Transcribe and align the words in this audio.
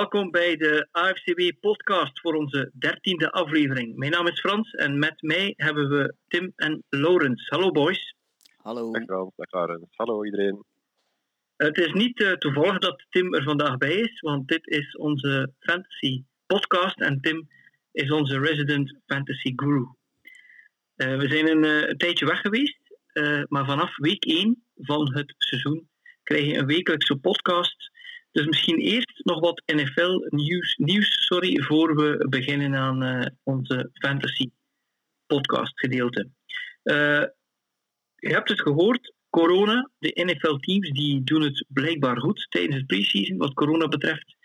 Welkom 0.00 0.30
bij 0.30 0.56
de 0.56 0.88
AFCW 0.90 1.50
podcast 1.60 2.20
voor 2.20 2.34
onze 2.34 2.70
dertiende 2.78 3.30
aflevering. 3.30 3.96
Mijn 3.96 4.10
naam 4.10 4.26
is 4.26 4.40
Frans 4.40 4.70
en 4.70 4.98
met 4.98 5.22
mij 5.22 5.52
hebben 5.56 5.88
we 5.88 6.14
Tim 6.28 6.52
en 6.56 6.84
Laurens. 6.88 7.48
Hallo 7.48 7.70
boys. 7.70 8.14
Hallo. 8.56 8.92
Dag 8.92 9.02
Frans, 9.02 9.32
dag 9.36 9.50
Laurens. 9.50 9.96
Hallo 9.96 10.24
iedereen. 10.24 10.64
Het 11.56 11.78
is 11.78 11.92
niet 11.92 12.20
uh, 12.20 12.32
toevallig 12.32 12.78
dat 12.78 13.04
Tim 13.10 13.34
er 13.34 13.42
vandaag 13.42 13.76
bij 13.76 13.94
is, 13.94 14.20
want 14.20 14.48
dit 14.48 14.66
is 14.66 14.96
onze 14.96 15.52
fantasy 15.58 16.22
podcast 16.46 17.00
en 17.00 17.20
Tim 17.20 17.48
is 17.92 18.10
onze 18.10 18.38
resident 18.38 18.94
fantasy 19.06 19.52
guru. 19.56 19.86
Uh, 20.96 21.16
we 21.16 21.28
zijn 21.28 21.50
een, 21.50 21.64
uh, 21.64 21.88
een, 21.88 21.96
tijdje 21.96 22.26
weg 22.26 22.40
geweest, 22.40 22.78
maar 23.48 23.64
vanaf 23.64 23.96
week 23.96 24.24
1 24.24 24.64
van 24.76 25.14
het 25.14 25.34
seizoen 25.38 25.88
krijg 26.22 26.44
je 26.44 26.58
een 26.58 26.66
wekelijkse 26.66 27.16
podcast 27.16 27.92
dus 28.34 28.46
misschien 28.46 28.78
eerst 28.78 29.20
nog 29.24 29.40
wat 29.40 29.62
NFL-nieuws 29.66 30.76
nieuws, 30.76 31.24
sorry, 31.26 31.62
voor 31.62 31.96
we 31.96 32.26
beginnen 32.28 32.74
aan 32.74 33.02
uh, 33.02 33.26
onze 33.42 33.90
fantasy 33.92 34.50
podcast 35.26 35.78
gedeelte. 35.80 36.28
Uh, 36.84 37.24
je 38.14 38.32
hebt 38.32 38.48
het 38.48 38.60
gehoord, 38.60 39.14
corona, 39.30 39.90
de 39.98 40.24
NFL-teams 40.24 40.90
die 40.90 41.24
doen 41.24 41.42
het 41.42 41.64
blijkbaar 41.68 42.20
goed 42.20 42.46
tijdens 42.48 42.76
het 42.76 42.86
preseason 42.86 43.36
wat 43.36 43.54
corona 43.54 43.88
betreft. 43.88 44.36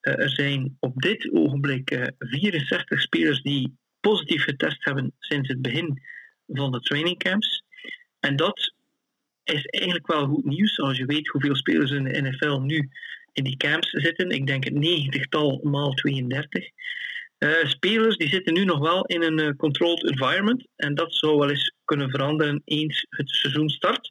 Uh, 0.00 0.18
er 0.18 0.30
zijn 0.30 0.76
op 0.80 1.02
dit 1.02 1.32
ogenblik 1.32 2.12
64 2.18 3.00
spelers 3.00 3.42
die 3.42 3.76
positief 4.00 4.44
getest 4.44 4.84
hebben 4.84 5.12
sinds 5.18 5.48
het 5.48 5.62
begin 5.62 6.02
van 6.46 6.72
de 6.72 6.80
trainingcamps. 6.80 7.64
En 8.20 8.36
dat 8.36 8.74
is 9.44 9.66
eigenlijk 9.66 10.06
wel 10.06 10.26
goed 10.26 10.44
nieuws 10.44 10.80
als 10.80 10.96
je 10.96 11.06
weet 11.06 11.28
hoeveel 11.28 11.56
spelers 11.56 11.90
in 11.90 12.04
de 12.04 12.20
NFL 12.20 12.58
nu 12.58 12.90
in 13.32 13.44
die 13.44 13.56
camps 13.56 13.90
zitten. 13.90 14.30
Ik 14.30 14.46
denk 14.46 14.64
het 14.64 14.74
negentigtal 14.74 15.60
maal 15.62 15.92
32. 15.92 16.70
Uh, 17.38 17.64
spelers 17.64 18.16
die 18.16 18.28
zitten 18.28 18.54
nu 18.54 18.64
nog 18.64 18.78
wel 18.78 19.04
in 19.04 19.22
een 19.22 19.38
uh, 19.38 19.50
controlled 19.56 20.10
environment 20.10 20.66
en 20.76 20.94
dat 20.94 21.14
zou 21.14 21.38
wel 21.38 21.50
eens 21.50 21.74
kunnen 21.84 22.10
veranderen 22.10 22.62
eens 22.64 23.06
het 23.08 23.28
seizoen 23.28 23.68
start. 23.68 24.10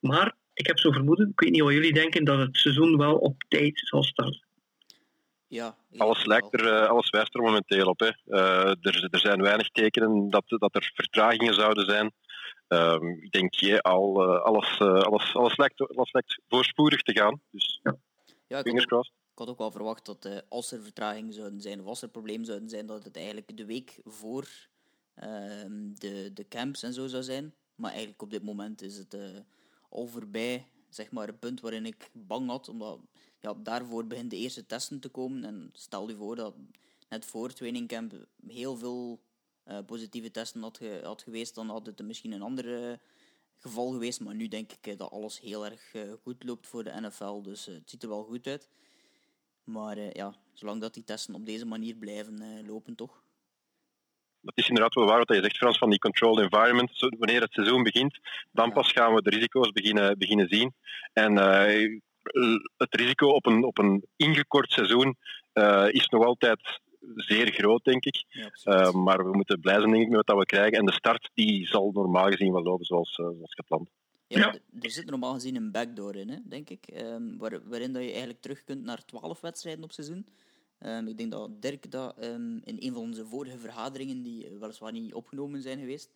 Maar 0.00 0.34
ik 0.54 0.66
heb 0.66 0.78
zo 0.78 0.90
vermoeden, 0.90 1.28
ik 1.28 1.40
weet 1.40 1.50
niet 1.50 1.62
wat 1.62 1.72
jullie 1.72 1.92
denken, 1.92 2.24
dat 2.24 2.38
het 2.38 2.56
seizoen 2.56 2.96
wel 2.96 3.14
op 3.16 3.44
tijd 3.48 3.80
zal 3.84 4.02
starten. 4.02 4.42
Ja, 5.46 5.76
alles, 5.96 6.24
lijkt 6.24 6.60
er, 6.60 6.64
uh, 6.64 6.88
alles 6.88 7.10
wijst 7.10 7.34
er 7.34 7.42
momenteel 7.42 7.86
op. 7.86 8.00
Hè. 8.00 8.10
er, 8.80 9.08
er 9.10 9.18
zijn 9.18 9.42
weinig 9.42 9.68
tekenen 9.68 10.30
dat, 10.30 10.44
dat 10.46 10.74
er 10.74 10.90
vertragingen 10.94 11.54
zouden 11.54 11.84
zijn. 11.84 12.12
Ehm, 12.66 13.06
ik 13.06 13.30
denk 13.30 13.54
je 13.54 13.82
al, 13.82 14.38
alles, 14.40 14.80
alles, 14.80 15.34
alles, 15.34 15.56
lijkt, 15.56 15.96
alles 15.96 16.12
lijkt 16.12 16.40
voorspoedig 16.48 17.02
te 17.02 17.12
gaan. 17.12 17.40
Dus, 17.50 17.80
ja. 17.82 17.96
ja 18.46 18.64
ik, 18.64 18.78
had 18.78 18.92
ook, 18.92 19.04
ik 19.04 19.38
had 19.38 19.48
ook 19.48 19.58
wel 19.58 19.70
verwacht 19.70 20.06
dat 20.06 20.26
uh, 20.26 20.38
als 20.48 20.72
er 20.72 20.82
vertragingen 20.82 21.32
zouden 21.32 21.60
zijn 21.60 21.80
of 21.80 21.86
als 21.86 22.02
er 22.02 22.08
problemen 22.08 22.46
zouden 22.46 22.68
zijn, 22.68 22.86
dat 22.86 23.04
het 23.04 23.16
eigenlijk 23.16 23.56
de 23.56 23.64
week 23.64 24.00
voor 24.04 24.48
uh, 25.16 25.24
de, 25.94 26.30
de 26.32 26.48
camps 26.48 26.82
en 26.82 26.92
zo 26.92 27.06
zou 27.06 27.22
zijn. 27.22 27.54
Maar 27.74 27.90
eigenlijk 27.90 28.22
op 28.22 28.30
dit 28.30 28.42
moment 28.42 28.82
is 28.82 28.96
het 28.96 29.14
uh, 29.14 29.38
al 29.90 30.06
voorbij, 30.06 30.66
zeg 30.88 31.10
maar, 31.10 31.26
het 31.26 31.38
punt 31.38 31.60
waarin 31.60 31.86
ik 31.86 32.10
bang 32.12 32.48
had, 32.48 32.68
omdat 32.68 32.98
ja, 33.40 33.54
daarvoor 33.54 34.06
begint 34.06 34.30
de 34.30 34.36
eerste 34.36 34.66
testen 34.66 35.00
te 35.00 35.08
komen. 35.08 35.44
En 35.44 35.70
stel 35.72 36.08
je 36.08 36.16
voor 36.16 36.36
dat 36.36 36.54
net 37.08 37.24
voor 37.24 37.52
trainingcamp 37.52 38.12
heel 38.46 38.76
veel 38.76 39.20
positieve 39.86 40.30
testen 40.30 40.62
had, 40.62 40.80
had 41.02 41.22
geweest, 41.22 41.54
dan 41.54 41.68
had 41.68 41.86
het 41.86 42.02
misschien 42.02 42.32
een 42.32 42.42
andere 42.42 43.00
geval 43.56 43.90
geweest. 43.90 44.20
Maar 44.20 44.34
nu 44.34 44.48
denk 44.48 44.72
ik 44.72 44.98
dat 44.98 45.10
alles 45.10 45.40
heel 45.40 45.64
erg 45.64 45.94
goed 46.22 46.44
loopt 46.44 46.66
voor 46.66 46.84
de 46.84 47.00
NFL. 47.00 47.42
Dus 47.42 47.66
het 47.66 47.90
ziet 47.90 48.02
er 48.02 48.08
wel 48.08 48.24
goed 48.24 48.46
uit. 48.46 48.68
Maar 49.64 50.16
ja, 50.16 50.34
zolang 50.52 50.80
dat 50.80 50.94
die 50.94 51.04
testen 51.04 51.34
op 51.34 51.46
deze 51.46 51.66
manier 51.66 51.94
blijven 51.94 52.66
lopen, 52.66 52.94
toch? 52.94 53.22
Dat 54.40 54.56
is 54.56 54.68
inderdaad 54.68 54.94
wel 54.94 55.06
waar 55.06 55.18
wat 55.18 55.36
je 55.36 55.42
zegt, 55.42 55.56
Frans, 55.56 55.78
van 55.78 55.90
die 55.90 55.98
controlled 55.98 56.44
environment. 56.44 56.90
Wanneer 56.98 57.40
het 57.40 57.52
seizoen 57.52 57.82
begint, 57.82 58.18
dan 58.52 58.72
pas 58.72 58.92
gaan 58.92 59.14
we 59.14 59.22
de 59.22 59.30
risico's 59.30 59.72
beginnen, 59.72 60.18
beginnen 60.18 60.48
zien. 60.48 60.74
En 61.12 61.36
het 62.76 62.94
risico 62.94 63.28
op 63.28 63.46
een, 63.46 63.64
op 63.64 63.78
een 63.78 64.06
ingekort 64.16 64.72
seizoen 64.72 65.16
is 65.88 66.08
nog 66.08 66.24
altijd 66.24 66.80
zeer 67.14 67.52
groot, 67.52 67.84
denk 67.84 68.04
ik. 68.04 68.24
Ja, 68.28 68.50
uh, 68.64 68.92
maar 68.92 69.24
we 69.24 69.32
moeten 69.32 69.60
blij 69.60 69.78
zijn 69.78 69.90
denk 69.90 70.02
ik, 70.02 70.10
met 70.10 70.26
wat 70.26 70.38
we 70.38 70.46
krijgen. 70.46 70.78
En 70.78 70.84
de 70.84 70.92
start 70.92 71.30
die 71.34 71.66
zal 71.66 71.90
normaal 71.92 72.30
gezien 72.30 72.52
wel 72.52 72.62
lopen 72.62 72.86
zoals, 72.86 73.18
uh, 73.18 73.26
zoals 73.26 73.54
gepland. 73.54 73.88
Ja, 74.26 74.38
ja. 74.38 74.54
Er 74.80 74.90
zit 74.90 75.10
normaal 75.10 75.34
gezien 75.34 75.56
een 75.56 75.70
backdoor 75.70 76.16
in, 76.16 76.28
hè, 76.28 76.36
denk 76.44 76.70
ik. 76.70 76.86
Um, 76.94 77.38
waar, 77.38 77.68
waarin 77.68 77.92
dat 77.92 78.02
je 78.02 78.08
eigenlijk 78.08 78.40
terug 78.40 78.64
kunt 78.64 78.84
naar 78.84 79.04
12 79.04 79.40
wedstrijden 79.40 79.84
op 79.84 79.92
seizoen. 79.92 80.26
Um, 80.80 81.08
ik 81.08 81.18
denk 81.18 81.30
dat 81.30 81.62
Dirk 81.62 81.90
dat 81.90 82.24
um, 82.24 82.60
in 82.64 82.76
een 82.78 82.92
van 82.92 83.02
onze 83.02 83.26
vorige 83.26 83.58
vergaderingen, 83.58 84.22
die 84.22 84.48
weliswaar 84.60 84.92
niet 84.92 85.14
opgenomen 85.14 85.62
zijn 85.62 85.78
geweest, 85.78 86.14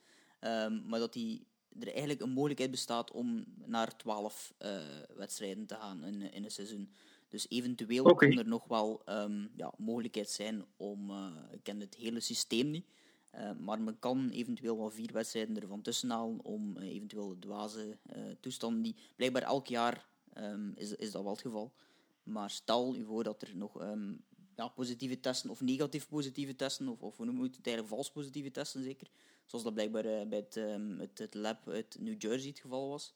maar 0.87 0.99
dat 0.99 1.13
die, 1.13 1.47
er 1.81 1.89
eigenlijk 1.89 2.21
een 2.21 2.31
mogelijkheid 2.31 2.71
bestaat 2.71 3.11
om 3.11 3.45
naar 3.65 3.97
12 3.97 4.55
uh, 4.63 4.71
wedstrijden 5.17 5.67
te 5.67 5.75
gaan 5.75 6.05
in, 6.05 6.33
in 6.33 6.45
een 6.45 6.51
seizoen. 6.51 6.93
Dus 7.29 7.47
eventueel 7.49 8.05
okay. 8.05 8.29
kan 8.29 8.39
er 8.39 8.49
nog 8.49 8.65
wel 8.65 9.03
um, 9.07 9.51
ja, 9.57 9.73
mogelijkheid 9.77 10.31
zijn 10.31 10.65
om, 10.77 11.11
uh, 11.11 11.27
ik 11.51 11.63
ken 11.63 11.81
het 11.81 11.95
hele 11.95 12.21
systeem 12.21 12.71
niet, 12.71 12.87
uh, 13.35 13.53
maar 13.59 13.81
men 13.81 13.99
kan 13.99 14.29
eventueel 14.29 14.77
wel 14.77 14.91
vier 14.91 15.13
wedstrijden 15.13 15.61
ervan 15.61 15.83
tussenhalen 15.83 16.45
om 16.45 16.77
uh, 16.77 16.89
eventueel 16.89 17.29
de 17.29 17.39
dwaze 17.39 17.99
toestanden 18.41 18.83
die 18.83 18.97
blijkbaar 19.17 19.43
elk 19.43 19.67
jaar 19.67 20.07
um, 20.37 20.73
is, 20.77 20.95
is 20.95 21.11
dat 21.11 21.23
wel 21.23 21.33
het 21.33 21.41
geval. 21.41 21.73
Maar 22.23 22.51
stel 22.51 22.97
u 22.97 23.05
voor 23.05 23.25
dat 23.25 23.43
er 23.43 23.57
nog 23.57 23.83
um, 23.83 24.25
ja, 24.57 24.69
positieve 24.69 25.21
testen 25.21 25.51
of 25.51 25.61
negatief 25.61 26.09
positieve 26.09 26.57
testen, 26.57 26.89
of, 26.89 27.03
of 27.03 27.17
hoe 27.17 27.27
noemen 27.27 27.45
we 27.45 27.57
het 27.57 27.67
eigenlijk, 27.67 27.95
vals 27.95 28.13
positieve 28.13 28.51
testen 28.51 28.83
zeker, 28.83 29.11
zoals 29.47 29.65
dat 29.65 29.75
blijkbaar 29.75 30.29
bij 30.29 30.39
het, 30.39 30.55
het, 30.99 31.19
het 31.19 31.35
lab 31.35 31.69
uit 31.69 31.97
New 32.01 32.23
Jersey 32.23 32.49
het 32.49 32.59
geval 32.59 32.89
was. 32.89 33.15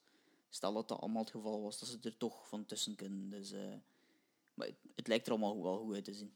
Stel 0.48 0.72
dat 0.72 0.88
dat 0.88 1.00
allemaal 1.00 1.22
het 1.22 1.30
geval 1.30 1.62
was, 1.62 1.78
dat 1.78 1.88
ze 1.88 1.98
er 2.02 2.16
toch 2.16 2.48
van 2.48 2.66
tussen 2.66 2.94
kunnen. 2.94 3.30
Dus 3.30 3.54
maar 4.54 4.68
het 4.94 5.08
lijkt 5.08 5.26
er 5.26 5.32
allemaal 5.32 5.62
wel 5.62 5.78
goed 5.78 5.94
uit 5.94 6.04
te 6.04 6.12
zien. 6.12 6.32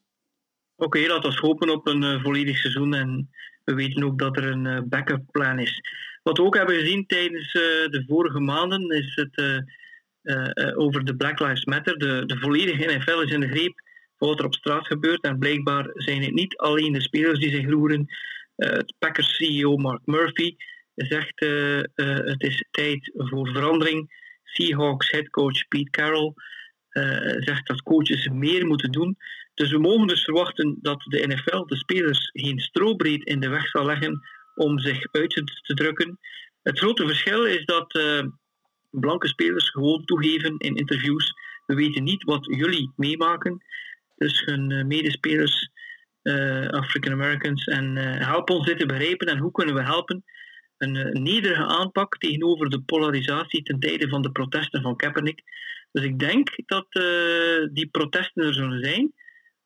Oké, 0.77 0.99
okay, 0.99 1.07
laten 1.07 1.31
we 1.31 1.39
hopen 1.41 1.71
op 1.71 1.87
een 1.87 2.03
uh, 2.03 2.23
volledig 2.23 2.59
seizoen. 2.59 2.95
En 2.95 3.31
we 3.65 3.75
weten 3.75 4.05
ook 4.05 4.19
dat 4.19 4.37
er 4.37 4.45
een 4.45 4.65
uh, 4.65 4.81
backup 4.85 5.23
plan 5.31 5.59
is. 5.59 5.81
Wat 6.23 6.37
we 6.37 6.43
ook 6.43 6.57
hebben 6.57 6.75
gezien 6.75 7.07
tijdens 7.07 7.55
uh, 7.55 7.63
de 7.63 8.05
vorige 8.07 8.41
maanden 8.41 8.91
is 8.91 9.15
het 9.15 9.65
over 10.77 11.05
de 11.05 11.17
Black 11.17 11.41
Lives 11.41 11.65
Matter. 11.65 11.99
De, 11.99 12.27
de 12.27 12.39
volledige 12.39 12.97
NFL 12.97 13.21
is 13.21 13.33
in 13.33 13.41
de 13.41 13.49
greep 13.49 13.81
van 14.17 14.29
wat 14.29 14.39
er 14.39 14.45
op 14.45 14.55
straat 14.55 14.87
gebeurt. 14.87 15.23
En 15.23 15.39
blijkbaar 15.39 15.91
zijn 15.95 16.23
het 16.23 16.33
niet 16.33 16.57
alleen 16.57 16.93
de 16.93 17.01
spelers 17.01 17.39
die 17.39 17.51
zich 17.51 17.69
roeren. 17.69 18.07
het 18.57 18.95
Packers 18.99 19.37
CEO 19.37 19.77
Mark 19.77 20.01
Murphy 20.05 20.57
zegt 20.95 21.41
het 21.95 22.43
is 22.43 22.65
tijd 22.71 23.11
voor 23.15 23.49
verandering. 23.49 24.25
Seahawks 24.45 25.11
headcoach 25.11 25.69
Pete 25.69 25.91
Carroll 25.91 26.35
zegt 27.39 27.67
dat 27.67 27.83
coaches 27.83 28.29
meer 28.29 28.67
moeten 28.67 28.93
doen. 28.93 29.17
Dus 29.55 29.71
we 29.71 29.79
mogen 29.79 30.07
dus 30.07 30.25
verwachten 30.25 30.79
dat 30.83 31.03
de 31.03 31.27
NFL 31.27 31.67
de 31.67 31.77
spelers 31.77 32.31
geen 32.33 32.59
strobreed 32.61 33.25
in 33.25 33.41
de 33.41 33.49
weg 33.49 33.69
zal 33.69 33.85
leggen 33.85 34.21
om 34.55 34.79
zich 34.79 35.13
uit 35.13 35.31
te 35.63 35.75
drukken. 35.75 36.19
Het 36.63 36.79
grote 36.79 37.07
verschil 37.07 37.45
is 37.45 37.65
dat 37.65 37.95
uh, 37.95 38.23
blanke 38.91 39.29
spelers 39.29 39.71
gewoon 39.71 40.05
toegeven 40.05 40.59
in 40.59 40.75
interviews. 40.75 41.33
We 41.67 41.75
weten 41.75 42.05
niet 42.05 42.25
wat 42.25 42.47
jullie 42.47 42.93
meemaken. 42.97 43.63
Dus 44.17 44.45
hun 44.45 44.71
uh, 44.71 44.85
medespelers, 44.85 45.71
African 46.71 47.13
Americans, 47.13 47.65
en 47.65 47.97
help 47.97 48.51
ons 48.51 48.67
dit 48.67 48.79
te 48.79 48.87
begrijpen 48.87 49.27
en 49.27 49.39
hoe 49.39 49.51
kunnen 49.51 49.75
we 49.75 49.83
helpen. 49.83 50.25
Een, 50.79 50.97
een 50.97 51.23
nederige 51.23 51.65
aanpak 51.65 52.19
tegenover 52.19 52.71
de 52.71 52.81
polarisatie 52.81 53.63
ten 53.63 53.79
tijde 53.79 54.09
van 54.09 54.23
de 54.23 54.31
protesten 54.31 54.83
van 54.83 54.97
Kaepernick 54.97 55.43
dus 55.97 56.05
ik 56.05 56.19
denk 56.19 56.49
dat 56.67 56.87
uh, 56.91 57.69
die 57.73 57.89
protesten 57.91 58.45
er 58.45 58.55
zullen 58.55 58.85
zijn, 58.85 59.13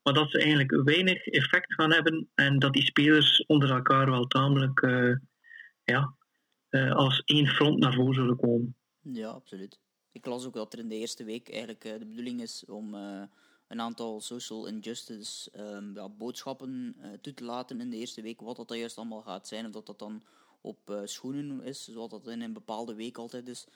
maar 0.02 0.14
dat 0.14 0.30
ze 0.30 0.38
eigenlijk 0.38 0.82
weinig 0.84 1.26
effect 1.26 1.74
gaan 1.74 1.92
hebben 1.92 2.28
en 2.34 2.58
dat 2.58 2.72
die 2.72 2.84
spelers 2.84 3.44
onder 3.46 3.70
elkaar 3.70 4.10
wel 4.10 4.26
tamelijk 4.26 4.82
uh, 4.82 5.16
ja, 5.84 6.14
uh, 6.70 6.94
als 6.94 7.22
één 7.24 7.46
front 7.46 7.78
naar 7.78 7.94
voren 7.94 8.14
zullen 8.14 8.36
komen. 8.36 8.76
Ja, 9.00 9.28
absoluut. 9.28 9.78
Ik 10.12 10.26
las 10.26 10.46
ook 10.46 10.54
dat 10.54 10.72
er 10.72 10.78
in 10.78 10.88
de 10.88 10.94
eerste 10.94 11.24
week 11.24 11.50
eigenlijk 11.50 11.82
de 11.82 12.06
bedoeling 12.06 12.40
is 12.40 12.64
om 12.66 12.94
een 13.68 13.80
aantal 13.80 14.20
social 14.20 14.66
injustice 14.66 15.50
um, 15.58 15.94
ja, 15.94 16.08
boodschappen 16.08 16.96
toe 17.20 17.34
te 17.34 17.44
laten 17.44 17.80
in 17.80 17.90
de 17.90 17.96
eerste 17.96 18.22
week. 18.22 18.40
Wat 18.40 18.56
dat 18.56 18.74
juist 18.74 18.96
allemaal 18.96 19.22
gaat 19.22 19.48
zijn, 19.48 19.66
of 19.66 19.72
dat 19.72 19.86
dat 19.86 19.98
dan 19.98 20.22
op 20.60 21.00
schoenen 21.04 21.62
is, 21.62 21.84
zoals 21.84 22.10
dat 22.10 22.26
in 22.26 22.40
een 22.40 22.52
bepaalde 22.52 22.94
week 22.94 23.18
altijd 23.18 23.48
is. 23.48 23.66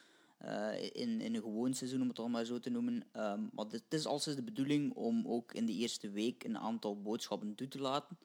Uh, 0.43 0.83
in, 0.93 1.21
een 1.21 1.43
gewoon 1.43 1.75
seizoen, 1.75 2.03
om 2.03 2.09
het 2.09 2.19
al 2.19 2.29
maar 2.29 2.45
zo 2.45 2.59
te 2.59 2.71
noemen. 2.71 2.95
Um, 2.95 3.51
maar 3.53 3.67
het 3.71 3.85
is 3.89 4.07
altijd 4.07 4.37
de 4.37 4.43
bedoeling 4.43 4.95
om 4.95 5.27
ook 5.27 5.55
in 5.55 5.67
de 5.67 5.73
eerste 5.73 6.11
week 6.11 6.45
een 6.45 6.59
aantal 6.59 7.03
boodschappen 7.03 7.55
toe 7.55 7.69
te 7.69 7.81
laten. 7.81 8.19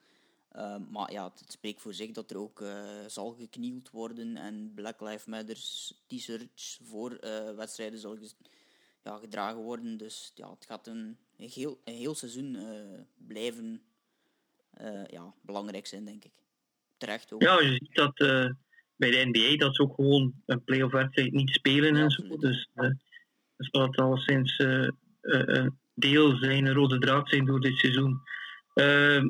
Um, 0.55 0.87
maar 0.91 1.11
ja, 1.11 1.33
het 1.39 1.51
spreekt 1.51 1.81
voor 1.81 1.93
zich 1.93 2.11
dat 2.11 2.31
er 2.31 2.37
ook 2.37 2.61
uh, 2.61 3.05
zal 3.07 3.31
geknield 3.31 3.89
worden 3.89 4.37
en 4.37 4.71
Black 4.75 5.01
Lives 5.01 5.25
Matter 5.25 5.55
t-shirts 6.07 6.79
voor 6.83 7.11
uh, 7.23 7.55
wedstrijden 7.55 7.99
zal 7.99 8.17
ja, 9.03 9.17
gedragen 9.17 9.61
worden. 9.61 9.97
Dus 9.97 10.31
ja, 10.35 10.49
het 10.49 10.65
gaat 10.65 10.87
een, 10.87 11.17
een, 11.37 11.49
heel, 11.49 11.79
een 11.83 11.93
heel 11.95 12.15
seizoen 12.15 12.57
blijven 13.17 13.81
ja, 15.07 15.33
belangrijk 15.41 15.87
zijn, 15.87 16.05
denk 16.05 16.23
ik. 16.23 16.33
Terecht 16.97 17.33
ook. 17.33 17.41
Ja, 17.41 17.59
je 17.59 17.71
ziet 17.71 17.95
dat 17.95 18.19
bij 18.99 19.11
de 19.11 19.29
NBA 19.31 19.57
dat 19.57 19.75
ze 19.75 19.81
ook 19.81 19.95
gewoon 19.95 20.33
een 20.45 20.63
playoff 20.63 20.93
wedstrijd 20.93 21.31
niet 21.31 21.49
spelen 21.49 21.95
en 21.95 22.09
zo. 22.09 22.37
Dus 22.37 22.69
uh, 22.75 22.83
dat 23.57 23.67
zal 23.71 23.81
het 23.81 23.97
al 23.97 24.17
sinds 24.17 24.57
deel 25.93 26.37
zijn, 26.37 26.65
een 26.65 26.73
rode 26.73 26.99
draad 26.99 27.29
zijn 27.29 27.45
door 27.45 27.59
dit 27.59 27.77
seizoen. 27.77 28.21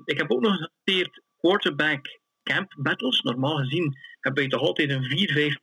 ik 0.05 0.17
heb 0.17 0.31
ook 0.31 0.41
nog 0.41 0.55
genoteerd 0.55 1.21
quarterback 1.37 2.19
camp 2.43 2.73
battles. 2.77 3.21
Normaal 3.21 3.57
gezien 3.57 3.97
hebben 4.19 4.43
we 4.43 4.49
toch 4.49 4.61
altijd 4.61 4.89
een 4.89 5.03
4, 5.03 5.31
5 5.31 5.57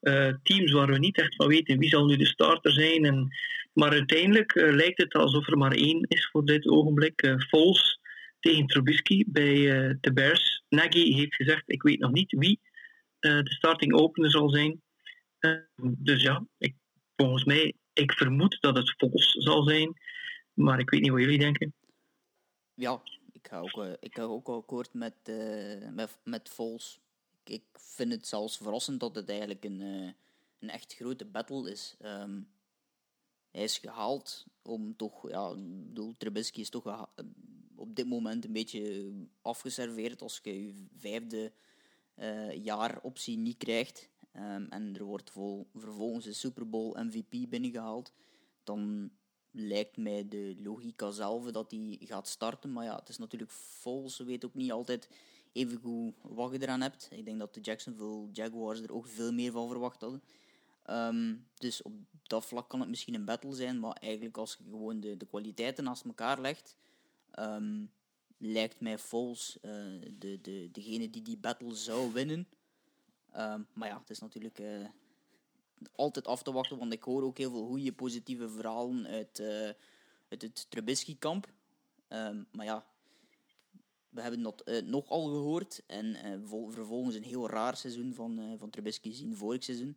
uh, 0.00 0.34
teams 0.42 0.72
waar 0.72 0.86
we 0.86 0.98
niet 0.98 1.20
echt 1.20 1.34
van 1.34 1.46
weten 1.46 1.78
wie 1.78 1.88
zal 1.88 2.06
nu 2.06 2.16
de 2.16 2.26
starter 2.26 2.72
zijn. 2.72 3.04
En, 3.04 3.28
maar 3.72 3.90
uiteindelijk 3.90 4.54
uh, 4.54 4.74
lijkt 4.74 5.02
het 5.02 5.14
alsof 5.14 5.48
er 5.48 5.58
maar 5.58 5.72
één 5.72 6.04
is 6.08 6.28
voor 6.32 6.44
dit 6.44 6.68
ogenblik. 6.68 7.22
Uh, 7.22 7.38
Foles 7.38 8.00
tegen 8.40 8.66
Trubisky 8.66 9.24
bij 9.26 9.54
de 10.00 10.12
Bears. 10.12 10.62
Nagy 10.68 11.12
heeft 11.12 11.34
gezegd, 11.34 11.62
ik 11.66 11.82
weet 11.82 11.98
nog 11.98 12.12
niet 12.12 12.32
wie 12.38 12.60
de 13.20 13.54
starting 13.54 13.92
opener 13.92 14.30
zal 14.30 14.50
zijn. 14.50 14.82
dus 15.80 16.22
ja, 16.22 16.46
ik, 16.58 16.74
volgens 17.16 17.44
mij, 17.44 17.74
ik 17.92 18.12
vermoed 18.12 18.56
dat 18.60 18.76
het 18.76 18.94
Foles 18.96 19.32
zal 19.32 19.62
zijn. 19.62 20.00
Maar 20.54 20.78
ik 20.78 20.90
weet 20.90 21.00
niet 21.00 21.10
wat 21.10 21.20
jullie 21.20 21.38
denken. 21.38 21.74
Ja, 22.74 23.02
ik 23.32 23.48
ga 23.48 23.58
ook, 23.58 23.76
uh, 23.76 23.92
ik 24.00 24.14
ga 24.14 24.22
ook 24.22 24.48
akkoord 24.48 24.94
met, 24.94 25.14
uh, 25.24 25.88
met, 25.90 26.18
met 26.24 26.48
Vols. 26.48 27.00
Ik, 27.44 27.62
vind 27.72 28.12
het 28.12 28.26
zelfs 28.26 28.56
verrassend 28.56 29.00
dat 29.00 29.14
het 29.14 29.28
eigenlijk 29.28 29.64
een, 29.64 29.80
een 30.58 30.70
echt 30.70 30.94
grote 30.94 31.24
battle 31.24 31.70
is. 31.70 31.96
Um, 32.04 32.48
hij 33.50 33.62
is 33.62 33.78
gehaald 33.78 34.46
om 34.62 34.96
toch, 34.96 35.28
ja, 35.30 35.50
ik 35.50 35.86
bedoel, 35.86 36.14
Trubisky 36.16 36.60
is 36.60 36.70
toch 36.70 37.08
op 37.74 37.96
dit 37.96 38.06
moment 38.06 38.44
een 38.44 38.52
beetje 38.52 39.12
afgeserveerd 39.42 40.22
als 40.22 40.40
je 40.42 40.66
je 40.66 40.86
vijfde 40.96 41.52
jaar 42.62 42.98
optie 43.02 43.38
niet 43.38 43.56
krijgt. 43.56 44.10
Um, 44.36 44.66
en 44.70 44.96
er 44.96 45.04
wordt 45.04 45.30
vol, 45.30 45.66
vervolgens 45.74 46.26
een 46.26 46.34
Super 46.34 46.68
Bowl 46.68 46.98
MVP 47.04 47.50
binnengehaald. 47.50 48.12
Dan 48.64 49.10
lijkt 49.50 49.96
mij 49.96 50.28
de 50.28 50.56
logica 50.62 51.10
zelf 51.10 51.50
dat 51.50 51.70
hij 51.70 51.96
gaat 52.00 52.28
starten. 52.28 52.72
Maar 52.72 52.84
ja, 52.84 52.96
het 52.96 53.08
is 53.08 53.18
natuurlijk 53.18 53.50
vol. 53.50 54.10
Ze 54.10 54.24
weet 54.24 54.44
ook 54.44 54.54
niet 54.54 54.72
altijd 54.72 55.08
even 55.52 55.78
goed 55.80 56.14
wat 56.22 56.52
je 56.52 56.62
eraan 56.62 56.80
hebt. 56.80 57.08
Ik 57.10 57.24
denk 57.24 57.38
dat 57.38 57.54
de 57.54 57.60
Jacksonville 57.60 58.28
Jaguars 58.32 58.80
er 58.80 58.94
ook 58.94 59.06
veel 59.06 59.32
meer 59.32 59.52
van 59.52 59.68
verwacht 59.68 60.00
hadden. 60.00 60.22
Ehm, 60.84 61.36
dus 61.54 61.82
op 61.82 61.92
dat 62.22 62.46
vlak 62.46 62.68
kan 62.68 62.80
het 62.80 62.88
misschien 62.88 63.14
een 63.14 63.24
battle 63.24 63.54
zijn. 63.54 63.80
Maar 63.80 63.92
eigenlijk 63.92 64.36
als 64.36 64.56
je 64.58 64.64
gewoon 64.70 65.00
de, 65.00 65.16
de 65.16 65.26
kwaliteiten 65.26 65.84
naast 65.84 66.04
elkaar 66.04 66.40
legt... 66.40 66.76
Ehm, 67.30 67.84
lijkt 68.38 68.80
mij 68.80 68.98
Foles 68.98 69.58
uh, 69.62 69.72
de, 70.18 70.40
de, 70.40 70.68
degene 70.72 71.10
die 71.10 71.22
die 71.22 71.36
battle 71.36 71.74
zou 71.74 72.12
winnen. 72.12 72.48
Um, 73.36 73.66
maar 73.72 73.88
ja, 73.88 73.98
het 73.98 74.10
is 74.10 74.18
natuurlijk... 74.18 74.58
Uh, 74.58 74.88
altijd 75.94 76.26
af 76.26 76.42
te 76.42 76.52
wachten, 76.52 76.78
want 76.78 76.92
ik 76.92 77.02
hoor 77.02 77.22
ook 77.22 77.38
heel 77.38 77.50
veel 77.50 77.66
goede 77.66 77.92
positieve 77.92 78.48
verhalen 78.48 79.06
uit, 79.06 79.38
uh, 79.38 79.70
uit 80.28 80.42
het 80.42 80.66
Trubisky-kamp. 80.70 81.52
Um, 82.08 82.46
maar 82.52 82.64
ja, 82.64 82.86
we 84.08 84.20
hebben 84.20 84.42
dat 84.42 84.82
nogal 84.84 85.24
gehoord. 85.24 85.82
En 85.86 86.16
vervolgens 86.72 87.14
een 87.14 87.22
heel 87.22 87.48
raar 87.48 87.76
seizoen 87.76 88.14
van, 88.14 88.54
van 88.58 88.70
Trubisky 88.70 89.12
zien 89.12 89.36
vorig 89.36 89.64
seizoen. 89.64 89.96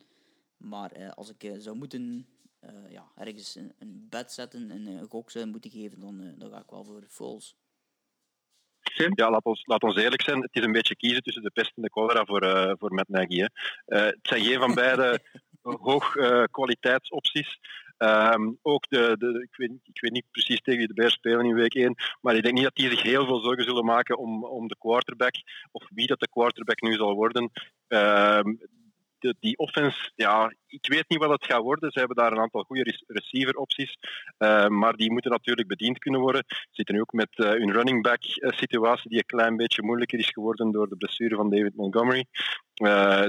Maar 0.57 1.13
als 1.13 1.29
ik 1.29 1.53
zou 1.57 1.75
moeten 1.75 2.27
ja, 2.89 3.11
ergens 3.15 3.55
een, 3.55 4.07
bed 4.09 4.31
zetten 4.31 4.71
en 4.71 4.85
een 4.85 5.09
gok 5.09 5.31
zou 5.31 5.45
moeten 5.45 5.71
geven, 5.71 5.99
dan, 5.99 6.35
dan 6.37 6.49
ga 6.49 6.59
ik 6.59 6.69
wel 6.69 6.83
voor 6.83 7.03
Ja, 8.93 9.29
laat 9.29 9.43
ons, 9.43 9.65
laat 9.65 9.83
ons 9.83 9.95
eerlijk 9.95 10.21
zijn. 10.21 10.41
Het 10.41 10.55
is 10.55 10.63
een 10.63 10.71
beetje 10.71 10.95
kiezen 10.95 11.21
tussen 11.21 11.43
de 11.43 11.51
pest 11.53 11.71
en 11.75 11.81
de 11.81 11.89
cholera 11.89 12.25
voor, 12.25 12.43
uh, 12.43 12.71
voor 12.79 12.93
Matt 12.93 13.09
Nagy. 13.09 13.35
Hè. 13.35 13.47
Uh, 13.87 14.05
het 14.05 14.19
zijn 14.21 14.43
geen 14.43 14.59
van 14.59 14.73
beide 14.73 15.19
hoog 15.61 16.15
uh, 16.15 16.43
kwaliteitsopties. 16.51 17.59
Um, 17.97 18.57
ook 18.61 18.85
de, 18.89 19.15
de, 19.19 19.41
ik, 19.41 19.55
weet, 19.55 19.71
ik 19.83 20.01
weet 20.01 20.11
niet 20.11 20.25
precies 20.31 20.61
tegen 20.61 20.79
wie 20.79 20.87
de 20.87 20.93
Bears 20.93 21.13
spelen 21.13 21.45
in 21.45 21.53
week 21.53 21.73
1, 21.73 21.95
maar 22.21 22.35
ik 22.35 22.43
denk 22.43 22.55
niet 22.55 22.63
dat 22.63 22.75
die 22.75 22.89
zich 22.89 23.01
heel 23.01 23.25
veel 23.25 23.39
zorgen 23.39 23.63
zullen 23.63 23.85
maken 23.85 24.17
om, 24.17 24.45
om 24.45 24.67
de 24.67 24.75
quarterback, 24.79 25.33
of 25.71 25.83
wie 25.93 26.07
dat 26.07 26.19
de 26.19 26.29
quarterback 26.29 26.81
nu 26.81 26.93
zal 26.93 27.15
worden. 27.15 27.51
Um, 27.87 28.59
die 29.39 29.57
offense, 29.57 30.11
ja, 30.15 30.53
ik 30.67 30.87
weet 30.87 31.09
niet 31.09 31.19
wat 31.19 31.29
het 31.29 31.45
gaat 31.45 31.61
worden. 31.61 31.91
Ze 31.91 31.99
hebben 31.99 32.17
daar 32.17 32.31
een 32.31 32.39
aantal 32.39 32.63
goede 32.63 32.97
receiver 33.07 33.55
opties, 33.55 33.97
uh, 34.37 34.67
maar 34.67 34.93
die 34.93 35.11
moeten 35.11 35.31
natuurlijk 35.31 35.67
bediend 35.67 35.97
kunnen 35.97 36.21
worden. 36.21 36.43
Ze 36.47 36.67
zitten 36.71 36.95
nu 36.95 37.01
ook 37.01 37.13
met 37.13 37.29
uh, 37.35 37.49
hun 37.49 37.71
running 37.71 38.01
back 38.01 38.19
situatie 38.55 39.09
die 39.09 39.17
een 39.17 39.25
klein 39.25 39.57
beetje 39.57 39.83
moeilijker 39.83 40.19
is 40.19 40.29
geworden 40.29 40.71
door 40.71 40.89
de 40.89 40.97
blessure 40.97 41.35
van 41.35 41.49
David 41.49 41.75
Montgomery. 41.75 42.25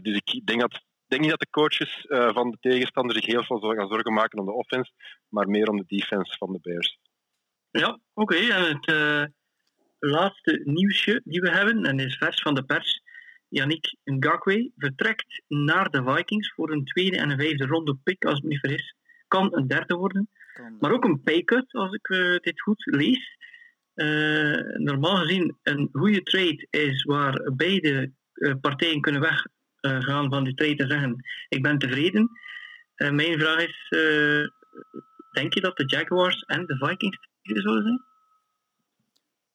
Dus 0.03 0.21
ik 0.25 0.47
denk 0.47 0.61
dat 0.61 0.75
ik 0.75 1.19
denk 1.19 1.21
niet 1.21 1.31
dat 1.31 1.41
de 1.41 1.61
coaches 1.61 2.05
van 2.09 2.51
de 2.51 2.57
tegenstander 2.61 3.17
zich 3.17 3.27
heel 3.27 3.45
veel 3.45 3.59
gaan 3.59 3.89
zorgen 3.89 4.13
maken 4.13 4.39
om 4.39 4.47
de 4.47 4.53
offense, 4.53 4.93
maar 5.29 5.49
meer 5.49 5.69
om 5.69 5.77
de 5.77 5.85
defense 5.87 6.37
van 6.39 6.53
de 6.53 6.59
Bears. 6.63 6.99
Ja, 7.71 7.99
oké. 8.15 8.37
En 8.37 8.63
het 8.65 9.31
laatste 9.99 10.61
nieuwsje 10.65 11.21
die 11.25 11.41
we 11.41 11.51
hebben, 11.51 11.85
en 11.85 11.99
is 11.99 12.17
vers 12.17 12.43
van 12.43 12.55
de 12.55 12.65
pers. 12.65 13.03
Yannick 13.53 13.97
Ngakwe 14.05 14.71
vertrekt 14.77 15.43
naar 15.49 15.91
de 15.91 16.03
Vikings 16.05 16.53
voor 16.55 16.71
een 16.71 16.85
tweede 16.85 17.17
en 17.17 17.31
een 17.31 17.39
vijfde 17.39 17.67
ronde 17.67 17.97
pick, 18.03 18.25
als 18.25 18.37
ik 18.37 18.43
me 18.43 18.49
niet 18.49 18.61
vergis. 18.61 18.95
Kan 19.29 19.57
een 19.57 19.67
derde 19.67 19.95
worden. 19.95 20.29
Maar 20.81 20.93
ook 20.93 21.05
een 21.05 21.23
paycut, 21.23 21.73
als 21.73 21.93
ik 21.93 22.09
uh, 22.09 22.37
dit 22.37 22.61
goed 22.61 22.85
lees. 22.85 23.37
normaal 24.75 25.17
gezien, 25.17 25.59
een 25.63 25.89
goede 25.93 26.23
trade 26.23 26.67
is 26.71 27.03
waar 27.03 27.53
beide 27.57 28.13
partijen 28.61 29.01
kunnen 29.01 29.21
weg 29.21 29.47
uh, 29.81 30.01
gaan 30.01 30.31
van 30.31 30.45
die 30.45 30.55
trade 30.55 30.77
en 30.77 30.89
zeggen: 30.89 31.25
Ik 31.49 31.63
ben 31.63 31.79
tevreden. 31.79 32.31
Mijn 32.97 33.41
vraag 33.41 33.63
is: 33.63 33.89
denk 35.33 35.55
je 35.55 35.61
dat 35.61 35.77
de 35.77 35.87
Jaguars 35.87 36.43
en 36.43 36.67
de 36.67 36.77
Vikings 36.77 37.19
tevreden 37.19 37.63
zullen 37.63 37.83
zijn? 37.83 38.05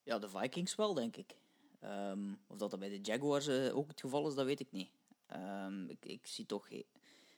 Ja, 0.02 0.18
de 0.18 0.28
Vikings 0.28 0.74
wel, 0.74 0.94
denk 0.94 1.16
ik. 1.16 1.36
Um, 1.84 2.38
of 2.46 2.56
dat 2.56 2.70
dat 2.70 2.78
bij 2.78 2.88
de 2.88 3.00
Jaguars 3.00 3.48
ook 3.48 3.88
het 3.88 4.00
geval 4.00 4.28
is, 4.28 4.34
dat 4.34 4.46
weet 4.46 4.60
ik 4.60 4.72
niet. 4.72 4.90
Um, 5.32 5.88
ik, 5.88 6.04
ik, 6.04 6.26
zie 6.26 6.46
toch 6.46 6.70
een 6.70 6.86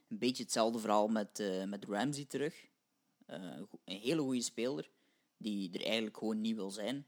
beetje 0.09 0.43
hetzelfde 0.43 0.79
verhaal 0.79 1.09
met, 1.09 1.43
met 1.67 1.85
Ramsey 1.85 2.25
terug. 2.25 2.67
een 3.27 3.69
hele 3.85 4.21
goede 4.21 4.43
speler, 4.43 4.91
die 5.37 5.73
er 5.73 5.85
eigenlijk 5.85 6.17
gewoon 6.17 6.41
niet 6.41 6.57
wil 6.57 6.71
zijn. 6.71 7.07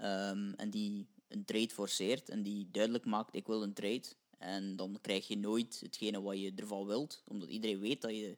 Um, 0.00 0.54
en 0.54 0.70
die 0.70 1.06
een 1.28 1.44
trade 1.44 1.70
forceert 1.70 2.28
en 2.28 2.42
die 2.42 2.70
duidelijk 2.70 3.04
maakt: 3.04 3.34
ik 3.34 3.46
wil 3.46 3.62
een 3.62 3.72
trade. 3.72 4.04
En 4.38 4.76
dan 4.76 4.98
krijg 5.00 5.28
je 5.28 5.38
nooit 5.38 5.80
hetgene 5.80 6.20
wat 6.20 6.40
je 6.40 6.52
ervan 6.56 6.86
wilt, 6.86 7.22
omdat 7.28 7.48
iedereen 7.48 7.78
weet 7.78 8.00
dat 8.00 8.10
je, 8.10 8.36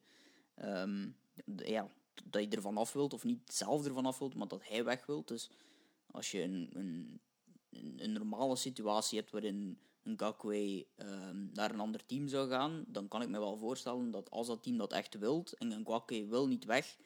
ja, 1.57 1.91
dat 2.25 2.43
je 2.43 2.49
ervan 2.49 2.77
af 2.77 2.93
wilt, 2.93 3.13
of 3.13 3.25
niet 3.25 3.53
zelf 3.53 3.87
ervan 3.87 4.07
af 4.07 4.19
wilt, 4.19 4.35
maar 4.35 4.49
dat 4.49 4.69
hij 4.69 4.85
weg 4.85 5.07
wilt. 5.07 5.29
Dus 5.29 5.51
als 6.11 6.31
je 6.31 6.43
een, 6.43 6.71
een, 6.73 7.21
een 7.97 8.13
normale 8.13 8.57
situatie 8.57 9.19
hebt 9.19 9.31
waarin 9.31 9.79
een 10.03 10.19
Gakwe 10.19 10.87
um, 10.97 11.51
naar 11.53 11.71
een 11.71 11.81
ander 11.81 12.07
team 12.07 12.29
zou 12.29 12.49
gaan, 12.49 12.85
dan 12.87 13.09
kan 13.09 13.23
ik 13.23 13.29
me 13.29 13.39
wel 13.39 13.57
voorstellen 13.57 14.11
dat 14.11 14.31
als 14.31 14.47
dat 14.47 14.63
team 14.63 14.77
dat 14.77 14.93
echt 14.93 15.19
wilt 15.19 15.53
en 15.53 15.71
een 15.71 15.87
Gakwe 15.87 16.27
wil 16.27 16.47
niet 16.47 16.65
weg, 16.65 16.97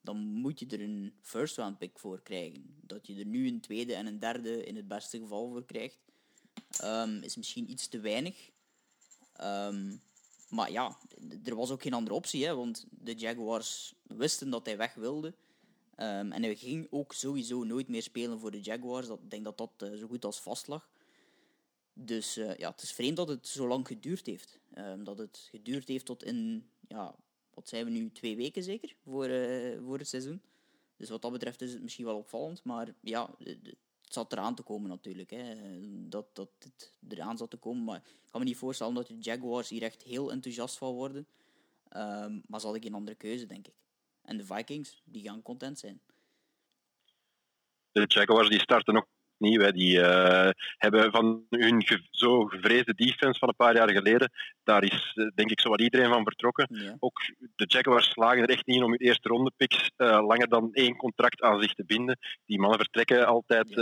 dan 0.00 0.16
moet 0.16 0.60
je 0.60 0.66
er 0.66 0.80
een 0.80 1.14
first 1.20 1.56
round 1.56 1.78
pick 1.78 1.98
voor 1.98 2.22
krijgen. 2.22 2.74
Dat 2.80 3.06
je 3.06 3.14
er 3.14 3.26
nu 3.26 3.48
een 3.48 3.60
tweede 3.60 3.94
en 3.94 4.06
een 4.06 4.18
derde 4.18 4.64
in 4.64 4.76
het 4.76 4.88
beste 4.88 5.18
geval 5.18 5.48
voor 5.48 5.64
krijgt. 5.64 5.98
Um, 6.84 7.22
is 7.22 7.36
misschien 7.36 7.70
iets 7.70 7.88
te 7.88 8.00
weinig. 8.00 8.50
Um, 9.40 10.02
maar 10.48 10.70
ja, 10.70 10.98
er 11.44 11.54
was 11.54 11.70
ook 11.70 11.82
geen 11.82 11.92
andere 11.92 12.16
optie, 12.16 12.44
hè, 12.44 12.54
want 12.54 12.86
de 12.90 13.14
Jaguars 13.14 13.94
wisten 14.02 14.50
dat 14.50 14.66
hij 14.66 14.76
weg 14.76 14.94
wilde. 14.94 15.34
Um, 15.96 16.32
en 16.32 16.42
hij 16.42 16.56
ging 16.56 16.86
ook 16.90 17.12
sowieso 17.12 17.64
nooit 17.64 17.88
meer 17.88 18.02
spelen 18.02 18.38
voor 18.38 18.50
de 18.50 18.60
Jaguars. 18.60 19.08
Ik 19.08 19.30
denk 19.30 19.44
dat 19.44 19.58
dat 19.58 19.70
uh, 19.82 19.98
zo 19.98 20.06
goed 20.06 20.24
als 20.24 20.40
vast 20.40 20.66
lag. 20.66 20.90
Dus 21.92 22.38
uh, 22.38 22.56
ja, 22.56 22.70
het 22.70 22.82
is 22.82 22.92
vreemd 22.92 23.16
dat 23.16 23.28
het 23.28 23.48
zo 23.48 23.68
lang 23.68 23.86
geduurd 23.86 24.26
heeft. 24.26 24.58
Um, 24.78 25.04
dat 25.04 25.18
het 25.18 25.48
geduurd 25.50 25.88
heeft 25.88 26.04
tot 26.04 26.24
in, 26.24 26.68
ja, 26.88 27.14
wat 27.54 27.68
zijn 27.68 27.84
we 27.84 27.90
nu, 27.90 28.12
twee 28.12 28.36
weken 28.36 28.62
zeker, 28.62 28.94
voor, 29.02 29.28
uh, 29.28 29.78
voor 29.84 29.98
het 29.98 30.08
seizoen. 30.08 30.42
Dus 30.96 31.08
wat 31.08 31.22
dat 31.22 31.32
betreft 31.32 31.60
is 31.60 31.72
het 31.72 31.82
misschien 31.82 32.04
wel 32.04 32.16
opvallend. 32.16 32.64
Maar 32.64 32.94
ja, 33.00 33.30
het 33.38 33.76
zat 34.02 34.32
eraan 34.32 34.54
te 34.54 34.62
komen 34.62 34.88
natuurlijk. 34.88 35.30
Hè. 35.30 35.56
Dat, 36.08 36.26
dat 36.32 36.50
het 36.58 36.92
eraan 37.08 37.36
zat 37.36 37.50
te 37.50 37.56
komen. 37.56 37.84
Maar 37.84 37.96
ik 37.96 38.30
kan 38.30 38.40
me 38.40 38.46
niet 38.46 38.56
voorstellen 38.56 38.94
dat 38.94 39.06
de 39.06 39.18
Jaguars 39.18 39.68
hier 39.68 39.82
echt 39.82 40.02
heel 40.02 40.32
enthousiast 40.32 40.78
van 40.78 40.94
worden. 40.94 41.26
Um, 41.96 42.42
maar 42.46 42.60
ze 42.60 42.66
hadden 42.66 42.82
geen 42.82 42.94
andere 42.94 43.16
keuze, 43.16 43.46
denk 43.46 43.66
ik. 43.66 43.74
En 44.22 44.36
de 44.36 44.44
Vikings, 44.44 45.02
die 45.04 45.22
gaan 45.22 45.42
content 45.42 45.78
zijn. 45.78 46.00
De 47.92 48.04
Jaguars 48.06 48.48
die 48.48 48.60
starten 48.60 48.94
nog 48.94 49.06
nieuw. 49.42 49.60
Hè. 49.60 49.72
Die 49.72 49.98
uh, 49.98 50.50
hebben 50.76 51.10
van 51.10 51.46
hun 51.48 51.86
ge 51.86 52.06
zo 52.10 52.44
gevreesde 52.44 52.94
defense 52.94 53.38
van 53.38 53.48
een 53.48 53.56
paar 53.56 53.76
jaar 53.76 53.90
geleden, 53.90 54.30
daar 54.62 54.84
is 54.84 55.18
denk 55.34 55.50
ik 55.50 55.60
zowat 55.60 55.80
iedereen 55.80 56.12
van 56.12 56.24
vertrokken. 56.24 56.96
Ook 56.98 57.20
de 57.36 57.64
Jaguars 57.66 58.10
slagen 58.10 58.42
er 58.42 58.48
echt 58.48 58.66
niet 58.66 58.76
in 58.76 58.82
om 58.82 58.90
hun 58.90 59.00
eerste 59.00 59.28
ronde 59.28 59.52
picks 59.56 59.90
langer 59.96 60.48
dan 60.48 60.72
één 60.72 60.96
contract 60.96 61.42
aan 61.42 61.62
zich 61.62 61.74
te 61.74 61.84
binden. 61.84 62.18
Die 62.46 62.60
mannen 62.60 62.78
vertrekken 62.78 63.26
altijd 63.26 63.76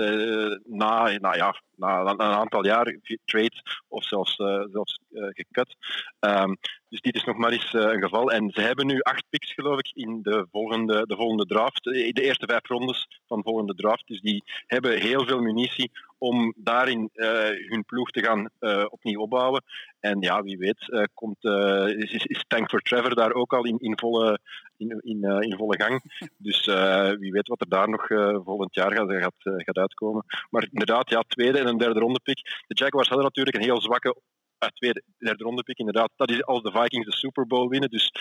na, 0.64 1.18
na, 1.18 1.34
ja, 1.34 1.62
na, 1.80 2.00
een 2.00 2.20
aantal 2.20 2.64
jaar 2.64 2.98
trade 3.24 3.62
of 3.88 4.04
zelfs, 4.04 4.34
zelfs 4.70 4.98
gekut. 5.12 5.76
Um, 6.20 6.56
dus 6.88 7.00
dit 7.00 7.14
is 7.14 7.24
nog 7.24 7.36
maar 7.36 7.52
eens 7.52 7.72
een 7.72 8.02
geval. 8.02 8.30
En 8.30 8.50
ze 8.50 8.60
hebben 8.60 8.86
nu 8.86 9.00
acht 9.00 9.24
picks, 9.30 9.52
geloof 9.52 9.78
ik, 9.78 9.90
in 9.94 10.18
de 10.22 10.46
volgende, 10.50 11.06
de 11.06 11.16
volgende 11.16 11.46
draft. 11.46 11.84
De 11.84 12.12
eerste 12.12 12.46
vijf 12.46 12.68
rondes 12.68 13.20
van 13.26 13.38
de 13.38 13.44
volgende 13.44 13.74
draft. 13.74 14.06
Dus 14.06 14.20
die 14.20 14.42
hebben 14.66 15.00
heel 15.00 15.26
veel 15.26 15.40
munitie 15.40 15.90
om 16.18 16.54
daarin 16.56 17.10
hun 17.68 17.84
ploeg 17.86 18.10
te 18.10 18.22
gaan 18.22 18.50
opnieuw 18.90 19.20
opbouwen. 19.20 19.64
En 20.00 20.20
ja, 20.20 20.42
wie 20.42 20.58
weet 20.58 21.08
komt, 21.14 21.44
is, 21.96 22.24
is 22.24 22.44
Tank 22.46 22.68
for 22.68 22.80
Trevor 22.80 23.14
daar 23.14 23.32
ook 23.32 23.52
al 23.52 23.64
in, 23.64 23.78
in, 23.78 23.98
volle, 23.98 24.38
in, 24.80 25.00
in, 25.00 25.42
in 25.42 25.56
volle 25.56 25.82
gang. 25.82 26.02
Dus 26.36 26.66
wie 27.18 27.32
weet 27.32 27.48
wat 27.48 27.60
er 27.60 27.68
daar 27.68 27.88
nog 27.88 28.06
volgend 28.44 28.74
jaar 28.74 28.92
gaat, 28.92 29.10
gaat, 29.10 29.34
gaat 29.64 29.76
uitkomen. 29.76 30.24
Maar 30.50 30.66
inderdaad, 30.70 31.10
ja, 31.10 31.20
tweede 31.20 31.58
en 31.58 31.66
een 31.66 31.78
derde 31.78 32.00
ronde 32.00 32.20
pick. 32.22 32.64
De 32.66 32.74
Jaguars 32.74 33.08
hadden 33.08 33.26
natuurlijk 33.26 33.56
een 33.56 33.62
heel 33.62 33.80
zwakke 33.80 34.16
tweede, 34.74 35.02
derde 35.18 35.44
ronde 35.44 35.62
pick, 35.62 35.78
inderdaad. 35.78 36.10
Dat 36.16 36.30
is 36.30 36.44
als 36.44 36.62
de 36.62 36.70
Vikings 36.70 37.06
de 37.06 37.16
Super 37.16 37.46
Bowl 37.46 37.68
winnen. 37.68 37.90
Dus 37.90 38.12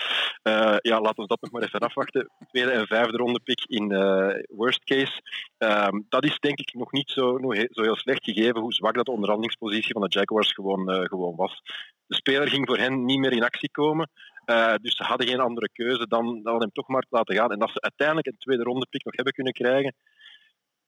ja, 0.82 1.00
laten 1.00 1.22
we 1.22 1.26
dat 1.26 1.40
nog 1.40 1.50
maar 1.50 1.62
even 1.62 1.80
afwachten. 1.80 2.30
Tweede 2.48 2.70
en 2.70 2.86
vijfde 2.86 3.16
ronde 3.16 3.40
pick 3.40 3.64
in 3.64 3.92
uh, 3.92 4.34
worst 4.48 4.84
case. 4.84 5.22
Um, 5.58 6.06
dat 6.08 6.24
is 6.24 6.38
denk 6.38 6.58
ik 6.58 6.74
nog 6.74 6.92
niet 6.92 7.10
zo, 7.10 7.38
zo 7.70 7.82
heel 7.82 7.96
slecht 7.96 8.24
gegeven 8.24 8.60
hoe 8.60 8.72
zwak 8.72 8.94
dat 8.94 9.04
de 9.04 9.12
onderhandelingspositie 9.12 9.92
van 9.92 10.02
de 10.02 10.18
Jaguars 10.18 10.52
gewoon, 10.52 11.06
gewoon 11.08 11.36
was. 11.36 11.62
De 12.06 12.14
speler 12.14 12.48
ging 12.48 12.66
voor 12.66 12.78
hen 12.78 13.04
niet 13.04 13.18
meer 13.18 13.32
in 13.32 13.44
actie 13.44 13.70
komen. 13.70 14.10
Uh, 14.50 14.74
dus 14.80 14.96
ze 14.96 15.02
hadden 15.02 15.28
geen 15.28 15.40
andere 15.40 15.68
keuze 15.72 16.06
dan, 16.08 16.42
dan 16.42 16.60
hem 16.60 16.72
toch 16.72 16.88
maar 16.88 17.02
te 17.02 17.16
laten 17.16 17.34
gaan. 17.34 17.52
En 17.52 17.58
dat 17.58 17.70
ze 17.70 17.80
uiteindelijk 17.80 18.26
een 18.26 18.38
tweede 18.38 18.62
ronde 18.62 18.86
pick 18.90 19.04
nog 19.04 19.14
hebben 19.14 19.32
kunnen 19.32 19.52
krijgen, 19.52 19.94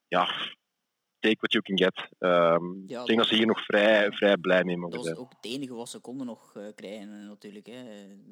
ja, 0.09 0.25
take 1.19 1.37
what 1.39 1.53
you 1.53 1.63
can 1.63 1.79
get. 1.79 2.09
Um, 2.19 2.83
ik 2.83 3.07
denk 3.07 3.19
dat 3.19 3.27
ze 3.27 3.35
hier 3.35 3.47
nog 3.47 3.65
vrij, 3.65 4.13
vrij 4.13 4.37
blij 4.37 4.65
mee 4.65 4.77
mogen 4.77 5.03
zijn. 5.03 5.15
Dat 5.15 5.25
was 5.25 5.25
ook 5.25 5.43
het 5.43 5.53
enige 5.53 5.75
wat 5.75 5.89
ze 5.89 6.01
konden 6.01 6.27
nog 6.27 6.55
uh, 6.57 6.65
krijgen 6.75 7.21
eh, 7.21 7.29
natuurlijk. 7.29 7.67
Hè. 7.67 7.79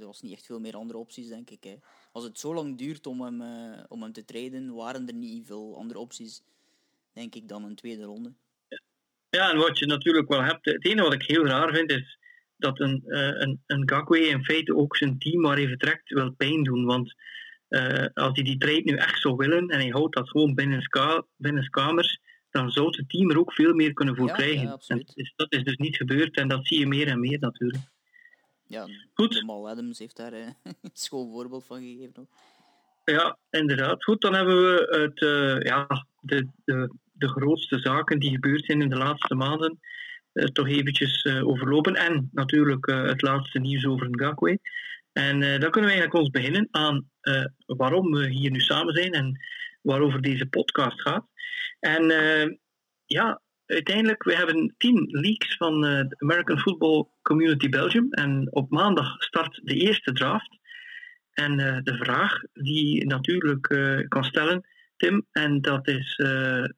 Er 0.01 0.07
was 0.07 0.21
niet 0.21 0.33
echt 0.33 0.47
veel 0.47 0.61
meer 0.61 0.77
andere 0.77 0.99
opties, 0.99 1.29
denk 1.29 1.51
ik. 1.51 1.65
Hè. 1.65 1.75
Als 2.13 2.25
het 2.25 2.39
zo 2.39 2.55
lang 2.55 2.79
duurt 2.79 3.07
om 3.07 3.21
hem, 3.23 3.41
uh, 3.41 3.85
om 3.89 4.03
hem 4.03 4.13
te 4.13 4.25
treden, 4.25 4.75
waren 4.75 5.09
er 5.09 5.15
niet 5.15 5.47
veel 5.47 5.77
andere 5.77 5.99
opties, 5.99 6.43
denk 7.13 7.35
ik, 7.35 7.49
dan 7.49 7.65
een 7.65 7.75
tweede 7.75 8.03
ronde. 8.05 8.33
Ja, 9.31 9.51
en 9.51 9.59
wat 9.59 9.79
je 9.79 9.87
natuurlijk 9.87 10.29
wel 10.29 10.43
hebt, 10.43 10.65
het 10.65 10.85
enige 10.85 11.03
wat 11.03 11.13
ik 11.13 11.23
heel 11.23 11.47
raar 11.47 11.73
vind, 11.73 11.91
is 11.91 12.19
dat 12.61 12.81
een, 12.81 13.03
uh, 13.07 13.19
een, 13.19 13.61
een 13.67 13.89
Gakwe 13.89 14.21
in 14.21 14.45
feite 14.45 14.77
ook 14.77 14.97
zijn 14.97 15.19
team 15.19 15.43
waar 15.43 15.57
hij 15.57 15.69
vertrekt 15.69 16.09
wil 16.09 16.33
pijn 16.33 16.63
doen. 16.63 16.85
Want 16.85 17.15
als 18.15 18.31
hij 18.33 18.43
die 18.43 18.59
trade 18.59 18.83
nu 18.85 18.95
echt 18.95 19.21
zou 19.21 19.37
willen 19.37 19.69
en 19.69 19.81
hij 19.81 19.89
houdt 19.89 20.15
dat 20.15 20.29
gewoon 20.29 20.55
binnen, 20.55 20.89
binnen 21.37 21.71
kamers, 21.71 22.21
dan 22.51 22.71
zou 22.71 22.87
het 22.87 23.09
team 23.09 23.31
er 23.31 23.39
ook 23.39 23.53
veel 23.53 23.75
meer 23.75 23.93
kunnen 23.93 24.17
voor 24.17 24.33
krijgen. 24.33 24.79
en 24.87 25.05
dat 25.37 25.53
is 25.53 25.65
dus 25.65 25.77
niet 25.77 25.97
gebeurd 25.97 26.37
en 26.37 26.49
dat 26.49 26.67
zie 26.67 26.79
je 26.79 26.87
meer 26.87 27.09
en 27.09 27.21
meer 27.21 27.39
natuurlijk. 27.39 27.83
Ja, 28.67 28.87
Goed. 29.15 29.35
Jamal 29.35 29.69
Adams 29.69 29.99
heeft 29.99 30.17
daar 30.17 30.33
uh, 30.33 30.47
een 30.83 30.91
schoon 30.93 31.31
voorbeeld 31.31 31.65
van 31.65 31.81
gegeven. 31.81 32.13
Ook. 32.17 32.29
Ja, 33.05 33.39
inderdaad. 33.51 34.05
Goed, 34.05 34.21
dan 34.21 34.35
hebben 34.35 34.57
we 34.57 34.99
het, 35.01 35.21
uh, 35.21 35.61
ja, 35.61 36.07
de, 36.21 36.47
de, 36.65 36.91
de 37.13 37.29
grootste 37.29 37.79
zaken 37.79 38.19
die 38.19 38.31
gebeurd 38.31 38.65
zijn 38.65 38.83
in 38.83 38.89
de 38.89 38.97
laatste 38.97 39.35
maanden 39.35 39.81
toch 40.53 40.69
eventjes 40.69 41.27
overlopen. 41.27 41.95
En 41.95 42.29
natuurlijk 42.33 42.87
het 42.87 43.23
laatste 43.23 43.59
nieuws 43.59 43.87
over 43.87 44.11
Ngakwe. 44.11 44.59
En 45.13 45.41
dan 45.41 45.71
kunnen 45.71 45.91
we 45.91 45.97
eigenlijk 45.97 46.15
ons 46.15 46.31
beginnen 46.31 46.69
aan 46.71 47.11
waarom 47.67 48.11
we 48.11 48.29
hier 48.29 48.51
nu 48.51 48.61
samen 48.61 48.95
zijn 48.95 49.13
en 49.13 49.41
waarover 49.83 50.23
deze 50.23 50.47
podcast 50.47 51.01
gaat. 51.01 51.27
En 51.81 52.05
ja, 53.05 53.41
uiteindelijk, 53.67 54.23
we 54.23 54.35
hebben 54.35 54.75
tien 54.79 55.07
leaks 55.11 55.57
van 55.57 55.81
de 55.81 56.15
American 56.19 56.59
Football 56.59 57.07
Community 57.23 57.69
Belgium. 57.69 58.13
En 58.13 58.47
op 58.51 58.71
maandag 58.71 59.23
start 59.23 59.61
de 59.63 59.75
eerste 59.75 60.13
draft. 60.13 60.59
En 61.31 61.57
de 61.85 61.97
vraag 61.97 62.41
die 62.53 62.99
je 62.99 63.07
natuurlijk 63.07 63.67
kan 64.09 64.25
stellen, 64.25 64.67
Tim, 64.97 65.27
en 65.33 65.61
dat 65.61 65.89
is, 65.89 66.17
we 66.17 66.73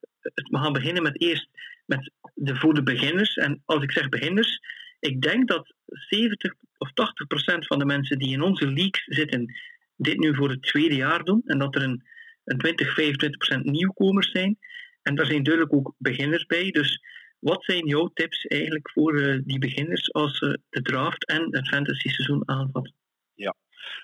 gaan 0.51 0.73
beginnen 0.73 1.03
met 1.03 1.21
eerst 1.21 1.49
met 1.97 2.11
de 2.35 2.57
voor 2.57 2.75
de 2.75 2.83
beginners. 2.83 3.35
En 3.35 3.63
als 3.65 3.83
ik 3.83 3.93
zeg 3.93 4.09
beginners, 4.09 4.61
ik 5.01 5.21
denk 5.21 5.49
dat 5.49 5.75
70 5.87 6.55
of 6.79 6.93
80 6.93 7.27
procent 7.27 7.67
van 7.67 7.79
de 7.79 7.85
mensen 7.85 8.19
die 8.19 8.33
in 8.33 8.43
onze 8.43 8.67
leaks 8.67 9.05
zitten, 9.07 9.55
dit 9.97 10.19
nu 10.19 10.35
voor 10.35 10.51
het 10.51 10.63
tweede 10.63 10.95
jaar 10.95 11.25
doen. 11.25 11.43
En 11.45 11.59
dat 11.59 11.75
er 11.75 11.83
een, 11.83 12.03
een 12.45 12.59
20, 12.59 12.95
25 12.95 13.39
procent 13.39 13.65
nieuwkomers 13.65 14.31
zijn. 14.31 14.59
En 15.03 15.15
daar 15.15 15.27
zijn 15.27 15.43
duidelijk 15.43 15.75
ook 15.75 15.95
beginners 15.99 16.47
bij. 16.47 16.71
Dus 16.71 17.01
wat 17.39 17.65
zijn 17.65 17.87
jouw 17.87 18.11
tips 18.15 18.47
eigenlijk 18.47 18.91
voor 18.91 19.21
uh, 19.21 19.41
die 19.45 19.59
beginners 19.59 20.13
als 20.13 20.39
ze 20.39 20.61
de 20.71 20.83
draft 20.83 21.27
en 21.27 21.49
het 21.51 21.69
fantasy 21.69 22.09
seizoen 22.09 22.49
aanvatten? 22.49 22.95
Ja, 23.35 23.55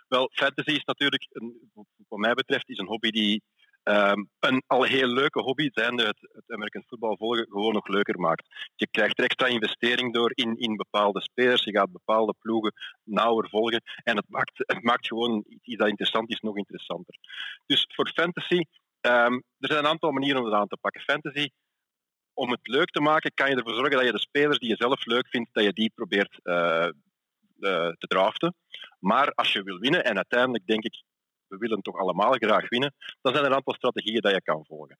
wel, 0.08 0.30
fantasy 0.32 0.70
is 0.70 0.84
natuurlijk, 0.84 1.26
een, 1.30 1.70
wat 2.08 2.18
mij 2.18 2.34
betreft, 2.34 2.68
is 2.68 2.78
een 2.78 2.86
hobby 2.86 3.10
die 3.10 3.42
um, 3.88 4.30
een 4.38 4.62
al 4.66 4.82
heel 4.82 5.06
leuke 5.06 5.40
hobby, 5.40 5.68
zijnde 5.72 6.06
het, 6.06 6.18
het 6.20 6.50
American 6.50 6.84
voetbal 6.86 7.16
volgen, 7.16 7.46
gewoon 7.48 7.72
nog 7.72 7.88
leuker 7.88 8.20
maakt. 8.20 8.70
Je 8.74 8.88
krijgt 8.90 9.18
er 9.18 9.24
extra 9.24 9.46
investering 9.46 10.14
door 10.14 10.30
in, 10.34 10.56
in 10.56 10.76
bepaalde 10.76 11.20
spelers, 11.20 11.64
je 11.64 11.76
gaat 11.76 11.92
bepaalde 11.92 12.34
ploegen 12.38 12.72
nauwer 13.04 13.48
volgen 13.48 13.82
en 14.04 14.16
het 14.16 14.28
maakt, 14.28 14.52
het 14.56 14.82
maakt 14.82 15.06
gewoon 15.06 15.44
iets 15.62 15.76
dat 15.76 15.88
interessant 15.88 16.30
is 16.30 16.40
nog 16.40 16.56
interessanter. 16.56 17.14
Dus 17.66 17.84
voor 17.94 18.10
fantasy 18.14 18.62
Um, 19.00 19.42
er 19.58 19.68
zijn 19.68 19.78
een 19.78 19.90
aantal 19.90 20.10
manieren 20.10 20.40
om 20.40 20.46
het 20.46 20.54
aan 20.54 20.68
te 20.68 20.76
pakken. 20.80 21.00
Fantasy, 21.00 21.48
om 22.34 22.50
het 22.50 22.66
leuk 22.66 22.90
te 22.90 23.00
maken, 23.00 23.34
kan 23.34 23.50
je 23.50 23.56
ervoor 23.56 23.74
zorgen 23.74 23.96
dat 23.96 24.04
je 24.04 24.12
de 24.12 24.18
spelers 24.18 24.58
die 24.58 24.68
je 24.68 24.76
zelf 24.76 25.06
leuk 25.06 25.28
vindt, 25.28 25.54
dat 25.54 25.64
je 25.64 25.72
die 25.72 25.92
probeert 25.94 26.40
uh, 26.42 26.54
uh, 27.58 27.88
te 27.88 28.06
draften. 28.06 28.54
Maar 28.98 29.32
als 29.32 29.52
je 29.52 29.62
wil 29.62 29.78
winnen, 29.78 30.04
en 30.04 30.16
uiteindelijk 30.16 30.66
denk 30.66 30.84
ik, 30.84 31.02
we 31.48 31.56
willen 31.56 31.82
toch 31.82 31.96
allemaal 31.96 32.32
graag 32.32 32.68
winnen, 32.68 32.94
dan 33.20 33.32
zijn 33.32 33.44
er 33.44 33.50
een 33.50 33.56
aantal 33.56 33.74
strategieën 33.74 34.20
dat 34.20 34.32
je 34.32 34.42
kan 34.42 34.64
volgen. 34.64 34.98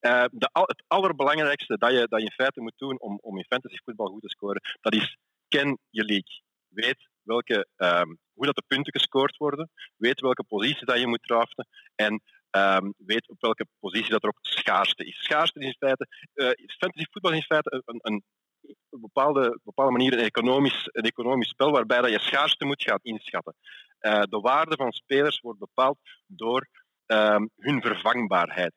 Uh, 0.00 0.24
de, 0.30 0.48
het 0.52 0.82
allerbelangrijkste 0.86 1.78
dat 1.78 1.90
je, 1.90 2.06
dat 2.08 2.20
je 2.20 2.26
in 2.26 2.32
feite 2.32 2.60
moet 2.60 2.78
doen 2.78 3.00
om, 3.00 3.18
om 3.22 3.38
in 3.38 3.44
fantasy 3.48 3.76
voetbal 3.84 4.06
goed 4.06 4.22
te 4.22 4.28
scoren, 4.28 4.60
dat 4.80 4.94
is 4.94 5.16
ken 5.48 5.78
je 5.90 6.04
league. 6.04 6.42
Weet 6.68 7.08
welke, 7.22 7.66
um, 7.76 8.18
hoe 8.32 8.46
dat 8.46 8.54
de 8.54 8.64
punten 8.66 8.92
gescoord 8.92 9.36
worden, 9.36 9.70
weet 9.96 10.20
welke 10.20 10.44
positie 10.44 10.86
dat 10.86 10.98
je 10.98 11.06
moet 11.06 11.22
draften 11.22 11.68
en 11.94 12.22
um, 12.50 12.94
weet 12.96 13.28
op 13.28 13.40
welke 13.40 13.66
positie 13.80 14.10
dat 14.10 14.22
er 14.22 14.28
ook 14.28 14.38
schaarste 14.40 15.04
is. 15.04 15.24
Schaarste 15.24 15.60
is 15.60 15.66
in 15.66 15.76
feite, 15.78 16.06
uh, 16.34 16.50
fantasy 16.78 17.06
voetbal 17.10 17.32
is 17.32 17.36
in 17.36 17.42
feite 17.42 17.82
een, 17.84 17.98
een, 18.02 18.22
een 18.62 19.00
bepaalde, 19.00 19.60
bepaalde 19.64 19.92
manier 19.92 20.12
een 20.12 20.24
economisch, 20.24 20.88
een 20.92 21.04
economisch 21.04 21.48
spel 21.48 21.70
waarbij 21.70 22.00
dat 22.00 22.10
je 22.10 22.18
schaarste 22.18 22.64
moet 22.64 22.82
gaan 22.82 22.98
inschatten. 23.02 23.56
Uh, 24.00 24.22
de 24.22 24.40
waarde 24.40 24.76
van 24.76 24.92
spelers 24.92 25.40
wordt 25.40 25.58
bepaald 25.58 25.98
door 26.26 26.68
um, 27.06 27.50
hun 27.56 27.82
vervangbaarheid. 27.82 28.74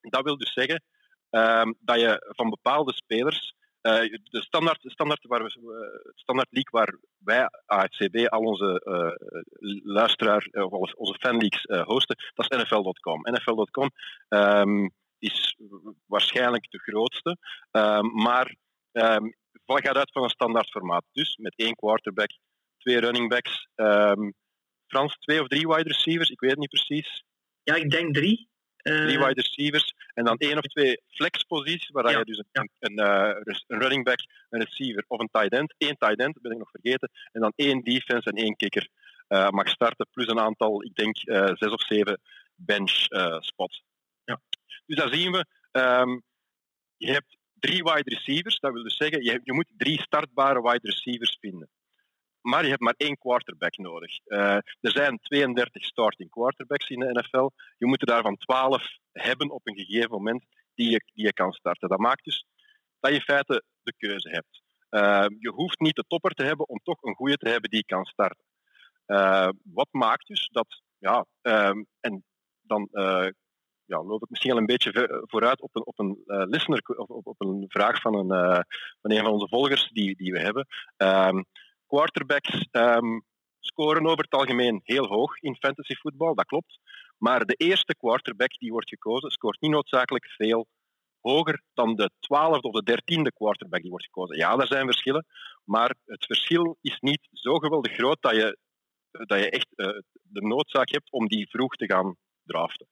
Dat 0.00 0.24
wil 0.24 0.38
dus 0.38 0.52
zeggen 0.52 0.82
um, 1.30 1.76
dat 1.80 2.00
je 2.00 2.32
van 2.36 2.50
bepaalde 2.50 2.92
spelers 2.94 3.54
uh, 3.82 4.18
de 4.22 4.42
standaard, 4.42 4.80
standaard, 4.82 5.26
waar 5.26 5.42
we, 5.42 6.12
standaard 6.14 6.48
leak 6.50 6.70
waar 6.70 6.98
wij, 7.18 7.48
AFCB, 7.66 8.26
al 8.26 8.40
onze 8.40 8.82
uh, 8.84 9.80
luisteraar, 9.84 10.48
of 10.52 10.92
onze 10.92 11.16
fanleaks 11.20 11.62
hosten, 11.62 12.16
dat 12.34 12.52
is 12.52 12.58
NFL.com. 12.58 13.20
NFL.com 13.20 13.90
um, 14.28 14.90
is 15.18 15.58
waarschijnlijk 16.06 16.70
de 16.70 16.78
grootste, 16.78 17.36
maar 18.12 18.56
um, 18.98 19.34
gaat 19.66 19.96
uit 19.96 20.12
van 20.12 20.22
een 20.22 20.28
standaard 20.28 20.70
formaat. 20.70 21.04
Dus 21.12 21.36
met 21.36 21.54
één 21.56 21.74
quarterback, 21.74 22.30
twee 22.78 23.00
running 23.00 23.28
backs, 23.28 23.68
Frans, 24.86 25.16
twee 25.18 25.40
of 25.40 25.48
drie 25.48 25.68
wide 25.68 25.88
receivers, 25.88 26.30
ik 26.30 26.40
weet 26.40 26.50
het 26.50 26.58
niet 26.58 26.68
precies. 26.68 27.24
Ja, 27.62 27.74
ik 27.74 27.90
denk 27.90 28.14
drie. 28.14 28.48
Drie 28.76 29.18
wide 29.18 29.40
receivers 29.42 29.94
en 30.14 30.24
dan 30.24 30.36
één 30.36 30.58
of 30.58 30.62
twee 30.62 31.00
flexposities, 31.08 31.88
waar 31.88 32.10
ja. 32.10 32.18
je 32.18 32.24
dus 32.24 32.38
een, 32.52 32.70
een, 32.78 32.98
een, 32.98 33.62
een, 33.66 33.80
running 33.80 34.04
back, 34.04 34.18
een 34.50 34.64
receiver 34.64 35.04
of 35.06 35.20
een 35.20 35.28
tight 35.32 35.52
end, 35.52 35.74
één 35.78 35.96
tight 35.96 36.20
end, 36.20 36.40
ben 36.40 36.52
ik 36.52 36.58
nog 36.58 36.70
vergeten, 36.70 37.10
en 37.32 37.40
dan 37.40 37.52
één 37.56 37.82
defense 37.82 38.30
en 38.30 38.36
één 38.36 38.56
kicker 38.56 38.88
uh, 39.28 39.48
mag 39.48 39.68
starten, 39.68 40.06
plus 40.10 40.26
een 40.26 40.40
aantal, 40.40 40.82
ik 40.82 40.94
denk 40.94 41.26
uh, 41.26 41.50
zes 41.54 41.72
of 41.72 41.82
zeven 41.82 42.20
bench 42.54 43.06
spots. 43.40 43.82
Ja. 44.24 44.40
Dus 44.86 44.96
daar 44.96 45.14
zien 45.14 45.32
we, 45.32 45.44
um, 45.72 46.22
je 46.96 47.12
hebt 47.12 47.37
drie 47.60 47.82
wide 47.82 48.14
receivers, 48.14 48.58
dat 48.58 48.72
wil 48.72 48.82
dus 48.82 48.96
zeggen, 48.96 49.24
je, 49.24 49.40
je 49.44 49.52
moet 49.52 49.72
drie 49.76 50.00
startbare 50.00 50.62
wide 50.62 50.88
receivers 50.88 51.36
vinden 51.40 51.68
maar 52.48 52.62
je 52.62 52.68
hebt 52.68 52.82
maar 52.82 52.94
één 52.96 53.18
quarterback 53.18 53.76
nodig. 53.76 54.18
Uh, 54.26 54.54
er 54.54 54.90
zijn 54.90 55.18
32 55.18 55.84
starting 55.84 56.30
quarterbacks 56.30 56.88
in 56.88 57.00
de 57.00 57.12
NFL. 57.12 57.50
Je 57.78 57.86
moet 57.86 58.00
er 58.00 58.06
daarvan 58.06 58.36
12 58.36 58.82
hebben 59.12 59.50
op 59.50 59.66
een 59.66 59.76
gegeven 59.76 60.10
moment 60.10 60.44
die 60.74 60.90
je, 60.90 61.02
die 61.14 61.24
je 61.24 61.32
kan 61.32 61.52
starten. 61.52 61.88
Dat 61.88 61.98
maakt 61.98 62.24
dus 62.24 62.44
dat 63.00 63.10
je 63.10 63.16
in 63.16 63.22
feite 63.22 63.64
de 63.82 63.94
keuze 63.96 64.28
hebt. 64.28 64.62
je 65.38 65.50
hoeft 65.54 65.80
niet 65.80 65.96
de 65.96 66.04
topper 66.06 66.30
te 66.30 66.44
hebben 66.44 66.68
om 66.68 66.80
toch 66.82 67.02
een 67.02 67.14
goede 67.14 67.36
te 67.36 67.48
hebben 67.48 67.70
die 67.70 67.84
kan 67.84 68.04
starten. 68.04 68.44
wat 69.62 69.88
maakt 69.90 70.26
dus 70.26 70.48
dat, 70.52 70.82
ja, 70.98 71.26
ehm, 71.40 71.82
en 72.00 72.24
dan 72.62 72.88
ja, 73.88 74.02
loop 74.02 74.22
ik 74.22 74.30
misschien 74.30 74.52
al 74.52 74.58
een 74.58 74.66
beetje 74.66 75.22
vooruit 75.26 75.60
op 75.60 75.76
een, 75.76 75.86
op 75.86 75.98
een 75.98 76.22
uh, 76.26 76.42
listener, 76.44 76.82
of 76.82 77.08
op, 77.08 77.26
op, 77.26 77.40
een 77.40 77.64
vraag 77.68 78.00
van 78.00 78.14
een, 78.14 78.32
uh, 78.32 78.60
van 79.00 79.10
een 79.10 79.22
van 79.22 79.32
onze 79.32 79.48
volgers 79.48 79.88
die, 79.92 80.16
die 80.16 80.32
we 80.32 80.40
hebben. 80.40 80.66
Um, 80.96 81.44
quarterbacks 81.86 82.68
um, 82.70 83.24
scoren 83.60 84.06
over 84.06 84.24
het 84.24 84.40
algemeen 84.40 84.80
heel 84.84 85.06
hoog 85.06 85.40
in 85.40 85.56
fantasy 85.56 85.94
voetbal, 85.94 86.34
dat 86.34 86.44
klopt. 86.44 86.78
Maar 87.18 87.44
de 87.44 87.54
eerste 87.54 87.96
quarterback 87.96 88.58
die 88.58 88.70
wordt 88.70 88.88
gekozen, 88.88 89.30
scoort 89.30 89.60
niet 89.60 89.70
noodzakelijk 89.70 90.26
veel 90.26 90.66
hoger 91.20 91.62
dan 91.74 91.94
de 91.94 92.10
twaalfde 92.20 92.68
of 92.68 92.74
de 92.74 92.82
dertiende 92.82 93.32
quarterback 93.32 93.80
die 93.80 93.90
wordt 93.90 94.04
gekozen. 94.04 94.36
Ja, 94.36 94.56
er 94.56 94.66
zijn 94.66 94.84
verschillen, 94.84 95.26
maar 95.64 95.94
het 96.04 96.24
verschil 96.24 96.76
is 96.80 96.98
niet 97.00 97.28
zo 97.32 97.58
geweldig 97.58 97.92
groot 97.92 98.18
dat 98.20 98.34
je, 98.34 98.58
dat 99.10 99.38
je 99.38 99.50
echt 99.50 99.68
uh, 99.76 99.86
de 100.22 100.46
noodzaak 100.46 100.90
hebt 100.90 101.12
om 101.12 101.26
die 101.26 101.48
vroeg 101.48 101.74
te 101.74 101.86
gaan 101.86 102.16
draften. 102.44 102.86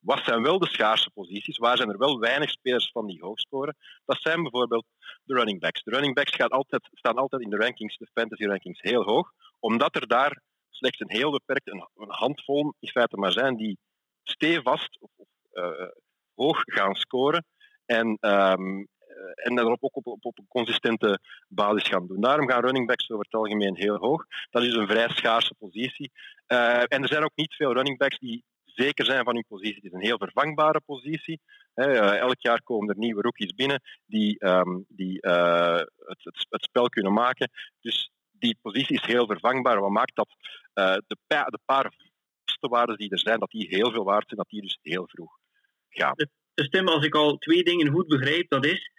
Wat 0.00 0.24
zijn 0.24 0.42
wel 0.42 0.58
de 0.58 0.68
schaarse 0.68 1.10
posities? 1.10 1.58
Waar 1.58 1.76
zijn 1.76 1.90
er 1.90 1.98
wel 1.98 2.18
weinig 2.18 2.50
spelers 2.50 2.90
van 2.92 3.06
die 3.06 3.20
hoog 3.20 3.40
scoren? 3.40 3.76
Dat 4.04 4.20
zijn 4.20 4.42
bijvoorbeeld 4.42 4.86
de 5.24 5.34
running 5.34 5.60
backs. 5.60 5.82
De 5.82 5.90
running 5.90 6.14
backs 6.14 6.38
altijd, 6.38 6.88
staan 6.92 7.16
altijd 7.16 7.42
in 7.42 7.50
de 7.50 7.56
rankings, 7.56 7.96
de 7.96 8.10
fantasy 8.12 8.44
rankings, 8.44 8.80
heel 8.80 9.02
hoog, 9.02 9.32
omdat 9.58 9.96
er 9.96 10.06
daar 10.06 10.42
slechts 10.70 11.00
een 11.00 11.10
heel 11.10 11.30
beperkt, 11.30 11.70
een, 11.70 11.84
handvol 11.94 12.74
in 12.78 12.88
feite 12.88 13.16
maar 13.16 13.32
zijn 13.32 13.56
die 13.56 13.78
stevast 14.22 14.98
of, 15.00 15.10
uh, 15.52 15.88
hoog 16.34 16.62
gaan 16.64 16.94
scoren 16.94 17.44
en, 17.86 18.18
um, 18.20 18.88
en 19.34 19.54
daarop 19.54 19.84
ook 19.84 19.96
op, 19.96 20.06
op, 20.06 20.24
op, 20.24 20.38
een 20.38 20.46
consistente 20.48 21.20
basis 21.48 21.88
gaan 21.88 22.06
doen. 22.06 22.20
Daarom 22.20 22.48
gaan 22.48 22.60
running 22.60 22.86
backs 22.86 23.10
over 23.10 23.24
het 23.24 23.34
algemeen 23.34 23.76
heel 23.76 23.96
hoog. 23.96 24.24
Dat 24.50 24.62
is 24.62 24.74
een 24.74 24.88
vrij 24.88 25.08
schaarse 25.08 25.54
positie. 25.58 26.10
Uh, 26.48 26.80
en 26.80 27.02
er 27.02 27.08
zijn 27.08 27.24
ook 27.24 27.34
niet 27.34 27.54
veel 27.54 27.72
running 27.72 27.98
backs 27.98 28.18
die 28.18 28.44
zeker 28.82 29.04
zijn 29.04 29.24
van 29.24 29.34
hun 29.34 29.44
positie. 29.48 29.74
Het 29.74 29.84
is 29.84 29.92
een 29.92 30.08
heel 30.10 30.18
vervangbare 30.18 30.80
positie. 30.80 31.40
Uh, 31.74 32.16
elk 32.16 32.40
jaar 32.40 32.62
komen 32.62 32.88
er 32.88 32.98
nieuwe 32.98 33.22
rookies 33.22 33.54
binnen 33.54 33.80
die, 34.06 34.46
um, 34.46 34.84
die 34.88 35.18
uh, 35.26 35.82
het, 35.96 36.24
het, 36.48 36.62
spel 36.62 36.88
kunnen 36.88 37.12
maken. 37.12 37.50
Dus 37.80 38.10
die 38.30 38.58
positie 38.62 38.96
is 38.96 39.06
heel 39.06 39.26
vervangbaar. 39.26 39.80
Wat 39.80 39.90
maakt 39.90 40.16
dat 40.16 40.28
uh, 40.74 40.96
de, 41.06 41.16
pa 41.26 41.44
de 41.44 41.58
paar 41.64 41.92
vaste 42.44 42.68
waarden 42.68 42.96
die 42.96 43.10
er 43.10 43.18
zijn, 43.18 43.38
dat 43.38 43.50
die 43.50 43.66
heel 43.68 43.92
veel 43.92 44.04
waard 44.04 44.26
zijn, 44.26 44.38
dat 44.38 44.48
die 44.48 44.62
dus 44.62 44.78
heel 44.82 45.08
vroeg 45.08 45.38
gaan. 45.88 46.14
Dus 46.54 46.68
Tim, 46.68 46.88
als 46.88 47.04
ik 47.04 47.14
al 47.14 47.36
twee 47.36 47.62
dingen 47.62 47.92
goed 47.92 48.06
begrijp, 48.06 48.48
dat 48.48 48.66
is 48.66 48.90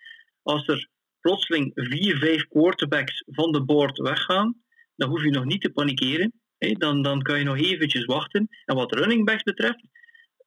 als 0.42 0.68
er 0.68 0.90
plotseling 1.20 1.72
vier, 1.74 2.18
vijf 2.18 2.48
quarterbacks 2.48 3.24
van 3.26 3.52
de 3.52 3.64
board 3.64 3.98
weggaan, 3.98 4.64
dan 4.96 5.10
hoef 5.10 5.24
je 5.24 5.30
nog 5.30 5.46
niet 5.46 5.62
te 5.62 5.72
panikeren 5.72 6.41
dan, 6.70 7.02
dan 7.02 7.22
kan 7.22 7.38
je 7.38 7.44
nog 7.44 7.58
eventjes 7.58 8.06
wachten. 8.06 8.48
En 8.66 8.76
wat 8.76 8.96
running 8.96 9.26
backs 9.26 9.44
betreft, 9.44 9.84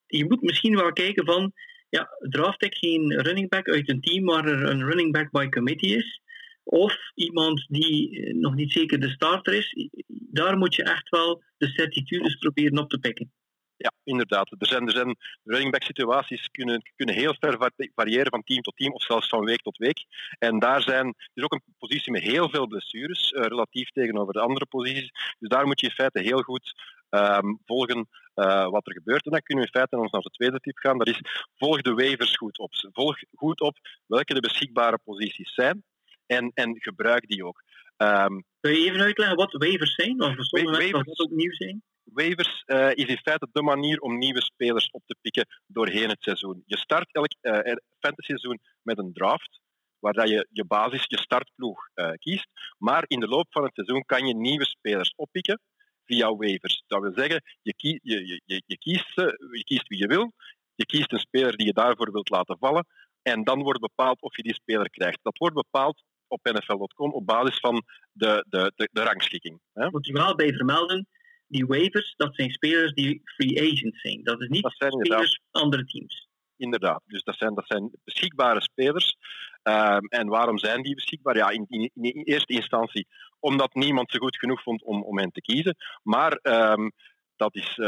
je 0.06 0.25
moet 0.25 0.42
misschien 0.42 0.76
wel 0.76 0.92
kijken 0.92 1.25
van, 1.25 1.52
ja, 1.88 2.09
draft 2.18 2.62
ik 2.62 2.75
geen 2.75 3.23
running 3.23 3.49
back 3.49 3.68
uit 3.68 3.88
een 3.88 4.00
team 4.00 4.25
waar 4.25 4.47
er 4.47 4.62
een 4.62 4.85
running 4.85 5.12
back 5.12 5.30
by 5.30 5.49
committee 5.49 5.97
is, 5.97 6.21
of 6.64 6.97
iemand 7.14 7.66
die 7.68 8.21
eh, 8.21 8.35
nog 8.35 8.54
niet 8.54 8.73
zeker 8.73 9.00
de 9.00 9.11
starter 9.11 9.54
is, 9.54 9.88
daar 10.06 10.56
moet 10.59 10.75
je 10.75 10.83
echt 10.83 11.09
wel 11.09 11.42
de 11.56 11.68
certitudes 11.68 12.35
proberen 12.35 12.78
op 12.78 12.90
te 12.90 12.99
pikken. 12.99 13.33
Ja, 13.76 13.93
inderdaad. 14.04 14.50
Er 14.59 14.66
zijn, 14.66 14.87
er 14.87 14.93
zijn 14.93 15.16
running 15.45 15.71
back 15.71 15.83
situaties 15.83 16.49
kunnen, 16.50 16.93
kunnen 16.97 17.14
heel 17.14 17.35
ver 17.38 17.73
variëren 17.95 18.31
van 18.31 18.43
team 18.43 18.62
tot 18.62 18.76
team 18.76 18.93
of 18.93 19.02
zelfs 19.02 19.28
van 19.28 19.45
week 19.45 19.62
tot 19.62 19.76
week. 19.76 20.04
En 20.38 20.59
daar 20.59 20.83
zijn, 20.83 21.07
er 21.07 21.31
is 21.35 21.43
ook 21.43 21.52
een 21.52 21.75
positie 21.78 22.12
met 22.12 22.23
heel 22.23 22.49
veel 22.49 22.66
blessures, 22.66 23.33
uh, 23.33 23.43
relatief 23.43 23.90
tegenover 23.90 24.33
de 24.33 24.40
andere 24.40 24.66
posities. 24.66 25.11
Dus 25.38 25.49
daar 25.49 25.66
moet 25.66 25.81
je 25.81 25.87
in 25.87 25.93
feite 25.93 26.21
heel 26.21 26.43
goed 26.43 26.75
um, 27.11 27.61
volgen 27.64 28.09
uh, 28.35 28.69
wat 28.69 28.87
er 28.87 28.93
gebeurt. 28.93 29.25
En 29.25 29.31
dan 29.31 29.43
kunnen 29.43 29.64
we 29.64 29.71
in 29.73 29.81
feite 29.81 30.09
naar 30.11 30.23
de 30.23 30.31
tweede 30.31 30.61
tip 30.61 30.76
gaan. 30.76 30.99
Dat 30.99 31.09
is 31.09 31.21
volg 31.56 31.80
de 31.82 31.95
waivers 31.95 32.37
goed 32.37 32.58
op. 32.58 32.71
Volg 32.93 33.17
goed 33.34 33.60
op 33.60 33.76
welke 34.06 34.34
de 34.34 34.41
beschikbare 34.41 34.99
posities 35.04 35.54
zijn 35.54 35.84
en, 36.26 36.50
en 36.54 36.76
gebruik 36.80 37.28
die 37.28 37.47
ook. 37.47 37.63
Um, 37.97 38.45
Kun 38.60 38.73
je 38.73 38.84
even 38.84 39.00
uitleggen 39.00 39.37
wat 39.37 39.52
waivers 39.52 39.95
zijn? 39.95 40.23
Of 40.23 40.34
voor 40.34 40.45
sommige 40.45 40.78
mensen 40.78 41.04
dat 41.04 41.21
ook 41.21 41.30
nieuw 41.30 41.52
zijn? 41.52 41.82
Waivers 42.04 42.62
uh, 42.67 42.90
is 42.90 43.04
in 43.04 43.17
feite 43.17 43.49
de 43.52 43.62
manier 43.62 44.00
om 44.00 44.19
nieuwe 44.19 44.43
spelers 44.43 44.90
op 44.90 45.02
te 45.06 45.17
pikken 45.21 45.47
doorheen 45.67 46.08
het 46.08 46.23
seizoen. 46.23 46.62
Je 46.67 46.78
start 46.78 47.12
elk 47.12 47.34
uh, 47.43 47.52
fantasy 47.99 48.28
seizoen 48.28 48.60
met 48.82 48.99
een 48.99 49.12
draft, 49.12 49.60
waar 49.99 50.28
je 50.28 50.47
je 50.50 50.64
basis, 50.64 51.04
je 51.08 51.19
startploeg 51.19 51.88
uh, 51.95 52.10
kiest. 52.19 52.49
Maar 52.78 53.04
in 53.06 53.21
de 53.21 53.28
loop 53.28 53.47
van 53.50 53.62
het 53.62 53.75
seizoen 53.75 54.04
kan 54.04 54.26
je 54.26 54.34
nieuwe 54.34 54.67
spelers 54.67 55.12
oppikken 55.17 55.60
via 56.04 56.36
waivers. 56.36 56.84
Dat 56.86 57.00
wil 57.00 57.12
zeggen, 57.14 57.43
je, 57.62 57.75
je, 58.02 58.26
je, 58.45 58.62
je, 58.67 58.78
kiest, 58.78 59.14
je 59.50 59.62
kiest 59.64 59.88
wie 59.88 59.99
je 59.99 60.06
wil, 60.06 60.32
je 60.75 60.86
kiest 60.86 61.12
een 61.12 61.19
speler 61.19 61.56
die 61.56 61.67
je 61.67 61.73
daarvoor 61.73 62.12
wilt 62.12 62.28
laten 62.28 62.58
vallen, 62.58 62.86
en 63.23 63.45
dan 63.45 63.62
wordt 63.62 63.80
bepaald 63.80 64.23
of 64.23 64.36
je 64.36 64.43
die 64.43 64.54
speler 64.54 64.90
krijgt. 64.90 65.19
Dat 65.23 65.38
wordt 65.38 65.54
bepaald 65.54 66.02
op 66.28 66.45
NFL.com 66.45 67.12
op 67.12 67.26
basis 67.26 67.58
van 67.58 67.84
de, 68.12 68.45
de, 68.49 68.73
de, 68.75 68.88
de 68.93 69.02
rangschikking. 69.02 69.60
Hè? 69.73 69.90
Moet 69.90 70.06
je 70.06 70.12
wel 70.12 70.34
bij 70.34 70.52
vermelden, 70.52 71.08
die 71.47 71.67
waivers, 71.67 72.15
dat 72.17 72.35
zijn 72.35 72.50
spelers 72.50 72.93
die 72.93 73.21
free 73.25 73.73
agents 73.73 74.00
zijn. 74.00 74.23
Dat 74.23 74.41
is 74.43 74.49
niet 74.49 74.63
dat 74.63 74.76
zijn 74.76 74.93
spelers 74.93 75.41
van 75.50 75.63
andere 75.63 75.85
teams. 75.85 76.28
Inderdaad, 76.57 77.02
dus 77.07 77.23
dat 77.23 77.37
zijn, 77.37 77.54
dat 77.54 77.67
zijn 77.67 77.91
beschikbare 78.04 78.63
spelers. 78.63 79.17
Um, 79.63 80.07
en 80.09 80.28
waarom 80.28 80.59
zijn 80.59 80.83
die 80.83 80.95
beschikbaar? 80.95 81.37
Ja, 81.37 81.49
in, 81.50 81.67
in, 81.69 81.91
in, 81.95 82.23
eerste 82.23 82.52
instantie 82.52 83.07
omdat 83.41 83.75
niemand 83.75 84.11
ze 84.11 84.19
goed 84.19 84.39
genoeg 84.39 84.63
vond 84.63 84.83
om, 84.83 85.02
om 85.02 85.19
hen 85.19 85.30
te 85.30 85.41
kiezen. 85.41 85.76
Maar 86.02 86.39
um, 86.43 86.93
dat 87.37 87.54
is, 87.54 87.76
uh, 87.76 87.87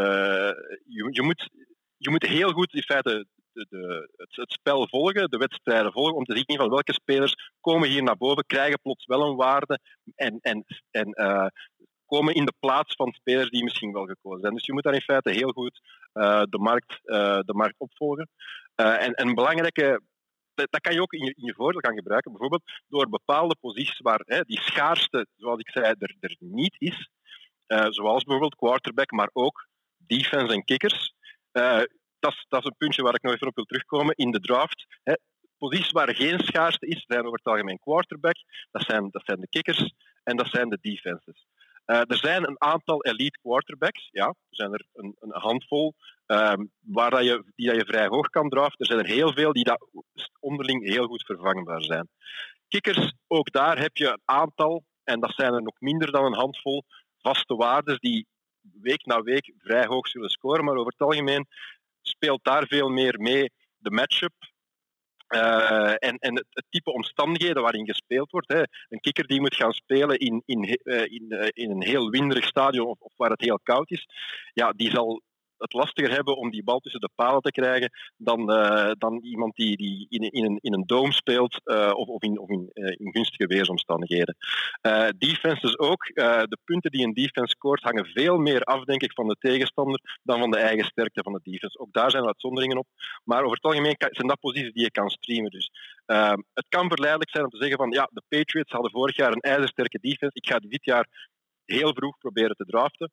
je, 0.85 1.09
je, 1.11 1.23
moet, 1.23 1.51
je 1.97 2.11
moet 2.11 2.27
heel 2.27 2.53
goed 2.53 2.75
in 2.75 2.83
feite 2.83 3.27
de, 3.53 3.67
de, 3.69 4.11
het, 4.17 4.37
het, 4.37 4.53
spel 4.53 4.89
volgen, 4.89 5.31
de 5.31 5.37
wedstrijden 5.37 5.93
volgen, 5.93 6.15
om 6.15 6.25
te 6.25 6.37
zien 6.37 6.59
van 6.59 6.69
welke 6.69 6.93
spelers 6.93 7.35
komen 7.61 7.89
hier 7.89 8.03
naar 8.03 8.17
boven, 8.17 8.47
krijgen 8.47 8.81
plots 8.81 9.07
wel 9.07 9.23
een 9.23 9.37
waarde 9.37 9.81
en, 10.15 10.39
en, 10.41 10.65
en 10.91 11.09
uh, 11.09 11.47
komen 12.07 12.35
in 12.35 12.45
de 12.45 12.55
plaats 12.61 12.95
van 12.95 13.13
spelers 13.13 13.51
die 13.51 13.65
misschien 13.65 13.93
wel 13.93 14.07
gekozen 14.07 14.41
zijn. 14.41 14.55
Dus 14.55 14.67
je 14.67 14.73
moet 14.73 14.83
daar 14.83 14.95
in 14.95 15.01
feite 15.01 15.31
heel 15.31 15.53
goed 15.53 15.81
uh, 16.15 16.43
de, 16.49 16.59
markt, 16.59 17.01
uh, 17.05 17.39
de 17.41 17.55
markt 17.55 17.75
opvolgen. 17.79 18.29
Uh, 18.77 19.03
en, 19.03 19.15
en 19.15 19.29
een 19.29 19.35
belangrijke 19.35 20.01
dat, 20.55 20.67
dat, 20.71 20.81
kan 20.81 20.95
je 20.95 21.03
ook 21.03 21.13
in 21.13 21.25
je, 21.25 21.35
in 21.37 21.45
je 21.45 21.55
voordeel 21.55 21.81
gaan 21.81 21.95
gebruiken, 21.95 22.31
bijvoorbeeld 22.31 22.63
door 22.89 23.09
bepaalde 23.09 23.57
posities 23.61 23.99
waar 23.99 24.23
hè, 24.25 24.41
die 24.41 24.61
schaarste, 24.61 25.27
zoals 25.37 25.61
ik 25.61 25.71
zei, 25.71 25.95
er, 25.99 26.17
er 26.21 26.37
niet 26.39 26.75
is, 26.79 27.11
zoals 27.67 28.23
bijvoorbeeld 28.23 28.55
quarterback, 28.55 29.11
maar 29.11 29.31
ook 29.33 29.67
defense 29.97 30.55
en 30.55 30.65
kickers. 30.65 31.15
dat, 31.53 32.33
is, 32.33 32.47
dat 32.49 32.61
is 32.61 32.65
een 32.65 32.77
puntje 32.79 33.03
waar 33.03 33.15
ik 33.15 33.23
nog 33.23 33.35
even 33.35 33.47
op 33.47 33.55
wil 33.55 33.65
terugkomen. 33.65 34.15
In 34.15 34.31
de 34.31 34.41
draft, 34.41 34.87
hè, 35.03 35.15
posities 35.59 35.91
waar 35.91 36.15
geen 36.15 36.41
schaarste 36.41 36.87
is, 36.87 37.05
zijn 37.07 37.25
over 37.25 37.39
het 37.39 37.47
algemeen 37.47 37.79
quarterback, 37.79 38.37
dat 38.71 38.83
zijn, 38.83 39.09
dat 39.11 39.23
zijn 39.25 39.41
de 39.41 39.49
kickers 39.49 39.93
en 40.23 40.37
dat 40.37 40.49
zijn 40.49 40.69
de 40.69 40.79
defenses. 40.81 41.47
Uh, 41.87 41.97
er 41.97 42.17
zijn 42.17 42.49
een 42.49 42.61
aantal 42.61 43.05
elite 43.05 43.39
quarterbacks, 43.43 44.09
ja, 44.13 44.27
er 44.27 44.37
zijn 44.51 44.73
er 44.73 44.87
een, 44.93 45.17
een 45.21 45.41
handvol, 45.41 45.95
um, 46.27 46.71
waar 46.81 47.11
dat 47.11 47.25
je, 47.25 47.45
die 47.55 47.67
dat 47.67 47.77
je 47.77 47.87
vrij 47.87 48.07
hoog 48.07 48.29
kan 48.31 48.49
draften. 48.49 48.79
Er 48.79 48.87
zijn 48.87 48.99
er 48.99 49.15
heel 49.15 49.33
veel 49.33 49.53
die 49.53 49.65
dat 49.65 49.89
onderling 50.41 50.85
heel 50.85 51.07
goed 51.07 51.25
vervangbaar 51.25 51.83
zijn. 51.83 52.09
Kikkers, 52.69 53.13
ook 53.27 53.53
daar 53.53 53.79
heb 53.79 53.97
je 53.97 54.07
een 54.07 54.23
aantal, 54.25 54.85
en 55.05 55.21
dat 55.21 55.33
zijn 55.35 55.53
er 55.53 55.63
nog 55.63 55.81
minder 55.81 56.13
dan 56.13 56.25
een 56.25 56.35
handvol, 56.35 56.85
vaste 57.19 57.55
waarden 57.55 57.99
die 57.99 58.27
week 58.81 59.05
na 59.05 59.21
week 59.21 59.53
vrij 59.59 59.87
hoog 59.87 60.09
zullen 60.09 60.31
scoren, 60.31 60.65
maar 60.65 60.77
over 60.77 60.93
het 60.93 61.09
algemeen 61.09 61.47
speelt 62.03 62.45
daar 62.45 62.67
veel 62.67 62.89
meer 62.89 63.21
mee 63.21 63.51
de 63.77 63.91
matchup, 63.91 64.35
uh, 65.29 65.91
en, 65.91 66.17
en 66.19 66.35
het, 66.35 66.65
type 66.71 66.93
omstandigheden 66.93 67.63
waarin 67.63 67.87
gespeeld 67.87 68.31
wordt. 68.31 68.49
Hè. 68.49 68.63
Een 68.89 69.01
kikker 69.01 69.27
die 69.27 69.41
moet 69.41 69.55
gaan 69.55 69.73
spelen 69.73 70.19
in, 70.19 70.43
in, 70.45 70.79
uh, 70.85 71.05
in, 71.05 71.25
uh, 71.29 71.47
in 71.53 71.71
een 71.71 71.83
heel 71.83 72.11
winderig 72.11 72.45
stadion 72.45 72.87
of, 72.87 73.01
of, 73.01 73.13
waar 73.17 73.31
het 73.31 73.41
heel 73.41 73.61
koud 73.63 73.91
is, 73.91 74.07
ja, 74.53 74.73
die 74.73 74.91
zal 74.91 75.23
het 75.59 75.73
lastiger 75.73 76.11
hebben 76.11 76.37
om 76.37 76.51
die 76.51 76.65
bal 76.65 76.79
tussen 76.79 77.01
de 77.01 77.11
palen 77.15 77.41
te 77.41 77.51
krijgen 77.51 77.91
dan, 78.17 78.51
uh, 78.51 78.91
dan 78.99 79.19
iemand 79.23 79.55
die, 79.55 79.77
die 79.77 80.07
in, 80.09 80.31
in, 80.31 80.45
een, 80.45 80.59
in 80.61 80.73
een 80.73 80.87
dome 80.87 81.13
speelt 81.13 81.61
uh, 81.65 81.91
of, 81.95 82.09
of, 82.09 82.23
in, 82.23 82.39
of 82.39 82.49
in, 82.49 82.71
uh, 82.75 82.87
in 82.89 83.13
gunstige 83.13 83.47
weersomstandigheden. 83.47 84.37
defenses 85.19 85.79
ook. 85.79 86.05
de 86.53 86.59
punten 86.65 86.91
die 86.91 87.05
een 87.05 87.15
defense 87.15 87.55
scoort 87.57 87.83
hangen 87.83 88.07
veel 88.07 88.39
meer 88.39 88.61
af, 88.61 88.85
denk 88.85 89.03
ik, 89.03 89.13
van 89.13 89.29
de 89.29 89.37
tegenstander 89.39 90.19
dan 90.23 90.39
van 90.39 90.51
de 90.51 90.59
eigen 90.59 90.85
sterkte 90.85 91.23
van 91.23 91.33
de 91.33 91.41
defense. 91.43 91.79
Ook 91.79 91.93
daar 91.93 92.11
zijn 92.11 92.27
uitzonderingen 92.27 92.79
op. 92.79 92.87
Maar 93.25 93.43
over 93.43 93.57
het 93.57 93.65
algemeen 93.65 93.97
zijn 93.99 94.29
dat 94.29 94.41
posities 94.41 94.73
die 94.73 94.83
je 94.83 94.91
kan 94.91 95.11
streamen. 95.11 95.51
Dus 95.51 95.71
het 96.53 96.67
kan 96.69 96.89
verleidelijk 96.89 97.31
zijn 97.31 97.45
om 97.45 97.51
te 97.51 97.57
zeggen 97.57 97.77
van 97.77 97.91
ja, 97.91 98.09
de 98.13 98.23
Patriots 98.29 98.73
hadden 98.73 98.91
vorig 98.91 99.17
jaar 99.17 99.33
een 99.33 99.41
ijzersterke 99.41 99.99
defense. 100.01 100.41
Ik 100.41 100.49
ga 100.49 100.59
dit 100.59 100.85
jaar 100.85 101.09
heel 101.65 101.95
vroeg 101.95 102.19
proberen 102.19 102.57
te 102.57 102.65
draften 102.65 103.11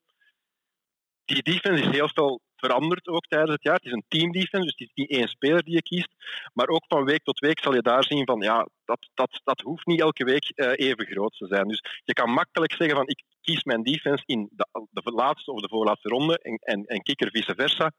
die 1.26 1.44
defense 1.44 1.84
is 1.84 1.96
heel 1.96 2.10
veel 2.14 2.42
verandert 2.56 3.08
ook 3.08 3.26
tijdens 3.26 3.52
het 3.52 3.64
jaar. 3.64 3.76
Het 3.76 3.86
is 3.86 3.92
een 3.92 4.06
teamdefense, 4.08 4.66
dus 4.66 4.76
het 4.78 4.88
is 4.88 4.92
niet 4.94 5.10
één 5.10 5.28
speler 5.28 5.64
die 5.64 5.74
je 5.74 5.82
kiest. 5.82 6.12
Maar 6.54 6.68
ook 6.68 6.86
van 6.88 7.04
week 7.06 7.24
tot 7.24 7.40
week 7.40 7.60
zal 7.60 7.74
je 7.74 7.82
daar 7.82 8.04
zien 8.04 8.26
van 8.26 8.42
ja, 8.42 8.68
dat, 8.86 9.10
dat, 9.14 9.42
dat 9.44 9.62
hoeft 9.62 9.86
niet 9.86 10.02
elke 10.02 10.24
week 10.24 10.52
uh, 10.56 10.72
even 10.76 11.06
groot 11.06 11.38
te 11.38 11.48
zijn. 11.48 11.68
Dus 11.68 11.84
je 12.04 12.14
kan 12.14 12.30
makkelijk 12.30 12.74
zeggen 12.74 12.96
van 12.96 13.08
ik 13.08 13.24
kies 13.42 13.64
mijn 13.64 13.84
defense 13.84 14.24
in 14.26 14.50
de, 14.52 14.68
de 14.92 15.12
laatste 15.12 15.52
of 15.52 15.62
de 15.62 15.68
voorlaatste 15.70 16.10
ronde 16.10 16.38
en, 16.38 16.56
en, 16.56 16.86
en 16.86 17.02
kikker 17.02 17.30
vice 17.32 17.54
versa. 17.56 17.92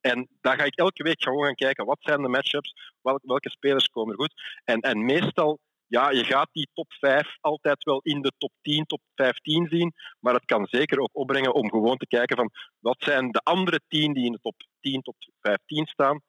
En 0.00 0.28
daar 0.40 0.56
ga 0.56 0.64
ik 0.64 0.76
elke 0.76 1.02
week 1.02 1.22
gewoon 1.22 1.44
gaan 1.44 1.54
kijken 1.54 1.86
wat 1.86 1.98
zijn 2.00 2.22
de 2.22 2.28
matchups, 2.28 2.74
welke, 3.02 3.26
welke 3.26 3.50
spelers 3.50 3.88
komen 3.88 4.14
goed. 4.14 4.32
En, 4.64 4.80
en 4.80 5.04
meestal 5.04 5.58
ja, 5.92 6.10
je 6.10 6.24
gaat 6.24 6.48
die 6.52 6.68
top 6.72 6.92
5 6.92 7.36
altijd 7.40 7.84
wel 7.84 8.00
in 8.02 8.22
de 8.22 8.32
top 8.38 8.52
10, 8.62 8.84
top 8.84 9.00
15 9.14 9.66
zien. 9.70 9.92
Maar 10.20 10.34
het 10.34 10.44
kan 10.44 10.66
zeker 10.70 11.00
ook 11.00 11.10
opbrengen 11.12 11.54
om 11.54 11.70
gewoon 11.70 11.96
te 11.96 12.06
kijken 12.06 12.36
van 12.36 12.50
wat 12.78 12.96
zijn 12.98 13.30
de 13.30 13.40
andere 13.42 13.80
10 13.88 14.12
die 14.12 14.24
in 14.24 14.32
de 14.32 14.38
top 14.42 14.54
10, 14.80 15.02
top 15.02 15.16
15 15.40 15.86
staan. 15.86 16.20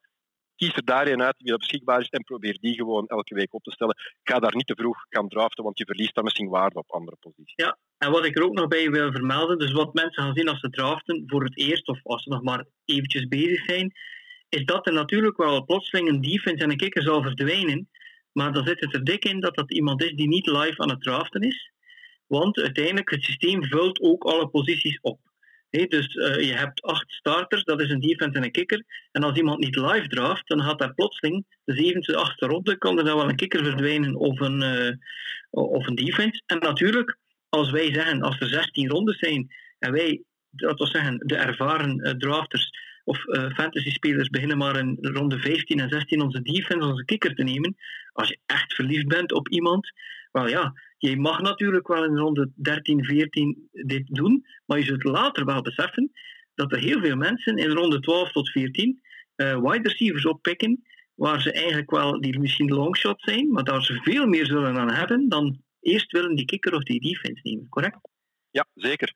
Kies 0.56 0.76
er 0.76 0.84
daar 0.84 1.06
een 1.06 1.22
uit 1.22 1.34
die 1.38 1.56
beschikbaar 1.56 2.00
is 2.00 2.08
en 2.08 2.24
probeer 2.24 2.58
die 2.60 2.74
gewoon 2.74 3.06
elke 3.06 3.34
week 3.34 3.54
op 3.54 3.62
te 3.62 3.70
stellen. 3.70 3.96
Ga 4.22 4.38
daar 4.38 4.56
niet 4.56 4.66
te 4.66 4.74
vroeg 4.76 5.06
gaan 5.08 5.28
draften, 5.28 5.64
want 5.64 5.78
je 5.78 5.84
verliest 5.84 6.14
dan 6.14 6.24
misschien 6.24 6.48
waarde 6.48 6.78
op 6.78 6.92
andere 6.92 7.16
posities. 7.20 7.52
Ja, 7.56 7.78
en 7.98 8.10
wat 8.10 8.24
ik 8.24 8.38
er 8.38 8.44
ook 8.44 8.54
nog 8.54 8.68
bij 8.68 8.90
wil 8.90 9.12
vermelden, 9.12 9.58
dus 9.58 9.72
wat 9.72 9.94
mensen 9.94 10.22
gaan 10.22 10.34
zien 10.34 10.48
als 10.48 10.60
ze 10.60 10.70
draften 10.70 11.22
voor 11.26 11.44
het 11.44 11.58
eerst 11.58 11.88
of 11.88 12.00
als 12.02 12.22
ze 12.22 12.28
nog 12.28 12.42
maar 12.42 12.66
eventjes 12.84 13.28
bezig 13.28 13.64
zijn, 13.64 13.92
is 14.48 14.64
dat 14.64 14.86
er 14.86 14.92
natuurlijk 14.92 15.36
wel 15.36 15.64
plotseling 15.64 16.08
een 16.08 16.20
defense 16.20 16.64
en 16.64 16.70
een 16.70 16.76
kikker 16.76 17.02
zal 17.02 17.22
verdwijnen 17.22 17.88
maar 18.34 18.52
dan 18.52 18.66
zit 18.66 18.80
het 18.80 18.94
er 18.94 19.04
dik 19.04 19.24
in 19.24 19.40
dat 19.40 19.54
dat 19.54 19.72
iemand 19.72 20.02
is 20.02 20.12
die 20.12 20.28
niet 20.28 20.46
live 20.46 20.78
aan 20.78 20.90
het 20.90 21.02
draften 21.02 21.40
is. 21.40 21.72
Want 22.26 22.58
uiteindelijk, 22.58 23.10
het 23.10 23.24
systeem 23.24 23.64
vult 23.64 24.00
ook 24.00 24.24
alle 24.24 24.48
posities 24.48 24.98
op. 25.00 25.20
dus 25.70 26.14
uh, 26.14 26.40
je 26.40 26.52
hebt 26.52 26.82
acht 26.82 27.12
starters, 27.12 27.64
dat 27.64 27.80
is 27.80 27.90
een 27.90 28.00
defense 28.00 28.38
en 28.38 28.44
een 28.44 28.50
kikker. 28.50 28.84
En 29.12 29.22
als 29.22 29.36
iemand 29.36 29.58
niet 29.58 29.76
live 29.76 30.08
draft, 30.08 30.48
dan 30.48 30.62
gaat 30.62 30.78
daar 30.78 30.94
plotseling 30.94 31.44
de 31.64 31.74
zevende, 31.74 32.16
achtste 32.16 32.46
ronde, 32.46 32.78
kan 32.78 32.98
er 32.98 33.04
dan 33.04 33.16
wel 33.16 33.28
een 33.28 33.36
kikker 33.36 33.64
verdwijnen 33.64 34.14
of 34.14 34.40
een, 34.40 34.62
uh, 34.62 34.96
of 35.50 35.86
een 35.86 35.94
defense. 35.94 36.42
En 36.46 36.58
natuurlijk, 36.58 37.18
als 37.48 37.70
wij 37.70 37.92
zeggen, 37.92 38.22
als 38.22 38.40
er 38.40 38.48
16 38.48 38.88
rondes 38.88 39.18
zijn 39.18 39.54
en 39.78 39.92
wij, 39.92 40.22
dat 40.50 40.78
wil 40.78 40.86
zeggen, 40.86 41.18
de 41.18 41.36
ervaren 41.36 42.06
uh, 42.06 42.12
drafters 42.12 42.70
of 43.04 43.26
uh, 43.26 43.50
fantasy-spelers 43.50 44.28
beginnen 44.28 44.58
maar 44.58 44.76
in 44.76 44.98
ronde 45.00 45.38
15 45.38 45.80
en 45.80 45.88
16 45.88 46.20
onze 46.20 46.42
defense, 46.42 46.86
onze 46.86 47.04
kikker 47.04 47.34
te 47.34 47.42
nemen. 47.42 47.76
Als 48.12 48.28
je 48.28 48.38
echt 48.46 48.74
verliefd 48.74 49.06
bent 49.06 49.32
op 49.32 49.48
iemand, 49.48 49.92
wel 50.32 50.48
ja, 50.48 50.72
je 50.98 51.16
mag 51.16 51.40
natuurlijk 51.40 51.88
wel 51.88 52.04
in 52.04 52.16
ronde 52.16 52.50
13, 52.54 53.04
14 53.04 53.68
dit 53.70 54.06
doen, 54.06 54.46
maar 54.66 54.78
je 54.78 54.84
zult 54.84 55.04
later 55.04 55.44
wel 55.44 55.62
beseffen 55.62 56.10
dat 56.54 56.72
er 56.72 56.78
heel 56.78 57.00
veel 57.00 57.16
mensen 57.16 57.56
in 57.56 57.70
ronde 57.70 58.00
12 58.00 58.32
tot 58.32 58.50
14 58.50 59.00
uh, 59.36 59.50
eh, 59.50 59.60
wide 59.60 59.88
receivers 59.88 60.26
oppikken, 60.26 60.82
waar 61.14 61.40
ze 61.40 61.52
eigenlijk 61.52 61.90
wel, 61.90 62.20
die 62.20 62.38
misschien 62.38 62.68
longshot 62.68 63.22
zijn, 63.22 63.52
maar 63.52 63.64
daar 63.64 63.82
ze 63.82 64.00
veel 64.02 64.26
meer 64.26 64.46
zullen 64.46 64.78
aan 64.78 64.92
hebben 64.92 65.28
dan 65.28 65.62
eerst 65.80 66.12
willen 66.12 66.34
die 66.34 66.44
kikker 66.44 66.74
of 66.74 66.82
die 66.82 67.00
defense 67.00 67.40
nemen, 67.42 67.68
correct? 67.68 68.13
Ja, 68.58 68.66
zeker. 68.74 69.12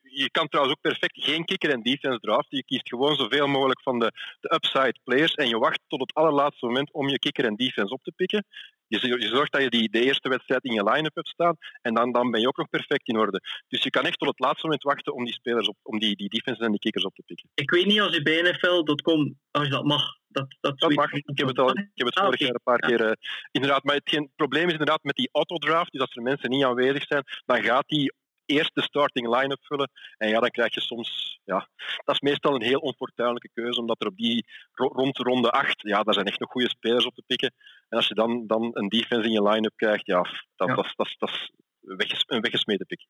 Je 0.00 0.30
kan 0.30 0.48
trouwens 0.48 0.76
ook 0.76 0.92
perfect 0.92 1.24
geen 1.24 1.44
kicker 1.44 1.70
en 1.70 1.82
defense 1.82 2.18
draften. 2.18 2.56
Je 2.56 2.64
kiest 2.64 2.88
gewoon 2.88 3.16
zoveel 3.16 3.46
mogelijk 3.46 3.82
van 3.82 3.98
de, 3.98 4.12
de 4.40 4.54
upside 4.54 4.98
players 5.04 5.34
en 5.34 5.48
je 5.48 5.58
wacht 5.58 5.80
tot 5.86 6.00
het 6.00 6.14
allerlaatste 6.14 6.66
moment 6.66 6.92
om 6.92 7.08
je 7.08 7.18
kicker 7.18 7.44
en 7.44 7.56
defense 7.56 7.94
op 7.94 8.02
te 8.02 8.12
pikken. 8.16 8.44
Je, 8.86 9.18
je 9.18 9.26
zorgt 9.26 9.52
dat 9.52 9.62
je 9.62 9.70
die, 9.70 9.90
de 9.90 10.04
eerste 10.04 10.28
wedstrijd 10.28 10.64
in 10.64 10.72
je 10.72 10.84
line-up 10.84 11.14
hebt 11.14 11.28
staan 11.28 11.56
en 11.82 11.94
dan, 11.94 12.12
dan 12.12 12.30
ben 12.30 12.40
je 12.40 12.48
ook 12.48 12.56
nog 12.56 12.68
perfect 12.68 13.08
in 13.08 13.18
orde. 13.18 13.40
Dus 13.68 13.82
je 13.82 13.90
kan 13.90 14.04
echt 14.04 14.18
tot 14.18 14.28
het 14.28 14.38
laatste 14.38 14.66
moment 14.66 14.82
wachten 14.82 15.14
om 15.14 15.24
die 15.24 15.34
spelers 15.34 15.68
op, 15.68 15.76
om 15.82 15.98
die, 15.98 16.16
die 16.16 16.28
defense 16.28 16.64
en 16.64 16.70
die 16.70 16.80
kickers 16.80 17.04
op 17.04 17.14
te 17.14 17.22
pikken. 17.26 17.48
Ik 17.54 17.70
weet 17.70 17.86
niet 17.86 18.00
als 18.00 18.14
je 18.14 18.22
bij 18.22 18.42
NFL.com, 18.42 19.38
als 19.50 19.64
je 19.64 19.70
dat 19.70 19.84
mag. 19.84 20.02
Dat, 20.28 20.56
dat, 20.60 20.78
dat 20.78 20.94
mag. 20.94 21.12
Ik 21.12 21.38
heb 21.38 21.48
het, 21.48 21.58
al, 21.58 21.70
ik 21.70 21.90
heb 21.94 22.06
het 22.06 22.18
vorig 22.18 22.40
ah, 22.40 22.46
jaar 22.46 22.54
een 22.54 22.60
paar 22.62 22.78
keer. 22.78 23.00
Uh, 23.00 23.12
inderdaad, 23.50 23.84
maar 23.84 23.94
het, 23.94 24.28
probleem 24.36 24.66
is 24.66 24.72
inderdaad 24.72 25.02
met 25.02 25.16
die 25.16 25.28
autodraft. 25.32 25.92
Dus 25.92 26.00
als 26.00 26.16
er 26.16 26.22
mensen 26.22 26.50
niet 26.50 26.64
aanwezig 26.64 27.06
zijn, 27.06 27.24
dan 27.46 27.62
gaat 27.62 27.88
die 27.88 28.12
eerst 28.52 28.74
de 28.74 28.82
starting 28.82 29.36
line-up 29.36 29.64
vullen. 29.64 29.90
En 30.16 30.28
ja, 30.28 30.40
dan 30.40 30.50
krijg 30.50 30.74
je 30.74 30.80
soms... 30.80 31.40
Ja, 31.44 31.68
dat 32.04 32.14
is 32.14 32.20
meestal 32.20 32.54
een 32.54 32.62
heel 32.62 32.80
onfortuinlijke 32.80 33.50
keuze, 33.54 33.80
omdat 33.80 34.00
er 34.00 34.06
op 34.06 34.16
die 34.16 34.46
rond 34.72 35.18
ronde 35.18 35.50
8, 35.50 35.82
ja, 35.82 36.02
daar 36.02 36.14
zijn 36.14 36.26
echt 36.26 36.40
nog 36.40 36.50
goede 36.50 36.68
spelers 36.68 37.06
op 37.06 37.14
te 37.14 37.22
pikken. 37.26 37.54
En 37.88 37.96
als 37.96 38.08
je 38.08 38.14
dan, 38.14 38.46
dan 38.46 38.70
een 38.72 38.88
defense 38.88 39.28
in 39.28 39.32
je 39.32 39.42
line-up 39.42 39.76
krijgt, 39.76 40.06
ja, 40.06 40.22
dat, 40.56 40.68
ja. 40.68 40.74
dat, 40.74 40.92
dat, 40.96 41.16
dat 41.18 41.30
is 41.30 42.24
een 42.26 42.40
weggesmeten 42.40 42.86
pik. 42.86 43.06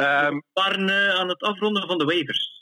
Um, 0.00 0.42
uh, 0.88 1.14
aan 1.14 1.28
het 1.28 1.42
afronden 1.42 1.86
van 1.86 1.98
de 1.98 2.04
waivers. 2.04 2.57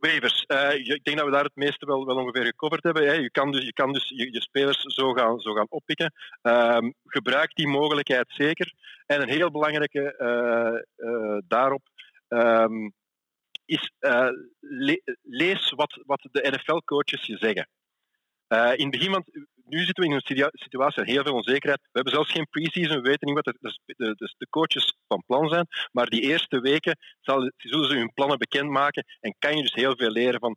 Waivers. 0.00 0.44
Uh, 0.46 0.74
ik 0.74 1.04
denk 1.04 1.16
dat 1.16 1.26
we 1.26 1.32
daar 1.32 1.44
het 1.44 1.56
meeste 1.56 1.86
wel, 1.86 2.06
wel 2.06 2.16
ongeveer 2.16 2.44
gecoverd 2.44 2.82
hebben. 2.82 3.06
Hè. 3.06 3.12
Je 3.12 3.30
kan 3.30 3.52
dus, 3.52 3.64
je, 3.64 3.72
kan 3.72 3.92
dus 3.92 4.08
je, 4.08 4.40
spelers 4.40 4.80
zo 4.80 5.12
gaan, 5.12 5.40
zo 5.40 5.52
gaan 5.52 5.66
oppikken. 5.68 6.12
Um, 6.42 6.94
gebruik 7.04 7.54
die 7.54 7.68
mogelijkheid 7.68 8.26
zeker. 8.28 8.72
En 9.06 9.22
een 9.22 9.28
heel 9.28 9.50
belangrijke 9.50 10.14
uh, 10.18 11.08
uh, 11.08 11.38
daarop 11.46 11.82
um, 12.28 12.92
is 13.64 13.92
le 14.60 15.16
lees 15.22 15.70
wat, 15.70 16.02
wat 16.06 16.28
de 16.30 16.50
NFL-coaches 16.50 17.26
je 17.26 17.36
zeggen. 17.36 17.68
in 18.78 18.86
het 18.86 18.90
begin, 18.90 19.10
want 19.10 19.30
nu 19.68 19.84
zitten 19.84 20.04
we 20.04 20.10
in 20.10 20.16
een 20.16 20.50
situatie 20.52 21.02
heel 21.04 21.22
veel 21.22 21.34
onzekerheid. 21.34 21.80
We 21.82 21.88
hebben 21.92 22.12
zelfs 22.12 22.32
geen 22.32 22.48
pre-season, 22.50 22.96
we 22.96 23.08
weten 23.08 23.26
niet 23.26 23.44
wat 23.44 23.54
de, 23.60 23.78
de, 23.86 24.34
de, 24.38 24.46
coaches 24.50 24.96
van 25.08 25.22
plan 25.26 25.48
zijn. 25.48 25.66
Maar 25.92 26.06
die 26.06 26.20
eerste 26.20 26.60
weken 26.60 26.98
zal, 27.20 27.50
zullen 27.56 27.88
ze 27.88 27.96
hun 27.96 28.12
plannen 28.12 28.38
bekendmaken 28.38 29.04
en 29.20 29.34
kan 29.38 29.56
je 29.56 29.62
dus 29.62 29.74
heel 29.74 29.96
veel 29.96 30.10
leren 30.10 30.40
van 30.40 30.56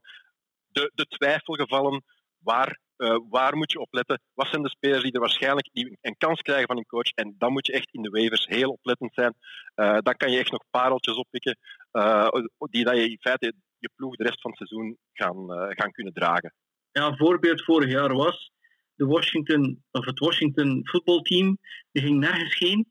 de, 0.67 0.91
de 0.93 1.06
twijfelgevallen. 1.06 2.04
Waar, 2.39 2.80
uh, 2.98 3.17
waar 3.30 3.58
moet 3.58 3.72
je 3.72 3.80
opletten? 3.80 4.22
Wat 4.34 4.48
zijn 4.48 4.62
de 4.62 4.69
spelers 4.69 5.04
die 5.04 5.12
er 5.12 5.19
waarschijnlijk 5.19 5.69
een 6.02 6.17
kans 6.17 6.41
krijgen 6.41 6.67
van 6.67 6.78
een 6.78 6.86
coach? 6.86 7.10
En 7.15 7.36
dan 7.38 7.52
moet 7.52 7.67
je 7.67 7.74
echt 7.74 7.93
in 7.93 8.02
de 8.02 8.10
waivers 8.10 8.45
heel 8.45 8.72
oplettend 8.72 9.13
zijn. 9.13 9.34
Uh, 9.76 9.98
dan 10.02 10.13
kan 10.13 10.32
je 10.32 10.39
echt 10.39 10.52
nog 10.52 10.63
pareltjes 10.69 11.15
oppikken 11.15 11.58
uh, 11.91 12.28
die 12.58 12.84
dat 12.84 12.95
je 12.95 13.10
in 13.10 13.17
feite 13.19 13.54
je 13.78 13.89
ploeg 13.95 14.15
de 14.15 14.24
rest 14.24 14.41
van 14.41 14.52
het 14.52 14.67
seizoen 14.67 14.98
gaan, 15.13 15.50
gaan 15.76 15.91
kunnen 15.91 16.13
dragen. 16.13 16.54
Ja, 16.91 17.08
een 17.08 17.17
voorbeeld 17.17 17.63
vorig 17.63 17.91
jaar 17.91 18.13
was 18.13 18.52
de 19.00 19.06
Washington, 19.06 19.84
of 19.92 20.06
het 20.06 20.20
Washington 20.20 20.82
voetbalteam, 20.84 21.58
die 21.92 22.04
ging 22.04 22.20
nergens 22.20 22.58
heen. 22.58 22.88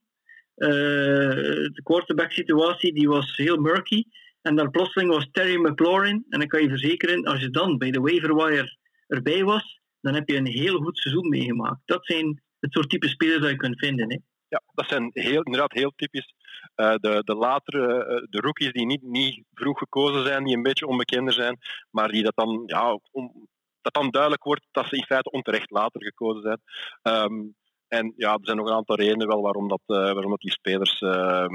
Uh, 0.56 0.68
de 1.76 1.80
quarterback 1.82 2.32
situatie 2.32 2.92
die 2.92 3.08
was 3.08 3.36
heel 3.36 3.56
murky. 3.56 4.04
En 4.42 4.56
dan 4.56 4.70
plotseling 4.70 5.10
was 5.10 5.28
Terry 5.32 5.56
McLaurin. 5.60 6.24
En 6.28 6.38
dan 6.38 6.48
kan 6.48 6.62
je 6.62 6.68
verzekeren, 6.68 7.24
als 7.24 7.40
je 7.40 7.50
dan 7.50 7.78
bij 7.78 7.90
de 7.90 8.00
waiver 8.00 8.34
wire 8.34 8.76
erbij 9.06 9.44
was, 9.44 9.80
dan 10.00 10.14
heb 10.14 10.28
je 10.28 10.36
een 10.36 10.46
heel 10.46 10.78
goed 10.80 10.98
seizoen 10.98 11.28
meegemaakt. 11.28 11.80
Dat 11.84 12.06
zijn 12.06 12.42
het 12.60 12.72
soort 12.72 12.90
type 12.90 13.08
spelers 13.08 13.40
dat 13.40 13.50
je 13.50 13.56
kunt 13.56 13.78
vinden. 13.78 14.10
Hè. 14.10 14.18
Ja, 14.48 14.62
dat 14.74 14.88
zijn 14.88 15.10
heel, 15.12 15.42
inderdaad 15.42 15.72
heel 15.72 15.92
typisch. 15.96 16.34
Uh, 16.76 16.94
de, 16.94 17.22
de 17.24 17.34
latere, 17.34 17.86
uh, 17.86 18.26
de 18.30 18.40
rookies 18.40 18.72
die 18.72 18.86
niet, 18.86 19.02
niet 19.02 19.44
vroeg 19.54 19.78
gekozen 19.78 20.24
zijn, 20.24 20.44
die 20.44 20.56
een 20.56 20.62
beetje 20.62 20.86
onbekender 20.86 21.32
zijn, 21.32 21.58
maar 21.90 22.08
die 22.08 22.22
dat 22.22 22.36
dan 22.36 22.62
ja, 22.66 22.98
om, 23.10 23.48
dat 23.90 24.02
dan 24.02 24.10
duidelijk 24.10 24.44
wordt 24.44 24.66
dat 24.70 24.88
ze 24.88 24.96
in 24.96 25.04
feite 25.04 25.30
onterecht 25.30 25.70
later 25.70 26.02
gekozen 26.04 26.42
zijn. 26.42 26.60
Um, 27.24 27.56
en 27.88 28.12
ja, 28.16 28.32
er 28.32 28.40
zijn 28.42 28.56
nog 28.56 28.68
een 28.68 28.74
aantal 28.74 28.96
redenen 28.96 29.26
wel 29.26 29.42
waarom, 29.42 29.68
dat, 29.68 29.82
uh, 29.86 29.96
waarom 29.96 30.30
dat 30.30 30.40
die 30.40 30.50
spelers 30.50 31.00
uh, 31.00 31.46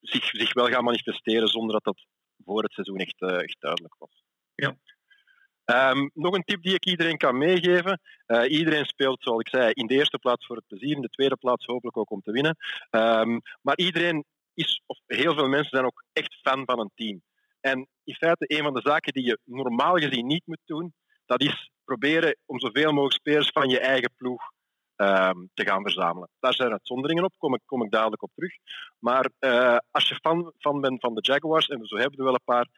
zich, 0.00 0.24
zich 0.24 0.52
wel 0.52 0.66
gaan 0.66 0.84
manifesteren 0.84 1.48
zonder 1.48 1.72
dat 1.72 1.84
dat 1.84 2.06
voor 2.44 2.62
het 2.62 2.72
seizoen 2.72 2.98
echt, 2.98 3.20
uh, 3.20 3.42
echt 3.42 3.60
duidelijk 3.60 3.94
was. 3.98 4.22
Ja. 4.54 4.76
Um, 5.90 6.10
nog 6.14 6.34
een 6.34 6.44
tip 6.44 6.62
die 6.62 6.74
ik 6.74 6.86
iedereen 6.86 7.16
kan 7.16 7.38
meegeven. 7.38 8.00
Uh, 8.26 8.50
iedereen 8.50 8.84
speelt, 8.84 9.22
zoals 9.22 9.40
ik 9.40 9.48
zei, 9.48 9.70
in 9.72 9.86
de 9.86 9.94
eerste 9.94 10.18
plaats 10.18 10.46
voor 10.46 10.56
het 10.56 10.66
plezier, 10.66 10.94
in 10.94 11.02
de 11.02 11.08
tweede 11.08 11.36
plaats 11.36 11.66
hopelijk 11.66 11.96
ook 11.96 12.10
om 12.10 12.20
te 12.20 12.32
winnen. 12.32 12.56
Um, 12.90 13.40
maar 13.60 13.76
iedereen 13.76 14.24
is, 14.54 14.82
of 14.86 14.98
heel 15.06 15.34
veel 15.34 15.48
mensen 15.48 15.70
zijn 15.70 15.84
ook 15.84 16.04
echt 16.12 16.34
fan 16.42 16.62
van 16.64 16.80
een 16.80 16.90
team. 16.94 17.22
En 17.60 17.88
in 18.04 18.14
feite, 18.14 18.44
een 18.46 18.62
van 18.62 18.74
de 18.74 18.80
zaken 18.80 19.12
die 19.12 19.24
je 19.24 19.38
normaal 19.44 19.96
gezien 19.96 20.26
niet 20.26 20.46
moet 20.46 20.62
doen, 20.64 20.94
dat 21.32 21.42
is 21.42 21.70
proberen 21.84 22.36
om 22.46 22.60
zoveel 22.60 22.92
mogelijk 22.92 23.14
spelers 23.14 23.48
van 23.48 23.68
je 23.68 23.80
eigen 23.80 24.12
ploeg 24.16 24.42
um, 24.96 25.50
te 25.54 25.64
gaan 25.64 25.82
verzamelen. 25.82 26.28
Daar 26.40 26.54
zijn 26.54 26.72
uitzonderingen 26.72 27.24
op, 27.24 27.34
kom 27.38 27.54
ik, 27.54 27.60
kom 27.64 27.82
ik 27.82 27.90
dadelijk 27.90 28.22
op 28.22 28.30
terug. 28.34 28.52
Maar 28.98 29.30
uh, 29.40 29.76
als 29.90 30.08
je 30.08 30.14
fan, 30.14 30.52
fan 30.58 30.80
bent 30.80 31.00
van 31.00 31.14
de 31.14 31.20
Jaguars, 31.20 31.68
en 31.68 31.86
zo 31.86 31.96
hebben 31.96 32.18
we 32.18 32.24
wel 32.24 32.34
een 32.34 32.52
paar, 32.54 32.68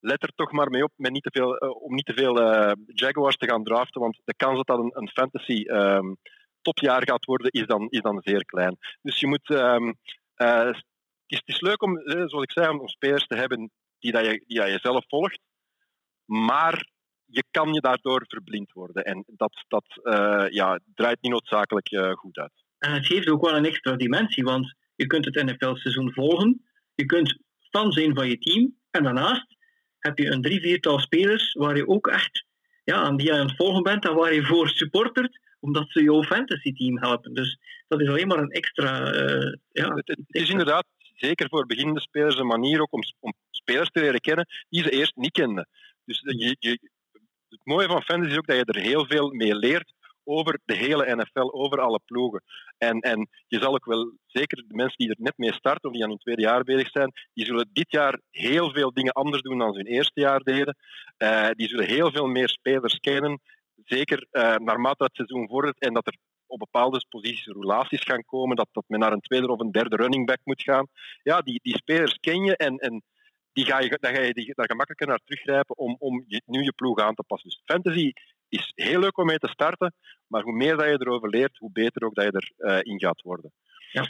let 0.00 0.22
er 0.22 0.32
toch 0.34 0.52
maar 0.52 0.70
mee 0.70 0.82
op 0.82 0.92
met 0.96 1.12
niet 1.12 1.22
te 1.22 1.30
veel, 1.32 1.64
uh, 1.64 1.82
om 1.82 1.94
niet 1.94 2.06
te 2.06 2.14
veel 2.14 2.40
uh, 2.40 2.72
Jaguars 2.86 3.36
te 3.36 3.48
gaan 3.48 3.64
draften, 3.64 4.00
want 4.00 4.20
de 4.24 4.34
kans 4.34 4.56
dat 4.56 4.66
dat 4.66 4.78
een, 4.78 4.92
een 4.94 5.08
fantasy 5.08 5.64
um, 5.66 6.16
topjaar 6.62 7.02
gaat 7.04 7.24
worden, 7.24 7.50
is 7.50 7.66
dan, 7.66 7.88
is 7.88 8.00
dan 8.00 8.20
zeer 8.22 8.44
klein. 8.44 8.76
Dus 9.02 9.20
je 9.20 9.26
moet... 9.26 9.50
Um, 9.50 9.96
het, 10.34 10.84
is, 11.26 11.38
het 11.38 11.48
is 11.54 11.60
leuk 11.60 11.82
om, 11.82 12.00
zoals 12.04 12.42
ik 12.42 12.52
zei, 12.52 12.78
om 12.78 12.88
spelers 12.88 13.26
te 13.26 13.36
hebben 13.36 13.70
die, 13.98 14.12
dat 14.12 14.24
je, 14.24 14.44
die 14.46 14.58
dat 14.58 14.68
je 14.68 14.78
zelf 14.82 15.04
volgt, 15.08 15.40
maar 16.24 16.86
je 17.30 17.44
kan 17.50 17.72
je 17.72 17.80
daardoor 17.80 18.24
verblind 18.28 18.72
worden. 18.72 19.04
En 19.04 19.24
dat, 19.26 19.64
dat 19.68 19.84
uh, 20.02 20.46
ja, 20.48 20.80
draait 20.94 21.22
niet 21.22 21.32
noodzakelijk 21.32 21.90
uh, 21.90 22.12
goed 22.12 22.38
uit. 22.38 22.52
En 22.78 22.92
het 22.92 23.06
geeft 23.06 23.28
ook 23.28 23.44
wel 23.44 23.56
een 23.56 23.64
extra 23.64 23.96
dimensie, 23.96 24.44
want 24.44 24.74
je 24.94 25.06
kunt 25.06 25.24
het 25.24 25.44
NFL-seizoen 25.44 26.12
volgen, 26.12 26.64
je 26.94 27.06
kunt 27.06 27.38
fan 27.70 27.92
zijn 27.92 28.14
van 28.14 28.28
je 28.28 28.38
team, 28.38 28.74
en 28.90 29.02
daarnaast 29.02 29.56
heb 29.98 30.18
je 30.18 30.30
een 30.30 30.42
drie, 30.42 30.60
viertal 30.60 30.98
spelers 30.98 31.52
waar 31.52 31.76
je 31.76 31.88
ook 31.88 32.06
echt 32.06 32.44
ja, 32.84 32.96
aan 32.96 33.16
die 33.16 33.26
je 33.26 33.32
aan 33.32 33.46
het 33.46 33.56
volgen 33.56 33.82
bent 33.82 34.04
en 34.04 34.14
waar 34.14 34.34
je 34.34 34.44
voor 34.44 34.68
supportert, 34.68 35.38
omdat 35.60 35.90
ze 35.90 36.02
jouw 36.02 36.22
fantasy 36.22 36.72
team 36.72 36.98
helpen. 36.98 37.34
Dus 37.34 37.58
dat 37.88 38.00
is 38.00 38.08
alleen 38.08 38.26
maar 38.26 38.38
een 38.38 38.50
extra. 38.50 39.14
Uh, 39.14 39.54
ja, 39.68 39.94
het, 39.94 40.18
is 40.26 40.50
inderdaad 40.50 40.86
zeker 41.14 41.48
voor 41.48 41.66
beginnende 41.66 42.00
spelers 42.00 42.36
een 42.36 42.46
manier 42.46 42.80
ook 42.80 42.92
om, 42.92 43.02
om 43.20 43.32
spelers 43.50 43.90
te 43.90 44.00
leren 44.00 44.20
kennen 44.20 44.46
die 44.68 44.82
ze 44.82 44.90
eerst 44.90 45.16
niet 45.16 45.32
kenden. 45.32 45.68
Dus 46.04 46.20
je, 46.24 46.56
je, 46.58 46.78
het 47.48 47.60
mooie 47.64 47.86
van 47.86 48.02
fantasy 48.02 48.30
is 48.30 48.38
ook 48.38 48.46
dat 48.46 48.56
je 48.56 48.64
er 48.64 48.80
heel 48.80 49.06
veel 49.06 49.30
mee 49.30 49.54
leert 49.54 49.92
over 50.24 50.60
de 50.64 50.74
hele 50.74 51.16
NFL, 51.16 51.52
over 51.52 51.80
alle 51.80 52.00
ploegen. 52.04 52.42
En, 52.78 53.00
en 53.00 53.28
je 53.46 53.58
zal 53.60 53.74
ook 53.74 53.84
wel, 53.84 54.12
zeker 54.26 54.56
de 54.56 54.74
mensen 54.74 54.96
die 54.96 55.08
er 55.08 55.16
net 55.18 55.38
mee 55.38 55.52
starten, 55.52 55.88
of 55.88 55.94
die 55.94 56.02
aan 56.02 56.08
hun 56.08 56.18
tweede 56.18 56.42
jaar 56.42 56.62
bezig 56.62 56.90
zijn, 56.90 57.12
die 57.34 57.44
zullen 57.44 57.70
dit 57.72 57.90
jaar 57.90 58.20
heel 58.30 58.72
veel 58.72 58.92
dingen 58.92 59.12
anders 59.12 59.42
doen 59.42 59.58
dan 59.58 59.72
ze 59.72 59.78
hun 59.78 59.86
eerste 59.86 60.20
jaar 60.20 60.40
deden. 60.40 60.76
Uh, 61.18 61.48
die 61.50 61.68
zullen 61.68 61.86
heel 61.86 62.10
veel 62.10 62.26
meer 62.26 62.48
spelers 62.48 62.98
kennen, 62.98 63.40
zeker 63.84 64.26
uh, 64.30 64.56
naarmate 64.56 65.04
het 65.04 65.14
seizoen 65.14 65.48
vordert 65.48 65.80
en 65.80 65.94
dat 65.94 66.06
er 66.06 66.16
op 66.46 66.58
bepaalde 66.58 67.04
posities 67.08 67.46
roulaties 67.46 68.02
gaan 68.02 68.24
komen, 68.24 68.56
dat, 68.56 68.68
dat 68.72 68.84
men 68.86 69.00
naar 69.00 69.12
een 69.12 69.20
tweede 69.20 69.48
of 69.48 69.60
een 69.60 69.72
derde 69.72 69.96
running 69.96 70.26
back 70.26 70.40
moet 70.44 70.62
gaan. 70.62 70.86
Ja, 71.22 71.40
die, 71.40 71.60
die 71.62 71.76
spelers 71.76 72.18
ken 72.20 72.44
je 72.44 72.56
en, 72.56 72.76
en 72.76 73.02
die 73.58 73.66
ga 73.66 73.78
je, 73.80 73.98
daar 74.00 74.14
ga 74.14 74.20
je 74.20 74.32
die, 74.32 74.54
daar 74.54 74.66
gemakkelijker 74.66 75.06
naar 75.06 75.20
teruggrijpen 75.24 75.76
om, 75.76 75.96
om 75.98 76.24
je, 76.26 76.42
nu 76.46 76.62
je 76.62 76.72
ploeg 76.72 76.98
aan 77.00 77.14
te 77.14 77.22
passen. 77.22 77.48
Dus 77.48 77.62
fantasy 77.64 78.12
is 78.48 78.72
heel 78.74 79.00
leuk 79.00 79.18
om 79.18 79.26
mee 79.26 79.38
te 79.38 79.48
starten, 79.48 79.94
maar 80.26 80.42
hoe 80.42 80.56
meer 80.56 80.76
dat 80.76 80.86
je 80.86 81.00
erover 81.00 81.28
leert, 81.28 81.58
hoe 81.58 81.72
beter 81.72 82.04
ook 82.04 82.14
dat 82.14 82.24
je 82.24 82.32
erin 82.32 82.84
uh, 82.84 82.92
in 82.92 83.00
gaat 83.00 83.22
worden. 83.22 83.52
Ja. 83.92 84.02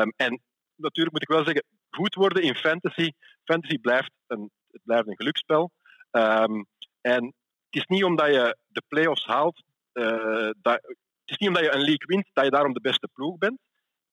Um, 0.00 0.12
en 0.16 0.42
natuurlijk 0.76 1.12
moet 1.12 1.22
ik 1.22 1.36
wel 1.36 1.44
zeggen, 1.44 1.64
goed 1.90 2.14
worden 2.14 2.42
in 2.42 2.54
fantasy. 2.54 3.10
Fantasy 3.44 3.78
blijft 3.78 4.10
een, 4.26 4.50
het 4.70 4.82
blijft 4.84 5.08
een 5.08 5.16
geluksspel. 5.16 5.70
Um, 6.10 6.66
en 7.00 7.24
het 7.70 7.82
is 7.82 7.86
niet 7.86 8.04
omdat 8.04 8.26
je 8.26 8.56
de 8.66 8.82
play-offs 8.88 9.24
haalt, 9.24 9.62
uh, 9.92 10.50
dat, 10.60 10.82
het 11.24 11.30
is 11.34 11.36
niet 11.36 11.48
omdat 11.48 11.64
je 11.64 11.72
een 11.72 11.88
league 11.90 12.06
wint, 12.06 12.28
dat 12.32 12.44
je 12.44 12.50
daarom 12.50 12.72
de 12.72 12.80
beste 12.80 13.08
ploeg 13.12 13.38
bent. 13.38 13.58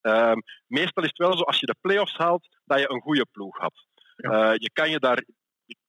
Um, 0.01 0.41
meestal 0.67 1.03
is 1.03 1.09
het 1.09 1.17
wel 1.17 1.37
zo, 1.37 1.43
als 1.43 1.59
je 1.59 1.65
de 1.65 1.75
play-offs 1.81 2.17
haalt, 2.17 2.47
dat 2.65 2.79
je 2.79 2.91
een 2.91 3.01
goede 3.01 3.25
ploeg 3.31 3.57
had. 3.57 3.91
Uh, 4.17 4.53
je 4.55 4.69
kan 4.73 4.89
je 4.89 4.99
daar, 4.99 5.23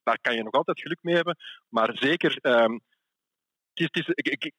daar 0.03 0.19
kan 0.21 0.35
je 0.35 0.43
nog 0.43 0.53
altijd 0.53 0.81
geluk 0.81 0.99
mee 1.03 1.15
hebben, 1.15 1.37
maar 1.69 1.91
zeker 1.95 2.39
um, 2.43 2.81
het 3.75 3.97
is, 3.97 4.09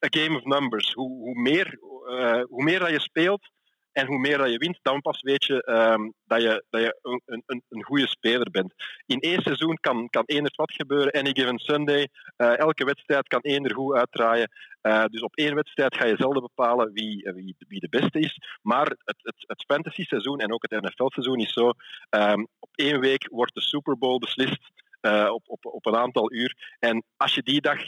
a 0.04 0.20
game 0.20 0.36
of 0.36 0.44
numbers. 0.44 0.92
Hoe, 0.92 1.34
meer, 1.34 1.78
uh, 2.08 2.42
hoe 2.42 2.64
meer 2.64 2.78
dat 2.78 2.90
je 2.90 3.00
speelt 3.00 3.50
en 3.96 4.06
hoe 4.06 4.18
meer 4.18 4.38
dat 4.38 4.50
je 4.50 4.58
wint, 4.58 4.78
dan 4.82 5.00
pas 5.00 5.20
weet 5.20 5.44
je 5.44 5.68
um, 5.70 6.12
dat 6.24 6.42
je, 6.42 6.64
dat 6.70 6.80
je 6.80 6.98
een, 7.02 7.42
een, 7.46 7.62
een 7.68 7.84
goede 7.84 8.08
speler 8.08 8.50
bent. 8.50 8.74
In 9.06 9.20
één 9.20 9.42
seizoen 9.42 9.78
kan, 9.80 10.08
kan 10.08 10.22
eender 10.26 10.52
wat 10.56 10.72
gebeuren. 10.72 11.12
Any 11.12 11.30
given 11.32 11.58
Sunday. 11.58 12.08
Uh, 12.36 12.58
elke 12.58 12.84
wedstrijd 12.84 13.28
kan 13.28 13.40
eender 13.40 13.74
goed 13.74 13.94
uitdraaien. 13.94 14.50
Uh, 14.82 15.04
dus 15.04 15.20
op 15.20 15.34
één 15.34 15.54
wedstrijd 15.54 15.96
ga 15.96 16.04
je 16.06 16.16
zelden 16.16 16.42
bepalen 16.42 16.92
wie, 16.92 17.30
wie, 17.68 17.80
de 17.80 17.88
beste 17.88 18.18
is. 18.18 18.38
Maar 18.62 18.86
het, 18.86 19.18
het, 19.22 19.44
het 19.46 19.64
fantasy-seizoen 19.66 20.38
en 20.38 20.52
ook 20.52 20.66
het 20.68 20.82
NFL-seizoen 20.82 21.38
is 21.38 21.52
zo. 21.52 21.70
Um, 22.10 22.48
op 22.58 22.70
één 22.74 23.00
week 23.00 23.28
wordt 23.30 23.54
de 23.54 23.60
Super 23.60 23.98
Bowl 23.98 24.18
beslist. 24.18 24.70
Uh, 25.00 25.30
op, 25.32 25.42
op, 25.46 25.66
op 25.66 25.86
een 25.86 25.96
aantal 25.96 26.32
uur. 26.32 26.76
En 26.78 27.04
als 27.16 27.34
je 27.34 27.42
die 27.42 27.60
dag 27.60 27.78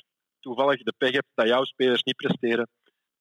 toevallig 0.40 0.82
de 0.82 0.94
pech 0.98 1.12
hebt 1.12 1.30
dat 1.34 1.48
jouw 1.48 1.64
spelers 1.64 2.02
niet 2.02 2.16
presteren, 2.16 2.68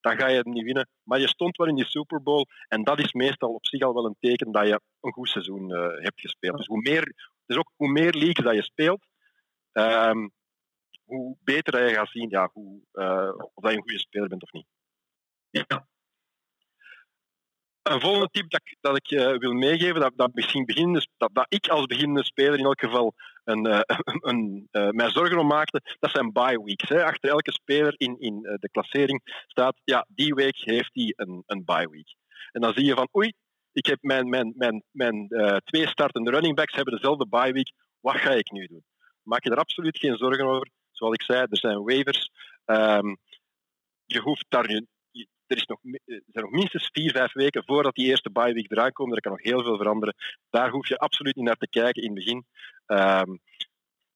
dan 0.08 0.18
ga 0.18 0.28
je 0.28 0.38
het 0.38 0.46
niet 0.46 0.64
winnen. 0.64 0.90
Maar 1.04 1.20
je 1.20 1.28
stond 1.28 1.58
wel 1.58 1.68
in 1.68 1.76
die 1.76 1.86
Super 1.86 2.24
Bowl 2.24 2.46
en 2.68 2.84
dat 2.84 3.00
is 3.00 3.14
meestal 3.14 3.54
op 3.54 3.66
zich 3.66 3.82
al 3.82 3.94
wel 3.94 4.06
een 4.06 4.16
teken 4.20 4.52
dat 4.52 4.68
je 4.68 4.82
een 5.02 5.12
goed 5.12 5.30
seizoen 5.30 5.70
uh, 5.70 6.04
hebt 6.04 6.22
gespeeld. 6.22 6.58
Dus 6.58 6.68
hoe 6.68 6.82
meer, 6.82 7.32
dus 7.46 7.58
ook 7.58 7.72
hoe 7.76 7.92
meer 7.92 8.12
leagues 8.12 8.46
dat 8.46 8.56
je 8.56 8.64
speelt, 8.64 9.06
um, 9.74 10.32
hoe 11.04 11.38
beter 11.44 11.72
dat 11.72 11.90
je 11.90 11.96
gaat 11.96 12.10
zien 12.10 12.30
ja, 12.30 12.50
hoe, 12.54 12.82
uh, 12.94 13.34
of 13.54 13.64
dat 13.64 13.72
je 13.72 13.78
een 13.78 13.84
goede 13.84 14.00
speler 14.00 14.28
bent 14.28 14.44
of 14.44 14.52
niet. 14.52 14.68
Ja. 15.50 15.88
Een 17.88 18.02
volgende 18.02 18.30
tip 18.32 18.50
dat, 18.50 18.62
dat 18.82 18.96
ik 18.96 19.12
uh, 19.12 19.38
wil 19.38 19.54
meegeven, 19.54 20.02
dat, 20.02 20.12
dat, 20.16 20.34
misschien 20.34 20.66
beginnende, 20.66 21.08
dat, 21.18 21.30
dat 21.34 21.46
ik 21.50 21.68
als 21.68 21.86
beginnende 21.86 22.24
speler 22.24 22.60
in 22.60 22.66
elk 22.66 22.80
geval 22.80 23.14
een, 23.44 23.68
uh, 23.68 23.80
een, 24.30 24.68
uh, 24.72 24.90
mij 24.90 25.10
zorgen 25.10 25.38
om 25.38 25.48
maakte, 25.48 25.82
dat 26.00 26.12
zijn 26.12 26.32
bye 26.32 26.64
weeks. 26.64 26.90
Hè. 26.90 27.04
Achter 27.04 27.30
elke 27.30 27.52
speler 27.52 27.94
in, 27.98 28.20
in 28.20 28.42
de 28.42 28.70
klassering 28.72 29.44
staat, 29.48 29.82
ja, 29.84 30.06
die 30.10 30.34
week 30.34 30.58
heeft 30.58 30.90
hij 30.94 31.14
een, 31.16 31.44
een 31.46 31.66
bye 31.66 31.90
week. 31.90 32.16
En 32.52 32.62
dan 32.62 32.74
zie 32.74 32.86
je 32.86 32.94
van, 32.94 33.10
oei, 33.16 33.34
ik 33.72 33.86
heb 33.86 33.98
mijn, 34.02 34.30
mijn, 34.30 34.54
mijn, 34.56 34.84
mijn 34.92 35.28
twee 35.64 35.88
startende 35.88 36.32
running 36.32 36.56
backs 36.56 36.76
hebben 36.76 36.94
dezelfde 36.94 37.28
bye 37.28 37.52
week, 37.52 37.72
wat 38.00 38.16
ga 38.16 38.32
ik 38.32 38.52
nu 38.52 38.66
doen? 38.66 38.84
Maak 39.24 39.44
je 39.44 39.50
er 39.50 39.58
absoluut 39.58 40.00
geen 40.00 40.18
zorgen 40.18 40.46
over. 40.46 40.70
Zoals 40.92 41.14
ik 41.14 41.22
zei, 41.22 41.40
er 41.40 41.58
zijn 41.58 41.84
waivers. 41.84 42.30
Um, 42.66 43.18
je 44.06 44.20
hoeft 44.20 44.46
daar 44.50 44.70
er, 45.48 45.58
is 45.58 45.66
nog, 45.66 45.80
er 45.84 46.22
zijn 46.28 46.46
nog 46.46 46.52
minstens 46.52 46.90
vier, 46.92 47.12
vijf 47.12 47.34
weken 47.34 47.64
voordat 47.66 47.96
die 47.96 48.06
eerste 48.06 48.32
bye 48.32 48.54
week 48.54 48.72
eraan 48.72 48.92
komt. 48.92 49.16
Er 49.16 49.22
kan 49.22 49.32
nog 49.32 49.44
heel 49.44 49.64
veel 49.64 49.78
veranderen. 49.78 50.16
Daar 50.50 50.70
hoef 50.70 50.88
je 50.88 50.98
absoluut 50.98 51.36
niet 51.36 51.46
naar 51.46 51.56
te 51.56 51.70
kijken 51.70 52.04
in 52.04 52.16
het 52.16 52.24
begin. 52.24 52.46
Um, 52.86 53.40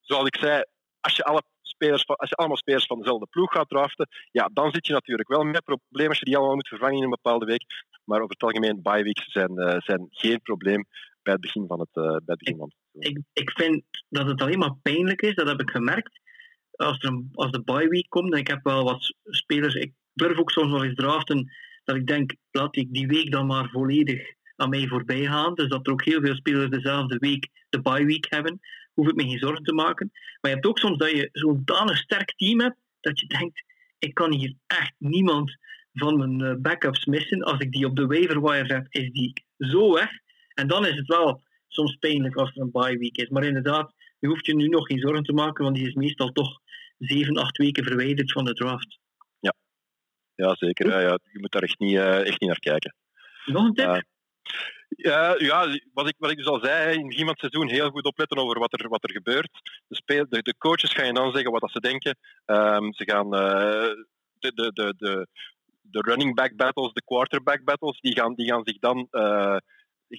zoals 0.00 0.26
ik 0.26 0.36
zei, 0.36 0.62
als 1.00 1.16
je, 1.16 1.24
alle 1.24 1.42
spelers 1.62 2.06
als 2.06 2.28
je 2.28 2.34
allemaal 2.34 2.56
spelers 2.56 2.86
van 2.86 2.98
dezelfde 2.98 3.26
ploeg 3.26 3.52
gaat 3.52 3.68
draften, 3.68 4.08
ja, 4.30 4.50
dan 4.52 4.72
zit 4.72 4.86
je 4.86 4.92
natuurlijk 4.92 5.28
wel 5.28 5.42
met 5.42 5.64
probleem 5.64 6.08
als 6.08 6.18
je 6.18 6.24
die 6.24 6.36
allemaal 6.36 6.54
moet 6.54 6.68
vervangen 6.68 6.96
in 6.96 7.02
een 7.02 7.10
bepaalde 7.10 7.46
week. 7.46 7.64
Maar 8.04 8.20
over 8.20 8.32
het 8.32 8.42
algemeen, 8.42 8.82
bye 8.82 9.02
weeks 9.02 9.32
zijn, 9.32 9.52
uh, 9.52 9.76
zijn 9.78 10.06
geen 10.10 10.42
probleem 10.42 10.86
bij 11.22 11.32
het 11.32 11.42
begin 11.42 11.66
van 11.66 11.80
het, 11.80 11.88
uh, 11.92 12.16
bij 12.24 12.36
het 12.38 12.74
ik, 12.92 13.18
ik 13.32 13.50
vind 13.50 13.84
dat 14.08 14.26
het 14.26 14.42
alleen 14.42 14.58
maar 14.58 14.76
pijnlijk 14.82 15.22
is, 15.22 15.34
dat 15.34 15.48
heb 15.48 15.60
ik 15.60 15.70
gemerkt. 15.70 16.20
Als, 16.70 16.98
er 16.98 17.08
een, 17.08 17.28
als 17.32 17.50
de 17.50 17.62
bye 17.62 17.88
week 17.88 18.08
komt, 18.08 18.32
en 18.32 18.38
ik 18.38 18.48
heb 18.48 18.60
wel 18.62 18.84
wat 18.84 19.14
spelers, 19.24 19.74
ik 19.74 19.92
durf 20.14 20.38
ook 20.38 20.50
soms 20.50 20.72
wel 20.72 20.84
eens 20.84 20.94
draften 20.94 21.52
dat 21.84 21.96
ik 21.96 22.06
denk, 22.06 22.34
laat 22.50 22.76
ik 22.76 22.92
die 22.92 23.06
week 23.06 23.30
dan 23.30 23.46
maar 23.46 23.68
volledig 23.70 24.34
aan 24.56 24.68
mij 24.68 24.86
voorbij 24.86 25.24
gaan. 25.24 25.54
Dus 25.54 25.68
dat 25.68 25.86
er 25.86 25.92
ook 25.92 26.04
heel 26.04 26.20
veel 26.20 26.34
spelers 26.34 26.70
dezelfde 26.70 27.16
week 27.18 27.48
de 27.68 27.80
bye 27.80 28.04
week 28.04 28.26
hebben, 28.28 28.60
hoef 28.94 29.08
ik 29.08 29.14
me 29.14 29.22
geen 29.22 29.38
zorgen 29.38 29.64
te 29.64 29.72
maken. 29.72 30.10
Maar 30.12 30.50
je 30.50 30.56
hebt 30.56 30.66
ook 30.66 30.78
soms 30.78 30.98
dat 30.98 31.10
je 31.10 31.28
zo'n 31.32 31.62
danig 31.64 31.96
sterk 31.96 32.34
team 32.36 32.60
hebt, 32.60 32.76
dat 33.00 33.20
je 33.20 33.26
denkt, 33.26 33.64
ik 33.98 34.14
kan 34.14 34.32
hier 34.32 34.54
echt 34.66 34.94
niemand 34.98 35.56
van 35.92 36.18
mijn 36.18 36.40
eh, 36.40 36.60
backups 36.60 37.04
missen. 37.04 37.42
Als 37.42 37.58
ik 37.58 37.72
die 37.72 37.86
op 37.86 37.96
de 37.96 38.06
waiver 38.06 38.42
wire 38.42 38.66
zet, 38.66 38.86
is 38.88 39.10
die 39.10 39.44
zo 39.58 39.92
weg. 39.92 40.10
En 40.54 40.66
dan 40.66 40.86
is 40.86 40.96
het 40.96 41.06
wel 41.06 41.42
soms 41.68 41.96
pijnlijk 41.96 42.36
als 42.36 42.50
er 42.50 42.60
een 42.60 42.70
bye 42.70 42.98
week 42.98 43.16
is. 43.16 43.28
Maar 43.28 43.44
inderdaad, 43.44 43.94
je 44.18 44.28
hoeft 44.28 44.46
je 44.46 44.54
nu 44.54 44.66
nog 44.66 44.86
geen 44.86 44.98
zorgen 44.98 45.22
te 45.22 45.32
maken, 45.32 45.64
want 45.64 45.76
die 45.76 45.88
is 45.88 45.94
meestal 45.94 46.32
toch 46.32 46.60
7, 46.98 47.36
8 47.36 47.56
weken 47.56 47.84
verwijderd 47.84 48.32
van 48.32 48.44
de 48.44 48.52
draft 48.52 49.00
ja 50.42 50.54
zeker. 50.54 50.88
Ja, 50.88 51.00
ja, 51.00 51.18
je 51.32 51.38
moet 51.40 51.52
daar 51.52 51.62
echt 51.62 51.78
niet, 51.78 51.94
uh, 51.94 52.26
echt 52.26 52.40
niet 52.40 52.50
naar 52.50 52.58
kijken. 52.58 52.94
Nog 53.44 53.64
een 53.64 53.74
tip? 53.74 54.02
Ja, 54.96 55.34
ja 55.38 55.78
wat, 55.92 56.08
ik, 56.08 56.14
wat 56.18 56.30
ik 56.30 56.36
dus 56.36 56.46
al 56.46 56.60
zei, 56.62 56.98
in 56.98 57.28
het 57.28 57.38
seizoen 57.38 57.68
heel 57.68 57.90
goed 57.90 58.04
opletten 58.04 58.38
over 58.38 58.58
wat 58.58 58.80
er, 58.80 58.88
wat 58.88 59.04
er 59.04 59.12
gebeurt. 59.12 59.50
De, 59.88 59.94
speel, 59.94 60.26
de, 60.28 60.42
de 60.42 60.54
coaches 60.58 60.92
gaan 60.92 61.06
je 61.06 61.12
dan 61.12 61.32
zeggen 61.32 61.52
wat 61.52 61.60
dat 61.60 61.70
ze 61.70 61.80
denken. 61.80 62.18
Um, 62.46 62.92
ze 62.94 63.04
gaan 63.04 63.26
uh, 63.26 64.04
de, 64.38 64.52
de, 64.54 64.72
de, 64.72 64.94
de, 64.96 65.26
de 65.80 66.00
running 66.00 66.34
back 66.34 66.56
battles, 66.56 66.92
de 66.92 67.04
quarterback 67.04 67.64
battles, 67.64 68.00
die 68.00 68.12
gaan, 68.12 68.34
die 68.34 68.46
gaan 68.46 68.64
zich 68.64 68.78
dan 68.78 69.08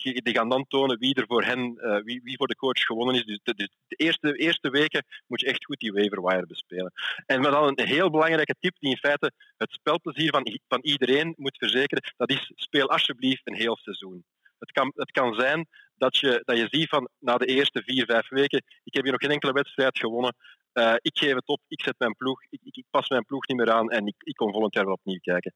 die 0.01 0.35
gaan 0.35 0.49
dan 0.49 0.65
tonen 0.67 0.99
wie 0.99 1.15
er 1.15 1.25
voor 1.27 1.43
hen, 1.43 1.77
uh, 1.77 2.03
wie, 2.03 2.21
wie 2.23 2.37
voor 2.37 2.47
de 2.47 2.55
coach 2.55 2.79
gewonnen 2.79 3.15
is. 3.15 3.25
Dus 3.25 3.39
de, 3.43 3.53
de, 3.55 3.95
eerste, 3.95 4.33
eerste 4.33 4.69
weken 4.69 5.05
moet 5.27 5.41
je 5.41 5.47
echt 5.47 5.65
goed 5.65 5.79
die 5.79 5.93
waiver 5.93 6.21
wire 6.21 6.45
bespelen. 6.45 6.91
En 7.25 7.41
dan 7.41 7.67
een 7.67 7.87
heel 7.87 8.09
belangrijke 8.09 8.55
tip 8.59 8.75
die 8.79 8.89
in 8.89 8.97
feite 8.97 9.31
het 9.57 9.71
spelplezier 9.71 10.29
van, 10.29 10.59
van 10.67 10.79
iedereen 10.81 11.33
moet 11.37 11.57
verzekeren, 11.57 12.13
dat 12.17 12.29
is 12.29 12.51
speel 12.55 12.89
alsjeblieft 12.89 13.47
een 13.47 13.55
heel 13.55 13.77
seizoen. 13.77 14.25
Het 14.59 14.71
kan, 14.71 14.91
het 14.95 15.11
kan 15.11 15.33
zijn 15.33 15.67
dat 15.95 16.17
je, 16.17 16.41
dat 16.45 16.57
je 16.57 16.67
ziet 16.69 16.89
van 16.89 17.09
na 17.19 17.37
de 17.37 17.45
eerste 17.45 17.81
vier, 17.85 18.05
vijf 18.05 18.29
weken, 18.29 18.63
ik 18.83 18.93
heb 18.93 19.03
hier 19.03 19.11
nog 19.11 19.21
geen 19.21 19.31
enkele 19.31 19.51
wedstrijd 19.51 19.99
gewonnen, 19.99 20.35
uh, 20.73 20.93
ik 21.01 21.17
geef 21.17 21.33
het 21.33 21.47
op, 21.47 21.61
ik 21.67 21.83
zet 21.83 21.95
mijn 21.97 22.15
ploeg, 22.15 22.43
ik, 22.49 22.59
ik, 22.63 22.75
ik, 22.75 22.85
pas 22.89 23.09
mijn 23.09 23.25
ploeg 23.25 23.47
niet 23.47 23.57
meer 23.57 23.71
aan 23.71 23.89
en 23.91 24.07
ik, 24.07 24.15
ik 24.17 24.35
kom 24.35 24.51
volgend 24.51 24.73
jaar 24.73 24.85
wel 24.85 24.93
opnieuw 24.93 25.19
kijken. 25.19 25.53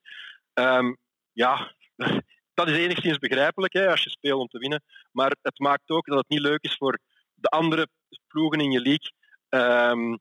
Um, 0.53 0.97
ja, 1.33 1.73
dat 2.57 2.69
is 2.69 2.77
enigszins 2.77 3.17
begrijpelijk 3.17 3.73
hè, 3.73 3.89
als 3.89 4.03
je 4.03 4.09
speelt 4.09 4.41
om 4.41 4.47
te 4.47 4.57
winnen. 4.57 4.83
Maar 5.11 5.35
het 5.41 5.59
maakt 5.59 5.89
ook 5.89 6.05
dat 6.05 6.17
het 6.17 6.29
niet 6.29 6.39
leuk 6.39 6.63
is 6.63 6.75
voor 6.75 6.99
de 7.33 7.49
andere 7.49 7.87
ploegen 8.27 8.59
in 8.59 8.71
je 8.71 8.81
league. 8.81 9.11
Um, 9.49 10.19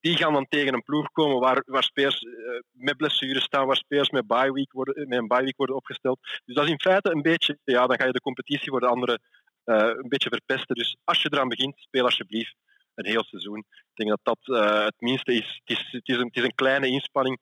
die 0.00 0.16
gaan 0.16 0.32
dan 0.32 0.46
tegen 0.48 0.74
een 0.74 0.82
ploeg 0.82 1.10
komen 1.12 1.40
waar, 1.40 1.62
waar 1.66 1.82
spelers 1.82 2.22
uh, 2.22 2.60
met 2.72 2.96
blessures 2.96 3.42
staan, 3.42 3.66
waar 3.66 3.76
spelers 3.76 4.10
met, 4.10 4.26
bye 4.26 4.52
week 4.52 4.72
worden, 4.72 5.08
met 5.08 5.18
een 5.18 5.26
bye 5.26 5.42
week 5.42 5.56
worden 5.56 5.76
opgesteld. 5.76 6.18
Dus 6.44 6.54
dat 6.54 6.64
is 6.64 6.70
in 6.70 6.80
feite 6.80 7.10
een 7.10 7.22
beetje, 7.22 7.58
ja, 7.64 7.86
dan 7.86 7.96
ga 7.98 8.04
je 8.04 8.12
de 8.12 8.20
competitie 8.20 8.70
voor 8.70 8.80
de 8.80 8.86
anderen 8.86 9.20
uh, 9.64 9.76
een 9.76 10.08
beetje 10.08 10.28
verpesten. 10.28 10.74
Dus 10.74 10.96
als 11.04 11.22
je 11.22 11.28
eraan 11.32 11.48
begint, 11.48 11.78
speel 11.78 12.04
alsjeblieft 12.04 12.54
een 12.94 13.06
heel 13.06 13.24
seizoen. 13.24 13.58
Ik 13.68 13.94
denk 13.94 14.10
dat 14.10 14.20
dat 14.22 14.56
het 14.84 15.00
minste 15.00 15.32
is. 15.32 15.60
Het 15.64 15.78
is, 15.78 15.88
het 15.90 16.36
is 16.36 16.42
een 16.42 16.54
kleine 16.54 16.86
inspanning. 16.86 17.38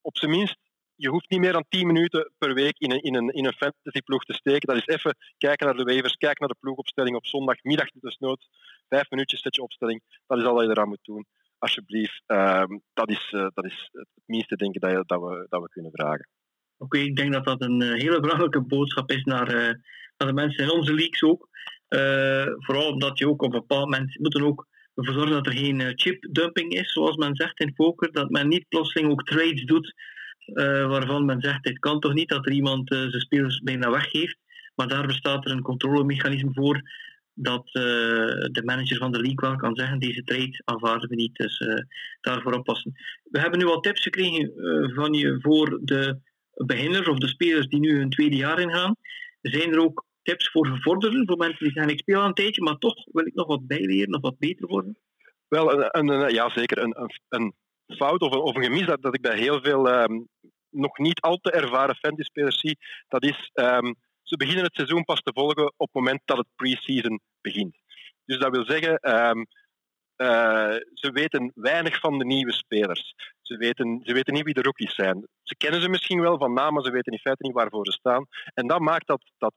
Op 0.00 0.16
zijn 0.16 0.30
minst 0.30 0.56
je 0.98 1.08
hoeft 1.08 1.30
niet 1.30 1.40
meer 1.40 1.52
dan 1.52 1.64
10 1.68 1.86
minuten 1.86 2.32
per 2.38 2.54
week 2.54 2.78
in 2.78 2.90
een, 2.90 3.02
in 3.02 3.14
een, 3.14 3.28
in 3.28 3.46
een 3.46 3.52
fantasyploeg 3.52 4.24
te 4.24 4.32
steken. 4.32 4.68
Dat 4.68 4.76
is 4.76 4.94
even 4.94 5.16
kijken 5.36 5.66
naar 5.66 5.76
de 5.76 5.84
waivers, 5.84 6.16
kijken 6.16 6.40
naar 6.40 6.48
de 6.48 6.60
ploegopstelling 6.60 7.16
op 7.16 7.26
zondagmiddag, 7.26 7.88
desnoods. 7.90 8.48
Vijf 8.88 9.10
minuutjes 9.10 9.40
zet 9.40 9.54
je 9.54 9.62
opstelling. 9.62 10.02
Dat 10.26 10.38
is 10.38 10.44
al 10.44 10.54
wat 10.54 10.64
je 10.64 10.70
eraan 10.70 10.88
moet 10.88 11.04
doen. 11.04 11.26
Alsjeblieft. 11.58 12.22
Ehm, 12.26 12.78
dat, 12.92 13.10
is, 13.10 13.32
uh, 13.32 13.46
dat 13.54 13.64
is 13.64 13.88
het 13.92 14.08
minste, 14.24 14.56
denk 14.56 14.80
dat, 14.80 14.90
je, 14.90 15.02
dat, 15.06 15.20
we, 15.20 15.46
dat 15.48 15.62
we 15.62 15.68
kunnen 15.68 15.90
vragen. 15.94 16.28
Oké, 16.78 16.98
ik 16.98 17.16
denk 17.16 17.32
dat 17.32 17.44
dat 17.44 17.62
een 17.62 17.82
uh, 17.82 17.92
hele 17.92 18.20
belangrijke 18.20 18.60
boodschap 18.60 19.10
is 19.10 19.24
naar, 19.24 19.54
uh, 19.54 19.74
naar 20.16 20.28
de 20.28 20.32
mensen 20.32 20.64
in 20.64 20.70
onze 20.70 20.94
leagues 20.94 21.22
ook. 21.22 21.48
vooral 22.64 22.92
omdat 22.92 23.18
je 23.18 23.28
ook 23.28 23.42
op 23.42 23.52
een 23.52 23.60
bepaald 23.60 23.84
moment 23.84 24.18
moet 24.18 24.40
ook 24.40 24.66
ervoor 24.94 25.14
zorgen 25.14 25.32
dat 25.32 25.46
er 25.46 25.58
geen 25.58 25.92
chip 25.98 26.28
dumping 26.30 26.72
is, 26.72 26.92
zoals 26.92 27.16
men 27.16 27.36
zegt 27.36 27.60
in 27.60 27.72
poker. 27.72 28.12
Dat 28.12 28.30
men 28.30 28.48
niet 28.48 28.68
plotseling 28.68 29.10
ook 29.10 29.22
trades 29.22 29.64
doet 29.64 29.94
waarvan 30.88 31.24
men 31.24 31.40
zegt, 31.40 31.68
het 31.68 31.78
kan 31.78 32.00
toch 32.00 32.12
niet 32.12 32.28
dat 32.28 32.46
er 32.46 32.52
iemand 32.52 32.92
uh, 32.92 32.98
zijn 32.98 33.20
spelers 33.20 33.60
bijna 33.60 33.90
weggeeft. 33.90 34.36
Maar 34.74 34.88
daar 34.88 35.06
bestaat 35.06 35.44
er 35.44 35.50
een 35.50 35.62
controlemechanisme 35.62 36.52
voor 36.52 36.82
dat 37.34 37.66
uh, 37.66 37.82
de 38.52 38.62
manager 38.64 38.96
van 38.96 39.12
de 39.12 39.20
league 39.20 39.48
wel 39.48 39.56
kan 39.56 39.76
zeggen, 39.76 39.98
deze 39.98 40.22
trade 40.22 40.62
aanvaarden 40.64 41.08
we 41.08 41.14
niet, 41.14 41.36
dus 41.36 41.62
daarvoor 42.20 42.52
oppassen. 42.52 42.92
We 43.24 43.40
hebben 43.40 43.58
nu 43.58 43.66
al 43.66 43.80
tips 43.80 44.02
gekregen 44.02 44.52
van 44.94 45.12
je 45.12 45.38
voor 45.40 45.78
de 45.82 46.18
beginners 46.54 47.08
of 47.08 47.18
de 47.18 47.28
spelers 47.28 47.68
die 47.68 47.80
nu 47.80 47.96
hun 47.96 48.10
tweede 48.10 48.36
jaar 48.36 48.60
ingaan. 48.60 48.96
Zijn 49.40 49.72
er 49.72 49.80
ook 49.80 50.04
tips 50.22 50.50
voor 50.50 50.66
gevorderden, 50.66 51.26
voor 51.26 51.36
mensen 51.36 51.64
die 51.64 51.72
zeggen, 51.72 51.92
ik 51.92 51.98
speel 51.98 52.20
al 52.20 52.26
een 52.26 52.34
tijdje, 52.34 52.62
maar 52.62 52.78
toch 52.78 53.04
wil 53.12 53.26
ik 53.26 53.34
nog 53.34 53.46
wat 53.46 53.66
bijleren, 53.66 54.10
nog 54.10 54.20
wat 54.20 54.38
beter 54.38 54.66
worden? 54.66 54.98
Wel, 55.48 55.72
een, 55.72 56.08
een, 56.08 56.34
ja, 56.34 56.48
zeker. 56.50 56.78
Een, 56.78 56.94
een 57.28 57.54
fout 57.96 58.20
of 58.20 58.32
of 58.32 58.56
een 58.56 58.62
gemis 58.62 58.86
dat, 58.86 59.02
dat 59.02 59.14
ik 59.14 59.20
bij 59.20 59.38
heel 59.38 59.60
veel 59.60 60.02
um, 60.02 60.28
nog 60.70 60.98
niet 60.98 61.20
al 61.20 61.36
te 61.36 61.50
ervaren 61.50 61.96
fantasy-spelers 61.96 62.60
zie, 62.60 62.78
dat 63.08 63.24
is 63.24 63.50
um, 63.54 63.94
ze 64.22 64.36
beginnen 64.36 64.64
het 64.64 64.74
seizoen 64.74 65.04
pas 65.04 65.20
te 65.20 65.32
volgen 65.34 65.66
op 65.76 65.86
het 65.86 65.94
moment 65.94 66.20
dat 66.24 66.36
het 66.36 66.46
pre-season 66.56 67.20
begint. 67.40 67.76
Dus 68.24 68.38
dat 68.38 68.50
wil 68.50 68.64
zeggen, 68.64 69.16
um, 69.16 69.46
uh, 70.16 70.76
ze 70.94 71.10
weten 71.12 71.52
weinig 71.54 72.00
van 72.00 72.18
de 72.18 72.24
nieuwe 72.24 72.52
spelers. 72.52 73.14
Ze 73.42 73.56
weten, 73.56 74.00
ze 74.04 74.12
weten 74.12 74.34
niet 74.34 74.44
wie 74.44 74.54
de 74.54 74.62
rookies 74.62 74.94
zijn. 74.94 75.28
Ze 75.42 75.56
kennen 75.56 75.82
ze 75.82 75.88
misschien 75.88 76.20
wel 76.20 76.38
van 76.38 76.52
naam, 76.52 76.74
maar 76.74 76.82
ze 76.82 76.90
weten 76.90 77.12
in 77.12 77.18
feite 77.18 77.46
niet 77.46 77.54
waarvoor 77.54 77.86
ze 77.86 77.92
staan. 77.92 78.26
En 78.54 78.66
dat 78.66 78.80
maakt 78.80 79.06
dat, 79.06 79.22
dat 79.38 79.54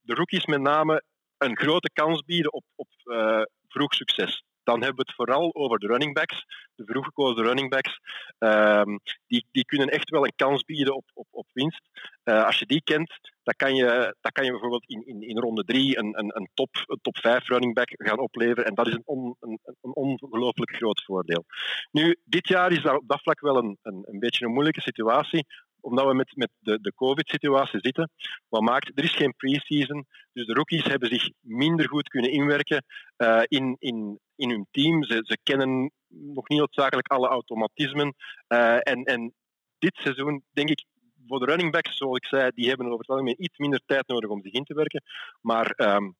de 0.00 0.14
rookies 0.14 0.46
met 0.46 0.60
name 0.60 1.02
een 1.38 1.56
grote 1.56 1.90
kans 1.92 2.22
bieden 2.24 2.52
op, 2.52 2.64
op 2.74 2.88
uh, 3.04 3.42
vroeg 3.68 3.94
succes 3.94 4.42
dan 4.70 4.82
hebben 4.82 5.04
we 5.04 5.10
het 5.10 5.14
vooral 5.14 5.54
over 5.54 5.78
de 5.78 5.86
running 5.86 6.14
backs. 6.14 6.44
De 6.74 6.84
vroeg 6.84 7.04
gekozen 7.04 7.44
running 7.44 7.70
backs. 7.70 8.00
Um, 8.38 9.00
die, 9.26 9.46
die 9.50 9.64
kunnen 9.64 9.88
echt 9.88 10.10
wel 10.10 10.24
een 10.24 10.36
kans 10.36 10.64
bieden 10.64 10.94
op, 10.94 11.04
op, 11.14 11.26
op 11.30 11.46
winst. 11.52 11.88
Uh, 12.24 12.44
als 12.44 12.58
je 12.58 12.66
die 12.66 12.82
kent, 12.82 13.18
dan 13.42 13.54
kan 13.56 13.74
je, 13.74 14.16
dan 14.20 14.32
kan 14.32 14.44
je 14.44 14.50
bijvoorbeeld 14.50 14.88
in, 14.88 15.06
in, 15.06 15.22
in 15.22 15.38
ronde 15.38 15.64
3 15.64 15.98
een, 15.98 16.18
een, 16.18 16.36
een, 16.36 16.48
top, 16.54 16.84
een 16.86 16.98
top 17.02 17.16
5 17.16 17.48
running 17.48 17.74
back 17.74 17.88
gaan 17.92 18.18
opleveren. 18.18 18.64
En 18.64 18.74
dat 18.74 18.86
is 18.86 18.94
een, 18.94 19.02
on, 19.04 19.36
een, 19.40 19.58
een 19.62 19.94
ongelooflijk 19.94 20.70
groot 20.70 21.04
voordeel. 21.04 21.44
Nu, 21.90 22.16
dit 22.24 22.48
jaar 22.48 22.72
is 22.72 22.82
dat 22.82 22.96
op 22.96 23.08
dat 23.08 23.22
vlak 23.22 23.40
wel 23.40 23.56
een, 23.56 23.78
een, 23.82 24.04
een 24.08 24.18
beetje 24.18 24.44
een 24.44 24.52
moeilijke 24.52 24.80
situatie 24.80 25.46
omdat 25.80 26.06
we 26.06 26.14
met, 26.14 26.36
met 26.36 26.50
de, 26.58 26.80
de 26.80 26.94
COVID-situatie 26.94 27.80
zitten. 27.80 28.10
Wat 28.48 28.62
maakt, 28.62 28.90
er 28.94 29.04
is 29.04 29.14
geen 29.14 29.34
pre-season, 29.36 30.06
dus 30.32 30.46
de 30.46 30.54
rookies 30.54 30.84
hebben 30.84 31.08
zich 31.08 31.30
minder 31.40 31.88
goed 31.88 32.08
kunnen 32.08 32.30
inwerken 32.30 32.84
uh, 33.16 33.42
in, 33.44 33.76
in, 33.78 34.18
in 34.36 34.50
hun 34.50 34.66
team. 34.70 35.04
Ze, 35.04 35.38
kennen 35.42 35.92
nog 36.08 36.48
niet 36.48 36.58
noodzakelijk 36.58 37.08
alle 37.08 37.28
automatismen. 37.28 38.14
Uh, 38.48 38.74
en, 38.74 39.04
en 39.04 39.34
dit 39.78 39.96
seizoen, 39.96 40.42
denk 40.52 40.68
ik, 40.68 40.84
voor 41.26 41.38
de 41.38 41.46
running 41.46 41.72
backs, 41.72 41.96
zoals 41.96 42.16
ik 42.16 42.26
zei, 42.26 42.50
die 42.54 42.68
hebben 42.68 42.86
over 42.86 42.98
het 42.98 43.08
algemeen 43.08 43.42
iets 43.42 43.58
minder 43.58 43.80
tijd 43.86 44.08
nodig 44.08 44.30
om 44.30 44.42
zich 44.42 44.52
in 44.52 44.64
te 44.64 44.74
werken. 44.74 45.02
Maar 45.40 45.74
um, 45.76 46.16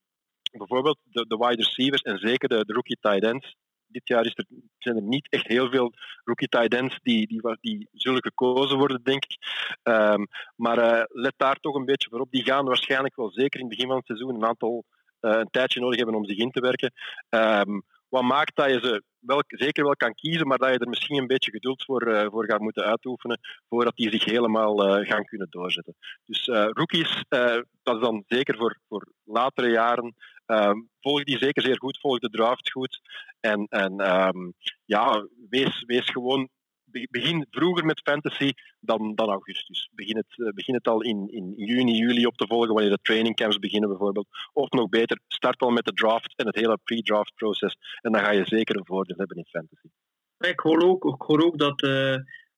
bijvoorbeeld 0.59 0.99
de, 1.03 1.27
de 1.29 1.37
wide 1.37 1.63
receivers 1.63 2.03
en 2.03 2.19
zeker 2.19 2.49
de, 2.49 2.65
de 2.65 2.73
rookie 2.73 2.99
tight 3.01 3.25
ends, 3.25 3.57
dit 3.91 4.09
jaar 4.09 4.25
is 4.25 4.33
er, 4.35 4.45
zijn 4.79 4.97
er 4.97 5.03
niet 5.03 5.29
echt 5.29 5.47
heel 5.47 5.71
veel 5.71 5.93
rookie 6.25 6.49
tight 6.49 6.75
ends 6.75 6.99
die, 7.03 7.27
die, 7.27 7.59
die 7.61 7.89
zullen 7.93 8.23
gekozen 8.23 8.79
worden, 8.79 9.03
denk 9.03 9.25
ik. 9.25 9.37
Um, 9.83 10.27
maar 10.57 10.79
uh, 10.79 11.03
let 11.09 11.35
daar 11.37 11.57
toch 11.57 11.75
een 11.75 11.85
beetje 11.85 12.09
voor 12.09 12.21
op. 12.21 12.31
Die 12.31 12.45
gaan 12.45 12.65
waarschijnlijk 12.65 13.17
wel 13.17 13.31
zeker 13.31 13.61
in 13.61 13.67
het 13.67 13.75
begin 13.75 13.89
van 13.89 13.97
het 13.97 14.07
seizoen 14.07 14.35
een 14.35 14.47
aantal 14.47 14.85
uh, 15.21 15.39
een 15.39 15.51
tijdje 15.51 15.81
nodig 15.81 15.97
hebben 15.97 16.17
om 16.17 16.25
zich 16.25 16.37
in 16.37 16.51
te 16.51 16.61
werken. 16.61 16.93
Um, 17.29 17.83
wat 18.09 18.23
maakt 18.23 18.57
dat 18.57 18.71
je 18.71 18.81
ze 18.81 19.03
wel, 19.21 19.43
zeker 19.47 19.85
wel 19.85 19.97
kan 19.97 20.15
kiezen, 20.15 20.47
maar 20.47 20.59
dat 20.59 20.73
je 20.73 20.79
er 20.79 20.89
misschien 20.89 21.19
een 21.19 21.27
beetje 21.27 21.51
geduld 21.51 21.85
voor, 21.85 22.09
uh, 22.09 22.27
voor 22.27 22.45
gaat 22.45 22.61
moeten 22.61 22.85
uitoefenen 22.85 23.41
voordat 23.69 23.97
die 23.97 24.11
zich 24.11 24.25
helemaal 24.25 25.01
uh, 25.01 25.09
gaan 25.09 25.25
kunnen 25.25 25.47
doorzetten. 25.51 25.97
Dus 26.25 26.47
uh, 26.47 26.69
rookies, 26.69 27.25
dat 27.83 27.95
is 27.95 28.01
dan 28.01 28.25
zeker 28.27 28.57
voor, 28.57 28.79
voor 28.89 29.13
latere 29.25 29.71
jaren. 29.71 30.15
Ehm, 30.47 30.77
volg 31.01 31.25
die 31.25 31.39
zeker 31.39 31.63
zeer 31.63 31.79
goed, 31.79 32.01
volg 32.01 32.19
de 32.19 32.31
draft 32.31 32.71
goed. 32.71 33.01
En, 33.41 33.67
en 33.69 34.17
um, 34.17 34.55
ja, 34.85 35.27
wees, 35.49 35.85
wees 35.87 36.11
gewoon 36.11 36.49
begin 37.11 37.47
vroeger 37.51 37.85
met 37.85 38.01
fantasy 38.05 38.53
dan, 38.81 39.15
dan 39.15 39.29
augustus. 39.29 39.89
Begin 39.93 40.17
het, 40.17 40.47
eh, 40.47 40.53
begin 40.53 40.75
het 40.75 40.89
al 40.89 41.03
in, 41.03 41.29
in 41.29 41.53
juni, 41.57 41.97
juli 41.97 42.27
op 42.27 42.37
te 42.37 42.47
volgen, 42.47 42.75
wanneer 42.75 42.91
de 42.91 42.99
trainingcamps 43.03 43.59
beginnen 43.59 43.89
bijvoorbeeld. 43.89 44.27
Of 44.53 44.71
nog 44.71 44.89
beter, 44.89 45.21
start 45.29 45.61
al 45.61 45.71
met 45.71 45.85
de 45.85 45.93
draft 45.93 46.35
en 46.37 46.47
het 46.47 46.55
hele 46.55 46.79
pre-draft 46.85 47.35
proces. 47.35 47.77
En 48.01 48.13
dan 48.13 48.21
ga 48.21 48.31
je 48.31 48.45
zeker 48.45 48.77
een 48.77 48.87
voordeel 48.87 49.17
hebben 49.17 49.37
in 49.37 49.47
fantasy. 49.47 49.87
Ik 50.39 50.61
hoor 50.61 50.83
ook, 50.83 51.05
ik 51.05 51.23
hoor 51.23 51.45
ook 51.45 51.59
dat 51.59 51.83
uh, 51.83 51.91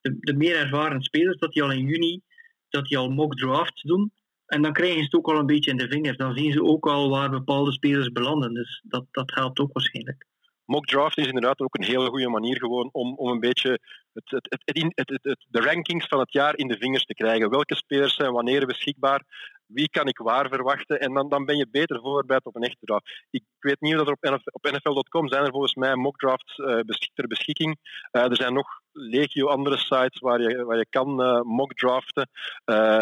de, 0.00 0.16
de, 0.18 0.34
meer 0.34 0.56
ervaren 0.56 1.02
spelers, 1.02 1.38
dat 1.38 1.52
die 1.52 1.62
al 1.62 1.72
in 1.72 1.86
juni 1.86 2.20
dat 2.68 2.86
die 2.86 2.98
al 2.98 3.10
mock 3.10 3.36
drafts 3.36 3.82
doen. 3.82 4.12
En 4.46 4.62
dan 4.62 4.72
krijgen 4.72 4.98
ze 4.98 5.04
het 5.04 5.14
ook 5.14 5.28
al 5.28 5.38
een 5.38 5.46
beetje 5.46 5.70
in 5.70 5.76
de 5.76 5.88
vingers. 5.88 6.16
Dan 6.16 6.36
zien 6.36 6.52
ze 6.52 6.62
ook 6.62 6.86
al 6.86 7.10
waar 7.10 7.30
bepaalde 7.30 7.72
spelers 7.72 8.12
belanden. 8.12 8.54
Dus 8.54 8.82
dat, 8.84 9.04
dat 9.10 9.34
helpt 9.34 9.58
ook 9.58 9.72
waarschijnlijk 9.72 10.26
mock 10.72 10.86
draft 10.86 11.18
is 11.18 11.26
inderdaad 11.26 11.60
ook 11.60 11.74
een 11.74 11.84
hele 11.84 12.08
goede 12.08 12.28
manier 12.28 12.56
gewoon 12.58 12.88
om, 12.92 13.14
om 13.16 13.28
een 13.28 13.40
beetje 13.40 13.80
het, 14.14 15.37
de 15.48 15.61
rankings 15.61 16.07
van 16.07 16.18
het 16.18 16.33
jaar 16.33 16.57
in 16.57 16.68
de 16.68 16.77
vingers 16.77 17.05
te 17.05 17.14
krijgen. 17.14 17.51
Welke 17.51 17.75
spelers 17.75 18.14
zijn 18.14 18.33
wanneer 18.33 18.66
beschikbaar? 18.66 19.25
Wie 19.66 19.88
kan 19.90 20.07
ik 20.07 20.18
waar 20.18 20.48
verwachten? 20.48 21.01
En 21.01 21.12
dan, 21.14 21.29
dan 21.29 21.44
ben 21.44 21.57
je 21.57 21.68
beter 21.70 22.01
voorbereid 22.01 22.44
op 22.44 22.57
een 22.57 22.62
echte 22.62 22.87
draft. 22.87 23.27
Ik 23.31 23.44
weet 23.59 23.81
niet 23.81 23.98
of 23.98 24.07
er 24.07 24.12
op, 24.12 24.22
NFL, 24.22 24.51
op 24.53 24.70
NFL.com 24.70 25.29
zijn 25.29 25.44
er 25.44 25.51
volgens 25.51 25.75
mij 25.75 25.94
mock 25.94 26.16
drafts 26.16 26.59
uh, 26.59 26.81
ter 27.14 27.27
beschikking. 27.27 27.79
Uh, 28.12 28.22
er 28.22 28.37
zijn 28.37 28.55
nog 28.55 28.68
legio 28.92 29.46
andere 29.46 29.77
sites 29.77 30.20
waar 30.20 30.40
je, 30.40 30.64
waar 30.64 30.79
je 30.79 30.87
kan 30.88 31.20
uh, 31.20 31.40
mock 31.40 31.75
draften. 31.75 32.29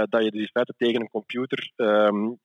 dat 0.09 0.25
je 0.25 0.31
dus 0.31 0.51
in 0.53 0.75
tegen 0.77 1.01
een 1.01 1.11
computer 1.11 1.73
um, 1.77 2.39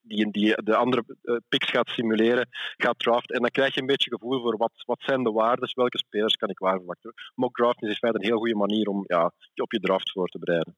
die, 0.00 0.30
die 0.30 0.62
de 0.62 0.76
andere 0.76 1.04
uh, 1.22 1.36
picks 1.48 1.70
gaat 1.70 1.88
simuleren, 1.88 2.48
gaat 2.76 2.98
draften. 2.98 3.34
En 3.34 3.40
dan 3.40 3.50
krijg 3.50 3.74
je 3.74 3.80
een 3.80 3.86
beetje 3.86 4.10
gevoel 4.10 4.40
voor 4.40 4.56
wat, 4.56 4.72
wat 4.86 5.02
zijn 5.02 5.22
de 5.22 5.30
waarden, 5.30 5.70
welke 5.74 5.98
spelers 5.98 6.36
kan 6.36 6.48
ik 6.48 6.58
waar 6.58 6.76
verwachten. 6.76 7.14
Mock 7.34 7.56
draft 7.56 7.82
is 7.82 7.88
in 7.88 7.94
feite 7.94 8.18
een 8.18 8.24
heel 8.24 8.38
goede 8.38 8.56
manier 8.56 8.88
om 8.88 9.04
ja, 9.06 9.32
je 9.52 9.62
op 9.62 9.72
je 9.72 9.80
draft 9.80 10.12
voor 10.12 10.28
te 10.28 10.38
bereiden. 10.38 10.76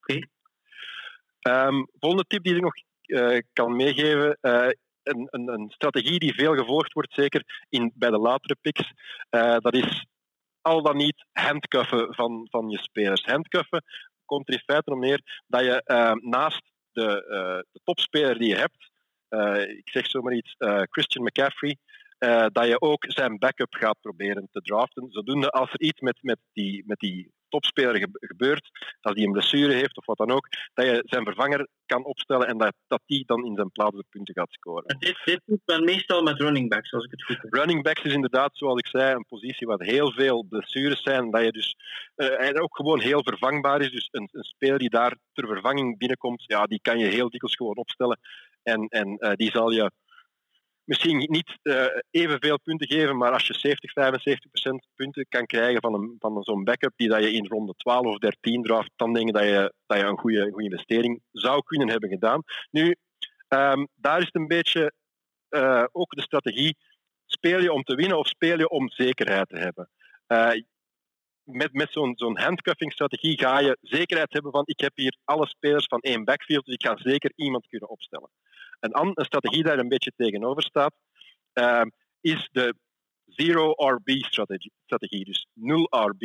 Oké. 0.00 0.12
Okay. 0.12 1.66
Um, 1.66 1.88
volgende 1.98 2.24
tip 2.26 2.42
die 2.42 2.54
ik 2.54 2.62
nog 2.62 2.74
uh, 3.06 3.38
kan 3.52 3.76
meegeven. 3.76 4.38
Uh, 4.40 4.68
een, 5.02 5.28
een, 5.30 5.48
een, 5.48 5.70
strategie 5.70 6.18
die 6.18 6.34
veel 6.34 6.56
gevolgd 6.56 6.92
wordt, 6.92 7.14
zeker 7.14 7.64
in, 7.68 7.92
bij 7.94 8.10
de 8.10 8.18
latere 8.18 8.56
picks, 8.60 8.92
dat 9.58 9.74
is 9.74 10.06
al 10.60 10.82
dan 10.82 10.96
niet 10.96 11.26
handcuffen 11.32 12.14
van, 12.14 12.46
van 12.50 12.70
je 12.70 12.78
spelers. 12.78 13.24
Handcuffen 13.24 13.84
komt 14.24 14.48
er 14.48 14.54
in 14.54 14.60
feite 14.60 14.90
om 14.90 14.98
neer 14.98 15.42
dat 15.46 15.60
je 15.60 15.82
naast 16.20 16.73
de, 16.94 17.24
uh, 17.28 17.72
de 17.72 17.80
topspeler 17.84 18.38
die 18.38 18.48
je 18.48 18.56
hebt, 18.56 18.90
uh, 19.30 19.76
ik 19.76 19.88
zeg 19.88 20.06
zomaar 20.06 20.32
iets, 20.32 20.54
uh, 20.58 20.82
Christian 20.90 21.24
McCaffrey, 21.24 21.78
dat 22.52 22.66
je 22.66 22.80
ook 22.80 23.04
zijn 23.08 23.38
backup 23.38 23.74
gaat 23.74 24.00
proberen 24.00 24.48
te 24.52 24.60
draften. 24.60 25.06
Zodoende 25.10 25.50
als 25.50 25.72
er 25.72 25.80
iets 25.80 26.00
met, 26.00 26.18
met, 26.22 26.38
die, 26.52 26.82
met 26.86 26.98
die 26.98 27.32
topspeler 27.54 28.08
gebeurt, 28.10 28.70
als 29.00 29.14
die 29.14 29.26
een 29.26 29.32
blessure 29.32 29.72
heeft 29.72 29.96
of 29.96 30.06
wat 30.06 30.16
dan 30.16 30.30
ook, 30.30 30.48
dat 30.74 30.86
je 30.86 31.02
zijn 31.04 31.24
vervanger 31.24 31.68
kan 31.86 32.04
opstellen 32.04 32.46
en 32.46 32.58
dat, 32.58 32.74
dat 32.86 33.00
die 33.06 33.24
dan 33.26 33.44
in 33.44 33.54
zijn 33.54 33.70
plaats 33.70 33.96
de 33.96 34.04
punten 34.10 34.34
gaat 34.34 34.52
scoren. 34.52 34.96
dit, 34.98 35.20
dit 35.24 35.40
doet 35.46 35.60
men 35.64 35.84
meestal 35.84 36.22
met 36.22 36.40
running 36.40 36.68
backs, 36.68 36.92
als 36.92 37.04
ik 37.04 37.10
het 37.10 37.24
goed 37.24 37.42
heb. 37.42 37.54
Running 37.54 37.82
backs 37.82 38.02
is 38.02 38.12
inderdaad, 38.12 38.50
zoals 38.52 38.78
ik 38.78 38.86
zei, 38.86 39.14
een 39.14 39.26
positie 39.28 39.66
waar 39.66 39.82
heel 39.82 40.12
veel 40.12 40.44
blessures 40.48 41.02
zijn, 41.02 41.30
dat 41.30 41.44
je 41.44 41.52
dus 41.52 41.76
uh, 42.16 42.48
en 42.48 42.60
ook 42.60 42.76
gewoon 42.76 43.00
heel 43.00 43.22
vervangbaar 43.22 43.80
is. 43.80 43.90
Dus 43.90 44.08
een, 44.10 44.28
een, 44.32 44.44
speler 44.44 44.78
die 44.78 44.90
daar 44.90 45.16
ter 45.32 45.46
vervanging 45.46 45.98
binnenkomt, 45.98 46.42
ja, 46.46 46.64
die 46.64 46.80
kan 46.82 46.98
je 46.98 47.06
heel 47.06 47.30
dikwijls 47.30 47.56
gewoon 47.56 47.76
opstellen 47.76 48.18
en, 48.62 48.88
en 48.88 49.16
uh, 49.18 49.32
die 49.32 49.50
zal 49.50 49.70
je 49.70 49.90
misschien 50.84 51.16
niet 51.16 51.58
uh, 51.62 51.86
evenveel 52.10 52.60
punten 52.60 52.88
geven, 52.88 53.16
maar 53.16 53.32
als 53.32 53.46
je 53.46 53.54
70, 53.54 53.92
75 53.92 54.50
procent 54.50 54.86
punten 54.94 55.26
kan 55.28 55.46
krijgen 55.46 55.80
van, 55.80 55.94
een, 55.94 56.16
van 56.18 56.42
zo'n 56.42 56.64
backup 56.64 56.92
die 56.96 57.08
dat 57.08 57.22
je 57.22 57.32
in 57.32 57.46
ronde 57.46 57.74
12 57.76 58.06
of 58.06 58.18
13 58.18 58.62
draft, 58.62 58.90
dan 58.96 59.12
denk 59.12 59.32
dat 59.32 59.42
je, 59.42 59.72
dat 59.86 59.98
je 59.98 60.04
een 60.04 60.18
goede, 60.18 60.50
goede 60.50 60.64
investering 60.64 61.20
zou 61.32 61.62
kunnen 61.62 61.88
hebben 61.88 62.08
gedaan. 62.08 62.42
Nu, 62.70 62.96
um, 63.48 63.88
daar 63.94 64.18
is 64.18 64.24
het 64.24 64.34
een 64.34 64.46
beetje 64.46 64.92
uh, 65.50 65.84
ook 65.92 66.14
de 66.14 66.22
strategie. 66.22 66.76
Speel 67.26 67.60
je 67.60 67.72
om 67.72 67.82
te 67.82 67.94
winnen 67.94 68.18
of 68.18 68.26
speel 68.26 68.58
je 68.58 68.68
om 68.68 68.90
zekerheid 68.90 69.48
te 69.48 69.58
hebben? 69.58 69.90
Uh, 70.28 70.62
met, 71.44 71.72
met 71.72 71.92
zo'n 71.92 72.12
zo'n 72.16 72.38
handcuffing-strategie 72.38 73.38
ga 73.38 73.60
je 73.60 73.78
zekerheid 73.80 74.32
hebben 74.32 74.52
van 74.52 74.62
ik 74.64 74.80
heb 74.80 74.92
hier 74.94 75.16
alle 75.24 75.46
spelers 75.46 75.86
van 75.86 76.00
één 76.00 76.24
backfield, 76.24 76.64
dus 76.64 76.74
ik 76.74 76.86
ga 76.86 76.96
zeker 76.96 77.32
iemand 77.34 77.66
kunnen 77.66 77.88
opstellen. 77.88 78.30
Een, 78.84 79.12
een 79.14 79.24
strategie 79.24 79.62
daar 79.62 79.78
een 79.78 79.88
beetje 79.88 80.12
tegenover 80.16 80.62
staat, 80.62 80.94
uh, 81.54 81.82
is 82.20 82.48
de 82.52 82.74
zero 83.26 83.70
RB-strategie. 83.70 85.24
Dus 85.24 85.46
nul 85.52 85.86
RB. 85.90 86.22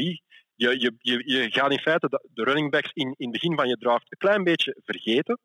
Je, 0.55 0.79
je, 0.79 0.93
je, 0.97 1.31
je 1.31 1.51
gaat 1.51 1.71
in 1.71 1.79
feite 1.79 2.21
de, 2.33 2.43
running 2.43 2.71
backs 2.71 2.91
in, 2.93 3.13
in 3.17 3.31
het 3.31 3.31
begin 3.31 3.55
van 3.55 3.67
je 3.67 3.77
draft 3.77 4.11
een 4.11 4.17
klein 4.17 4.43
beetje 4.43 4.75
vergeten. 4.83 5.39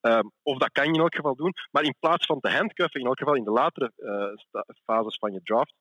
Um, 0.00 0.32
of 0.42 0.58
dat 0.58 0.72
kan 0.72 0.86
je 0.86 0.92
in 0.92 1.00
elk 1.00 1.14
geval 1.14 1.34
doen. 1.34 1.52
Maar 1.70 1.82
in 1.82 1.94
plaats 1.98 2.26
van 2.26 2.40
te 2.40 2.50
handcuffen, 2.50 3.00
in 3.00 3.06
elk 3.06 3.18
geval 3.18 3.34
in 3.34 3.44
de 3.44 3.50
latere 3.50 3.92
uh, 3.96 4.62
fases 4.84 5.18
van 5.18 5.32
je 5.32 5.40
draft, 5.42 5.74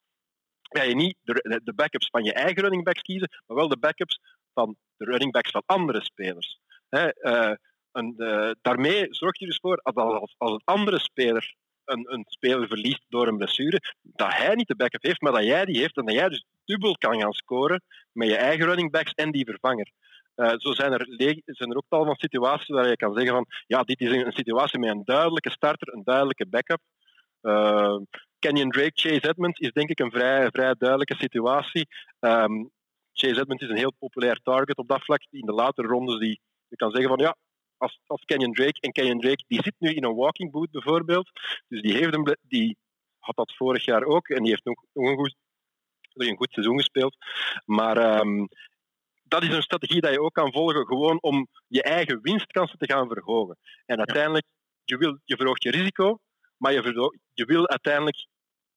ga 0.62 0.82
je 0.82 0.96
niet 0.96 1.16
de, 1.22 1.62
de, 1.64 1.74
backups 1.74 2.10
van 2.10 2.24
je 2.24 2.34
eigen 2.34 2.62
running 2.62 2.84
backs 2.84 3.02
kiezen, 3.02 3.30
maar 3.46 3.58
wel 3.58 3.68
de 3.68 3.78
backups 3.78 4.20
van 4.54 4.76
de 4.98 5.06
running 5.06 5.32
backs 5.32 5.52
van 5.52 5.64
andere 5.66 6.02
spelers. 6.02 6.60
uh, 6.90 7.52
en, 7.98 8.14
uh, 8.18 8.52
daarmee 8.62 9.08
zorg 9.10 9.40
je 9.40 9.46
dus 9.46 9.60
voor, 9.62 9.78
als, 9.78 9.96
als, 9.96 10.36
als 10.38 10.52
een 10.52 10.62
andere 10.64 11.00
speler 11.00 11.56
een, 11.88 12.14
een 12.14 12.26
speler 12.28 12.68
verliest 12.68 13.06
door 13.08 13.28
een 13.28 13.38
blessure, 13.38 13.82
dat 14.02 14.34
hij 14.34 14.56
niet 14.56 14.68
de 14.68 14.76
backup 14.76 15.04
heeft, 15.04 15.22
maar 15.22 15.32
dat 15.32 15.44
jij 15.44 15.66
die 15.66 15.80
heeft 15.80 15.98
en 15.98 16.06
dat 16.06 16.16
jij 16.16 16.30
dus 16.30 16.46
dubbel 16.66 16.98
kan 16.98 17.20
gaan 17.20 17.34
scoren 17.34 17.82
met 18.12 18.28
je 18.28 18.36
eigen 18.36 18.66
running 18.66 18.92
backs 18.92 19.14
en 19.14 19.32
die 19.32 19.46
vervanger. 19.46 19.92
Uh, 20.36 20.54
zo 20.58 20.72
zijn 20.74 20.94
er, 20.94 21.06
zijn 21.46 21.70
er 21.70 21.78
ook 21.78 21.86
tal 21.90 22.06
van 22.06 22.16
situaties 22.16 22.68
waar 22.68 22.88
je 22.88 22.96
kan 22.96 23.14
zeggen 23.14 23.34
van 23.34 23.46
ja, 23.68 23.84
dit 23.84 24.02
is 24.02 24.12
een, 24.12 24.32
situatie 24.32 24.80
met 24.80 24.90
een 24.90 25.04
duidelijke 25.06 25.50
starter, 25.50 25.94
een 25.94 26.04
duidelijke 26.04 26.48
backup. 26.48 26.82
Uh, 27.42 27.98
Kenyon 28.40 28.70
Drake, 28.70 28.92
Chase 28.94 29.30
Edmonds 29.30 29.60
is 29.60 29.72
denk 29.72 29.90
ik 29.90 30.00
een 30.00 30.12
vrij, 30.12 30.50
vrij 30.52 30.76
duidelijke 30.78 31.16
situatie. 31.16 31.88
Um, 32.20 32.70
Chase 33.14 33.40
Edmonds 33.40 33.64
is 33.64 33.70
een 33.70 33.78
heel 33.78 33.94
populair 34.00 34.40
target 34.44 34.78
op 34.78 34.88
dat 34.88 35.04
vlak. 35.04 35.22
In 35.30 35.46
de 35.46 35.54
latere 35.54 35.88
rondes 35.88 36.20
die 36.20 36.40
je 36.68 36.76
kan 36.76 36.92
zeggen 36.92 37.10
van 37.10 37.20
ja, 37.20 37.36
als, 37.78 38.00
als 38.06 38.26
Kenyon 38.26 38.54
Drake. 38.54 38.80
En 38.80 38.92
Kenyon 38.92 39.20
Drake 39.20 39.44
die 39.48 39.64
zit 39.64 39.76
nu 39.78 39.94
in 39.94 40.04
een 40.04 40.16
walking 40.16 40.52
boot 40.52 40.72
bijvoorbeeld. 40.72 41.30
Dus 41.68 41.82
die, 41.82 41.94
heeft 41.94 42.14
een, 42.14 42.38
die 42.42 42.78
had 43.20 43.36
dat 43.36 43.56
vorig 43.56 43.86
jaar 43.86 44.04
ook. 44.04 44.30
En 44.30 44.42
die 44.42 44.50
heeft 44.50 44.66
nog, 44.66 44.84
nog 44.94 45.10
een, 45.10 45.18
goed, 45.18 45.36
een 46.14 46.38
goed 46.38 46.52
seizoen 46.52 46.78
gespeeld. 46.78 47.16
Maar 47.66 48.20
um, 48.20 48.48
dat 49.24 49.44
is 49.44 49.50
een 49.50 49.62
strategie 49.62 50.02
dat 50.02 50.12
je 50.12 50.22
ook 50.22 50.34
kan 50.34 50.52
volgen, 50.52 50.86
gewoon 50.86 51.22
om 51.22 51.48
je 51.68 51.84
eigen 51.84 52.22
winstkansen 52.22 52.78
te 52.78 52.92
gaan 52.92 53.08
verhogen. 53.08 53.58
En 53.86 53.98
uiteindelijk, 53.98 54.46
je, 54.84 54.98
wil, 54.98 55.20
je 55.24 55.36
verhoogt 55.36 55.64
je 55.64 55.72
risico, 55.72 56.20
maar 56.58 56.74
je, 56.74 57.12
je 57.34 57.46
wil 57.46 57.68
uiteindelijk 57.68 58.28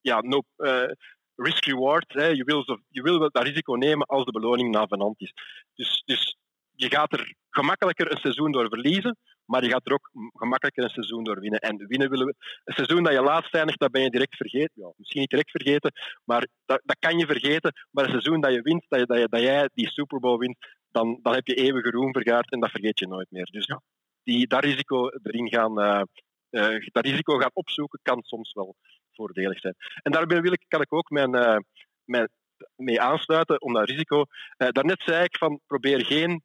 ja, 0.00 0.20
no, 0.20 0.42
uh, 0.56 0.90
risk-reward. 1.34 2.12
Je, 2.12 2.44
wil 2.44 2.64
zo, 2.64 2.78
je 2.88 3.02
wil 3.02 3.18
dat 3.18 3.42
risico 3.42 3.74
nemen 3.74 4.06
als 4.06 4.24
de 4.24 4.32
beloning 4.32 4.70
navenant 4.70 5.20
is. 5.20 5.32
Dus, 5.74 6.02
dus 6.04 6.36
je 6.80 6.90
gaat 6.90 7.12
er 7.12 7.34
gemakkelijker 7.50 8.10
een 8.10 8.18
seizoen 8.18 8.52
door 8.52 8.68
verliezen, 8.68 9.16
maar 9.44 9.64
je 9.64 9.70
gaat 9.70 9.86
er 9.86 9.92
ook 9.92 10.10
gemakkelijker 10.32 10.84
een 10.84 10.90
seizoen 10.90 11.24
door 11.24 11.40
winnen. 11.40 11.60
En 11.60 11.86
winnen 11.86 12.10
willen 12.10 12.26
we. 12.26 12.34
Een 12.64 12.74
seizoen 12.74 13.02
dat 13.02 13.12
je 13.12 13.22
laatst 13.22 13.54
eindigt, 13.54 13.78
dat 13.80 13.90
ben 13.90 14.02
je 14.02 14.10
direct 14.10 14.36
vergeten. 14.36 14.72
Ja, 14.74 14.92
misschien 14.96 15.20
niet 15.20 15.30
direct 15.30 15.50
vergeten, 15.50 15.92
maar 16.24 16.46
dat, 16.64 16.80
dat 16.84 16.96
kan 16.98 17.18
je 17.18 17.26
vergeten. 17.26 17.72
Maar 17.90 18.04
een 18.04 18.10
seizoen 18.10 18.40
dat 18.40 18.52
je 18.52 18.62
wint, 18.62 18.84
dat, 18.88 19.00
je, 19.00 19.06
dat, 19.06 19.18
je, 19.18 19.28
dat 19.28 19.40
jij 19.40 19.70
die 19.74 19.90
Super 19.90 20.20
Bowl 20.20 20.38
wint, 20.38 20.56
dan, 20.90 21.18
dan 21.22 21.34
heb 21.34 21.46
je 21.46 21.54
eeuwige 21.54 21.90
roem 21.90 22.12
vergaard 22.12 22.50
en 22.50 22.60
dat 22.60 22.70
vergeet 22.70 22.98
je 22.98 23.06
nooit 23.06 23.30
meer. 23.30 23.48
Dus 23.50 23.66
ja. 23.66 23.80
die, 24.22 24.46
dat 24.46 24.64
risico 24.64 25.08
erin 25.22 25.48
gaan, 25.48 25.80
uh, 25.80 26.02
uh, 26.50 26.86
dat 26.92 27.04
risico 27.04 27.36
gaan 27.36 27.50
opzoeken, 27.52 28.00
kan 28.02 28.22
soms 28.22 28.52
wel 28.52 28.76
voordelig 29.12 29.58
zijn. 29.58 29.74
En 30.02 30.12
daarbij 30.12 30.40
wil 30.40 30.52
ik, 30.52 30.64
kan 30.68 30.80
ik 30.80 30.92
ook 30.92 31.10
mijn, 31.10 31.36
uh, 31.36 31.56
mijn 32.04 32.28
mee 32.76 33.00
aansluiten 33.00 33.60
om 33.60 33.72
dat 33.72 33.88
risico. 33.88 34.24
Daarnet 34.56 35.02
zei 35.02 35.24
ik 35.24 35.36
van 35.36 35.60
probeer 35.66 36.04
geen 36.04 36.42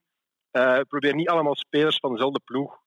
uh, 0.57 0.79
probeer 0.87 1.15
niet 1.15 1.29
allemaal 1.29 1.55
spelers 1.55 1.97
van 1.97 2.11
dezelfde 2.11 2.39
ploeg 2.45 2.83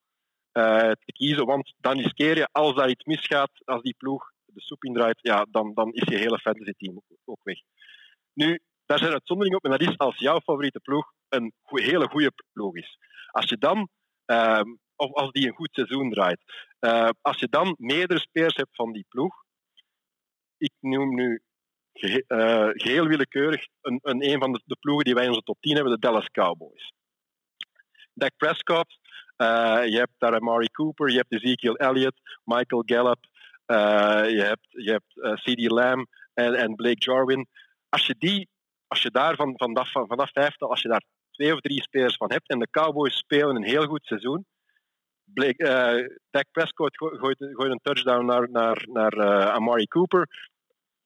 uh, 0.53 0.91
te 0.91 1.11
kiezen, 1.13 1.45
want 1.45 1.73
dan 1.77 1.97
riskeer 1.97 2.37
je, 2.37 2.49
als 2.51 2.75
daar 2.75 2.89
iets 2.89 3.05
misgaat, 3.05 3.51
als 3.65 3.81
die 3.81 3.95
ploeg 3.97 4.31
de 4.45 4.61
soep 4.61 4.83
indraait, 4.83 5.19
ja, 5.21 5.45
dan, 5.51 5.73
dan 5.73 5.93
is 5.93 6.07
je 6.07 6.17
hele 6.17 6.39
fantasy 6.39 6.73
team 6.77 7.01
ook 7.25 7.43
weg. 7.43 7.57
Nu, 8.33 8.59
daar 8.85 8.99
zijn 8.99 9.11
uitzonderingen 9.11 9.57
op, 9.57 9.63
en 9.63 9.71
dat 9.71 9.89
is 9.89 9.97
als 9.97 10.17
jouw 10.17 10.39
favoriete 10.39 10.79
ploeg 10.79 11.11
een 11.29 11.53
hele 11.67 12.07
goede 12.07 12.31
ploeg 12.53 12.75
is. 12.75 12.97
Als 13.31 13.49
je 13.49 13.57
dan, 13.57 13.89
uh, 14.25 14.61
of 14.95 15.13
als 15.13 15.31
die 15.31 15.47
een 15.47 15.55
goed 15.55 15.69
seizoen 15.71 16.11
draait, 16.11 16.41
uh, 16.79 17.09
als 17.21 17.39
je 17.39 17.47
dan 17.49 17.75
meerdere 17.77 18.19
spelers 18.19 18.55
hebt 18.55 18.75
van 18.75 18.91
die 18.91 19.05
ploeg, 19.09 19.43
ik 20.57 20.71
noem 20.79 21.15
nu 21.15 21.41
gehe 21.93 22.23
geheel 22.75 23.07
willekeurig 23.07 23.67
een, 23.81 23.99
een, 24.01 24.29
een 24.29 24.39
van 24.39 24.51
de, 24.51 24.61
de, 24.65 24.77
ploegen 24.79 25.05
die 25.05 25.13
wij 25.13 25.23
in 25.23 25.29
onze 25.29 25.43
top 25.43 25.57
10 25.59 25.75
hebben, 25.75 25.93
de 25.93 25.99
Dallas 25.99 26.29
Cowboys. 26.29 26.93
Dak 28.19 28.37
Prescott, 28.37 28.99
uh, 29.37 29.81
je 29.85 29.97
hebt 29.97 30.13
daar 30.17 30.35
Amari 30.35 30.69
Cooper, 30.71 31.09
je 31.09 31.17
hebt 31.17 31.33
Ezekiel 31.33 31.75
Elliott, 31.75 32.19
Michael 32.43 32.83
Gallup, 32.85 33.25
uh, 33.67 34.29
je 34.29 34.41
hebt, 34.41 34.67
je 34.69 34.91
hebt 34.91 35.15
uh, 35.15 35.33
C.D. 35.33 35.71
Lamb 35.71 36.07
en, 36.33 36.53
en 36.53 36.75
Blake 36.75 36.99
Jarwin. 36.99 37.47
Als 37.89 38.07
je, 38.07 38.15
die, 38.17 38.49
als 38.87 39.01
je 39.01 39.11
daar 39.11 39.35
van, 39.35 39.53
van, 39.57 39.73
dat, 39.73 39.91
van, 39.91 40.07
van 40.07 40.17
dat 40.17 40.29
vijftal, 40.33 40.69
als 40.69 40.81
je 40.81 40.87
daar 40.87 41.03
twee 41.31 41.53
of 41.53 41.59
drie 41.59 41.81
spelers 41.81 42.15
van 42.15 42.31
hebt 42.31 42.49
en 42.49 42.59
de 42.59 42.69
Cowboys 42.69 43.17
spelen 43.17 43.55
een 43.55 43.63
heel 43.63 43.85
goed 43.85 44.05
seizoen, 44.05 44.45
Blake, 45.33 45.63
uh, 45.63 46.17
Dak 46.29 46.45
Prescott 46.51 46.97
gooit, 46.97 47.37
gooit, 47.37 47.71
een 47.71 47.79
touchdown 47.81 48.25
naar, 48.25 48.49
naar, 48.51 48.85
naar 48.91 49.17
uh, 49.17 49.45
Amari 49.45 49.87
Cooper. 49.87 50.27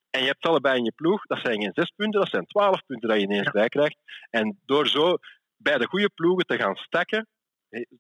En 0.09 0.22
je 0.22 0.28
hebt 0.28 0.45
allebei 0.45 0.78
in 0.78 0.84
je 0.84 0.91
ploeg. 0.95 1.26
Dat 1.26 1.39
zijn 1.39 1.61
geen 1.61 1.72
zes 1.74 1.91
punten, 1.95 2.20
dat 2.20 2.30
zijn 2.30 2.45
twaalf 2.45 2.86
punten 2.86 3.09
dat 3.09 3.18
je 3.18 3.24
ineens 3.24 3.51
bij 3.51 3.68
krijgt. 3.68 3.97
En 4.30 4.59
door 4.66 4.88
zo 4.88 5.18
bij 5.64 5.78
de 5.78 5.88
goede 5.88 6.09
ploegen 6.09 6.45
te 6.45 6.57
gaan 6.57 6.76
stakken, 6.76 7.28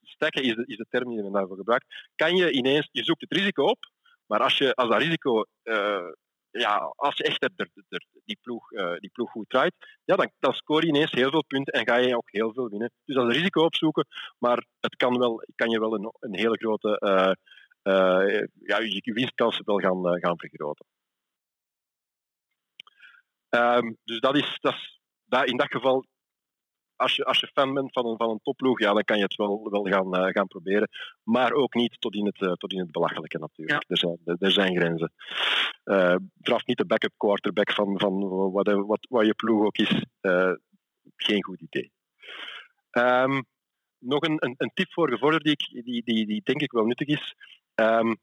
stakken 0.01 0.43
is 0.43 0.55
de, 0.55 0.65
is 0.65 0.77
de 0.77 0.85
term 0.89 1.09
die 1.09 1.23
men 1.23 1.31
daarvoor 1.31 1.57
gebruikt, 1.57 1.85
kan 2.15 2.35
je 2.35 2.51
ineens, 2.51 2.89
je 2.91 3.03
zoekt 3.03 3.21
het 3.21 3.31
risico 3.31 3.63
op, 3.63 3.91
maar 4.25 4.39
als, 4.39 4.57
je, 4.57 4.73
als 4.73 4.89
dat 4.89 5.01
risico, 5.01 5.45
uh, 5.63 6.11
ja, 6.51 6.93
als 6.95 7.17
je 7.17 7.23
echt 7.23 7.49
die, 8.25 8.37
ploeg, 8.41 8.71
uh, 8.71 8.95
die 8.97 9.09
ploeg 9.09 9.31
goed 9.31 9.49
draait, 9.49 9.73
ja, 10.03 10.15
dan, 10.15 10.31
dan 10.39 10.53
score 10.53 10.81
je 10.81 10.87
ineens 10.87 11.11
heel 11.11 11.29
veel 11.29 11.45
punten 11.45 11.73
en 11.73 11.87
ga 11.87 11.95
je 11.95 12.17
ook 12.17 12.31
heel 12.31 12.53
veel 12.53 12.69
winnen. 12.69 12.91
Dus 13.05 13.15
dat 13.15 13.29
is 13.29 13.35
risico 13.35 13.63
opzoeken, 13.63 14.07
maar 14.37 14.65
het 14.79 14.95
kan, 14.95 15.17
wel, 15.17 15.43
kan 15.55 15.69
je 15.69 15.79
wel 15.79 15.93
een, 15.93 16.13
een 16.19 16.35
hele 16.35 16.57
grote, 16.57 16.89
uh, 17.01 17.33
ja, 18.59 18.79
je 18.79 19.13
winstkansen 19.13 19.65
wel 19.65 19.79
gaan, 19.79 20.19
gaan 20.19 20.39
vergroten. 20.39 20.85
Um, 23.49 23.97
dus 24.03 24.19
dat 24.19 24.35
is, 24.35 24.57
dat 24.61 24.73
is 24.73 25.01
dat, 25.25 25.47
in 25.47 25.57
dat 25.57 25.71
geval 25.71 26.05
als 26.95 27.15
je, 27.15 27.25
als 27.25 27.39
je 27.39 27.47
fan 27.47 27.73
bent 27.73 27.91
van 27.91 28.05
een, 28.05 28.17
van 28.17 28.29
een 28.29 28.39
topploeg, 28.43 28.79
ja, 28.79 28.93
dan 28.93 29.03
kan 29.03 29.17
je 29.17 29.23
het 29.23 29.35
wel, 29.35 29.69
wel 29.69 29.83
gaan, 29.83 30.15
uh, 30.15 30.31
gaan 30.31 30.47
proberen. 30.47 30.89
Maar 31.23 31.51
ook 31.51 31.73
niet 31.73 32.01
tot 32.01 32.15
in 32.15 32.25
het, 32.25 32.41
uh, 32.41 32.51
tot 32.51 32.73
in 32.73 32.79
het 32.79 32.91
belachelijke 32.91 33.37
natuurlijk. 33.37 33.83
Ja. 33.83 33.87
Er, 33.87 33.97
zijn, 33.97 34.17
er, 34.39 34.51
zijn 34.51 34.75
grenzen. 34.75 35.13
Uh, 35.85 36.15
niet 36.65 36.77
de 36.77 36.85
backup 36.85 37.13
quarterback 37.17 37.71
van, 37.71 37.99
van 37.99 38.29
wat, 38.51 38.67
wat, 38.67 39.07
wat 39.09 39.25
je 39.25 39.33
ploeg 39.33 39.65
ook 39.65 39.77
is. 39.77 40.03
geen 41.15 41.43
goed 41.43 41.61
idee. 41.61 41.91
Um, 42.91 43.45
nog 43.99 44.21
een, 44.21 44.37
een, 44.39 44.55
een, 44.57 44.71
tip 44.73 44.91
voor 44.91 45.09
gevorderden 45.09 45.55
die, 45.55 45.83
die, 45.83 46.03
die, 46.03 46.25
die 46.25 46.41
denk 46.43 46.61
ik 46.61 46.71
wel 46.71 46.85
nuttig 46.85 47.07
is. 47.07 47.35
Um, 47.75 48.17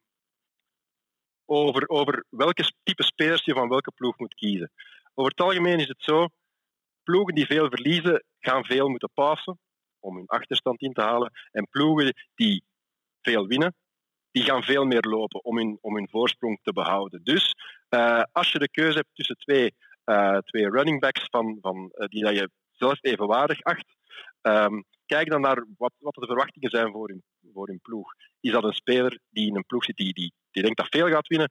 over, 1.51 1.89
over 1.89 2.25
welke 2.29 2.73
type 2.83 3.03
spelers 3.03 3.45
je 3.45 3.55
van 3.55 3.69
welke 3.69 3.93
ploeg 3.93 4.19
moet 4.19 4.35
kiezen. 4.35 4.71
Over 5.15 5.31
het 5.31 5.41
algemeen 5.41 5.79
is 5.79 5.89
het 5.89 6.03
zo, 6.03 6.29
ploegen 7.11 7.35
die 7.35 7.47
veel 7.47 7.69
verliezen, 7.69 8.25
gaan 8.39 8.65
veel 8.65 8.89
moeten 8.89 9.11
passen 9.15 9.59
om 9.99 10.17
hun 10.17 10.27
achterstand 10.27 10.81
in 10.81 10.93
te 10.93 11.01
halen. 11.01 11.31
En 11.51 11.69
ploegen 11.71 12.15
die 12.35 12.65
veel 13.23 13.47
winnen, 13.47 13.75
die 14.31 14.43
gaan 14.43 14.63
veel 14.63 14.85
meer 14.85 15.03
lopen 15.03 15.45
om 15.45 15.57
hun, 15.57 15.79
om 15.81 15.95
hun 15.95 16.09
voorsprong 16.11 16.59
te 16.63 16.73
behouden. 16.73 17.21
Dus 17.23 17.55
uh, 17.91 18.23
als 18.33 18.53
je 18.53 18.59
de 18.59 18.71
keuze 18.71 18.97
hebt 18.97 19.15
tussen 19.15 19.37
twee, 19.37 19.75
uh, 20.05 20.39
twee 20.39 20.71
running 20.71 21.01
backs 21.01 21.25
van, 21.31 21.59
van, 21.61 21.93
uh, 21.95 22.07
die 22.07 22.25
dat 22.25 22.35
je 22.35 22.51
zelf 22.71 22.99
evenwaardig 23.01 23.63
acht, 23.63 23.87
um, 24.43 24.85
kijk 25.07 25.31
dan 25.31 25.41
naar 25.41 25.67
wat, 25.77 25.93
wat 25.99 26.15
de 26.15 26.27
verwachtingen 26.27 26.71
zijn 26.71 26.93
voor 26.93 27.09
hun, 27.09 27.23
voor 27.53 27.67
hun 27.67 27.81
ploeg. 27.83 28.13
Is 28.41 28.53
dat 28.53 28.65
een 28.65 28.73
speler 28.73 29.19
die 29.31 29.47
in 29.47 29.57
een 29.57 29.67
ploeg 29.67 29.85
zit 29.85 29.97
die, 29.97 30.13
die, 30.13 30.33
die 30.51 30.63
denkt 30.63 30.79
dat 30.79 30.89
veel 30.89 31.09
gaat 31.09 31.27
winnen? 31.27 31.51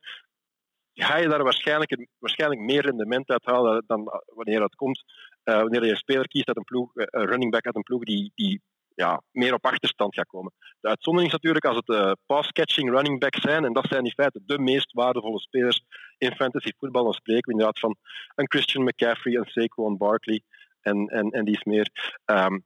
Ga 1.01 1.17
je 1.17 1.27
daar 1.27 1.43
waarschijnlijk, 1.43 2.07
waarschijnlijk 2.19 2.61
meer 2.61 2.81
rendement 2.81 3.29
uit 3.29 3.45
halen 3.45 3.83
dan 3.87 4.23
wanneer 4.25 4.59
dat 4.59 4.75
komt 4.75 5.03
uh, 5.43 5.55
wanneer 5.55 5.83
je 5.85 5.91
een 5.91 5.97
speler 5.97 6.27
kiest 6.27 6.47
uit 6.47 6.57
een 6.57 6.63
ploeg, 6.63 6.91
een 6.93 7.25
running 7.25 7.51
back 7.51 7.65
uit 7.65 7.75
een 7.75 7.83
ploeg 7.83 8.03
die, 8.03 8.31
die 8.35 8.61
ja, 8.95 9.21
meer 9.31 9.53
op 9.53 9.65
achterstand 9.65 10.15
gaat 10.15 10.27
komen. 10.27 10.53
De 10.79 10.87
uitzondering 10.87 11.31
is 11.31 11.37
natuurlijk 11.37 11.65
als 11.65 11.81
het 11.85 12.17
pass-catching 12.25 12.89
running 12.89 13.19
backs 13.19 13.41
zijn, 13.41 13.65
en 13.65 13.73
dat 13.73 13.87
zijn 13.89 14.05
in 14.05 14.11
feite 14.11 14.41
de 14.45 14.59
meest 14.59 14.93
waardevolle 14.93 15.39
spelers 15.39 15.81
in 16.17 16.35
fantasy 16.35 16.71
voetbal. 16.77 17.03
Dan 17.03 17.13
spreken 17.13 17.45
we 17.45 17.51
inderdaad 17.51 17.79
van 17.79 17.95
een 18.35 18.49
Christian 18.49 18.83
McCaffrey, 18.83 19.35
een 19.35 19.45
Saquon 19.45 19.97
Barkley 19.97 20.41
en, 20.81 21.07
en, 21.07 21.29
en 21.29 21.45
die 21.45 21.55
is 21.55 21.63
meer. 21.63 21.89
Um, 22.25 22.63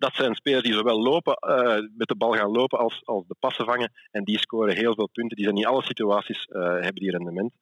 dat 0.00 0.14
zijn 0.14 0.34
spelers 0.34 0.62
die 0.62 0.72
zowel 0.72 1.02
lopen, 1.02 1.36
uh, 1.40 1.88
met 1.96 2.08
de 2.08 2.16
bal 2.16 2.32
gaan 2.32 2.50
lopen 2.50 2.78
als, 2.78 3.00
als 3.04 3.26
de 3.26 3.36
passen 3.38 3.64
vangen. 3.64 3.92
En 4.10 4.24
die 4.24 4.38
scoren 4.38 4.76
heel 4.76 4.94
veel 4.94 5.08
punten. 5.08 5.36
Die 5.36 5.44
zijn 5.44 5.56
in 5.56 5.66
alle 5.66 5.82
situaties 5.82 6.46
uh, 6.46 6.62
hebben 6.62 6.94
die 6.94 7.10
rendement. 7.10 7.52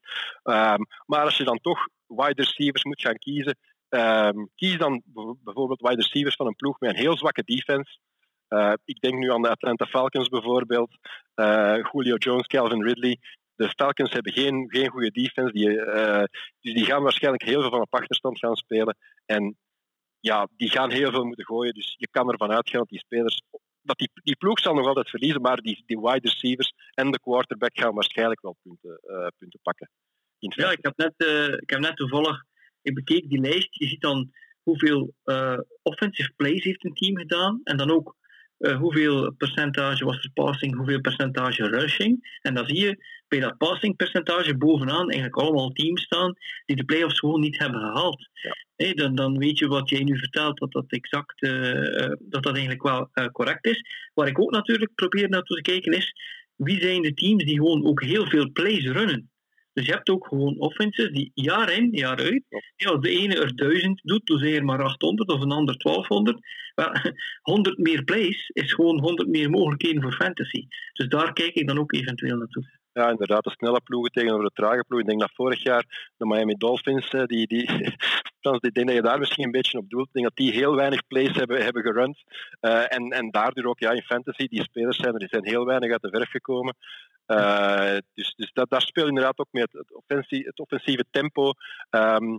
Um, 0.44 0.86
maar 1.06 1.24
als 1.24 1.36
je 1.36 1.44
dan 1.44 1.60
toch 1.60 1.88
wide 2.06 2.42
receivers 2.42 2.84
moet 2.84 3.00
gaan 3.00 3.18
kiezen, 3.18 3.58
ehm, 3.88 4.44
kies 4.54 4.78
dan 4.78 5.02
bijvoorbeeld 5.44 5.80
wide 5.80 6.02
receivers 6.02 6.36
van 6.36 6.46
een 6.46 6.56
ploeg 6.56 6.80
met 6.80 6.90
een 6.90 6.96
heel 6.96 7.16
zwakke 7.16 7.42
defense. 7.44 7.98
Uh, 8.48 8.72
ik 8.84 9.00
denk 9.00 9.18
nu 9.18 9.32
aan 9.32 9.42
de 9.42 9.50
Atlanta 9.50 9.86
Falcons 9.86 10.28
bijvoorbeeld. 10.28 10.90
Julio 11.92 12.16
Jones, 12.16 12.46
Calvin 12.46 12.82
Ridley. 12.82 13.18
De 13.54 13.68
Falcons 13.68 14.12
hebben 14.12 14.32
geen, 14.32 14.66
geen 14.68 14.88
goede 14.88 15.10
defense. 15.10 15.52
Die, 15.52 15.68
dus 16.60 16.74
die 16.74 16.84
gaan 16.84 17.02
waarschijnlijk 17.02 17.44
heel 17.44 17.60
veel 17.60 17.70
van 17.70 17.80
op 17.80 17.94
achterstand 17.94 18.38
gaan 18.38 18.56
spelen. 18.56 18.96
En 19.26 19.56
ja, 20.20 20.48
die 20.56 20.70
gaan 20.70 20.90
heel 20.90 21.10
veel 21.10 21.24
moeten 21.24 21.44
gooien. 21.44 21.74
Dus 21.74 21.94
je 21.98 22.08
kan 22.10 22.30
ervan 22.30 22.50
uitgaan 22.50 22.80
dat 22.80 22.88
die 22.88 22.98
spelers. 22.98 23.42
Dat 23.82 23.98
die, 23.98 24.10
die 24.14 24.36
ploeg 24.36 24.60
zal 24.60 24.74
nog 24.74 24.86
altijd 24.86 25.10
verliezen, 25.10 25.40
maar 25.40 25.56
die, 25.56 25.82
die 25.86 26.00
wide 26.00 26.28
receivers 26.28 26.72
en 26.94 27.10
de 27.10 27.20
quarterback 27.20 27.78
gaan 27.78 27.94
waarschijnlijk 27.94 28.40
wel 28.40 28.56
punten, 28.62 29.00
punten 29.38 29.60
pakken. 29.62 29.90
Ja, 30.38 30.70
ik 30.70 30.78
heb, 30.80 30.96
net, 30.96 31.14
ik 31.60 31.70
heb 31.70 31.80
net 31.80 31.96
toevallig. 31.96 32.44
Ik 32.82 32.94
bekeek 32.94 33.28
die 33.28 33.40
lijst. 33.40 33.74
Je 33.74 33.86
ziet 33.86 34.00
dan 34.00 34.32
hoeveel 34.62 35.14
offensive 35.82 36.32
plays 36.36 36.64
heeft 36.64 36.84
een 36.84 36.94
team 36.94 37.16
gedaan. 37.16 37.60
En 37.64 37.76
dan 37.76 37.90
ook 37.90 38.16
uh, 38.58 38.76
hoeveel 38.76 39.32
percentage 39.32 40.04
was 40.04 40.24
er 40.24 40.30
passing, 40.34 40.76
hoeveel 40.76 41.00
percentage 41.00 41.68
rushing. 41.68 42.38
En 42.42 42.54
dan 42.54 42.66
zie 42.66 42.78
je 42.78 43.04
bij 43.28 43.40
dat 43.40 43.58
passing 43.58 43.96
percentage 43.96 44.56
bovenaan 44.56 45.10
eigenlijk 45.10 45.36
allemaal 45.36 45.70
teams 45.70 46.02
staan 46.02 46.34
die 46.66 46.76
de 46.76 46.84
playoffs 46.84 47.18
gewoon 47.18 47.40
niet 47.40 47.58
hebben 47.58 47.80
gehaald. 47.80 48.28
Ja. 48.76 48.92
dan, 48.92 49.14
dan 49.14 49.38
weet 49.38 49.58
je 49.58 49.66
wat 49.66 49.88
jij 49.88 50.02
nu 50.02 50.18
vertelt, 50.18 50.58
dat 50.58 50.72
dat 50.72 50.84
exact 50.88 51.42
uh, 51.42 52.12
dat 52.18 52.42
dat 52.42 52.52
eigenlijk 52.52 52.82
wel 52.82 53.08
uh, 53.14 53.26
correct 53.26 53.66
is. 53.66 53.82
Waar 54.14 54.28
ik 54.28 54.40
ook 54.40 54.50
natuurlijk 54.50 54.94
probeer 54.94 55.28
naartoe 55.28 55.56
te 55.56 55.62
kijken 55.62 55.92
is, 55.92 56.12
wie 56.56 56.80
zijn 56.80 57.02
de 57.02 57.14
teams 57.14 57.44
die 57.44 57.56
gewoon 57.56 57.86
ook 57.86 58.02
heel 58.02 58.26
veel 58.26 58.52
plays 58.52 58.84
runnen? 58.84 59.30
Dus 59.78 59.86
je 59.86 59.92
hebt 59.92 60.10
ook 60.10 60.26
gewoon 60.26 60.58
offenses 60.58 61.10
die 61.10 61.30
jaar 61.34 61.72
in, 61.72 61.88
jaar 61.92 62.18
uit, 62.18 62.42
ja, 62.76 62.90
als 62.90 63.00
de 63.00 63.10
ene 63.10 63.34
er 63.34 63.56
1000 63.56 64.00
doet, 64.04 64.26
dus 64.26 64.42
er 64.42 64.64
maar 64.64 64.82
800 64.82 65.28
of 65.28 65.40
een 65.40 65.52
ander 65.52 65.76
1200. 65.76 66.38
Wel, 66.74 66.92
100 67.54 67.78
meer 67.78 68.04
plays 68.04 68.50
is 68.52 68.72
gewoon 68.72 69.00
100 69.00 69.28
meer 69.28 69.50
mogelijkheden 69.50 70.02
voor 70.02 70.12
fantasy. 70.12 70.66
Dus 70.92 71.08
daar 71.08 71.32
kijk 71.32 71.54
ik 71.54 71.66
dan 71.66 71.78
ook 71.78 71.92
eventueel 71.92 72.36
naartoe. 72.36 72.77
Ja, 72.98 73.10
inderdaad, 73.10 73.44
de 73.44 73.50
snelle 73.50 73.80
ploegen 73.80 74.12
tegenover 74.12 74.44
de 74.44 74.50
trage 74.54 74.84
ploegen. 74.86 75.08
Ik 75.08 75.18
denk 75.18 75.20
dat 75.20 75.34
vorig 75.34 75.62
jaar 75.62 76.12
de 76.16 76.26
Miami 76.26 76.54
Dolphins, 76.54 77.10
die, 77.10 77.46
die, 77.46 77.66
Frans, 78.40 78.60
ik 78.60 78.74
denk 78.74 78.86
dat 78.86 78.96
je 78.96 79.02
daar 79.02 79.18
misschien 79.18 79.44
een 79.44 79.50
beetje 79.50 79.78
op 79.78 79.90
doelt. 79.90 80.06
Ik 80.06 80.12
denk 80.12 80.26
dat 80.26 80.36
die 80.36 80.52
heel 80.52 80.74
weinig 80.74 81.06
plays 81.06 81.36
hebben, 81.36 81.64
hebben 81.64 81.82
gerund. 81.82 82.22
Uh, 82.60 82.94
en, 82.94 83.10
en 83.10 83.30
daardoor 83.30 83.64
ook 83.64 83.78
ja, 83.78 83.90
in 83.90 84.02
fantasy, 84.02 84.46
die 84.46 84.62
spelers 84.62 84.96
zijn 84.96 85.12
er 85.12 85.18
die 85.18 85.28
zijn 85.28 85.46
heel 85.46 85.64
weinig 85.64 85.90
uit 85.90 86.02
de 86.02 86.10
verf 86.10 86.30
gekomen. 86.30 86.76
Uh, 87.26 87.96
dus 88.14 88.34
dus 88.36 88.50
dat, 88.52 88.70
daar 88.70 88.82
speelt 88.82 89.08
inderdaad 89.08 89.38
ook 89.38 89.48
mee 89.50 89.62
het, 89.62 89.72
het, 89.72 90.30
het 90.30 90.58
offensieve 90.58 91.04
tempo. 91.10 91.52
Um, 91.90 92.38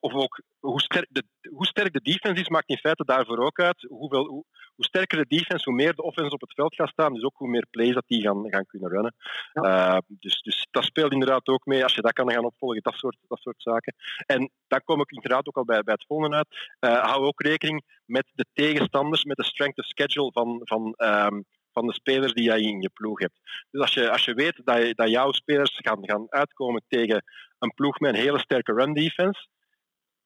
of 0.00 0.12
ook 0.12 0.40
hoe 0.58 0.80
sterk, 0.80 1.06
de, 1.10 1.22
hoe 1.50 1.66
sterk 1.66 1.92
de 1.92 2.00
defense 2.00 2.40
is, 2.40 2.48
maakt 2.48 2.68
in 2.68 2.76
feite 2.76 3.04
daarvoor 3.04 3.38
ook 3.38 3.58
uit. 3.58 3.86
Hoeveel, 3.88 4.26
hoe, 4.26 4.44
hoe, 4.74 4.84
sterker 4.84 5.18
de 5.18 5.36
defense, 5.36 5.64
hoe 5.64 5.74
meer 5.74 5.94
de 5.94 6.02
offense 6.02 6.34
op 6.34 6.40
het 6.40 6.54
veld 6.54 6.74
gaat 6.74 6.88
staan. 6.88 7.12
Dus 7.12 7.22
ook 7.22 7.36
hoe 7.36 7.48
meer 7.48 7.66
plays 7.70 7.94
dat 7.94 8.04
die 8.06 8.22
gaan, 8.22 8.50
gaan 8.50 8.66
kunnen 8.66 8.90
runnen. 8.90 9.14
Ja. 9.52 9.94
Uh, 9.94 9.98
dus, 10.06 10.40
dus 10.40 10.66
dat 10.70 10.84
speelt 10.84 11.12
inderdaad 11.12 11.46
ook 11.46 11.66
mee. 11.66 11.82
Als 11.82 11.94
je 11.94 12.00
dat 12.00 12.12
kan 12.12 12.30
gaan 12.30 12.44
opvolgen, 12.44 12.82
dat 12.82 12.94
soort, 12.94 13.16
dat 13.28 13.40
soort 13.40 13.62
zaken. 13.62 13.94
En 14.26 14.50
dan 14.66 14.80
kom 14.84 15.00
ik 15.00 15.10
inderdaad 15.10 15.46
ook 15.46 15.56
al 15.56 15.64
bij, 15.64 15.82
bij 15.82 15.94
het 15.94 16.06
volgende 16.06 16.36
uit. 16.36 16.76
Uh, 16.80 17.02
hou 17.02 17.24
ook 17.24 17.42
rekening 17.42 17.84
met 18.04 18.26
de 18.32 18.46
tegenstanders, 18.52 19.24
met 19.24 19.36
de 19.36 19.44
strength 19.44 19.78
of 19.78 19.84
schedule 19.84 20.32
van, 20.32 20.60
van 20.64 20.94
um, 20.96 21.44
van 21.76 21.86
de 21.86 21.92
spelers 21.92 22.32
die 22.32 22.44
jij 22.44 22.60
in 22.60 22.80
je 22.80 22.90
ploeg 22.90 23.18
hebt. 23.18 23.38
Dus 23.70 23.80
als 23.80 23.94
je, 23.94 24.10
als 24.10 24.24
je 24.24 24.34
weet 24.34 24.60
dat, 24.64 24.76
je, 24.76 24.94
dat 24.94 25.10
jouw 25.10 25.32
spelers 25.32 25.78
gaan, 25.82 25.98
gaan 26.08 26.26
uitkomen 26.28 26.82
tegen 26.88 27.24
een 27.58 27.74
ploeg 27.74 27.98
met 27.98 28.14
een 28.14 28.20
hele 28.20 28.38
sterke 28.38 28.72
run 28.72 28.94
defense. 28.94 29.48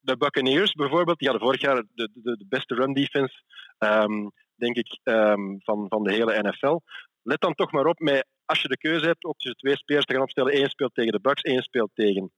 De 0.01 0.16
Buccaneers 0.16 0.72
bijvoorbeeld, 0.72 1.18
die 1.18 1.28
hadden 1.28 1.46
vorig 1.46 1.61
jaar 1.61 1.74
de, 1.74 2.11
de, 2.12 2.36
de 2.36 2.46
beste 2.48 2.74
run 2.74 2.92
defense, 2.92 3.42
um, 3.78 4.30
denk 4.55 4.76
ik, 4.76 4.98
um, 5.03 5.61
van, 5.62 5.86
van 5.88 6.03
de 6.03 6.12
hele 6.12 6.42
NFL. 6.42 6.78
Let 7.22 7.40
dan 7.40 7.55
toch 7.55 7.72
maar 7.72 7.86
op 7.86 7.98
met, 7.98 8.26
als 8.44 8.62
je 8.62 8.68
de 8.68 8.78
keuze 8.78 9.07
hebt, 9.07 9.24
ook 9.24 9.38
tussen 9.38 9.59
twee 9.59 9.76
spelers 9.76 10.05
te 10.05 10.12
gaan 10.12 10.22
opstellen. 10.22 10.57
Eén 10.57 10.70
speelt 10.70 10.94
tegen 10.94 11.12
de 11.12 11.20
Bucks, 11.20 11.42
één 11.42 11.62
speelt 11.62 11.90
tegen 11.94 12.32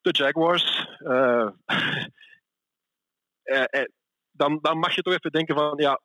de 0.00 0.10
Jaguars. 0.10 0.88
Uh, 0.98 1.48
uh, 3.44 3.64
uh, 3.70 3.84
dan, 4.30 4.58
dan 4.60 4.78
mag 4.78 4.94
je 4.94 5.02
toch 5.02 5.14
even 5.14 5.30
denken 5.30 5.54
van, 5.54 5.72
ja, 5.76 6.00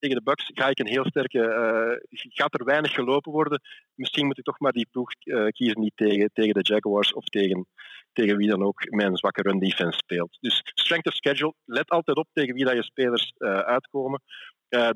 tegen 0.00 0.16
de 0.16 0.22
Bucks 0.22 0.50
ga 0.54 0.68
ik 0.68 0.78
een 0.78 0.86
heel 0.86 1.04
sterke. 1.04 1.38
Uh, 1.38 2.28
gaat 2.32 2.54
er 2.58 2.64
weinig 2.64 2.92
gelopen 2.92 3.32
worden. 3.32 3.60
Misschien 3.94 4.26
moet 4.26 4.38
ik 4.38 4.44
toch 4.44 4.58
maar 4.58 4.72
die 4.72 4.88
ploeg 4.90 5.10
uh, 5.24 5.46
kiezen 5.46 5.80
niet 5.80 5.96
tegen, 5.96 6.30
tegen 6.32 6.54
de 6.54 6.62
Jaguars 6.62 7.12
of 7.12 7.24
tegen, 7.24 7.66
tegen 8.12 8.36
wie 8.36 8.48
dan 8.48 8.62
ook 8.62 8.90
mijn 8.90 9.16
zwakke 9.16 9.42
run 9.42 9.58
defense 9.58 9.98
speelt. 9.98 10.38
Dus 10.40 10.60
strength 10.64 11.06
of 11.06 11.14
schedule. 11.14 11.54
Let 11.64 11.90
altijd 11.90 12.16
op 12.16 12.28
tegen 12.32 12.54
wie 12.54 12.64
dat 12.64 12.74
je 12.74 12.82
spelers 12.82 13.32
uh, 13.38 13.58
uitkomen. 13.58 14.22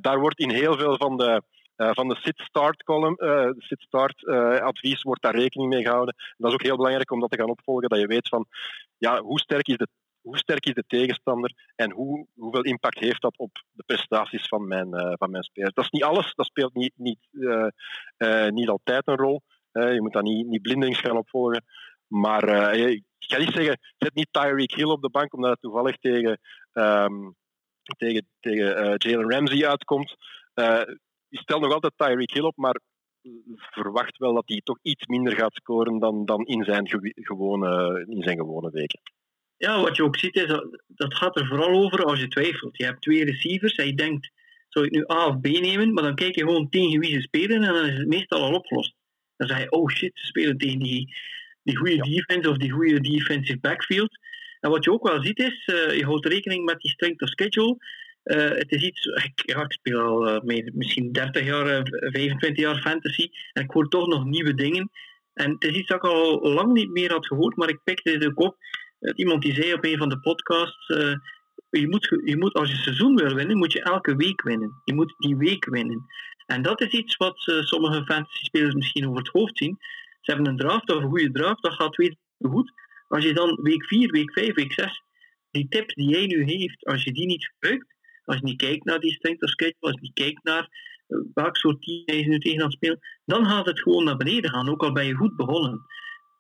daar 0.01 0.21
wordt 0.21 0.39
in 0.39 0.51
heel 0.51 0.79
veel 0.79 0.97
van 0.97 1.17
de. 1.17 1.43
Van 1.77 2.09
de 2.09 2.17
sit-start 2.17 2.83
column, 2.83 3.17
sit-start 3.59 4.27
advies 4.61 5.03
wordt 5.03 5.23
daar 5.23 5.35
rekening 5.35 5.73
mee 5.73 5.83
gehouden. 5.83 6.15
En 6.17 6.35
dat 6.37 6.49
is 6.49 6.55
ook 6.55 6.63
heel 6.63 6.77
belangrijk 6.77 7.11
om 7.11 7.21
dat 7.21 7.31
te 7.31 7.39
gaan 7.39 7.51
opvolgen, 7.51 7.89
dat 7.89 8.01
je 8.01 8.07
weet 8.07 8.29
van 8.29 8.47
ja, 8.99 9.21
hoe 9.21 9.39
sterk 9.39 9.69
is 9.69 9.77
de 9.77 9.89
hoe 10.25 10.39
sterk 10.39 10.67
is 10.67 10.75
de 10.75 10.85
tegenstander 10.87 11.53
en 11.77 11.93
hoe, 11.93 12.27
hoeveel 12.35 12.63
impact 12.63 12.99
heeft 12.99 13.23
dat 13.23 13.39
op 13.39 13.63
de 13.73 13.83
prestaties 13.87 14.49
van 14.49 14.67
mijn, 14.67 14.89
uh, 14.89 15.13
van 15.17 15.31
mijn 15.31 15.43
spelers. 15.43 15.75
Dat 15.75 15.85
is 15.85 15.91
niet 15.91 16.05
alles, 16.05 16.35
dat 16.35 16.47
speelt 16.47 16.75
niet, 16.75 16.93
niet, 16.97 17.19
uh, 17.31 17.67
uh, 18.19 18.49
niet 18.49 18.69
altijd 18.69 19.07
een 19.09 19.17
rol. 19.17 19.43
je 19.73 20.01
moet 20.01 20.13
dat 20.13 20.23
niet, 20.23 20.47
niet 20.47 20.63
blindelings 20.63 21.01
gaan 21.01 21.17
opvolgen. 21.17 21.65
Maar 22.07 22.75
ik 22.75 23.03
ga 23.19 23.39
niet 23.39 23.53
zeggen, 23.53 23.79
zet 23.99 24.15
niet 24.15 24.29
Tyreek 24.31 24.75
Hill 24.75 24.91
op 24.91 25.03
de 25.03 25.11
bank 25.11 25.35
omdat 25.35 25.51
het 25.51 25.61
toevallig 25.61 25.97
tegen, 25.97 26.41
um, 26.73 27.35
tegen, 27.97 28.27
tegen 28.41 28.97
Jalen 28.97 29.31
Ramsey 29.31 29.69
uitkomt. 29.69 30.17
je 31.29 31.39
stelt 31.39 31.63
nog 31.63 31.73
altijd 31.73 31.93
Tyreek 31.97 32.33
Hill 32.33 32.45
op, 32.45 32.57
maar 32.57 32.81
verwacht 33.57 34.19
wel 34.19 34.35
dat 34.35 34.49
hij 34.49 34.61
toch 34.65 34.79
iets 34.83 35.07
minder 35.07 35.37
gaat 35.37 35.55
scoren 35.55 35.99
dan, 35.99 36.25
dan 36.25 36.45
in, 36.45 36.65
zijn 36.65 36.89
gewone, 37.15 38.05
in 38.09 38.23
zijn 38.23 38.37
gewone 38.37 38.71
weken 38.71 39.01
ja, 39.57 39.81
wat 39.81 39.97
je 39.97 40.03
ook 40.03 40.19
ziet 40.19 40.37
is, 40.37 40.47
dat, 40.47 40.81
dat 40.87 41.15
gaat 41.15 41.39
er 41.39 41.47
vooral 41.47 41.85
over 41.85 42.05
als 42.05 42.21
je 42.21 42.29
twijfelt. 42.29 42.77
Je 42.77 42.85
hebt 42.85 43.03
twee 43.03 43.25
receivers 43.25 43.75
en 43.75 43.87
je 43.87 43.95
denkt, 43.95 44.31
zou 44.69 44.87
ik 44.87 44.93
nu 44.93 45.05
A 45.13 45.27
of 45.27 45.41
B 45.41 45.47
nemen? 45.47 45.93
Maar 45.93 46.05
dan 46.05 46.15
kijk 46.15 46.35
je 46.35 46.41
gewoon 46.41 46.69
tegen 46.69 47.01
wie 47.01 47.13
ze 47.13 47.21
spelen 47.21 47.63
en 47.63 47.73
dan 47.73 47.87
is 47.87 47.99
het 47.99 48.09
meestal 48.09 48.41
al 48.41 48.55
opgelost. 48.55 48.95
Dan 49.37 49.49
zeg 49.49 49.59
je, 49.59 49.71
oh 49.71 49.91
shit, 49.91 50.11
ze 50.15 50.27
spelen 50.27 50.59
tegen 50.59 50.79
die, 50.79 51.15
die 51.63 51.77
goede 51.77 51.97
defense 51.97 52.51
of 52.51 52.57
die 52.57 52.71
goede 52.71 53.01
defensive 53.01 53.59
backfield. 53.59 54.19
En 54.61 54.71
wat 54.71 54.85
je 54.85 54.93
ook 54.93 55.09
wel 55.09 55.23
ziet 55.23 55.39
is, 55.39 55.69
uh, 55.73 55.97
je 55.97 56.05
houdt 56.05 56.27
rekening 56.27 56.65
met 56.65 56.81
die 56.81 56.91
strength 56.91 57.23
of 57.23 57.29
schedule. 57.29 57.77
Uh, 58.25 58.49
het 58.49 58.73
is 58.73 58.83
iets, 58.83 59.07
ik, 59.07 59.43
ja, 59.47 59.63
ik 59.63 59.73
speel 59.73 60.01
al 60.01 60.29
uh, 60.29 60.41
mee, 60.41 60.71
misschien 60.73 61.13
30 61.13 61.45
jaar, 61.45 61.83
25 61.85 62.57
jaar 62.57 62.81
fantasy 62.81 63.29
en 63.53 63.63
ik 63.63 63.71
hoor 63.71 63.89
toch 63.89 64.07
nog 64.07 64.25
nieuwe 64.25 64.55
dingen. 64.55 64.91
En 65.35 65.51
het 65.51 65.65
is 65.65 65.75
iets 65.75 65.89
dat 65.89 65.97
ik 65.97 66.11
al 66.11 66.41
lang 66.41 66.73
niet 66.73 66.91
meer 66.91 67.13
had 67.13 67.27
gehoord, 67.27 67.57
maar 67.57 67.69
ik 67.69 67.81
pikte 67.85 68.11
het 68.11 68.27
ook 68.27 68.41
op 68.41 68.57
iemand 69.15 69.43
die 69.43 69.55
zei 69.55 69.73
op 69.73 69.85
een 69.85 69.99
van 69.99 70.09
de 70.09 70.21
podcasts, 70.21 70.89
uh, 70.89 71.15
je, 71.71 71.89
moet, 71.89 72.21
je 72.25 72.37
moet, 72.37 72.53
als 72.53 72.71
je 72.71 72.77
seizoen 72.77 73.17
wil 73.17 73.35
winnen, 73.35 73.57
moet 73.57 73.73
je 73.73 73.83
elke 73.83 74.17
week 74.17 74.43
winnen. 74.43 74.81
Je 74.85 74.95
moet 74.95 75.15
die 75.19 75.37
week 75.37 75.65
winnen. 75.65 76.07
En 76.47 76.63
dat 76.63 76.81
is 76.81 76.93
iets 76.93 77.17
wat 77.17 77.47
uh, 77.47 77.63
sommige 77.63 78.05
fantasy-spelers 78.05 78.75
misschien 78.75 79.07
over 79.07 79.19
het 79.19 79.29
hoofd 79.29 79.59
zien. 79.59 79.77
Ze 80.21 80.31
hebben 80.31 80.47
een 80.47 80.57
draft 80.57 80.91
of 80.91 81.03
een 81.03 81.09
goede 81.09 81.31
draft, 81.31 81.63
dat 81.63 81.75
gaat 81.75 81.97
weer 81.97 82.15
goed. 82.39 82.73
Als 83.09 83.25
je 83.25 83.35
dan 83.35 83.59
week 83.63 83.85
4, 83.85 84.11
week 84.11 84.33
5, 84.33 84.55
week 84.55 84.73
6, 84.73 85.03
die 85.51 85.69
tips 85.69 85.95
die 85.95 86.09
jij 86.09 86.27
nu 86.27 86.45
heeft, 86.45 86.85
als 86.87 87.05
je 87.05 87.13
die 87.13 87.27
niet 87.27 87.47
gebruikt, 87.47 87.95
als 88.25 88.37
je 88.37 88.45
niet 88.45 88.57
kijkt 88.57 88.85
naar 88.85 89.01
die 89.01 89.13
strength 89.13 89.43
of 89.43 89.49
schedule, 89.49 89.77
als 89.81 89.93
je 89.93 90.01
niet 90.01 90.15
kijkt 90.15 90.45
naar 90.45 90.69
welk 91.35 91.57
soort 91.57 91.83
team 91.83 92.19
je 92.19 92.29
nu 92.29 92.39
tegen 92.39 92.63
aan 92.63 92.71
spelen, 92.71 92.99
dan 93.25 93.47
gaat 93.47 93.67
het 93.67 93.81
gewoon 93.81 94.05
naar 94.05 94.17
beneden 94.17 94.51
gaan, 94.51 94.69
ook 94.69 94.83
al 94.83 94.93
ben 94.93 95.07
je 95.07 95.15
goed 95.15 95.37
begonnen. 95.37 95.87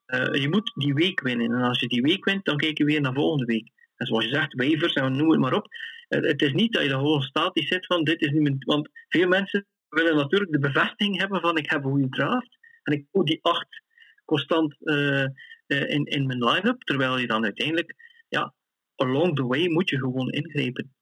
Uh, 0.06 0.34
je 0.34 0.48
moet 0.48 0.72
die 0.74 0.94
week 0.94 1.20
winnen. 1.20 1.52
En 1.52 1.62
als 1.62 1.80
je 1.80 1.88
die 1.88 2.02
week 2.02 2.24
wint, 2.24 2.44
dan 2.44 2.56
kijk 2.56 2.78
je 2.78 2.84
weer 2.84 3.00
naar 3.00 3.14
volgende 3.14 3.44
week. 3.44 3.70
En 3.96 4.06
zoals 4.06 4.24
je 4.24 4.30
zegt, 4.30 4.54
waivers 4.54 4.92
en 4.92 5.16
noem 5.16 5.30
het 5.30 5.40
maar 5.40 5.54
op. 5.54 5.66
Uh, 6.08 6.20
het 6.20 6.42
is 6.42 6.52
niet 6.52 6.72
dat 6.72 6.82
je 6.82 6.88
dan 6.88 7.00
gewoon 7.00 7.22
statisch 7.22 7.68
zit 7.68 7.86
van 7.86 8.04
dit 8.04 8.20
is 8.20 8.30
niet 8.30 8.42
mijn... 8.42 8.56
Want 8.58 8.88
veel 9.08 9.28
mensen 9.28 9.66
willen 9.88 10.16
natuurlijk 10.16 10.52
de 10.52 10.58
bevestiging 10.58 11.18
hebben 11.18 11.40
van 11.40 11.56
ik 11.56 11.70
heb 11.70 11.84
een 11.84 11.90
goede 11.90 12.08
draft. 12.08 12.58
En 12.82 12.92
ik 12.92 13.06
moet 13.12 13.26
die 13.26 13.38
acht 13.42 13.82
constant 14.24 14.76
uh, 14.80 15.26
in, 15.66 16.04
in 16.04 16.26
mijn 16.26 16.44
line-up. 16.44 16.82
Terwijl 16.82 17.18
je 17.18 17.26
dan 17.26 17.44
uiteindelijk, 17.44 17.94
ja, 18.28 18.54
along 18.94 19.36
the 19.36 19.46
way 19.46 19.66
moet 19.66 19.90
je 19.90 19.98
gewoon 19.98 20.30
ingrijpen. 20.30 20.94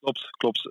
Klopt, 0.00 0.30
klopt. 0.30 0.62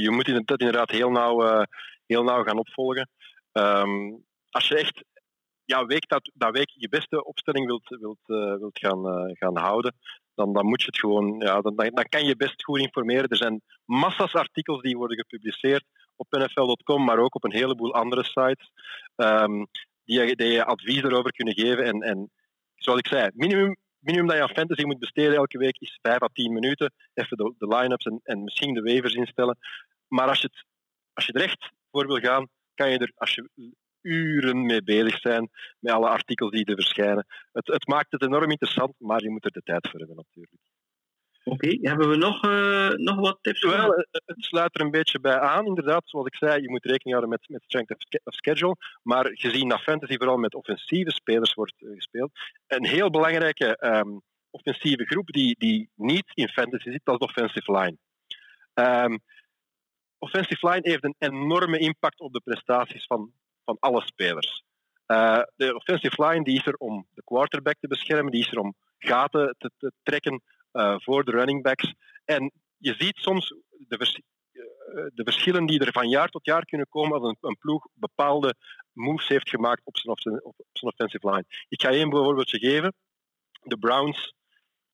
je 0.00 0.10
moet 0.10 0.28
inderdaad 0.28 0.90
heel 0.90 1.10
nauw, 1.10 1.64
heel 2.06 2.22
nauw 2.22 2.42
gaan 2.42 2.58
opvolgen. 2.58 3.10
Um, 3.52 4.24
als 4.50 4.68
je 4.68 4.76
echt 4.76 5.04
ja, 5.66 5.86
week 5.86 6.08
dat, 6.08 6.30
dat 6.34 6.52
week 6.52 6.70
je 6.74 6.88
beste 6.88 7.24
opstelling 7.24 7.66
wilt, 7.66 7.88
wilt, 7.88 8.18
uh, 8.26 8.54
wilt 8.58 8.78
gaan, 8.78 9.06
uh, 9.06 9.30
gaan 9.32 9.58
houden, 9.58 9.94
dan, 10.34 10.52
dan 10.52 10.66
moet 10.66 10.80
je 10.80 10.86
het 10.86 10.98
gewoon, 10.98 11.38
ja, 11.38 11.60
dan, 11.60 11.76
dan 11.76 12.08
kan 12.08 12.24
je 12.24 12.36
best 12.36 12.64
goed 12.64 12.80
informeren. 12.80 13.28
Er 13.28 13.36
zijn 13.36 13.62
massa's 13.84 14.32
artikels 14.32 14.82
die 14.82 14.96
worden 14.96 15.16
gepubliceerd 15.16 15.84
op 16.16 16.26
nfl.com, 16.30 17.04
maar 17.04 17.18
ook 17.18 17.34
op 17.34 17.44
een 17.44 17.54
heleboel 17.54 17.94
andere 17.94 18.24
sites, 18.24 18.70
um, 19.16 19.66
die, 20.04 20.36
die 20.36 20.52
je 20.52 20.64
advies 20.64 21.02
erover 21.02 21.32
kunnen 21.32 21.54
geven. 21.54 21.84
En, 21.84 22.00
en 22.00 22.30
zoals 22.74 22.98
ik 22.98 23.06
zei, 23.06 23.30
minimum 23.34 23.76
minimum 24.06 24.26
dat 24.26 24.36
je 24.36 24.42
aan 24.42 24.54
fantasy 24.54 24.84
moet 24.84 24.98
besteden 24.98 25.34
elke 25.34 25.58
week 25.58 25.78
is 25.78 25.98
5 26.02 26.22
à 26.22 26.28
10 26.32 26.52
minuten. 26.52 26.92
Even 27.14 27.36
de, 27.36 27.54
de 27.58 27.68
line-ups 27.68 28.04
en, 28.04 28.20
en 28.22 28.44
misschien 28.44 28.74
de 28.74 28.82
waivers 28.82 29.14
instellen. 29.14 29.58
Maar 30.08 30.28
als 30.28 30.40
je, 30.40 30.46
het, 30.52 30.64
als 31.12 31.26
je 31.26 31.32
er 31.32 31.42
echt 31.42 31.70
voor 31.90 32.06
wil 32.06 32.20
gaan, 32.20 32.48
kan 32.74 32.90
je 32.90 32.98
er, 32.98 33.12
als 33.14 33.34
je 33.34 33.72
uren 34.06 34.66
mee 34.66 34.82
bezig 34.82 35.18
zijn 35.20 35.50
met 35.78 35.92
alle 35.92 36.08
artikels 36.08 36.50
die 36.50 36.64
er 36.64 36.74
verschijnen. 36.74 37.26
Het, 37.52 37.66
het 37.66 37.86
maakt 37.86 38.12
het 38.12 38.22
enorm 38.22 38.50
interessant, 38.50 38.94
maar 38.98 39.22
je 39.22 39.30
moet 39.30 39.44
er 39.44 39.50
de 39.50 39.62
tijd 39.64 39.88
voor 39.88 39.98
hebben 39.98 40.16
natuurlijk. 40.16 40.62
Oké, 41.44 41.78
hebben 41.80 42.08
we 42.08 42.16
nog, 42.16 42.44
uh, 42.44 42.90
nog 42.90 43.16
wat 43.16 43.38
tips? 43.40 43.62
Wel, 43.62 44.04
het 44.10 44.44
sluit 44.44 44.74
er 44.74 44.80
een 44.80 44.90
beetje 44.90 45.20
bij 45.20 45.38
aan, 45.38 45.66
inderdaad. 45.66 46.08
Zoals 46.08 46.26
ik 46.26 46.36
zei, 46.36 46.62
je 46.62 46.70
moet 46.70 46.84
rekening 46.84 47.16
houden 47.16 47.28
met, 47.28 47.48
met 47.48 47.62
strength 47.62 47.90
of 48.24 48.34
schedule. 48.34 48.76
Maar 49.02 49.30
gezien 49.32 49.68
dat 49.68 49.80
fantasy 49.80 50.16
vooral 50.16 50.36
met 50.36 50.54
offensieve 50.54 51.10
spelers 51.10 51.54
wordt 51.54 51.74
uh, 51.78 51.94
gespeeld, 51.94 52.30
een 52.66 52.86
heel 52.86 53.10
belangrijke 53.10 53.78
um, 53.80 54.22
offensieve 54.50 55.04
groep 55.04 55.26
die, 55.26 55.54
die 55.58 55.90
niet 55.94 56.30
in 56.34 56.48
fantasy 56.48 56.90
zit, 56.90 57.00
dat 57.04 57.20
is 57.20 57.20
de 57.20 57.26
offensive 57.26 57.72
line. 57.72 57.96
Um, 58.74 59.20
offensive 60.18 60.68
line 60.68 60.88
heeft 60.88 61.04
een 61.04 61.16
enorme 61.18 61.78
impact 61.78 62.20
op 62.20 62.32
de 62.32 62.40
prestaties 62.40 63.06
van, 63.06 63.32
van 63.66 63.76
alle 63.80 64.02
spelers. 64.02 64.64
Uh, 65.06 65.42
de 65.56 65.74
offensive 65.74 66.26
line 66.26 66.44
die 66.44 66.56
is 66.56 66.66
er 66.66 66.74
om 66.74 67.06
de 67.14 67.22
quarterback 67.24 67.76
te 67.80 67.88
beschermen, 67.88 68.32
die 68.32 68.40
is 68.40 68.52
er 68.52 68.58
om 68.58 68.74
gaten 68.98 69.54
te, 69.58 69.92
trekken 70.02 70.42
uh, 70.72 70.94
voor 70.98 71.24
de 71.24 71.30
running 71.30 71.62
backs. 71.62 71.94
En 72.24 72.52
je 72.76 72.94
ziet 72.98 73.16
soms 73.16 73.54
de, 73.88 74.22
uh, 74.52 74.62
de, 75.14 75.24
verschillen 75.24 75.66
die 75.66 75.84
er 75.84 75.92
van 75.92 76.08
jaar 76.08 76.28
tot 76.28 76.44
jaar 76.44 76.64
kunnen 76.64 76.88
komen 76.88 77.20
als 77.20 77.28
een, 77.28 77.36
een 77.40 77.58
ploeg 77.58 77.86
bepaalde 77.94 78.54
moves 78.92 79.28
heeft 79.28 79.48
gemaakt 79.48 79.80
op 79.84 79.96
zijn, 79.96 80.12
op, 80.12 80.20
zijn, 80.20 80.44
op 80.44 80.54
zijn 80.72 80.92
offensive 80.92 81.30
line. 81.30 81.44
Ik 81.68 81.82
ga 81.82 81.90
één 81.90 82.10
voorbeeldje 82.10 82.58
geven. 82.58 82.94
De 83.62 83.78
Browns, 83.78 84.34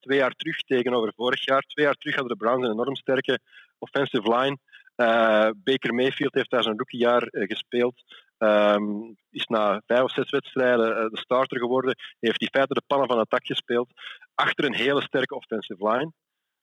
twee 0.00 0.18
jaar 0.18 0.32
terug 0.32 0.56
tegenover 0.56 1.12
vorig 1.16 1.44
jaar, 1.44 1.62
twee 1.62 1.84
jaar 1.84 1.94
terug 1.94 2.14
hadden 2.14 2.38
de 2.38 2.44
Browns 2.44 2.64
een 2.64 2.72
enorm 2.72 2.96
sterke 2.96 3.40
offensive 3.78 4.36
line. 4.36 4.58
Uh, 5.02 5.50
Baker 5.64 5.94
Mayfield 5.94 6.34
heeft 6.34 6.50
daar 6.50 6.62
zijn 6.62 6.78
rookiejaar 6.78 7.28
uh, 7.30 7.46
gespeeld. 7.48 8.02
Um, 8.38 9.16
is 9.30 9.46
na 9.46 9.82
vijf 9.86 10.02
of 10.02 10.12
zes 10.12 10.30
wedstrijden 10.30 10.88
uh, 10.88 11.10
de 11.10 11.18
starter 11.18 11.58
geworden. 11.58 11.96
Heeft 12.20 12.40
in 12.40 12.48
feite 12.52 12.74
de 12.74 12.82
pannen 12.86 13.08
van 13.08 13.18
het 13.18 13.40
gespeeld. 13.42 13.88
Achter 14.34 14.64
een 14.64 14.74
hele 14.74 15.02
sterke 15.02 15.34
offensive 15.34 15.88
line. 15.88 16.12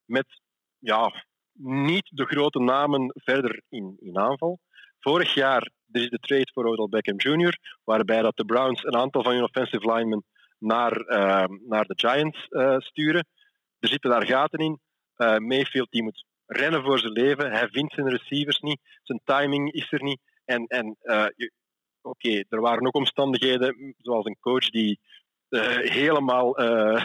Met 0.06 0.42
ja, 0.78 1.26
niet 1.62 2.10
de 2.14 2.26
grote 2.26 2.60
namen 2.60 3.12
verder 3.14 3.62
in, 3.70 3.98
in 4.00 4.18
aanval. 4.18 4.60
Vorig 5.00 5.34
jaar 5.34 5.72
er 5.92 6.02
is 6.02 6.10
de 6.10 6.20
trade 6.20 6.52
voor 6.54 6.66
Odell 6.66 6.88
Beckham 6.88 7.18
Jr., 7.18 7.58
waarbij 7.84 8.22
dat 8.22 8.38
de 8.38 8.46
Browns 8.46 8.84
een 8.84 8.96
aantal 8.96 9.24
van 9.24 9.34
hun 9.34 9.44
offensive 9.44 9.92
linemen 9.92 10.24
naar, 10.58 11.04
naar 11.68 11.86
de 11.86 11.94
Giants 11.96 12.48
sturen. 12.86 13.28
Er 13.80 13.88
zitten 13.88 14.10
daar 14.10 14.26
gaten 14.26 14.60
in. 14.60 14.80
Mayfield 15.38 15.92
die 15.92 16.04
moet 16.04 16.26
rennen 16.50 16.84
voor 16.84 17.00
zijn 17.00 17.12
leven. 17.12 17.52
Hij 17.52 17.68
vindt 17.68 17.94
zijn 17.94 18.10
receivers 18.10 18.60
niet. 18.60 18.80
Zijn 19.04 19.22
timing 19.24 19.72
is 19.72 19.92
er 19.92 20.04
niet. 20.04 20.20
En, 20.46 20.66
en 20.68 20.96
uh, 21.02 21.26
oké, 22.02 22.44
er 22.50 22.62
waren 22.62 22.88
ook 22.88 22.96
omstandigheden, 22.96 23.96
zoals 23.98 24.26
een 24.26 24.40
coach 24.40 24.70
die 24.70 25.00
uh, 25.50 25.78
helemaal 25.78 26.62
uh, 26.62 27.04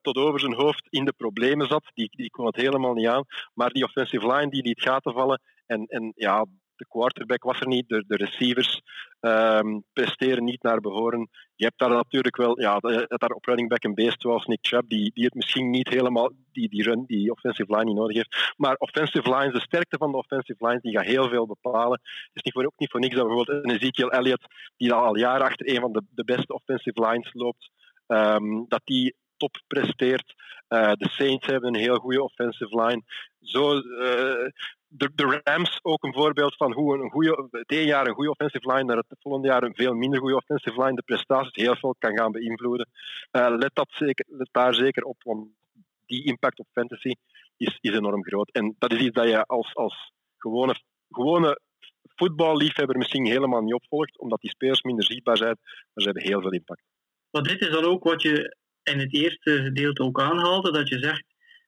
tot 0.00 0.16
over 0.16 0.40
zijn 0.40 0.54
hoofd 0.54 0.86
in 0.90 1.04
de 1.04 1.12
problemen 1.12 1.66
zat. 1.66 1.90
Die, 1.94 2.08
die 2.10 2.30
kon 2.30 2.46
het 2.46 2.56
helemaal 2.56 2.94
niet 2.94 3.06
aan. 3.06 3.24
Maar 3.54 3.70
die 3.70 3.84
offensive 3.84 4.26
line 4.26 4.50
die 4.50 4.62
liet 4.62 4.82
gaten 4.82 5.12
vallen. 5.12 5.40
En, 5.66 5.86
en 5.86 6.12
ja, 6.14 6.46
de 6.78 6.86
quarterback 6.88 7.42
was 7.42 7.60
er 7.60 7.66
niet, 7.66 7.88
de, 7.88 8.04
receivers 8.06 8.80
um, 9.20 9.84
presteren 9.92 10.44
niet 10.44 10.62
naar 10.62 10.80
behoren. 10.80 11.28
Je 11.54 11.64
hebt 11.64 11.78
daar 11.78 11.90
natuurlijk 11.90 12.36
wel, 12.36 12.60
ja, 12.60 12.78
daar 13.08 13.30
op 13.30 13.44
running 13.44 13.68
back 13.68 13.84
een 13.84 13.94
beest 13.94 14.20
zoals 14.20 14.46
Nick 14.46 14.58
Chubb, 14.66 14.88
die, 14.88 15.10
die 15.14 15.24
het 15.24 15.34
misschien 15.34 15.70
niet 15.70 15.88
helemaal, 15.88 16.30
die, 16.52 16.68
die 16.68 16.82
run, 16.82 17.04
die 17.06 17.30
offensive 17.30 17.72
line 17.72 17.84
niet 17.84 17.96
nodig 17.96 18.16
heeft. 18.16 18.54
Maar 18.56 18.74
offensive 18.74 19.36
lines, 19.36 19.52
de 19.52 19.60
sterkte 19.60 19.96
van 19.96 20.10
de 20.10 20.16
offensive 20.16 20.66
lines, 20.66 20.82
die 20.82 20.96
gaat 20.96 21.06
heel 21.06 21.28
veel 21.28 21.46
bepalen. 21.46 22.00
Het 22.02 22.30
is 22.32 22.42
niet 22.42 22.52
voor, 22.52 22.64
ook 22.64 22.78
niet 22.78 22.90
voor 22.90 23.00
niks 23.00 23.14
dat 23.14 23.26
bijvoorbeeld 23.26 23.64
een 23.64 23.70
Ezekiel 23.70 24.10
Elliott, 24.10 24.46
die 24.76 24.92
al 24.92 25.16
jaren 25.16 25.46
achter 25.46 25.74
een 25.74 25.80
van 25.80 25.92
de, 25.92 26.02
de 26.10 26.24
beste 26.24 26.54
offensive 26.54 27.06
lines 27.08 27.30
loopt, 27.32 27.70
um, 28.06 28.64
dat 28.68 28.80
die 28.84 29.16
top 29.36 29.62
presteert. 29.66 30.34
Uh, 30.68 30.92
de 30.92 31.08
Saints 31.08 31.46
hebben 31.46 31.74
een 31.74 31.80
heel 31.80 31.98
goede 31.98 32.22
offensive 32.22 32.82
line. 32.82 33.02
Zo, 33.40 33.74
uh, 33.74 34.50
de, 34.88 35.10
de, 35.14 35.40
Rams 35.44 35.78
ook 35.82 36.04
een 36.04 36.12
voorbeeld 36.12 36.56
van 36.56 36.72
hoe 36.72 36.98
een 36.98 37.10
goede, 37.10 37.48
het 37.50 37.84
jaar 37.84 38.06
een 38.06 38.14
goede 38.14 38.30
offensive 38.30 38.72
line, 38.72 38.84
naar 38.84 38.96
het 38.96 39.16
volgende 39.20 39.48
jaar 39.48 39.62
een 39.62 39.74
veel 39.74 39.94
minder 39.94 40.20
goede 40.20 40.36
offensive 40.36 40.82
line 40.82 40.94
de 40.94 41.02
prestaties 41.02 41.62
heel 41.62 41.76
veel 41.76 41.94
kan 41.98 42.18
gaan 42.18 42.32
beïnvloeden. 42.32 42.88
Uh, 43.32 43.54
let, 43.58 43.74
dat 43.74 44.48
daar 44.50 44.74
zeker 44.74 45.04
op, 45.04 45.16
want 45.22 45.48
die 46.06 46.24
impact 46.24 46.58
op 46.58 46.66
fantasy 46.72 47.12
is, 47.56 47.78
is 47.80 47.92
enorm 47.92 48.24
groot. 48.24 48.50
En 48.50 48.74
dat 48.78 48.92
is 48.92 49.00
iets 49.00 49.14
dat 49.14 49.28
je 49.28 49.44
als, 49.44 49.74
als 49.74 50.12
gewone, 50.36 50.82
gewone 51.08 51.60
voetballiefhebber 52.18 52.96
misschien 52.96 53.26
helemaal 53.26 53.62
niet 53.62 53.74
opvolgt, 53.74 54.18
omdat 54.18 54.40
die 54.40 54.50
spelers 54.50 54.82
minder 54.82 55.04
zichtbaar 55.04 55.36
zijn, 55.36 55.56
maar 55.60 56.02
ze 56.02 56.04
hebben 56.04 56.22
heel 56.22 56.40
veel 56.40 56.52
impact. 56.52 56.82
Maar 57.30 57.42
dit 57.42 57.60
is 57.60 57.70
dan 57.70 57.84
ook 57.84 58.04
wat 58.04 58.22
je 58.22 58.56
in 58.82 58.98
het 58.98 59.14
eerste 59.14 59.62
gedeelte 59.62 60.02
ook 60.02 60.20
aanhaalde, 60.20 60.72
dat 60.72 60.88
je 60.88 60.98
zegt, 60.98 61.24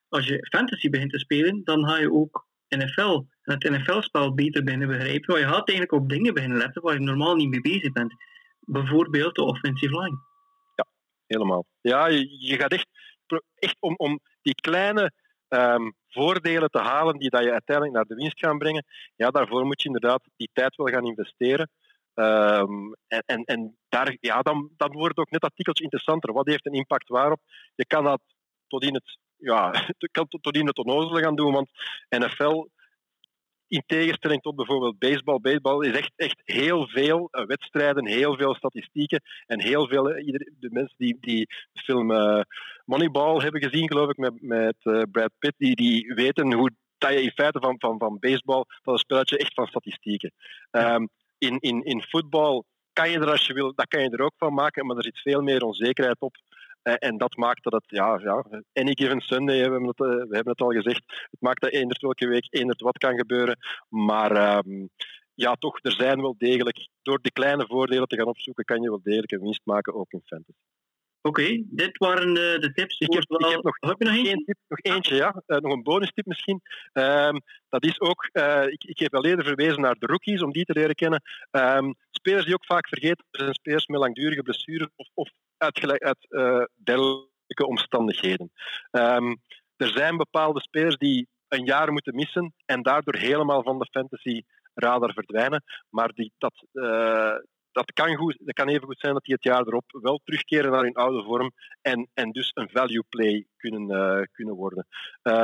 als 0.08 0.26
je 0.26 0.46
fantasy 0.50 0.90
begint 0.90 1.10
te 1.10 1.18
spelen, 1.18 1.64
dan 1.64 1.88
ga 1.88 1.98
je 1.98 2.12
ook 2.12 2.48
NFL, 2.76 3.22
het 3.42 3.70
NFL-spel 3.70 4.34
beter 4.34 4.64
binnen 4.64 4.88
begrijpen. 4.88 5.32
Maar 5.32 5.42
je 5.42 5.48
gaat 5.48 5.68
eigenlijk 5.68 6.02
op 6.02 6.08
dingen 6.08 6.34
beginnen 6.34 6.58
letten 6.58 6.82
waar 6.82 6.94
je 6.94 7.00
normaal 7.00 7.34
niet 7.34 7.48
mee 7.48 7.60
bezig 7.60 7.92
bent. 7.92 8.14
Bijvoorbeeld 8.60 9.34
de 9.34 9.42
offensive 9.42 10.00
line. 10.00 10.18
Ja, 10.74 10.86
helemaal. 11.26 11.66
Ja, 11.80 12.06
je, 12.06 12.56
gaat 12.58 12.72
echt, 12.72 12.86
echt 13.54 13.76
om, 13.80 13.94
om 13.96 14.20
die 14.42 14.54
kleine 14.54 15.12
um, 15.48 15.94
voordelen 16.08 16.70
te 16.70 16.78
halen 16.78 17.18
die 17.18 17.30
dat 17.30 17.42
je 17.42 17.52
uiteindelijk 17.52 17.96
naar 17.96 18.06
de 18.06 18.14
winst 18.14 18.38
gaan 18.38 18.58
brengen. 18.58 18.84
Ja, 19.16 19.30
daarvoor 19.30 19.64
moet 19.64 19.82
je 19.82 19.88
inderdaad 19.88 20.22
die 20.36 20.50
tijd 20.52 20.76
wel 20.76 20.86
gaan 20.86 21.06
investeren. 21.06 21.70
Um, 22.14 22.94
en, 23.06 23.22
en, 23.26 23.44
en 23.44 23.76
daar, 23.88 24.16
ja, 24.20 24.42
dan, 24.42 24.70
dan 24.76 24.92
wordt 24.92 25.18
ook 25.18 25.30
net 25.30 25.40
dat 25.40 25.54
tikkeltje 25.54 25.84
interessanter. 25.84 26.32
Wat 26.32 26.46
heeft 26.46 26.66
een 26.66 26.72
impact 26.72 27.08
waarop? 27.08 27.40
Je 27.74 27.86
kan 27.86 28.04
dat 28.04 28.20
tot 28.66 28.82
in 28.84 28.94
het 28.94 29.18
ja, 29.40 29.70
kan 30.12 30.28
tot, 30.28 30.56
in 30.56 30.66
het 30.66 30.78
onnozele 30.78 31.22
gaan 31.22 31.36
doen. 31.36 31.52
Want 31.52 31.70
NFL, 32.08 32.66
in 33.68 33.82
tegenstelling 33.86 34.42
tot 34.42 34.56
bijvoorbeeld 34.56 34.98
baseball, 34.98 35.40
baseball 35.40 35.86
is 35.86 35.96
echt, 35.96 36.12
echt 36.16 36.42
heel 36.44 36.88
veel 36.88 37.28
uh, 37.30 37.46
wedstrijden, 37.46 38.06
heel 38.06 38.36
veel 38.36 38.54
statistieken 38.54 39.22
en 39.46 39.60
heel 39.60 39.88
veel, 39.88 40.18
ieder, 40.18 40.52
de 40.58 40.70
mensen 40.70 40.96
die, 40.96 41.16
die 41.20 41.46
de 41.72 41.80
film 41.80 42.10
uh, 42.10 42.40
Moneyball 42.84 43.42
hebben 43.42 43.62
gezien, 43.62 43.88
geloof 43.88 44.10
ik, 44.10 44.16
met, 44.16 44.42
met 44.42 44.76
Brad 45.10 45.30
Pitt, 45.38 45.54
die, 45.58 45.76
die 45.76 46.14
weten 46.14 46.52
hoe 46.52 46.70
dat 47.00 47.12
je 47.12 47.22
in 47.22 47.30
feite 47.30 47.60
van, 47.60 47.74
van, 47.78 47.98
van 47.98 48.18
baseball, 48.20 48.64
dat 48.82 48.94
een 48.94 48.98
spelletje 48.98 49.38
echt 49.38 49.54
van 49.54 49.66
statistieken. 49.66 50.32
Um, 50.70 51.08
in, 51.38 51.58
in, 51.58 51.84
in 51.84 52.02
voetbal 52.08 52.64
kan 52.92 53.10
je 53.10 53.18
er 53.18 53.30
als 53.30 53.46
je 53.46 53.52
wil, 53.52 53.74
dat 53.74 53.88
kan 53.88 54.02
je 54.02 54.10
er 54.10 54.22
ook 54.22 54.34
van 54.36 54.54
maken, 54.54 54.86
maar 54.86 54.96
er 54.96 55.04
zit 55.04 55.20
veel 55.20 55.42
meer 55.42 55.62
onzekerheid 55.62 56.20
op. 56.20 56.36
Eh, 56.82 56.94
en 56.98 57.18
dat 57.18 57.36
maakt 57.36 57.62
dat 57.62 57.72
het, 57.72 57.84
ja, 57.86 58.18
ja 58.22 58.44
any 58.72 58.92
given 58.94 59.20
Sunday, 59.20 59.56
we 59.56 59.62
hebben, 59.62 59.86
het, 59.86 60.00
uh, 60.00 60.06
we 60.06 60.34
hebben 60.34 60.52
het 60.52 60.60
al 60.60 60.70
gezegd, 60.70 61.02
het 61.30 61.40
maakt 61.40 61.60
dat 61.60 61.72
eenderd 61.72 62.00
welke 62.00 62.28
week 62.28 62.46
eenderd 62.50 62.80
wat 62.80 62.98
kan 62.98 63.16
gebeuren. 63.16 63.58
Maar 63.88 64.58
um, 64.66 64.90
ja, 65.34 65.54
toch, 65.54 65.78
er 65.82 65.92
zijn 65.92 66.20
wel 66.20 66.34
degelijk, 66.38 66.88
door 67.02 67.18
die 67.22 67.32
kleine 67.32 67.66
voordelen 67.66 68.08
te 68.08 68.16
gaan 68.16 68.26
opzoeken, 68.26 68.64
kan 68.64 68.82
je 68.82 68.88
wel 68.88 69.00
degelijk 69.02 69.32
een 69.32 69.40
winst 69.40 69.60
maken, 69.64 69.94
ook 69.94 70.12
in 70.12 70.22
fantasy. 70.24 70.58
Oké, 71.22 71.40
okay, 71.40 71.64
dit 71.66 71.98
waren 71.98 72.34
de, 72.34 72.56
de 72.60 72.72
tips. 72.72 72.98
Ik 72.98 73.12
heb, 73.12 73.22
ik 73.22 73.46
heb 73.46 73.62
nog, 73.62 73.76
heb 73.80 73.98
je 73.98 74.04
nog, 74.04 74.14
eentje? 74.14 74.44
Tip, 74.44 74.56
nog 74.68 74.78
eentje, 74.80 75.14
ja. 75.14 75.42
Uh, 75.46 75.58
nog 75.58 75.72
een 75.72 75.82
bonus 75.82 76.12
tip 76.12 76.26
misschien. 76.26 76.60
Um, 76.92 77.40
dat 77.68 77.84
is 77.84 78.00
ook, 78.00 78.28
uh, 78.32 78.66
ik, 78.66 78.84
ik 78.84 78.98
heb 78.98 79.14
al 79.14 79.24
eerder 79.24 79.44
verwezen 79.44 79.80
naar 79.80 79.96
de 79.98 80.06
rookies, 80.06 80.42
om 80.42 80.52
die 80.52 80.64
te 80.64 80.72
leren 80.72 80.94
kennen. 80.94 81.22
Um, 81.50 81.94
spelers 82.10 82.44
die 82.44 82.54
ook 82.54 82.64
vaak 82.64 82.88
vergeten 82.88 83.24
zijn 83.30 83.54
spelers 83.54 83.86
met 83.86 84.00
langdurige 84.00 84.42
blessures 84.42 84.88
of, 84.96 85.08
of 85.14 85.30
uit, 85.60 86.00
uit 86.00 86.26
uh, 86.28 86.64
dergelijke 86.84 87.66
omstandigheden. 87.66 88.52
Um, 88.90 89.40
er 89.76 89.88
zijn 89.88 90.16
bepaalde 90.16 90.60
spelers 90.60 90.96
die 90.96 91.28
een 91.48 91.64
jaar 91.64 91.92
moeten 91.92 92.14
missen 92.14 92.54
en 92.66 92.82
daardoor 92.82 93.16
helemaal 93.16 93.62
van 93.62 93.78
de 93.78 93.88
fantasy 93.90 94.42
radar 94.74 95.12
verdwijnen. 95.12 95.64
Maar 95.88 96.12
die, 96.12 96.32
dat, 96.38 96.64
uh, 96.72 97.36
dat, 97.72 97.92
kan 97.92 98.14
goed, 98.14 98.36
dat 98.38 98.54
kan 98.54 98.68
even 98.68 98.86
goed 98.86 99.00
zijn 99.00 99.12
dat 99.12 99.24
die 99.24 99.34
het 99.34 99.44
jaar 99.44 99.66
erop 99.66 99.84
wel 100.00 100.20
terugkeren 100.24 100.70
naar 100.70 100.82
hun 100.82 100.94
oude 100.94 101.22
vorm 101.22 101.52
en, 101.82 102.08
en 102.14 102.30
dus 102.30 102.50
een 102.54 102.68
value 102.72 103.04
play 103.08 103.46
kunnen, 103.56 103.90
uh, 103.90 104.22
kunnen 104.32 104.54
worden. 104.54 104.86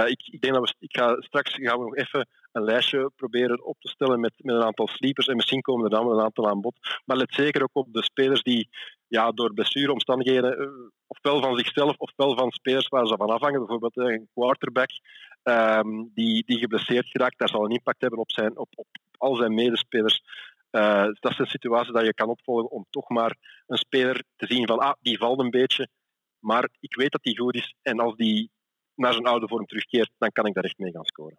Ik, 0.06 0.26
ik, 0.26 0.40
denk 0.40 0.54
dat 0.54 0.68
we, 0.68 0.74
ik 0.78 0.96
ga, 0.96 1.16
straks 1.20 1.54
gaan 1.54 1.78
we 1.78 1.84
nog 1.84 1.96
even 1.96 2.28
een 2.52 2.64
lijstje 2.64 3.10
proberen 3.16 3.64
op 3.64 3.76
te 3.80 3.88
stellen 3.88 4.20
met, 4.20 4.32
met 4.36 4.54
een 4.54 4.62
aantal 4.62 4.88
sleepers 4.88 5.26
en 5.26 5.36
misschien 5.36 5.60
komen 5.60 5.84
er 5.84 5.90
dan 5.90 6.10
een 6.10 6.20
aantal 6.20 6.48
aan 6.48 6.60
bod. 6.60 7.00
Maar 7.04 7.16
let 7.16 7.34
zeker 7.34 7.62
ook 7.62 7.76
op 7.76 7.92
de 7.92 8.02
spelers 8.02 8.42
die 8.42 8.68
ja, 9.08 9.32
door 9.32 9.54
blessureomstandigheden 9.54 10.60
uh, 10.60 10.68
ofwel 11.06 11.40
van 11.40 11.56
zichzelf 11.56 11.96
ofwel 11.96 12.36
van 12.36 12.50
spelers 12.50 12.88
waar 12.88 13.06
ze 13.06 13.16
van 13.16 13.30
afhangen, 13.30 13.58
bijvoorbeeld 13.58 13.96
een 13.96 14.28
quarterback 14.34 14.90
um, 15.42 16.10
die, 16.14 16.44
die 16.46 16.58
geblesseerd 16.58 17.06
geraakt, 17.06 17.38
daar 17.38 17.48
zal 17.48 17.64
een 17.64 17.70
impact 17.70 18.00
hebben 18.00 18.18
op, 18.18 18.30
zijn, 18.30 18.58
op, 18.58 18.68
op 18.74 18.86
al 19.18 19.36
zijn 19.36 19.54
medespelers. 19.54 20.22
Uh, 20.70 21.08
dat 21.20 21.32
is 21.32 21.38
een 21.38 21.46
situatie 21.46 21.92
dat 21.92 22.04
je 22.04 22.14
kan 22.14 22.28
opvolgen 22.28 22.70
om 22.70 22.86
toch 22.90 23.08
maar 23.08 23.36
een 23.66 23.76
speler 23.76 24.22
te 24.36 24.46
zien 24.46 24.66
van, 24.66 24.78
ah, 24.78 24.94
die 25.00 25.18
valt 25.18 25.40
een 25.40 25.50
beetje, 25.50 25.88
Maar 26.38 26.68
ik 26.80 26.96
weet 26.96 27.12
dat 27.12 27.22
die 27.22 27.38
goed 27.38 27.54
is. 27.54 27.74
En 27.82 28.00
als 28.00 28.16
die 28.16 28.50
naar 28.94 29.12
zijn 29.12 29.26
oude 29.26 29.48
vorm 29.48 29.66
terugkeert, 29.66 30.10
dan 30.18 30.32
kan 30.32 30.46
ik 30.46 30.54
daar 30.54 30.64
echt 30.64 30.78
mee 30.78 30.92
gaan 30.92 31.04
scoren. 31.04 31.38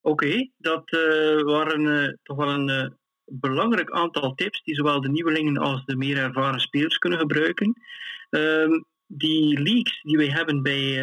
Oké, 0.00 0.50
dat 0.56 0.92
uh, 0.92 1.42
waren 1.42 2.18
toch 2.22 2.36
wel 2.36 2.48
een 2.48 2.98
belangrijk 3.30 3.90
aantal 3.90 4.34
tips 4.34 4.62
die 4.62 4.74
zowel 4.74 5.00
de 5.00 5.10
nieuwelingen 5.10 5.58
als 5.58 5.84
de 5.84 5.96
meer 5.96 6.16
ervaren 6.16 6.60
spelers 6.60 6.98
kunnen 6.98 7.18
gebruiken. 7.18 7.82
Ehm, 8.30 8.80
die 9.06 9.60
leaks 9.60 10.02
die 10.02 10.16
wij 10.16 10.28
hebben 10.28 10.62
bij 10.62 10.98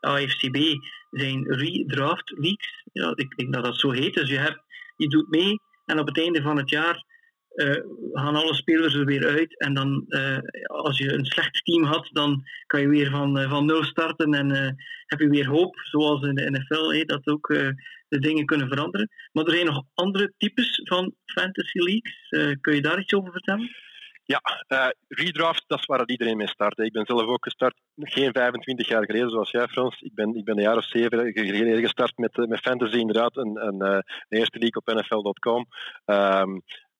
AFCB 0.00 0.56
zijn 1.10 1.52
redraft 1.52 2.32
leaks. 2.36 2.84
Ja, 2.92 3.12
ik 3.14 3.36
denk 3.36 3.52
dat 3.52 3.64
dat 3.64 3.78
zo 3.78 3.90
heet. 3.90 4.14
Dus 4.14 4.28
je, 4.28 4.38
hebt, 4.38 4.60
je 4.96 5.08
doet 5.08 5.28
mee 5.28 5.60
en 5.84 5.98
op 5.98 6.06
het 6.06 6.18
einde 6.18 6.42
van 6.42 6.56
het 6.56 6.70
jaar 6.70 7.04
uh, 7.54 7.76
gaan 8.12 8.34
alle 8.34 8.54
spelers 8.54 8.94
er 8.94 9.04
weer 9.04 9.26
uit. 9.26 9.58
En 9.58 9.74
dan, 9.74 10.04
uh, 10.08 10.38
als 10.66 10.98
je 10.98 11.12
een 11.12 11.24
slecht 11.24 11.64
team 11.64 11.84
had, 11.84 12.08
dan 12.12 12.42
kan 12.66 12.80
je 12.80 12.88
weer 12.88 13.10
van, 13.10 13.48
van 13.48 13.66
nul 13.66 13.84
starten 13.84 14.34
en 14.34 14.76
heb 15.06 15.20
je 15.20 15.28
weer 15.28 15.46
hoop, 15.46 15.76
zoals 15.76 16.22
in 16.22 16.34
de 16.34 16.50
NFL, 16.50 17.04
dat 17.06 17.26
ook 17.26 17.54
de 18.12 18.18
dingen 18.18 18.44
kunnen 18.44 18.68
veranderen. 18.68 19.08
Maar 19.32 19.44
er 19.44 19.52
zijn 19.52 19.66
nog 19.66 19.84
andere 19.94 20.32
types 20.38 20.80
van 20.84 21.14
fantasy 21.24 21.78
leagues. 21.78 22.58
kun 22.60 22.74
je 22.74 22.82
daar 22.82 23.00
iets 23.00 23.14
over 23.14 23.32
vertellen? 23.32 23.70
Ja, 24.24 24.40
redraft, 25.08 25.64
dat 25.66 25.78
is 25.78 25.86
waar 25.86 26.02
iedereen 26.06 26.36
mee 26.36 26.48
start. 26.48 26.78
Ik 26.78 26.92
ben 26.92 27.06
zelf 27.06 27.22
ook 27.22 27.44
gestart, 27.44 27.80
geen 27.96 28.32
25 28.32 28.88
jaar 28.88 29.04
geleden 29.04 29.30
zoals 29.30 29.50
jij 29.50 29.66
Frans. 29.66 30.00
Ik 30.00 30.14
ben, 30.14 30.34
ik 30.34 30.44
ben 30.44 30.56
een 30.56 30.62
jaar 30.62 30.76
of 30.76 30.84
zeven 30.84 31.32
geleden 31.32 31.80
gestart 31.80 32.16
met, 32.16 32.36
met 32.36 32.60
fantasy 32.60 32.96
inderdaad, 32.96 33.36
een, 33.36 33.66
een, 33.66 34.04
eerste 34.28 34.58
league 34.58 34.82
op 34.84 34.94
nfl.com. 34.94 35.66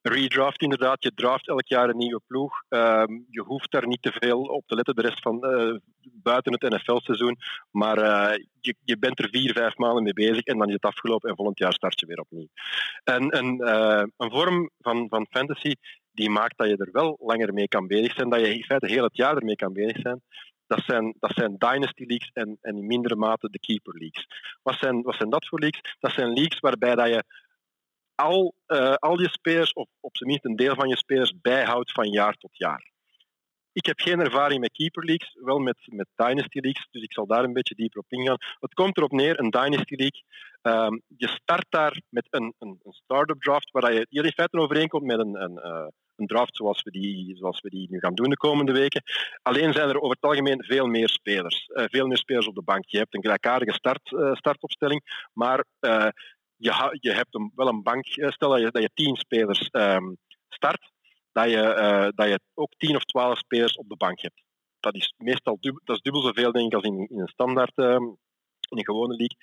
redraft 0.02 0.62
inderdaad. 0.62 1.02
Je 1.02 1.14
draft 1.14 1.48
elk 1.48 1.66
jaar 1.66 1.88
een 1.88 1.96
nieuwe 1.96 2.20
ploeg. 2.26 2.62
Ehm, 2.68 3.12
je 3.30 3.42
hoeft 3.42 3.70
daar 3.70 3.86
niet 3.86 4.02
te 4.02 4.12
veel 4.12 4.40
op 4.42 4.66
te 4.66 4.74
letten 4.74 4.94
de 4.94 5.02
rest 5.02 5.22
van 5.22 5.38
uh, 5.44 5.76
buiten 6.00 6.52
het 6.52 6.70
NFL-seizoen. 6.70 7.36
Maar 7.70 7.98
uh, 7.98 8.44
je, 8.60 8.74
je 8.84 8.98
bent 8.98 9.18
er 9.18 9.28
vier, 9.30 9.52
vijf 9.52 9.76
maanden 9.76 10.02
mee 10.02 10.12
bezig 10.12 10.44
en 10.44 10.58
dan 10.58 10.68
is 10.68 10.74
het 10.74 10.84
afgelopen 10.84 11.30
en 11.30 11.36
volgend 11.36 11.58
jaar 11.58 11.72
start 11.72 12.00
je 12.00 12.06
weer 12.06 12.20
opnieuw. 12.20 12.48
En, 13.04 13.28
en 13.28 13.46
uh, 13.60 14.02
een 14.16 14.30
vorm 14.30 14.70
van, 14.78 15.08
van 15.08 15.26
fantasy 15.30 15.72
die 16.12 16.30
maakt 16.30 16.58
dat 16.58 16.68
je 16.68 16.76
er 16.76 16.92
wel 16.92 17.16
langer 17.20 17.52
mee 17.52 17.68
kan 17.68 17.86
bezig 17.86 18.12
zijn, 18.14 18.30
dat 18.30 18.40
je 18.40 18.54
in 18.54 18.64
feite 18.64 18.86
heel 18.86 19.04
het 19.04 19.16
jaar 19.16 19.36
ermee 19.36 19.56
kan 19.56 19.72
bezig 19.72 20.00
zijn. 20.00 20.22
Dat 20.66 20.82
zijn, 20.86 21.16
dat 21.18 21.32
zijn 21.34 21.56
Dynasty 21.58 22.04
Leagues 22.06 22.30
en, 22.32 22.58
en 22.60 22.76
in 22.76 22.86
mindere 22.86 23.16
mate 23.16 23.48
de 23.50 23.58
Keeper 23.58 23.98
Leagues. 23.98 24.26
Wat 24.62 24.76
zijn, 24.78 25.02
wat 25.02 25.14
zijn 25.14 25.30
dat 25.30 25.46
voor 25.46 25.60
leagues? 25.60 25.96
Dat 26.00 26.12
zijn 26.12 26.32
leagues 26.32 26.60
waarbij 26.60 26.94
dat 26.94 27.08
je 27.08 27.24
al, 28.14 28.54
uh, 28.66 28.94
al 28.94 29.20
je 29.20 29.28
spelers, 29.28 29.72
of 29.72 29.88
op 30.00 30.16
zijn 30.16 30.28
minst 30.28 30.44
een 30.44 30.56
deel 30.56 30.74
van 30.74 30.88
je 30.88 30.96
spelers, 30.96 31.32
bijhoudt 31.40 31.92
van 31.92 32.08
jaar 32.10 32.34
tot 32.34 32.56
jaar. 32.56 32.90
Ik 33.72 33.86
heb 33.86 34.00
geen 34.00 34.20
ervaring 34.20 34.60
met 34.60 34.72
Keeper 34.72 35.04
Leagues, 35.04 35.36
wel 35.40 35.58
met, 35.58 35.76
met 35.84 36.06
Dynasty 36.14 36.58
Leagues, 36.58 36.88
dus 36.90 37.02
ik 37.02 37.12
zal 37.12 37.26
daar 37.26 37.44
een 37.44 37.52
beetje 37.52 37.74
dieper 37.74 38.00
op 38.00 38.12
ingaan. 38.12 38.36
Het 38.60 38.74
komt 38.74 38.96
erop 38.96 39.12
neer, 39.12 39.40
een 39.40 39.50
Dynasty 39.50 39.94
League. 39.94 40.22
Um, 40.62 41.02
je 41.16 41.28
start 41.28 41.66
daar 41.68 42.00
met 42.08 42.26
een, 42.30 42.54
een, 42.58 42.80
een 42.82 42.92
start-up 42.92 43.40
draft, 43.40 43.70
waar 43.70 43.92
je 43.92 44.06
hier 44.08 44.24
in 44.24 44.32
feite 44.32 44.58
overeenkomt 44.58 45.04
met 45.04 45.18
een, 45.18 45.42
een, 45.42 45.60
uh, 45.64 45.86
een 46.16 46.26
draft 46.26 46.56
zoals 46.56 46.82
we, 46.82 46.90
die, 46.90 47.36
zoals 47.36 47.60
we 47.60 47.70
die 47.70 47.86
nu 47.90 47.98
gaan 47.98 48.14
doen 48.14 48.28
de 48.28 48.36
komende 48.36 48.72
weken. 48.72 49.02
Alleen 49.42 49.72
zijn 49.72 49.88
er 49.88 50.00
over 50.00 50.16
het 50.20 50.30
algemeen 50.30 50.64
veel 50.64 50.86
meer 50.86 51.08
spelers. 51.08 51.68
Uh, 51.68 51.84
veel 51.88 52.06
meer 52.06 52.16
spelers 52.16 52.46
op 52.46 52.54
de 52.54 52.62
bank. 52.62 52.84
Je 52.86 52.98
hebt 52.98 53.14
een 53.14 53.22
gelijkaardige 53.22 53.72
start, 53.72 54.00
startopstelling, 54.32 55.28
maar 55.32 55.64
je, 56.62 56.96
je 57.00 57.12
hebt 57.12 57.38
wel 57.54 57.68
een 57.68 57.82
bank, 57.82 58.06
eh, 58.06 58.30
stel 58.30 58.50
dat 58.50 58.60
je, 58.60 58.70
dat 58.70 58.82
je 58.82 58.90
tien 58.94 59.16
spelers 59.16 59.68
um, 59.72 60.16
start, 60.48 60.90
dat 61.32 61.50
je, 61.50 61.56
uh, 61.56 62.08
dat 62.14 62.28
je 62.28 62.40
ook 62.54 62.72
tien 62.76 62.96
of 62.96 63.04
twaalf 63.04 63.38
spelers 63.38 63.76
op 63.76 63.88
de 63.88 63.96
bank 63.96 64.20
hebt. 64.20 64.42
Dat 64.80 64.94
is 64.94 65.14
meestal 65.16 65.56
dubbel, 65.60 65.82
dat 65.84 65.96
is 65.96 66.02
dubbel 66.02 66.22
zoveel 66.22 66.52
denk 66.52 66.66
ik 66.66 66.74
als 66.74 66.84
in, 66.84 67.08
in 67.08 67.20
een 67.20 67.28
standaard, 67.28 67.78
um, 67.78 68.04
in 68.68 68.78
een 68.78 68.84
gewone 68.84 69.16
league. 69.16 69.36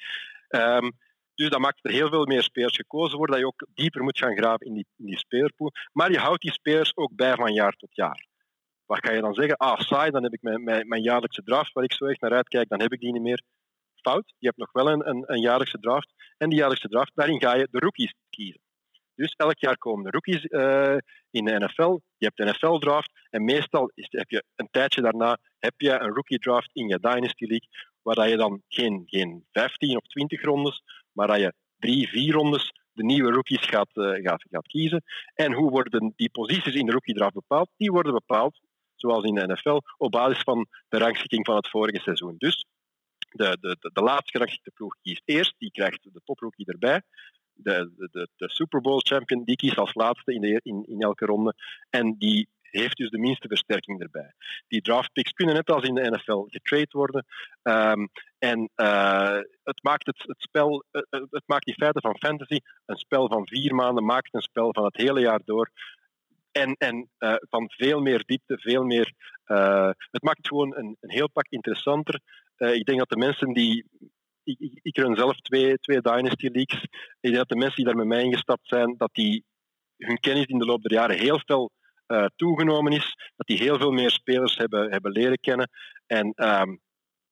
Um, 0.83 0.91
dus 1.35 1.49
dat 1.49 1.59
maakt 1.59 1.85
er 1.85 1.91
heel 1.91 2.09
veel 2.09 2.25
meer 2.25 2.43
spelers 2.43 2.75
gekozen 2.75 3.17
worden, 3.17 3.35
dat 3.35 3.45
je 3.45 3.51
ook 3.51 3.67
dieper 3.73 4.03
moet 4.03 4.17
gaan 4.17 4.37
graven 4.37 4.65
in 4.65 4.73
die, 4.73 4.85
in 4.97 5.05
die 5.05 5.17
spelerpool. 5.17 5.71
Maar 5.91 6.11
je 6.11 6.17
houdt 6.17 6.41
die 6.41 6.51
spelers 6.51 6.97
ook 6.97 7.15
bij 7.15 7.35
van 7.35 7.53
jaar 7.53 7.73
tot 7.73 7.95
jaar. 7.95 8.27
Wat 8.85 8.99
kan 8.99 9.15
je 9.15 9.21
dan 9.21 9.33
zeggen? 9.33 9.57
Ah, 9.57 9.79
saai, 9.79 10.11
dan 10.11 10.23
heb 10.23 10.33
ik 10.33 10.41
mijn, 10.41 10.63
mijn, 10.63 10.87
mijn 10.87 11.01
jaarlijkse 11.01 11.43
draft 11.43 11.73
waar 11.73 11.83
ik 11.83 11.93
zo 11.93 12.05
echt 12.05 12.21
naar 12.21 12.33
uitkijk, 12.33 12.69
dan 12.69 12.81
heb 12.81 12.93
ik 12.93 12.99
die 12.99 13.11
niet 13.11 13.21
meer 13.21 13.43
fout. 14.01 14.33
Je 14.37 14.47
hebt 14.47 14.57
nog 14.57 14.71
wel 14.71 14.89
een, 14.89 15.09
een, 15.09 15.23
een 15.25 15.41
jaarlijkse 15.41 15.79
draft. 15.79 16.13
En 16.37 16.49
die 16.49 16.57
jaarlijkse 16.57 16.87
draft, 16.87 17.11
daarin 17.15 17.41
ga 17.41 17.55
je 17.55 17.67
de 17.71 17.79
rookies 17.79 18.13
kiezen. 18.29 18.61
Dus 19.15 19.33
elk 19.37 19.59
jaar 19.59 19.77
komen 19.77 20.03
de 20.03 20.09
rookies 20.09 20.43
uh, 20.43 20.97
in 21.31 21.45
de 21.45 21.59
NFL. 21.59 21.99
Je 22.17 22.25
hebt 22.25 22.37
de 22.37 22.45
NFL-draft. 22.45 23.11
En 23.29 23.43
meestal 23.43 23.91
is, 23.93 24.07
heb 24.09 24.29
je 24.29 24.43
een 24.55 24.67
tijdje 24.71 25.01
daarna 25.01 25.37
heb 25.59 25.73
je 25.77 25.99
een 25.99 26.13
rookie-draft 26.13 26.69
in 26.73 26.87
je 26.87 26.99
Dynasty 26.99 27.45
League. 27.45 27.67
Waar 28.01 28.29
je 28.29 28.37
dan 28.37 28.61
geen, 28.67 29.03
geen 29.05 29.45
15 29.51 29.97
of 29.97 30.03
20 30.03 30.41
rondes, 30.41 30.81
maar 31.11 31.27
dat 31.27 31.39
je 31.39 31.53
drie, 31.77 32.07
vier 32.07 32.33
rondes 32.33 32.71
de 32.93 33.03
nieuwe 33.03 33.31
rookies 33.31 33.65
gaat, 33.65 33.89
uh, 33.93 34.11
gaat, 34.11 34.45
gaat 34.49 34.67
kiezen. 34.67 35.03
En 35.33 35.53
hoe 35.53 35.69
worden 35.69 36.13
die 36.15 36.29
posities 36.29 36.73
in 36.73 36.85
de 36.85 36.91
rookie-draft 36.91 37.33
bepaald? 37.33 37.69
Die 37.77 37.91
worden 37.91 38.13
bepaald, 38.13 38.59
zoals 38.95 39.23
in 39.23 39.35
de 39.35 39.47
NFL, 39.47 39.79
op 39.97 40.11
basis 40.11 40.41
van 40.41 40.67
de 40.89 40.97
rangschikking 40.97 41.45
van 41.45 41.55
het 41.55 41.69
vorige 41.69 42.01
seizoen. 42.01 42.35
Dus 42.37 42.65
de, 43.29 43.57
de, 43.59 43.77
de, 43.79 43.91
de 44.63 44.71
ploeg 44.73 44.95
kiest 45.01 45.21
eerst, 45.25 45.55
die 45.57 45.71
krijgt 45.71 46.03
de 46.03 46.21
toprookie 46.23 46.65
erbij. 46.65 47.01
De, 47.53 47.91
de, 48.11 48.27
de, 48.35 48.49
Super 48.49 48.81
Bowl 48.81 48.99
champion 48.99 49.43
die 49.43 49.55
kiest 49.55 49.77
als 49.77 49.93
laatste 49.93 50.33
in, 50.33 50.41
de, 50.41 50.59
in, 50.63 50.85
in 50.87 51.01
elke 51.01 51.25
ronde. 51.25 51.53
En 51.89 52.15
die 52.17 52.49
heeft 52.71 52.97
dus 52.97 53.09
de 53.09 53.17
minste 53.17 53.47
versterking 53.47 54.01
erbij. 54.01 54.33
Die 54.67 54.81
draft 54.81 55.13
picks 55.13 55.31
kunnen 55.31 55.55
net 55.55 55.69
als 55.69 55.83
in 55.83 55.95
de 55.95 56.09
NFL 56.09 56.45
getrade 56.47 56.87
worden. 56.89 57.25
Um, 57.63 58.09
en 58.37 58.69
uh, 58.75 59.39
het 59.63 59.83
maakt 59.83 60.05
het, 60.05 60.23
het 60.27 60.41
spel, 60.41 60.83
uh, 60.91 61.01
het 61.29 61.43
maakt 61.45 61.65
die 61.65 61.73
feiten 61.73 62.01
van 62.01 62.17
fantasy 62.17 62.59
een 62.85 62.97
spel 62.97 63.27
van 63.27 63.47
vier 63.47 63.75
maanden, 63.75 64.05
maakt 64.05 64.33
een 64.33 64.41
spel 64.41 64.73
van 64.73 64.83
het 64.83 64.97
hele 64.97 65.19
jaar 65.19 65.41
door. 65.45 65.71
En, 66.59 66.75
en 66.77 67.09
uh, 67.19 67.35
van 67.39 67.69
veel 67.69 68.01
meer 68.01 68.23
diepte, 68.25 68.57
veel 68.57 68.83
meer. 68.83 69.13
het 70.11 70.23
maakt 70.23 70.47
gewoon 70.47 70.75
een, 70.75 70.97
een 70.99 71.11
heel 71.11 71.29
pak 71.29 71.47
interessanter. 71.49 72.21
Uh, 72.57 72.73
ik 72.73 72.85
denk 72.85 72.99
dat 72.99 73.09
de 73.09 73.17
mensen 73.17 73.53
die. 73.53 73.85
Ik, 74.43 74.79
ik 74.81 74.97
run 74.97 75.15
zelf 75.15 75.37
twee, 75.37 75.77
twee 75.77 76.01
Dynasty 76.01 76.47
Leagues. 76.47 76.83
Ik 76.83 77.17
denk 77.19 77.35
dat 77.35 77.49
de 77.49 77.55
mensen 77.55 77.75
die 77.75 77.85
daar 77.85 77.95
met 77.95 78.07
mij 78.07 78.23
ingestapt 78.23 78.67
zijn, 78.67 78.95
dat 78.97 79.09
die 79.13 79.43
hun 79.97 80.19
kennis 80.19 80.45
in 80.45 80.59
de 80.59 80.65
loop 80.65 80.81
der 80.81 80.93
jaren 80.93 81.17
heel 81.17 81.41
veel 81.45 81.71
toegenomen 82.35 82.91
is. 82.91 83.15
Dat 83.35 83.47
die 83.47 83.57
heel 83.57 83.77
veel 83.77 83.91
meer 83.91 84.11
spelers 84.11 84.57
hebben, 84.57 84.91
hebben 84.91 85.11
leren 85.11 85.39
kennen. 85.39 85.69
En 86.05 86.33
um, 86.35 86.79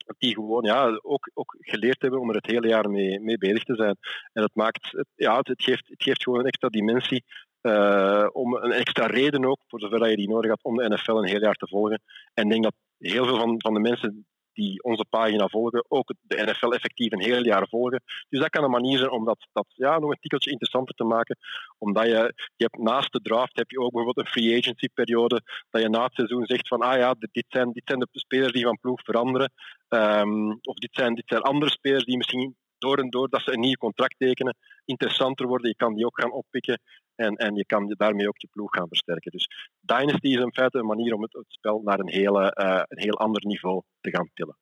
dat 0.07 0.15
die 0.19 0.33
gewoon 0.33 0.63
ja, 0.63 0.99
ook, 1.01 1.31
ook 1.33 1.55
geleerd 1.59 2.01
hebben 2.01 2.19
om 2.19 2.29
er 2.29 2.35
het 2.35 2.51
hele 2.51 2.67
jaar 2.67 2.89
mee, 2.89 3.19
mee 3.19 3.37
bezig 3.37 3.63
te 3.63 3.75
zijn. 3.75 3.97
En 4.33 4.41
dat 4.41 4.51
maakt, 4.53 5.05
ja, 5.15 5.37
het, 5.37 5.63
geeft, 5.63 5.87
het 5.87 6.03
geeft 6.03 6.23
gewoon 6.23 6.39
een 6.39 6.45
extra 6.45 6.69
dimensie. 6.69 7.23
Uh, 7.67 8.27
om 8.31 8.53
een 8.53 8.71
extra 8.71 9.05
reden 9.05 9.45
ook, 9.45 9.59
voor 9.67 9.79
zover 9.79 10.09
je 10.09 10.15
die 10.15 10.29
nodig 10.29 10.49
had, 10.49 10.63
om 10.63 10.77
de 10.77 10.89
NFL 10.89 11.11
een 11.11 11.27
heel 11.27 11.41
jaar 11.41 11.55
te 11.55 11.67
volgen. 11.67 12.01
En 12.33 12.43
ik 12.43 12.49
denk 12.49 12.63
dat 12.63 12.73
heel 12.97 13.25
veel 13.25 13.37
van, 13.37 13.55
van 13.61 13.73
de 13.73 13.79
mensen 13.79 14.25
die 14.53 14.83
onze 14.83 15.05
pagina 15.09 15.47
volgen, 15.47 15.85
ook 15.87 16.13
de 16.21 16.43
NFL 16.45 16.73
effectief 16.73 17.11
een 17.11 17.21
heel 17.21 17.45
jaar 17.45 17.67
volgen. 17.67 18.03
Dus 18.29 18.39
dat 18.39 18.49
kan 18.49 18.63
een 18.63 18.79
manier 18.79 18.97
zijn 18.97 19.11
om 19.11 19.25
dat, 19.25 19.47
dat 19.53 19.65
ja, 19.67 19.99
nog 19.99 20.09
een 20.09 20.19
tikkeltje 20.19 20.51
interessanter 20.51 20.95
te 20.95 21.03
maken. 21.03 21.37
Omdat 21.77 22.05
je, 22.05 22.33
je 22.55 22.63
hebt 22.63 22.77
naast 22.77 23.11
de 23.11 23.21
draft 23.21 23.57
heb 23.57 23.69
je 23.69 23.79
ook 23.79 23.91
bijvoorbeeld 23.91 24.25
een 24.25 24.31
free 24.31 24.57
agency 24.57 24.87
periode, 24.93 25.41
dat 25.69 25.81
je 25.81 25.89
na 25.89 26.03
het 26.03 26.13
seizoen 26.13 26.45
zegt 26.45 26.67
van 26.67 26.81
ah 26.81 26.97
ja, 26.97 27.15
dit 27.31 27.45
zijn, 27.47 27.71
de 27.73 28.07
spelers 28.11 28.51
die 28.51 28.63
van 28.63 28.79
ploeg 28.81 29.01
veranderen. 29.03 29.51
Um, 29.89 30.59
of 30.61 30.75
dit 30.75 30.93
zijn, 30.95 31.15
dit 31.15 31.27
zijn 31.27 31.41
andere 31.41 31.71
spelers 31.71 32.03
die 32.03 32.17
misschien 32.17 32.55
door 32.77 32.97
en 32.97 33.09
door 33.09 33.29
dat 33.29 33.41
ze 33.41 33.53
een 33.53 33.59
nieuw 33.59 33.73
contract 33.73 34.15
tekenen, 34.17 34.57
interessanter 34.85 35.47
worden. 35.47 35.69
Je 35.69 35.75
kan 35.75 35.93
die 35.93 36.05
ook 36.05 36.21
gaan 36.21 36.31
oppikken 36.31 36.81
en, 37.17 37.35
en 37.35 37.55
je 37.55 37.65
kan 37.65 37.93
daarmee 37.97 38.27
ook 38.27 38.37
je 38.37 38.47
ploeg 38.51 38.75
gaan 38.75 38.87
versterken. 38.87 39.31
Dus 39.31 39.47
Dynasty 39.79 40.27
is 40.27 40.35
in 40.35 40.53
feite 40.53 40.77
een 40.77 40.85
manier 40.85 41.13
om 41.13 41.21
het, 41.21 41.33
het 41.33 41.45
spel 41.47 41.81
naar 41.83 41.99
een, 41.99 42.09
hele, 42.09 42.55
uh, 42.61 42.81
een 42.87 42.99
heel 42.99 43.19
ander 43.19 43.45
niveau 43.45 43.81
te 44.01 44.09
gaan 44.09 44.29
tillen. 44.33 44.57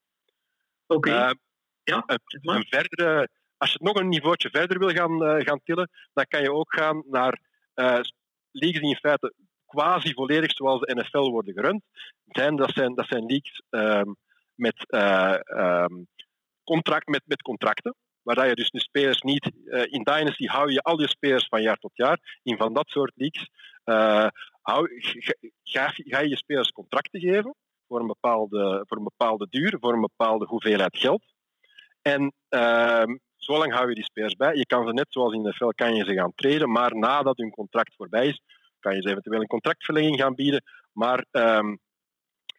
Oké. 0.88 1.10
Okay. 1.10 1.30
Uh, 1.30 1.36
ja, 1.84 2.04
een, 2.06 2.20
een 2.42 2.66
verdere, 2.70 3.30
als 3.58 3.72
je 3.72 3.78
het 3.78 3.88
nog 3.88 4.00
een 4.00 4.10
niveautje 4.10 4.50
verder 4.50 4.80
wil 4.80 4.90
gaan, 4.90 5.24
uh, 5.24 5.46
gaan 5.46 5.62
tillen, 5.64 5.90
dan 6.14 6.26
kan 6.28 6.42
je 6.42 6.54
ook 6.54 6.74
gaan 6.74 7.04
naar 7.08 7.40
leagues 8.52 8.82
die 8.82 8.90
in 8.90 8.96
feite 8.96 9.34
quasi 9.66 10.14
volledig 10.14 10.52
zoals 10.52 10.82
de 10.82 10.96
NFL 10.96 11.30
worden 11.30 11.54
gerund. 11.54 11.84
Zijn, 12.26 12.56
dat, 12.56 12.72
zijn, 12.72 12.96
dat 12.96 13.08
zijn 13.08 13.26
leagues 13.26 13.62
um, 13.70 14.16
met, 14.54 14.86
um, 15.48 16.08
contract, 16.64 17.08
met, 17.08 17.22
met 17.26 17.42
contracten 17.42 17.96
waar 18.34 18.48
je 18.48 18.56
dus 18.56 18.70
de 18.70 18.80
spelers 18.80 19.22
niet... 19.22 19.52
Uh, 19.66 19.82
in 19.82 20.04
Dynasty 20.04 20.46
hou 20.46 20.72
je 20.72 20.82
al 20.82 21.02
je 21.02 21.08
spelers 21.08 21.48
van 21.48 21.62
jaar 21.62 21.78
tot 21.78 21.92
jaar. 21.94 22.40
In 22.44 22.58
van 22.58 22.74
dat 22.74 22.88
soort 22.88 23.12
leagues 23.16 23.50
uh, 23.86 24.28
hou, 24.62 24.90
ga, 25.64 25.92
ga, 25.94 26.20
je 26.20 26.30
je 26.30 26.38
spelers 26.38 26.72
contracten 26.72 27.20
geven 27.20 27.56
voor 27.88 28.00
een, 28.00 28.08
bepaalde, 28.08 28.84
voor 28.88 28.98
een 28.98 29.04
bepaalde 29.04 29.48
duur, 29.50 29.78
voor 29.80 29.94
een 29.94 30.02
bepaalde 30.02 30.46
hoeveelheid 30.46 30.98
geld. 30.98 31.24
En 32.02 32.34
uh, 32.50 33.04
zolang 33.38 33.74
hou 33.74 33.90
je 33.90 33.96
die 33.96 34.04
spelers 34.04 34.36
bij. 34.36 34.56
Je 34.56 34.66
kan 34.66 34.88
ze 34.88 34.94
net 34.94 35.06
zoals 35.10 35.34
in 35.34 35.44
de 35.44 35.50
NFL 35.50 35.68
kan 35.68 35.96
je 35.96 36.04
ze 36.04 36.14
gaan 36.14 36.34
treden, 36.36 36.72
maar 36.72 36.96
nadat 36.98 37.38
hun 37.38 37.52
contract 37.52 37.96
voorbij 37.96 38.28
is, 38.28 38.42
kan 38.80 38.96
je 38.96 39.02
ze 39.02 39.10
eventueel 39.10 39.42
een 39.42 39.48
contractverlenging 39.48 40.20
gaan 40.20 40.36
bieden. 40.36 40.64
Maar 40.92 41.26
um, 41.32 41.80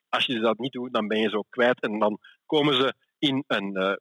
Als 0.08 0.26
je 0.26 0.38
dat 0.38 0.58
niet 0.58 0.72
doet, 0.72 0.92
dan 0.92 1.06
ben 1.06 1.20
je 1.20 1.28
ze 1.28 1.36
ook 1.36 1.50
kwijt. 1.50 1.80
En 1.80 1.98
dan 1.98 2.18
komen 2.46 2.74
ze 2.74 2.94
in 3.18 3.44
een, 3.46 3.76
uh, 3.76 3.92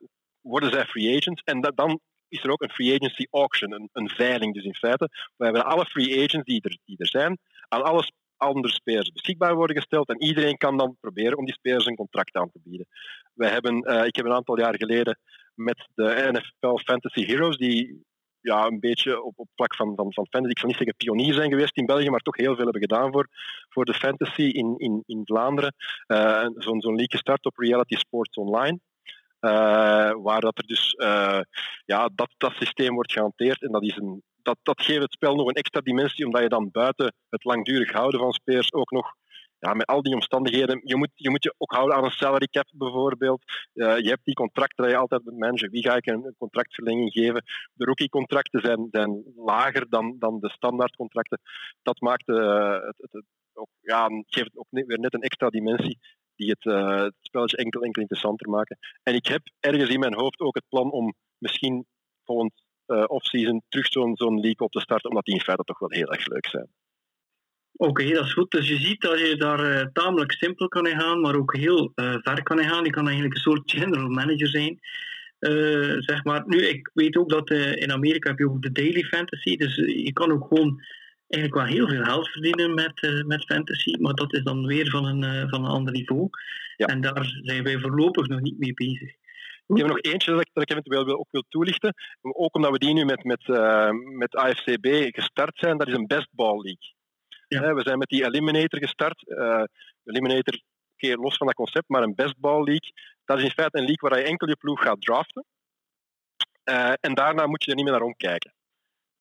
worden 0.48 0.72
zij 0.72 0.86
free 0.86 1.18
agents. 1.18 1.42
En 1.44 1.62
dat, 1.62 1.78
dan 1.78 2.00
is 2.28 2.44
er 2.44 2.52
ook 2.52 2.62
een 2.62 2.70
free 2.70 2.96
agency 2.96 3.26
auction, 3.30 3.74
een, 3.74 3.90
een 3.92 4.10
veiling 4.10 4.54
dus 4.54 4.64
in 4.64 4.76
feite. 4.76 5.10
We 5.38 5.44
hebben 5.46 5.66
alle 5.66 5.86
free 5.86 6.24
agents 6.24 6.46
die 6.46 6.62
er, 6.62 6.78
die 6.86 6.98
er 6.98 7.08
zijn, 7.08 7.38
aan 7.68 7.84
alle 7.84 8.12
andere 8.38 8.74
spelers 8.74 9.12
beschikbaar 9.12 9.56
worden 9.56 9.76
gesteld. 9.76 10.10
En 10.10 10.22
iedereen 10.22 10.58
kan 10.58 10.78
dan 10.78 10.98
proberen 11.00 11.38
om 11.38 11.46
die 11.46 11.54
spelers 11.54 11.86
een 11.86 11.96
contract 11.96 12.36
aan 12.36 12.52
te 12.52 12.60
bieden. 12.64 12.88
Wij 13.34 13.50
hebben, 13.50 13.92
uh, 13.92 14.06
ik 14.06 14.16
heb 14.16 14.26
een 14.26 14.34
aantal 14.34 14.60
jaar 14.60 14.76
geleden 14.78 15.20
met 15.54 15.88
de 15.94 16.30
NFL 16.32 16.78
Fantasy 16.78 17.26
Heroes, 17.26 17.58
die 17.58 18.04
ja, 18.42 18.66
een 18.66 18.80
beetje 18.80 19.24
op, 19.24 19.34
op 19.40 19.48
plak 19.56 19.76
van, 19.76 19.96
van, 19.96 20.14
van 20.14 20.28
fantasy, 20.30 20.54
ik 20.60 20.66
niet 20.66 20.76
zeggen 20.76 20.96
pionier 20.96 21.34
zijn 21.34 21.50
geweest 21.50 21.78
in 21.78 21.86
België, 21.86 22.10
maar 22.10 22.20
toch 22.20 22.38
heel 22.38 22.56
veel 22.56 22.64
hebben 22.64 22.82
gedaan 22.82 23.12
voor, 23.12 23.28
voor 23.70 23.86
de 23.86 23.94
fantasy 23.94 24.42
in, 24.42 24.76
in, 24.78 25.04
in 25.06 25.22
Vlaanderen. 25.26 25.76
Uh, 26.08 26.48
Zo'n 26.56 26.82
zo'n 26.82 26.96
league 26.96 27.18
gestart 27.18 27.46
op 27.46 27.58
Reality 27.58 27.96
Sports 27.96 28.38
Online. 28.38 28.80
Uh, 29.46 30.12
waar 30.24 30.40
dat 30.40 30.58
er 30.58 30.68
dus 30.68 30.94
uh, 30.98 31.40
ja, 31.86 32.10
dat, 32.16 32.30
dat 32.38 32.54
systeem 32.54 32.94
wordt 32.94 33.12
gehanteerd. 33.12 33.62
En 33.62 33.72
dat, 33.72 33.84
is 33.84 33.96
een, 33.96 34.24
dat, 34.42 34.58
dat 34.64 34.82
geeft 34.82 35.02
het 35.02 35.14
spel 35.14 35.36
nog 35.36 35.48
een 35.48 35.54
extra 35.54 35.82
dimensie, 35.82 36.26
omdat 36.26 36.42
je 36.42 36.50
dan 36.50 36.70
buiten 36.72 37.14
het 37.30 37.44
langdurig 37.44 37.92
houden 37.92 38.20
van 38.20 38.34
spelers 38.34 38.74
ook 38.74 38.92
nog 38.92 39.14
ja, 39.60 39.74
met 39.74 39.88
al 39.88 40.02
die 40.02 40.14
omstandigheden, 40.14 40.82
je 40.84 40.96
moet, 40.96 41.10
je 41.14 41.30
moet 41.30 41.44
je 41.44 41.54
ook 41.58 41.72
houden 41.74 41.98
aan 41.98 42.04
een 42.04 42.12
salary 42.12 42.48
cap 42.48 42.68
bijvoorbeeld. 42.72 43.44
Uh, 43.74 43.98
je 43.98 44.10
hebt 44.10 44.26
die 44.26 44.34
contracten 44.34 44.84
dat 44.84 44.94
je 44.94 45.00
altijd 45.00 45.24
moet 45.24 45.38
managen. 45.38 45.72
Wie 45.72 45.84
ga 45.84 45.96
ik 45.96 46.06
een 46.06 46.36
contractverlenging 46.38 47.12
geven? 47.12 47.44
De 47.74 47.86
rookie-contracten 47.86 48.62
zijn, 48.62 48.88
zijn 48.92 49.24
lager 49.36 49.90
dan, 49.90 50.16
dan 50.20 50.40
de 50.40 50.50
standaardcontracten. 50.50 51.40
Dat 51.82 52.02
maakt 52.02 52.28
het, 52.28 52.96
het 53.12 53.24
ook, 53.54 53.70
ja, 53.82 54.10
geeft 54.28 54.58
ook 54.58 54.68
weer 54.70 55.00
net 55.00 55.14
een 55.14 55.22
extra 55.22 55.50
dimensie 55.50 56.00
die 56.36 56.50
het, 56.50 56.66
uh, 56.66 57.04
het 57.04 57.14
spelletje 57.22 57.58
enkel, 57.58 57.82
enkel 57.82 58.02
interessanter 58.02 58.50
maken. 58.50 58.78
En 59.04 59.16
ik 59.16 59.26
heb 59.26 59.42
ergens 59.60 59.90
in 59.90 60.00
mijn 60.00 60.14
hoofd 60.14 60.40
ook 60.40 60.56
het 60.56 60.68
plan 60.70 60.92
om 60.92 61.14
misschien 61.38 61.86
volgend 62.24 62.54
uh, 62.88 63.04
off-season 63.08 63.62
terug 63.70 63.88
zo'n 63.88 64.16
zo'n 64.16 64.40
league 64.40 64.66
op 64.66 64.72
te 64.72 64.80
starten, 64.80 65.10
omdat 65.10 65.26
die 65.26 65.34
in 65.34 65.42
feite 65.42 65.64
toch 65.64 65.80
wel 65.80 65.92
heel 65.92 66.12
erg 66.12 66.28
leuk 66.28 66.48
zijn. 66.48 66.68
Oké, 67.78 68.10
dat 68.10 68.26
is 68.26 68.34
goed. 68.34 68.52
Dus 68.52 68.68
je 68.68 68.78
ziet 68.78 69.02
dat 69.02 69.20
je 69.20 69.36
daar 69.36 69.72
uh, 69.72 69.86
tamelijk 69.94 70.32
simpel 70.32 70.68
kan 70.68 70.88
gaan, 70.88 71.22
maar 71.22 71.36
ook 71.36 71.56
heel 71.56 71.92
ver 71.96 72.44
kan 72.44 72.64
gaan. 72.64 72.84
Je 72.84 72.90
kan 72.90 73.06
eigenlijk 73.06 73.36
een 73.36 73.42
soort 73.42 73.72
general 73.72 74.10
manager 74.10 74.48
zijn. 74.48 74.80
Zeg 76.00 76.24
maar. 76.24 76.44
Nu, 76.46 76.68
ik 76.68 76.92
weet 76.94 77.18
ook 77.18 77.30
dat 77.30 77.50
in 77.50 77.92
Amerika 77.92 78.30
heb 78.30 78.40
je 78.40 78.50
ook 78.50 78.62
de 78.62 78.72
daily 78.72 79.04
fantasy. 79.04 79.56
Dus 79.56 79.76
je 79.76 80.14
kan 80.14 80.32
ook 80.32 80.48
gewoon 80.48 80.82
eigenlijk 81.28 81.54
wel 81.54 81.76
heel 81.76 81.88
veel 81.88 82.04
geld 82.04 82.30
verdienen 82.30 82.74
met, 82.74 83.24
met 83.26 83.46
fantasy. 83.46 83.96
Maar 84.00 84.14
dat 84.14 84.34
is 84.34 84.44
dan 84.44 84.66
weer 84.66 84.90
van 84.90 85.06
een, 85.06 85.50
van 85.50 85.64
een 85.66 85.72
ander 85.72 85.94
niveau. 85.94 86.30
Ja. 86.76 86.86
En 86.86 87.02
daar 87.02 87.26
zijn 87.44 87.64
wij 87.64 87.80
voorlopig 87.80 88.28
nog 88.28 88.40
niet 88.40 88.60
mee 88.60 88.74
bezig. 88.74 89.10
Ik 89.68 89.78
heb 89.78 89.88
nog 89.88 90.02
eentje 90.02 90.32
dat 90.32 90.42
ik, 90.42 90.50
dat 90.54 90.64
ik 90.64 90.70
eventueel 90.70 91.06
wil, 91.06 91.18
ook 91.20 91.32
wil 91.32 91.44
toelichten. 91.50 91.94
Ook 92.22 92.56
omdat 92.56 92.72
we 92.72 92.78
die 92.78 92.94
nu 92.94 93.06
met, 93.06 93.24
met, 93.24 93.48
met 94.18 94.36
AFCB 94.36 94.88
gestart 95.16 95.58
zijn. 95.58 95.78
Dat 95.78 95.88
is 95.88 95.94
een 95.94 96.08
best 96.08 96.28
ball 96.32 96.62
league. 96.62 96.94
Ja. 97.48 97.74
We 97.74 97.82
zijn 97.82 97.98
met 97.98 98.10
die 98.10 98.26
Eliminator 98.26 98.80
gestart. 98.80 99.24
Eliminator, 100.04 100.62
keer 100.96 101.18
los 101.18 101.38
van 101.38 101.48
dat 101.48 101.56
concept, 101.56 101.90
maar 101.90 102.04
een 102.04 102.16
bestball 102.16 102.64
league. 102.64 102.94
Dat 103.26 103.38
is 103.38 103.44
in 103.44 103.52
feite 103.52 103.78
een 103.78 103.86
league 103.86 104.10
waar 104.10 104.20
je 104.20 104.26
enkel 104.26 104.48
je 104.48 104.56
ploeg 104.56 104.82
gaat 104.82 105.02
draften. 105.02 105.46
En 107.00 107.14
daarna 107.14 107.48
moet 107.48 107.64
je 107.64 107.70
er 107.70 107.76
niet 107.76 107.86
meer 107.86 107.94
naar 107.94 108.04
omkijken. 108.04 108.54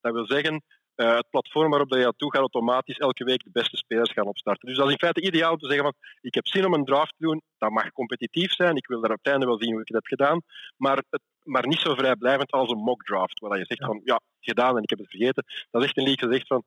Dat 0.01 0.13
wil 0.13 0.27
zeggen, 0.27 0.63
uh, 0.97 1.17
het 1.17 1.31
platform 1.31 1.71
waarop 1.71 1.93
je 1.93 1.99
naartoe 1.99 2.33
gaat 2.33 2.41
automatisch 2.41 2.99
elke 2.99 3.25
week 3.25 3.45
de 3.45 3.51
beste 3.53 3.77
spelers 3.77 4.13
gaan 4.13 4.27
opstarten. 4.27 4.69
Dus 4.69 4.77
dat 4.77 4.87
is 4.87 4.93
in 4.93 4.99
feite 4.99 5.21
ideaal 5.21 5.53
om 5.53 5.59
te 5.59 5.67
zeggen 5.67 5.85
van, 5.85 5.95
ik 6.21 6.35
heb 6.35 6.47
zin 6.47 6.67
om 6.67 6.75
een 6.75 6.85
draft 6.85 7.15
te 7.17 7.25
doen, 7.25 7.43
dat 7.59 7.71
mag 7.71 7.93
competitief 7.93 8.53
zijn, 8.53 8.77
ik 8.77 8.87
wil 8.87 9.01
daar 9.01 9.11
op 9.11 9.19
het 9.23 9.33
einde 9.33 9.47
wel 9.47 9.63
zien 9.63 9.73
hoe 9.73 9.81
ik 9.81 9.89
het 9.89 9.97
heb 9.97 10.07
gedaan, 10.07 10.43
maar, 10.77 10.97
het, 10.97 11.23
maar 11.43 11.67
niet 11.67 11.81
zo 11.81 11.95
vrijblijvend 11.95 12.51
als 12.51 12.71
een 12.71 12.79
mock 12.79 13.05
draft, 13.05 13.41
waar 13.41 13.59
je 13.59 13.65
zegt 13.65 13.81
ja. 13.81 13.87
van, 13.87 14.01
ja, 14.05 14.21
gedaan 14.41 14.77
en 14.77 14.83
ik 14.83 14.91
heb 14.91 14.99
het 14.99 15.11
vergeten. 15.11 15.45
Dat 15.71 15.83
is 15.83 15.89
echt 15.89 15.97
een 15.97 16.05
league 16.05 16.29
dat 16.29 16.37
zegt 16.37 16.47
van, 16.47 16.65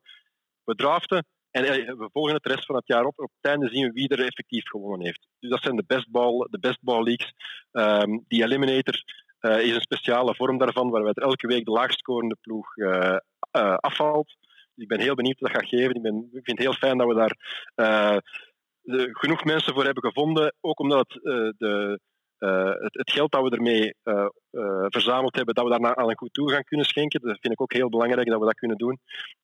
we 0.64 0.74
draften, 0.74 1.26
en 1.50 1.64
eh, 1.64 1.94
we 1.94 2.08
volgen 2.12 2.34
het 2.34 2.46
rest 2.46 2.66
van 2.66 2.76
het 2.76 2.86
jaar 2.86 3.04
op. 3.04 3.18
Op 3.18 3.30
het 3.40 3.50
einde 3.50 3.68
zien 3.68 3.86
we 3.86 3.92
wie 3.92 4.08
er 4.08 4.24
effectief 4.24 4.68
gewonnen 4.68 5.06
heeft. 5.06 5.26
Dus 5.38 5.50
dat 5.50 5.62
zijn 5.62 5.76
de 5.76 5.84
best 5.86 6.10
ball, 6.10 6.46
de 6.50 6.58
best 6.58 6.82
ball 6.82 7.02
leagues. 7.02 7.32
Um, 7.72 8.24
die 8.28 8.42
Eliminator 8.42 9.02
uh, 9.40 9.60
is 9.60 9.74
een 9.74 9.80
speciale 9.80 10.34
vorm 10.34 10.58
daarvan, 10.58 10.90
waarbij 10.90 11.12
er 11.14 11.22
elke 11.22 11.46
week 11.46 11.64
de 11.64 11.70
laagscorende 11.70 12.36
ploeg 12.40 12.76
uh, 12.76 13.16
uh, 13.56 13.74
afvalt. 13.74 14.36
Ik 14.76 14.88
ben 14.88 15.00
heel 15.00 15.14
benieuwd 15.14 15.40
wat 15.40 15.52
dat 15.52 15.60
gaat 15.60 15.70
geven. 15.70 15.94
Ik, 15.94 16.02
ben, 16.02 16.16
ik 16.16 16.44
vind 16.44 16.58
het 16.58 16.66
heel 16.66 16.72
fijn 16.72 16.98
dat 16.98 17.06
we 17.08 17.14
daar 17.14 17.36
de, 18.82 19.08
genoeg 19.12 19.44
mensen 19.44 19.74
voor 19.74 19.84
hebben 19.84 20.02
gevonden. 20.02 20.54
Ook 20.60 20.80
omdat 20.80 21.12
het, 21.12 21.54
de, 21.58 22.00
het, 22.78 22.94
het, 22.94 23.10
geld 23.10 23.32
dat 23.32 23.42
we 23.42 23.56
ermee 23.56 23.94
verzameld 24.88 25.34
hebben, 25.34 25.54
dat 25.54 25.64
we 25.64 25.70
daarna 25.70 25.94
aan 25.94 26.08
een 26.08 26.16
goed 26.16 26.32
toe 26.32 26.50
gaan 26.50 26.64
kunnen 26.64 26.86
schenken. 26.86 27.20
Dat 27.20 27.38
vind 27.40 27.52
ik 27.52 27.60
ook 27.60 27.72
heel 27.72 27.88
belangrijk 27.88 28.28
dat 28.28 28.38
we 28.38 28.44
dat 28.44 28.54
kunnen 28.54 28.76
doen. 28.76 29.00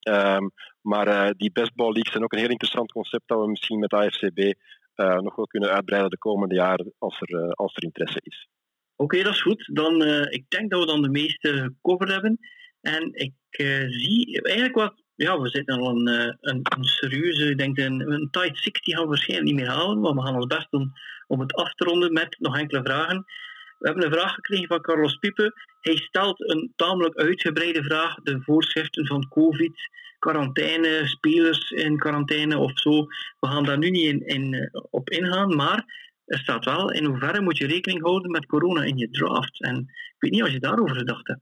Um, 0.09 0.51
maar 0.81 1.33
die 1.33 1.51
bestball 1.51 1.91
leagues 1.91 2.11
zijn 2.11 2.23
ook 2.23 2.33
een 2.33 2.39
heel 2.39 2.49
interessant 2.49 2.91
concept 2.91 3.27
dat 3.27 3.39
we 3.39 3.47
misschien 3.47 3.79
met 3.79 3.93
AFCB 3.93 4.53
nog 4.95 5.35
wel 5.35 5.47
kunnen 5.47 5.69
uitbreiden 5.69 6.11
de 6.11 6.17
komende 6.17 6.55
jaren 6.55 6.93
als 6.97 7.21
er, 7.21 7.53
als 7.53 7.75
er 7.75 7.83
interesse 7.83 8.19
is. 8.23 8.47
Oké, 8.95 9.23
dat 9.23 9.33
is 9.33 9.41
goed. 9.41 9.69
Dan, 9.73 10.01
ik 10.29 10.45
denk 10.49 10.71
dat 10.71 10.79
we 10.79 10.85
dan 10.85 11.01
de 11.01 11.09
meeste 11.09 11.53
gecoverd 11.53 12.11
hebben. 12.11 12.39
En 12.81 13.09
ik 13.13 13.33
zie 13.89 14.41
eigenlijk 14.41 14.75
wat 14.75 15.03
ja, 15.15 15.39
we 15.39 15.49
zitten 15.49 15.79
al 15.79 15.89
een, 15.89 16.07
een, 16.41 16.59
een 16.61 16.83
serieuze, 16.83 17.49
ik 17.49 17.57
denk 17.57 17.77
een, 17.77 18.11
een 18.11 18.27
tight 18.31 18.57
60 18.57 18.93
gaan 18.93 19.01
we 19.01 19.07
waarschijnlijk 19.07 19.51
niet 19.51 19.59
meer 19.59 19.69
halen, 19.69 19.99
maar 19.99 20.13
we 20.13 20.21
gaan 20.21 20.35
ons 20.35 20.45
best 20.45 20.71
doen 20.71 20.93
om 21.27 21.39
het 21.39 21.53
af 21.53 21.73
te 21.73 21.83
ronden 21.83 22.13
met 22.13 22.35
nog 22.39 22.57
enkele 22.57 22.83
vragen. 22.83 23.25
We 23.79 23.87
hebben 23.87 24.05
een 24.05 24.17
vraag 24.19 24.33
gekregen 24.33 24.67
van 24.67 24.81
Carlos 24.81 25.15
Piepe. 25.15 25.53
Hij 25.81 25.95
stelt 25.95 26.49
een 26.49 26.73
tamelijk 26.75 27.15
uitgebreide 27.15 27.83
vraag, 27.83 28.15
de 28.15 28.41
voorschriften 28.41 29.05
van 29.05 29.27
COVID, 29.29 29.89
quarantaine, 30.19 31.07
spelers 31.07 31.71
in 31.71 31.97
quarantaine 31.97 32.57
of 32.57 32.71
zo. 32.79 33.05
We 33.39 33.47
gaan 33.47 33.63
daar 33.63 33.77
nu 33.77 33.89
niet 33.89 34.05
in, 34.05 34.25
in, 34.27 34.69
op 34.89 35.09
ingaan, 35.09 35.55
maar 35.55 36.04
er 36.25 36.39
staat 36.39 36.65
wel 36.65 36.91
in 36.91 37.05
hoeverre 37.05 37.41
moet 37.41 37.57
je 37.57 37.67
rekening 37.67 38.01
houden 38.01 38.31
met 38.31 38.45
corona 38.45 38.83
in 38.83 38.97
je 38.97 39.09
draft. 39.09 39.61
En 39.61 39.77
ik 39.79 40.15
weet 40.19 40.31
niet 40.31 40.43
of 40.43 40.49
je 40.49 40.59
daarover 40.59 40.95
gedacht 40.95 41.27
hebt. 41.27 41.41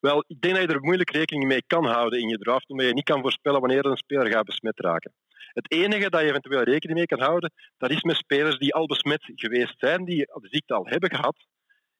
Wel, 0.00 0.24
ik 0.26 0.40
denk 0.40 0.54
dat 0.54 0.62
je 0.62 0.74
er 0.74 0.80
moeilijk 0.80 1.10
rekening 1.10 1.44
mee 1.44 1.62
kan 1.66 1.84
houden 1.84 2.20
in 2.20 2.28
je 2.28 2.38
draft, 2.38 2.68
omdat 2.68 2.86
je 2.86 2.92
niet 2.92 3.04
kan 3.04 3.20
voorspellen 3.20 3.60
wanneer 3.60 3.84
een 3.84 3.96
speler 3.96 4.32
gaat 4.32 4.44
besmet 4.44 4.80
raken. 4.80 5.12
Het 5.52 5.72
enige 5.72 6.10
dat 6.10 6.20
je 6.20 6.28
eventueel 6.28 6.62
rekening 6.62 6.98
mee 6.98 7.06
kan 7.06 7.20
houden, 7.20 7.52
dat 7.78 7.90
is 7.90 8.02
met 8.02 8.16
spelers 8.16 8.58
die 8.58 8.74
al 8.74 8.86
besmet 8.86 9.32
geweest 9.34 9.74
zijn, 9.78 10.04
die 10.04 10.16
de 10.16 10.48
ziekte 10.50 10.74
al 10.74 10.86
hebben 10.86 11.10
gehad. 11.10 11.36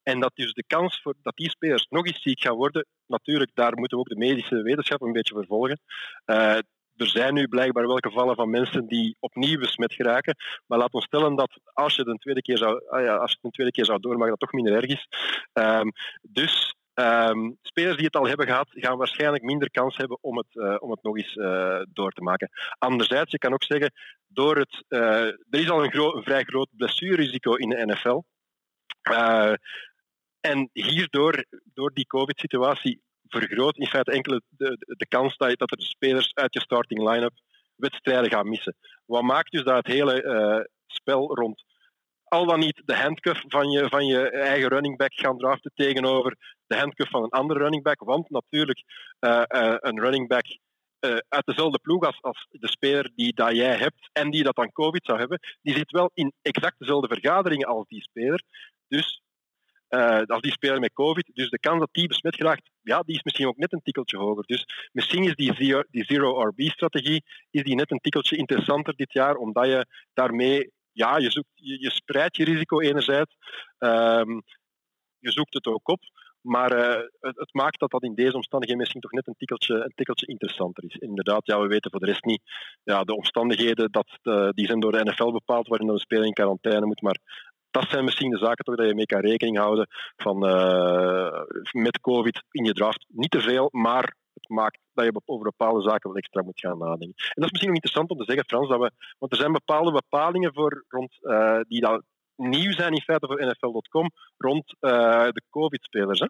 En 0.02 0.20
dat 0.20 0.30
dus 0.34 0.52
de 0.52 0.64
kans 0.66 1.00
voor, 1.02 1.14
dat 1.22 1.36
die 1.36 1.50
spelers 1.50 1.86
nog 1.88 2.06
eens 2.06 2.22
ziek 2.22 2.40
gaan 2.40 2.56
worden, 2.56 2.86
natuurlijk, 3.06 3.50
daar 3.54 3.78
moeten 3.78 3.96
we 3.96 4.02
ook 4.02 4.08
de 4.08 4.26
medische 4.26 4.62
wetenschap 4.62 5.02
een 5.02 5.12
beetje 5.12 5.34
vervolgen. 5.34 5.80
Er 7.00 7.08
zijn 7.08 7.34
nu 7.34 7.48
blijkbaar 7.48 7.86
wel 7.86 7.98
gevallen 8.00 8.34
van 8.34 8.50
mensen 8.50 8.86
die 8.86 9.16
opnieuw 9.20 9.58
besmet 9.58 9.94
geraken. 9.94 10.36
Maar 10.66 10.78
laat 10.78 10.92
ons 10.92 11.04
stellen 11.04 11.36
dat 11.36 11.58
als 11.72 11.94
je 11.94 12.00
het 12.00 12.10
een 12.10 12.18
tweede 12.18 12.42
keer 12.42 12.58
zou, 12.58 12.88
ah 12.88 13.02
ja, 13.02 13.16
als 13.16 13.38
je 13.40 13.50
tweede 13.50 13.72
keer 13.72 13.84
zou 13.84 14.00
doormaken, 14.00 14.30
dat 14.30 14.40
toch 14.40 14.52
minder 14.52 14.74
erg 14.74 14.86
is. 14.86 15.08
Um, 15.52 15.92
dus 16.22 16.74
Um, 16.94 17.58
spelers 17.62 17.96
die 17.96 18.04
het 18.06 18.16
al 18.16 18.26
hebben 18.26 18.46
gehad, 18.46 18.68
gaan 18.70 18.96
waarschijnlijk 18.96 19.42
minder 19.42 19.70
kans 19.70 19.96
hebben 19.96 20.18
om 20.20 20.36
het, 20.36 20.46
uh, 20.52 20.76
om 20.78 20.90
het 20.90 21.02
nog 21.02 21.16
eens 21.16 21.36
uh, 21.36 21.80
door 21.92 22.12
te 22.12 22.22
maken. 22.22 22.50
Anderzijds, 22.78 23.30
je 23.30 23.38
kan 23.38 23.52
ook 23.52 23.64
zeggen, 23.64 23.92
door 24.26 24.56
het, 24.56 24.84
uh, 24.88 25.26
er 25.26 25.36
is 25.50 25.70
al 25.70 25.84
een, 25.84 26.16
een 26.16 26.22
vrij 26.22 26.44
groot 26.44 26.68
blessurerisico 26.76 27.54
in 27.54 27.68
de 27.68 27.86
NFL. 27.86 28.22
en 30.40 30.68
hierdoor, 30.72 31.44
door 31.74 31.92
die 31.92 32.06
COVID-situatie, 32.06 33.00
vergroot 33.30 33.76
in 33.76 33.86
feite 33.86 34.12
enkele 34.12 34.42
de, 34.48 34.76
de, 34.96 35.06
kans 35.06 35.36
dat, 35.36 35.58
dat 35.58 35.70
er 35.70 35.82
spelers 35.82 36.34
uit 36.34 36.54
je 36.54 36.60
starting 36.60 37.08
line-up 37.08 37.34
wedstrijden 37.76 38.30
gaan 38.30 38.48
missen. 38.48 38.76
Wat 39.06 39.22
maakt 39.22 39.50
dus 39.50 39.64
dat 39.64 39.76
het 39.76 39.86
hele 39.86 40.68
spel 40.86 41.34
rond 41.34 41.64
al 42.30 42.46
dan 42.46 42.58
niet 42.58 42.82
de 42.84 42.96
handcuff 42.96 43.44
van 43.48 43.70
je, 43.70 43.88
van 43.88 44.06
je 44.06 44.30
eigen 44.30 44.68
running 44.68 44.96
back 44.96 45.14
gaan 45.14 45.38
draften 45.38 45.72
tegenover 45.74 46.36
de 46.66 46.76
handcuff 46.76 47.10
van 47.10 47.22
een 47.22 47.30
andere 47.30 47.60
running 47.60 47.82
back. 47.82 48.00
Want 48.04 48.30
natuurlijk, 48.30 48.82
uh, 49.20 49.42
uh, 49.48 49.74
een 49.78 50.00
running 50.00 50.28
back 50.28 50.44
uit 51.28 51.46
dezelfde 51.46 51.78
ploeg 51.78 52.04
als, 52.04 52.22
als 52.22 52.46
de 52.50 52.68
speler 52.68 53.10
die 53.14 53.34
dat 53.34 53.56
jij 53.56 53.76
hebt 53.76 54.10
en 54.12 54.30
die 54.30 54.42
dat 54.42 54.56
dan 54.56 54.72
COVID 54.72 55.04
zou 55.04 55.18
hebben, 55.18 55.38
die 55.62 55.74
zit 55.74 55.90
wel 55.90 56.10
in 56.14 56.32
exact 56.42 56.78
dezelfde 56.78 57.08
vergaderingen 57.08 57.66
als 57.66 57.86
die 57.86 58.02
speler. 58.02 58.42
Dus 58.88 59.22
als 60.26 60.40
die 60.40 60.52
speler 60.52 60.80
met 60.80 60.92
COVID, 60.92 61.30
dus 61.34 61.50
de 61.50 61.58
kans 61.58 61.78
dat 61.78 61.88
die 61.92 62.08
besmet 62.08 62.36
geraakt, 62.36 62.70
ja, 62.82 63.02
die 63.02 63.14
is 63.14 63.22
misschien 63.22 63.46
ook 63.46 63.56
net 63.56 63.72
een 63.72 63.82
tikkeltje 63.82 64.16
hoger. 64.16 64.44
Dus 64.46 64.66
misschien 64.92 65.24
is 65.24 65.34
die 65.34 65.54
zero, 65.54 65.82
die 65.90 66.04
zero 66.04 66.42
RB-strategie 66.42 67.24
is 67.50 67.62
die 67.62 67.74
net 67.74 67.90
een 67.90 68.00
tikkeltje 68.00 68.36
interessanter 68.36 68.96
dit 68.96 69.12
jaar, 69.12 69.34
omdat 69.34 69.66
je 69.66 69.86
daarmee 70.14 70.70
ja, 70.92 71.18
je, 71.18 71.30
zoekt, 71.30 71.48
je, 71.54 71.90
spreidt 71.90 72.36
je 72.36 72.44
risico 72.44 72.80
enerzijds. 72.80 73.36
Um, 73.78 74.42
je 75.18 75.30
zoekt 75.30 75.54
het 75.54 75.66
ook 75.66 75.88
op. 75.88 76.00
Maar 76.40 76.78
uh, 76.78 77.06
het, 77.20 77.36
het, 77.36 77.54
maakt 77.54 77.80
dat 77.80 77.90
dat 77.90 78.02
in 78.02 78.14
deze 78.14 78.34
omstandigheden 78.34 78.82
misschien 78.82 79.00
toch 79.00 79.12
net 79.12 79.26
een 79.26 79.34
tikkeltje, 79.36 79.74
een 79.74 79.92
tikkeltje 79.94 80.26
interessanter 80.26 80.84
is. 80.84 80.94
Inderdaad, 80.94 81.46
ja, 81.46 81.60
we 81.60 81.66
weten 81.66 81.90
voor 81.90 82.00
de 82.00 82.06
rest 82.06 82.24
niet 82.24 82.42
ja, 82.82 83.04
de 83.04 83.16
omstandigheden 83.16 83.90
dat, 83.90 84.18
uh, 84.22 84.48
die 84.50 84.66
zijn 84.66 84.80
door 84.80 84.92
de 84.92 85.04
NFL 85.04 85.30
bepaald 85.30 85.68
waarin 85.68 85.88
een 85.88 85.98
speler 85.98 86.26
in 86.26 86.32
quarantaine 86.32 86.86
moet. 86.86 87.02
Maar 87.02 87.18
dat 87.70 87.88
zijn 87.88 88.04
misschien 88.04 88.30
de 88.30 88.38
zaken 88.38 88.64
toch 88.64 88.76
dat 88.76 88.86
je 88.86 88.94
mee 88.94 89.06
kan 89.06 89.20
rekening 89.20 89.58
houden 89.58 89.86
van 90.16 90.48
uh, 90.48 91.42
met 91.72 92.00
COVID 92.00 92.44
in 92.50 92.64
je 92.64 92.72
draft. 92.72 93.04
Niet 93.08 93.30
te 93.30 93.40
veel, 93.40 93.68
maar 93.72 94.16
het 94.34 94.48
maakt 94.48 94.78
dat 94.92 95.04
je 95.04 95.20
over 95.24 95.44
bepaalde 95.44 95.82
zaken 95.82 96.08
wel 96.08 96.18
extra 96.18 96.42
moet 96.42 96.60
gaan 96.60 96.78
nadenken. 96.78 97.14
En 97.16 97.34
dat 97.34 97.44
is 97.44 97.50
misschien 97.50 97.72
nog 97.72 97.80
interessant 97.82 98.10
om 98.10 98.18
te 98.18 98.24
zeggen, 98.24 98.44
Frans, 98.44 98.68
dat 98.68 98.80
we, 98.80 98.90
want 99.18 99.32
er 99.32 99.38
zijn 99.38 99.52
bepaalde 99.52 99.92
bepalingen 99.92 100.54
voor 100.54 100.84
rond, 100.88 101.18
uh, 101.20 101.60
die 101.68 101.80
dat 101.80 102.02
nieuw 102.36 102.72
zijn 102.72 102.92
in 102.92 103.02
feite 103.02 103.26
voor 103.26 103.46
NFL.com 103.46 104.10
rond 104.36 104.74
uh, 104.80 105.28
de 105.28 105.42
COVID-spelers. 105.50 106.28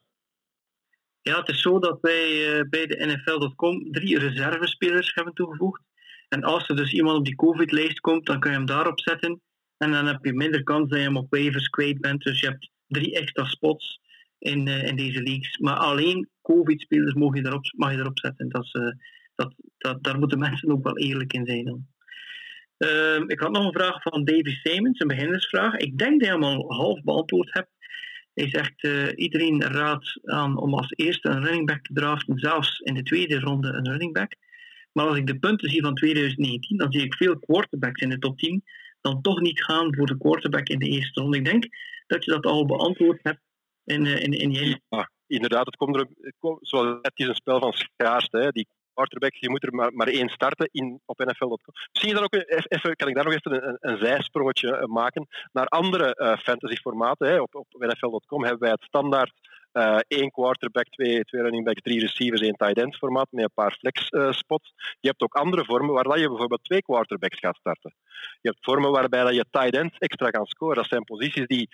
Ja, 1.22 1.38
het 1.38 1.48
is 1.48 1.60
zo 1.60 1.78
dat 1.78 1.98
wij 2.00 2.66
bij 2.70 2.86
de 2.86 3.06
NFL.com 3.06 3.92
drie 3.92 4.18
reservespelers 4.18 5.14
hebben 5.14 5.34
toegevoegd. 5.34 5.82
En 6.28 6.44
als 6.44 6.68
er 6.68 6.76
dus 6.76 6.92
iemand 6.92 7.18
op 7.18 7.24
die 7.24 7.36
COVID-lijst 7.36 8.00
komt, 8.00 8.26
dan 8.26 8.40
kun 8.40 8.50
je 8.50 8.56
hem 8.56 8.66
daarop 8.66 9.00
zetten. 9.00 9.42
En 9.82 9.92
dan 9.92 10.06
heb 10.06 10.24
je 10.24 10.32
minder 10.32 10.62
kans 10.62 10.88
dat 10.88 10.98
je 10.98 11.04
hem 11.04 11.16
op 11.16 11.30
waivers 11.30 11.68
kwijt 11.68 12.00
bent. 12.00 12.22
Dus 12.22 12.40
je 12.40 12.46
hebt 12.46 12.70
drie 12.86 13.14
extra 13.14 13.44
spots 13.44 14.00
in, 14.38 14.66
uh, 14.66 14.86
in 14.86 14.96
deze 14.96 15.22
leagues. 15.22 15.58
Maar 15.58 15.76
alleen 15.76 16.28
COVID-spelers 16.42 17.14
mag 17.14 17.34
je 17.34 17.46
erop, 17.46 17.72
mag 17.76 17.92
je 17.92 17.98
erop 17.98 18.18
zetten. 18.18 18.48
Dat 18.48 18.64
is, 18.64 18.72
dat, 19.34 19.54
dat, 19.78 20.02
daar 20.02 20.18
moeten 20.18 20.38
mensen 20.48 20.70
ook 20.70 20.84
wel 20.84 20.98
eerlijk 20.98 21.32
in 21.32 21.46
zijn. 21.46 21.64
Dan. 21.64 21.86
Uh, 22.78 23.22
ik 23.26 23.40
had 23.40 23.50
nog 23.50 23.64
een 23.64 23.80
vraag 23.80 24.02
van 24.02 24.24
Davy 24.24 24.54
Simons, 24.62 25.00
een 25.00 25.08
beginnersvraag. 25.08 25.76
Ik 25.76 25.98
denk 25.98 26.20
dat 26.20 26.28
je 26.28 26.34
hem 26.34 26.44
al 26.44 26.72
half 26.72 27.02
beantwoord 27.02 27.52
hebt. 27.52 27.70
Hij 28.34 28.48
zegt, 28.48 28.84
uh, 28.84 29.06
iedereen 29.14 29.62
raadt 29.62 30.18
aan 30.22 30.58
om 30.58 30.74
als 30.74 30.92
eerste 30.96 31.28
een 31.28 31.44
running 31.44 31.66
back 31.66 31.82
te 31.84 31.92
draften, 31.92 32.38
zelfs 32.38 32.78
in 32.78 32.94
de 32.94 33.02
tweede 33.02 33.40
ronde 33.40 33.68
een 33.68 33.88
running 33.88 34.12
back. 34.12 34.34
Maar 34.92 35.06
als 35.06 35.16
ik 35.16 35.26
de 35.26 35.38
punten 35.38 35.70
zie 35.70 35.82
van 35.82 35.94
2019, 35.94 36.76
dan 36.76 36.92
zie 36.92 37.02
ik 37.02 37.14
veel 37.14 37.38
quarterbacks 37.38 38.02
in 38.02 38.08
de 38.08 38.18
top 38.18 38.38
10 38.38 38.62
dan 39.00 39.20
toch 39.20 39.40
niet 39.40 39.64
gaan 39.64 39.94
voor 39.94 40.06
de 40.06 40.18
quarterback 40.18 40.68
in 40.68 40.78
de 40.78 40.88
eerste 40.88 41.20
ronde. 41.20 41.36
Ik 41.36 41.44
denk 41.44 41.66
dat 42.06 42.24
je 42.24 42.30
dat 42.30 42.44
al 42.44 42.66
beantwoord 42.66 43.18
hebt 43.22 43.40
in, 43.84 44.04
uh, 44.04 44.22
in, 44.22 44.32
in 44.32 44.52
je... 44.52 44.80
Inderdaad, 45.26 45.66
het 45.66 45.76
komt 45.76 45.96
er, 45.96 46.06
zoals 46.60 46.98
het 47.02 47.12
is 47.14 47.26
een 47.26 47.34
spel 47.34 47.60
van 47.60 47.72
schaarste. 47.72 48.38
Hè. 48.38 48.50
Die 48.50 48.68
quarterback, 48.94 49.34
je 49.34 49.50
moet 49.50 49.62
er 49.62 49.74
maar, 49.74 49.92
maar 49.92 50.06
één 50.06 50.28
starten 50.28 50.68
in, 50.72 51.00
op 51.04 51.18
NFL.com. 51.18 51.74
Misschien 51.92 52.14
dan 52.14 52.22
ook 52.22 52.34
even, 52.68 52.96
kan 52.96 53.08
ik 53.08 53.14
daar 53.14 53.24
nog 53.24 53.34
even 53.34 53.68
een, 53.68 53.76
een 53.80 53.98
zijsprongetje 53.98 54.76
eh, 54.76 54.86
maken 54.86 55.26
naar 55.52 55.66
andere 55.66 56.38
fantasy-formaten. 56.42 57.42
Op, 57.42 57.54
op 57.54 57.66
NFL.com 57.78 58.42
hebben 58.42 58.60
wij 58.60 58.70
het 58.70 58.82
standaard 58.82 59.32
uh, 59.72 59.98
één 60.08 60.30
quarterback, 60.30 60.88
twee, 60.88 61.22
running 61.24 61.64
backs, 61.64 61.82
drie 61.82 62.00
receivers, 62.00 62.40
één 62.40 62.56
tight 62.56 62.78
end 62.78 62.96
formaat 62.96 63.26
met 63.30 63.44
een 63.44 63.50
paar 63.54 63.72
flex 63.72 64.10
uh, 64.10 64.32
spots. 64.32 64.72
Je 65.00 65.08
hebt 65.08 65.22
ook 65.22 65.34
andere 65.34 65.64
vormen 65.64 65.94
waar 65.94 66.18
je 66.18 66.28
bijvoorbeeld 66.28 66.64
twee 66.64 66.82
quarterbacks 66.82 67.38
gaat 67.38 67.56
starten. 67.56 67.94
Je 68.40 68.48
hebt 68.48 68.64
vormen 68.64 68.90
waarbij 68.90 69.22
dat 69.22 69.34
je 69.34 69.44
tight 69.50 69.74
ends 69.74 69.98
extra 69.98 70.30
kan 70.30 70.46
scoren. 70.46 70.76
Dat 70.76 70.88
zijn 70.88 71.04
posities 71.04 71.46
die 71.46 71.68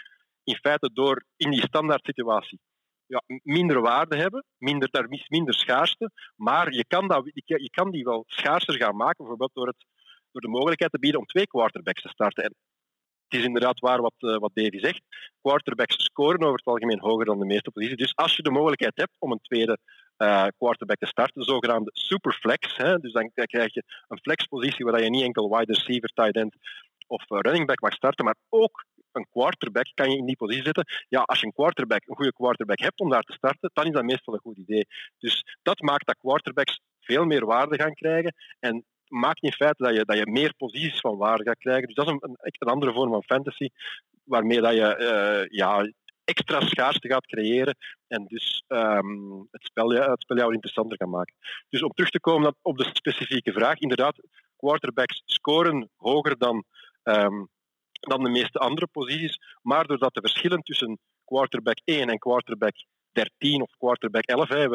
in 0.45 0.57
feite 0.57 0.91
door 0.93 1.25
in 1.37 1.51
die 1.51 1.67
standaard 1.67 2.05
situatie 2.05 2.61
ja, 3.07 3.23
minder 3.43 3.81
waarde 3.81 4.17
hebben, 4.17 4.45
minder, 4.59 4.89
daar 4.91 5.07
is 5.09 5.29
minder 5.29 5.55
schaarste, 5.55 6.11
maar 6.37 6.73
je 6.73 6.85
kan, 6.87 7.09
dat, 7.09 7.31
je 7.35 7.71
kan 7.71 7.91
die 7.91 8.05
wel 8.05 8.25
schaarser 8.27 8.75
gaan 8.75 8.97
maken, 8.97 9.17
bijvoorbeeld 9.17 9.55
door, 9.55 9.67
het, 9.67 9.85
door 10.33 10.41
de 10.41 10.49
mogelijkheid 10.49 10.93
te 10.93 10.99
bieden 10.99 11.21
om 11.21 11.27
twee 11.27 11.47
quarterbacks 11.47 12.03
te 12.03 12.09
starten. 12.09 12.45
En 12.45 12.55
het 13.29 13.39
is 13.41 13.45
inderdaad 13.45 13.81
waar 13.81 14.01
wat, 14.01 14.15
uh, 14.19 14.37
wat 14.37 14.51
Davy 14.55 14.79
zegt. 14.79 15.03
Quarterbacks 15.41 16.05
scoren 16.05 16.43
over 16.43 16.57
het 16.57 16.67
algemeen 16.67 17.01
hoger 17.01 17.25
dan 17.25 17.39
de 17.39 17.45
meeste 17.45 17.71
posities. 17.71 17.97
Dus 17.97 18.15
als 18.15 18.37
je 18.37 18.43
de 18.43 18.51
mogelijkheid 18.51 18.97
hebt 18.97 19.17
om 19.19 19.33
een 19.33 19.41
tweede 19.41 19.79
uh, 20.19 20.47
quarterback 20.59 20.99
te 20.99 21.07
starten, 21.07 21.41
de 21.41 21.47
zogenaamde 21.53 21.91
superflex, 21.93 22.77
hè, 22.77 22.99
dus 22.99 23.13
dan 23.13 23.31
krijg 23.33 23.75
je 23.75 23.83
een 24.09 24.21
flexpositie 24.21 24.85
waar 24.85 25.03
je 25.03 25.11
niet 25.11 25.23
enkel 25.23 25.57
wide 25.57 25.73
receiver, 25.73 26.09
tight 26.15 26.37
end 26.37 26.57
of 27.07 27.25
running 27.29 27.67
back 27.67 27.81
mag 27.81 27.93
starten, 27.93 28.25
maar 28.25 28.37
ook 28.49 28.85
een 29.13 29.27
quarterback 29.31 29.91
kan 29.95 30.11
je 30.11 30.17
in 30.17 30.27
die 30.27 30.37
positie 30.37 30.65
zetten. 30.65 30.85
Ja, 31.09 31.21
als 31.21 31.41
je 31.41 31.47
een 31.47 31.53
quarterback, 31.53 32.07
een 32.07 32.17
goede 32.17 32.33
quarterback 32.33 32.79
hebt 32.79 33.01
om 33.01 33.11
daar 33.11 33.23
te 33.23 33.33
starten, 33.33 33.71
dan 33.73 33.87
is 33.87 33.93
dat 33.93 34.05
meestal 34.05 34.35
een 34.35 34.41
goed 34.41 34.57
idee. 34.57 34.87
Dus 35.19 35.45
dat 35.63 35.81
maakt 35.81 36.07
dat 36.07 36.19
quarterbacks 36.19 36.81
veel 37.01 37.25
meer 37.25 37.47
waarde 37.47 37.77
gaan 37.77 37.95
krijgen 37.95 38.35
en 38.59 38.85
maakt 39.09 39.43
in 39.43 39.53
feite 39.53 39.83
dat 39.83 39.95
je, 39.95 40.05
dat 40.05 40.19
je 40.19 40.31
meer 40.31 40.55
posities 40.57 41.01
van 41.01 41.17
waarde 41.17 41.45
gaat 41.45 41.59
krijgen. 41.59 41.87
Dus 41.87 41.95
dat 41.95 42.07
is 42.07 42.13
een, 42.13 42.37
een, 42.41 42.69
andere 42.69 42.93
vorm 42.93 43.11
van 43.11 43.23
fantasy, 43.23 43.69
waarmee 44.25 44.61
dat 44.61 44.73
je 44.73 44.97
uh, 44.99 45.59
ja, 45.59 45.91
extra 46.25 46.61
schaarste 46.61 47.09
gaat 47.09 47.27
creëren 47.27 47.77
en 48.09 48.25
dus 48.25 48.65
um, 48.69 49.49
het, 49.51 49.65
spel, 49.65 49.91
het 49.91 50.21
spel 50.21 50.37
jou 50.37 50.53
interessanter 50.53 50.97
kan 50.97 51.11
maken. 51.11 51.35
Dus 51.69 51.83
om 51.83 51.91
terug 51.91 52.11
te 52.11 52.21
komen 52.21 52.55
op 52.63 52.79
de 52.79 52.91
specifieke 52.93 53.53
vraag, 53.53 53.79
inderdaad, 53.79 54.21
quarterbacks 54.57 55.23
scoren 55.25 55.91
hoger 55.97 56.39
dan 56.39 56.65
um, 57.03 57.49
dan 58.01 58.25
de 58.25 58.31
meeste 58.31 58.59
andere 58.59 58.87
posities. 58.87 59.39
Maar 59.63 59.87
doordat 59.87 60.15
de 60.15 60.21
verschillen 60.21 60.63
tussen 60.63 60.99
quarterback 61.25 61.81
1 61.85 62.09
en 62.09 62.19
quarterback 62.19 62.75
13 63.17 63.63
of 63.63 63.71
quarterback 63.79 64.25
11, 64.25 64.49
hè, 64.49 64.67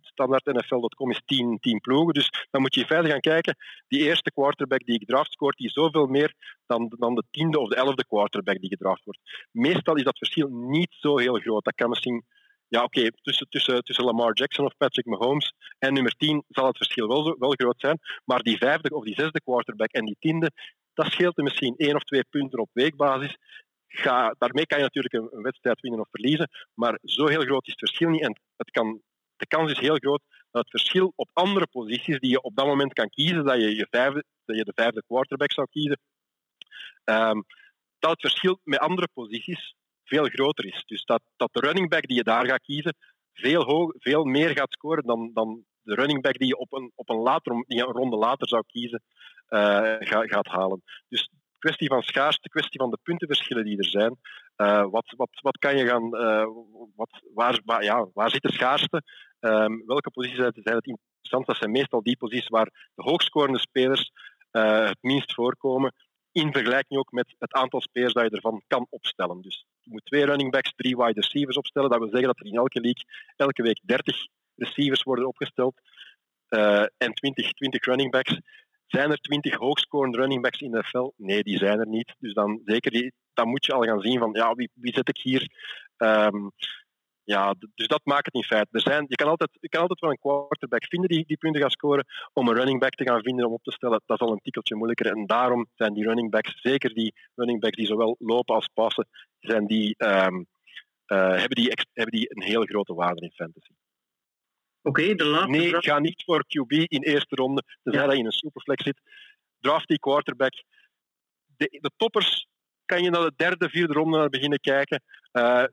standaard 0.00 0.44
NFL.com 0.44 1.10
is 1.10 1.22
10, 1.24 1.58
10 1.60 1.80
ploegen, 1.80 2.14
dus 2.14 2.46
dan 2.50 2.60
moet 2.60 2.74
je 2.74 2.86
feite 2.86 3.08
gaan 3.08 3.20
kijken, 3.20 3.56
die 3.88 4.00
eerste 4.00 4.32
quarterback 4.32 4.84
die 4.84 4.98
gedraft 4.98 5.32
scoort, 5.32 5.56
die 5.56 5.70
zoveel 5.70 6.06
meer 6.06 6.34
dan, 6.66 6.94
dan 6.98 7.14
de 7.14 7.22
tiende 7.30 7.58
of 7.58 7.68
de 7.68 7.76
elfde 7.76 8.06
quarterback 8.06 8.60
die 8.60 8.70
gedraft 8.70 9.04
wordt. 9.04 9.20
Meestal 9.50 9.96
is 9.96 10.02
dat 10.02 10.18
verschil 10.18 10.48
niet 10.48 10.94
zo 10.98 11.18
heel 11.18 11.34
groot. 11.34 11.64
Dat 11.64 11.74
kan 11.74 11.88
misschien 11.88 12.24
ja, 12.68 12.82
oké, 12.82 13.10
tussen, 13.22 13.46
tussen, 13.48 13.82
tussen 13.82 14.04
Lamar 14.04 14.34
Jackson 14.34 14.64
of 14.64 14.76
Patrick 14.76 15.06
Mahomes 15.06 15.52
en 15.78 15.94
nummer 15.94 16.16
10 16.16 16.44
zal 16.48 16.66
het 16.66 16.76
verschil 16.76 17.08
wel, 17.08 17.36
wel 17.38 17.52
groot 17.52 17.80
zijn. 17.80 17.98
Maar 18.24 18.42
die 18.42 18.56
vijfde 18.56 18.94
of 18.94 19.04
die 19.04 19.14
zesde 19.14 19.40
quarterback 19.40 19.90
en 19.90 20.04
die 20.04 20.16
tiende, 20.18 20.50
dat 20.94 21.12
scheelt 21.12 21.38
er 21.38 21.44
misschien 21.44 21.74
één 21.76 21.94
of 21.94 22.02
twee 22.02 22.24
punten 22.30 22.58
op 22.58 22.70
weekbasis. 22.72 23.36
Daarmee 24.38 24.66
kan 24.66 24.78
je 24.78 24.84
natuurlijk 24.84 25.14
een, 25.14 25.42
wedstrijd 25.42 25.80
winnen 25.80 26.00
of 26.00 26.08
verliezen, 26.10 26.50
maar 26.74 26.98
zo 27.02 27.26
heel 27.26 27.40
groot 27.40 27.66
is 27.66 27.72
het 27.76 27.88
verschil 27.88 28.08
niet. 28.08 28.22
En 28.22 28.40
het 28.56 28.70
kan, 28.70 29.00
de 29.36 29.46
kans 29.46 29.72
is 29.72 29.78
heel 29.78 29.96
groot 29.96 30.22
dat 30.50 30.62
het 30.62 30.70
verschil 30.70 31.12
op 31.16 31.30
andere 31.32 31.66
posities 31.66 32.18
die 32.18 32.30
je 32.30 32.42
op 32.42 32.56
dat 32.56 32.66
moment 32.66 32.92
kan 32.92 33.08
kiezen, 33.08 33.44
dat 33.44 33.60
je, 33.60 33.76
je, 33.76 33.86
vijfde, 33.90 34.24
dat 34.44 34.56
je 34.56 34.64
de 34.64 34.72
vijfde 34.74 35.02
quarterback 35.06 35.52
zou 35.52 35.66
kiezen, 35.70 35.98
um, 37.04 37.44
dat 37.98 38.10
het 38.10 38.20
verschil 38.20 38.60
met 38.62 38.78
andere 38.78 39.08
posities 39.12 39.74
veel 40.04 40.24
groter 40.24 40.66
is. 40.66 40.82
Dus 40.86 41.04
dat, 41.04 41.22
dat 41.36 41.52
de 41.52 41.60
running 41.60 41.88
back 41.88 42.06
die 42.06 42.16
je 42.16 42.24
daar 42.24 42.46
gaat 42.46 42.62
kiezen 42.62 42.96
veel, 43.36 43.62
hoog, 43.64 43.92
veel 43.98 44.24
meer 44.24 44.50
gaat 44.50 44.72
scoren 44.72 45.04
dan, 45.04 45.30
dan 45.34 45.64
de 45.82 45.94
running 45.94 46.22
back 46.22 46.38
die 46.38 46.48
je 46.48 46.56
op 46.56 46.72
een, 46.72 46.92
op 46.94 47.08
een, 47.08 47.16
later, 47.16 47.64
die 47.66 47.86
een 47.86 47.92
ronde 47.92 48.16
later 48.16 48.48
zou 48.48 48.62
kiezen, 48.66 49.02
uh, 49.48 49.58
ga, 49.98 50.26
gaat 50.26 50.46
halen. 50.46 50.82
Dus 51.08 51.30
kwestie 51.58 51.88
van 51.88 52.02
schaarste, 52.02 52.48
kwestie 52.48 52.80
van 52.80 52.90
de 52.90 52.98
puntenverschillen 53.02 53.64
die 53.64 53.78
er 53.78 53.88
zijn. 53.88 54.18
Uh, 54.56 54.86
wat, 54.90 55.14
wat, 55.16 55.30
wat 55.42 55.58
kan 55.58 55.76
je 55.76 55.86
gaan, 55.86 56.14
uh, 56.14 56.46
wat, 56.94 57.22
waar, 57.34 57.82
ja, 57.82 58.06
waar 58.14 58.30
zit 58.30 58.42
de 58.42 58.52
schaarste? 58.52 59.02
Um, 59.40 59.82
welke 59.86 60.10
posities 60.10 60.38
zijn 60.38 60.52
het 60.54 60.86
interessant? 60.86 61.46
Dat 61.46 61.56
zijn 61.56 61.70
meestal 61.70 62.02
die 62.02 62.16
posities 62.16 62.48
waar 62.48 62.90
de 62.94 63.02
hoogscorende 63.02 63.58
spelers 63.58 64.12
het 64.50 64.98
minst 65.00 65.34
voorkomen. 65.34 65.94
In 66.32 66.52
vergelijking 66.52 67.00
ook 67.00 67.12
met 67.12 67.34
het 67.38 67.52
aantal 67.52 67.80
spelers 67.80 68.12
dat 68.12 68.24
je 68.24 68.30
ervan 68.30 68.62
kan 68.66 68.86
opstellen. 68.90 69.40
Dus 69.40 69.66
je 69.80 69.90
moet 69.90 70.04
twee 70.04 70.24
running 70.24 70.50
backs, 70.50 70.72
drie 70.74 70.96
wide 70.96 71.20
receivers 71.20 71.56
opstellen. 71.56 71.90
Dat 71.90 71.98
wil 71.98 72.08
zeggen 72.08 72.26
dat 72.26 72.40
er 72.40 72.46
in 72.46 72.56
elke 72.56 72.80
league 72.80 73.04
elke 73.36 73.62
week 73.62 73.80
30 73.82 74.26
receivers 74.54 75.02
worden 75.02 75.26
opgesteld 75.26 75.80
en 76.98 77.12
20, 77.14 77.52
20 77.52 77.84
running 77.84 78.10
backs. 78.10 78.40
Zijn 78.86 79.10
er 79.10 79.20
20 79.20 79.54
hoogscorende 79.54 80.18
running 80.18 80.42
backs 80.42 80.60
in 80.60 80.70
de 80.70 80.78
NFL? 80.78 81.12
Nee, 81.16 81.42
die 81.42 81.58
zijn 81.58 81.80
er 81.80 81.88
niet. 81.88 82.14
Dus 82.18 82.34
dan, 82.34 82.60
zeker 82.64 82.90
die, 82.90 83.12
dan 83.34 83.48
moet 83.48 83.66
je 83.66 83.72
al 83.72 83.82
gaan 83.82 84.00
zien 84.00 84.18
van 84.18 84.32
ja, 84.32 84.54
wie, 84.54 84.70
wie 84.74 84.94
zet 84.94 85.08
ik 85.08 85.18
hier? 85.18 85.50
Um, 85.96 86.52
ja, 87.26 87.54
dus 87.74 87.86
dat 87.86 88.00
maakt 88.04 88.26
het 88.26 88.34
in 88.34 88.42
feite. 88.42 88.68
Er 88.70 88.80
zijn, 88.80 89.04
je, 89.08 89.14
kan 89.14 89.28
altijd, 89.28 89.50
je 89.60 89.68
kan 89.68 89.80
altijd 89.80 90.00
wel 90.00 90.10
een 90.10 90.18
quarterback 90.18 90.84
vinden 90.84 91.08
die, 91.08 91.24
die 91.26 91.36
punten 91.36 91.62
gaat 91.62 91.72
scoren. 91.72 92.06
Om 92.32 92.48
een 92.48 92.54
running 92.54 92.80
back 92.80 92.94
te 92.94 93.04
gaan 93.04 93.22
vinden 93.22 93.46
om 93.46 93.52
op 93.52 93.62
te 93.62 93.72
stellen, 93.72 94.02
dat 94.06 94.20
is 94.20 94.26
al 94.26 94.32
een 94.32 94.40
tikkeltje 94.42 94.74
moeilijker. 94.74 95.06
En 95.06 95.26
daarom 95.26 95.66
zijn 95.74 95.94
die 95.94 96.04
running 96.04 96.30
backs, 96.30 96.60
zeker 96.60 96.94
die 96.94 97.14
running 97.34 97.60
backs 97.60 97.76
die 97.76 97.86
zowel 97.86 98.16
lopen 98.18 98.54
als 98.54 98.68
passen, 98.74 99.08
zijn 99.38 99.66
die, 99.66 99.94
um, 99.98 100.46
uh, 101.06 101.30
hebben, 101.30 101.56
die, 101.56 101.72
hebben 101.92 102.18
die 102.18 102.36
een 102.36 102.42
heel 102.42 102.62
grote 102.62 102.94
waarde 102.94 103.20
in 103.20 103.32
fantasy. 103.34 103.72
Oké, 104.86 105.00
okay, 105.00 105.14
de 105.14 105.24
laatste 105.24 105.50
Nee, 105.50 105.68
vraag... 105.68 105.84
ga 105.84 105.98
niet 105.98 106.22
voor 106.24 106.44
QB 106.46 106.70
in 106.70 107.02
eerste 107.02 107.34
ronde, 107.34 107.62
tenzij 107.82 108.00
ja. 108.00 108.06
dat 108.06 108.16
je 108.16 108.20
in 108.20 108.26
een 108.26 108.32
superflex 108.32 108.84
zit. 108.84 109.00
Draft 109.60 109.88
die 109.88 109.98
quarterback. 109.98 110.52
De, 111.56 111.78
de 111.80 111.90
toppers 111.96 112.46
kan 112.84 113.02
je 113.02 113.10
naar 113.10 113.20
de 113.20 113.32
derde, 113.36 113.68
vierde 113.68 113.92
ronde 113.92 114.18
naar 114.18 114.28
beginnen 114.28 114.60
kijken. 114.60 115.02
Uh, 115.32 115.64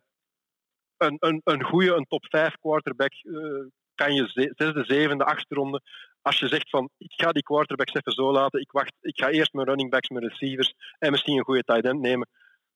een, 0.97 1.17
een, 1.19 1.41
een 1.43 1.63
goede, 1.63 1.93
een 1.93 2.07
top 2.07 2.25
5 2.29 2.55
quarterback 2.57 3.13
uh, 3.23 3.65
kan 3.95 4.13
je 4.13 4.51
zesde, 4.55 4.83
zevende, 4.83 5.23
achtste 5.23 5.55
ronde. 5.55 5.81
Als 6.21 6.39
je 6.39 6.47
zegt 6.47 6.69
van 6.69 6.89
ik 6.97 7.11
ga 7.15 7.31
die 7.31 7.43
quarterbacks 7.43 7.93
even 7.93 8.11
zo 8.11 8.31
laten, 8.31 8.59
ik, 8.59 8.71
wacht, 8.71 8.93
ik 9.01 9.19
ga 9.19 9.29
eerst 9.29 9.53
mijn 9.53 9.67
running 9.67 9.89
backs, 9.89 10.09
mijn 10.09 10.27
receivers 10.27 10.73
en 10.99 11.11
misschien 11.11 11.37
een 11.37 11.43
goede 11.43 11.63
tight 11.63 11.85
end 11.85 11.99
nemen. 11.99 12.29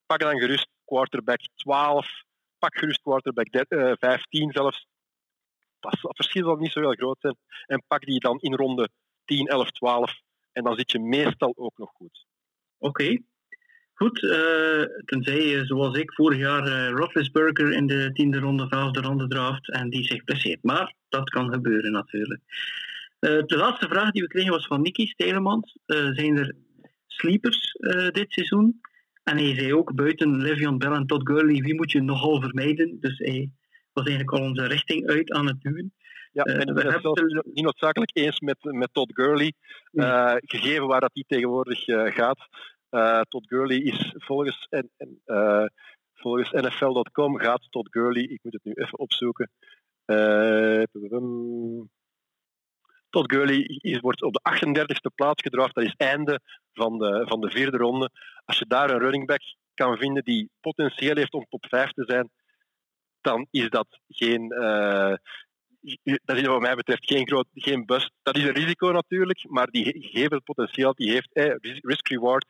Pak 0.06 0.20
dan 0.20 0.40
gerust 0.40 0.68
quarterback 0.86 1.40
12, 1.56 2.08
pak 2.60 2.78
gerust 2.78 3.02
quarterback 3.02 3.48
15 4.00 4.52
zelfs. 4.52 4.86
Dat, 5.90 6.16
verschil 6.16 6.44
zal 6.44 6.56
niet 6.56 6.72
zo 6.72 6.80
heel 6.80 6.94
groot 6.94 7.18
zijn. 7.20 7.38
En 7.66 7.84
pak 7.88 8.06
die 8.06 8.20
dan 8.20 8.40
in 8.40 8.54
ronde 8.54 8.90
10, 9.26 9.48
11, 9.48 9.72
12. 9.72 10.22
En 10.52 10.64
dan 10.64 10.76
zit 10.76 10.92
je 10.92 11.00
meestal 11.00 11.54
ook 11.56 11.78
nog 11.78 11.92
goed. 11.92 12.26
Oké. 12.78 13.18
Goed, 13.94 14.22
uh, 14.22 14.84
tenzij 15.06 15.66
zoals 15.66 15.98
ik 15.98 16.14
vorig 16.14 16.40
jaar 16.40 16.68
uh, 16.68 16.90
Roethlisberger 16.90 17.72
in 17.74 17.88
de 17.88 18.10
tiende 18.14 18.40
ronde, 18.40 18.68
vijfde 18.68 19.02
ronde 19.02 19.28
draft 19.28 19.72
en 19.72 19.90
die 19.90 20.04
zich 20.04 20.24
blesseert. 20.24 20.64
Maar 20.64 20.94
dat 21.10 21.30
kan 21.30 21.54
gebeuren 21.54 21.92
natuurlijk. 21.92 22.42
Uh, 23.20 23.44
de 23.46 23.58
laatste 23.58 23.88
vraag 23.88 24.12
die 24.12 24.22
we 24.22 24.28
kregen 24.28 24.52
was 24.52 24.68
van 24.68 24.82
Nicky 24.82 25.06
Stelemans. 25.06 25.78
zijn 25.86 26.38
er 26.38 26.56
sleepers 27.08 27.72
dit 28.12 28.32
seizoen? 28.32 28.82
En 29.24 29.38
hij 29.38 29.56
zei 29.56 29.74
ook 29.74 29.96
buiten 29.96 30.42
Le'Veon 30.42 30.78
Bell 30.78 30.92
en 30.92 31.06
Todd 31.06 31.30
Gurley, 31.30 31.62
wie 31.62 31.76
moet 31.76 31.92
je 31.92 32.02
nogal 32.02 32.42
vermijden? 32.42 32.98
Dus 33.00 33.18
hij 33.18 33.52
was 33.98 34.08
eigenlijk 34.08 34.38
al 34.38 34.48
onze 34.48 34.68
richting 34.68 35.08
uit 35.08 35.32
aan 35.32 35.48
het 35.48 35.62
duwen. 35.62 35.94
Ja, 36.32 36.44
en 36.44 36.68
ik 36.68 36.74
ben 36.74 36.94
het 36.94 37.02
zelfs 37.02 37.22
niet 37.44 37.64
noodzakelijk 37.64 38.12
eens 38.14 38.40
met, 38.40 38.58
met 38.62 38.90
Todd 38.92 39.12
Gurley, 39.14 39.54
gegeven 40.46 40.88
waar 40.88 41.00
dat 41.00 41.14
hij 41.14 41.24
tegenwoordig 41.28 41.84
gaat. 42.14 42.48
Uh, 42.92 43.22
Todd 43.22 43.48
Gurley 43.48 43.78
is 43.78 44.14
volgens, 44.18 44.68
en, 44.70 44.90
en, 44.98 45.22
volgens 46.14 46.52
NFL.com 46.52 47.40
gaat 47.40 47.68
Todd 47.70 47.88
Gurley, 47.92 48.24
ik 48.24 48.40
moet 48.44 48.54
het 48.54 48.64
nu 48.64 48.72
even 48.74 49.00
opzoeken. 49.00 49.52
Todd 53.10 53.32
Gurley 53.32 53.62
is, 53.82 54.00
wordt 54.00 54.24
op 54.24 54.34
de 54.34 54.42
38e 54.56 55.14
plaats 55.16 55.42
gedraft. 55.42 55.76
Dat 55.76 55.84
is 55.84 55.94
einde 55.98 56.40
van 56.74 56.98
de, 56.98 57.26
van 57.28 57.42
de 57.42 57.50
vierde 57.50 57.78
ronde. 57.78 58.10
Als 58.46 58.60
je 58.60 58.66
daar 58.68 58.90
een 58.90 59.00
running 59.00 59.26
back 59.28 59.42
kan 59.74 59.98
vinden 59.98 60.24
die 60.24 60.50
potentieel 60.62 61.16
heeft 61.16 61.34
om 61.34 61.46
top 61.50 61.66
5 61.70 61.92
te 61.92 62.04
zijn, 62.08 62.30
dan 63.28 63.48
is 63.52 63.70
dat 63.70 63.88
geen, 64.10 64.48
dat 66.24 66.38
is 66.38 66.46
wat 66.46 66.62
mij 66.62 66.76
betreft 66.76 67.06
geen, 67.06 67.28
groot, 67.28 67.48
geen 67.54 67.86
bust. 67.86 68.12
Dat 68.22 68.38
is 68.38 68.44
een 68.44 68.54
risico 68.54 68.92
natuurlijk, 68.92 69.46
maar 69.50 69.68
die 69.68 70.08
geeft 70.12 70.32
het 70.32 70.44
potentieel 70.44 70.94
die 70.94 71.12
heeft. 71.12 71.30
Risk-reward 71.82 72.46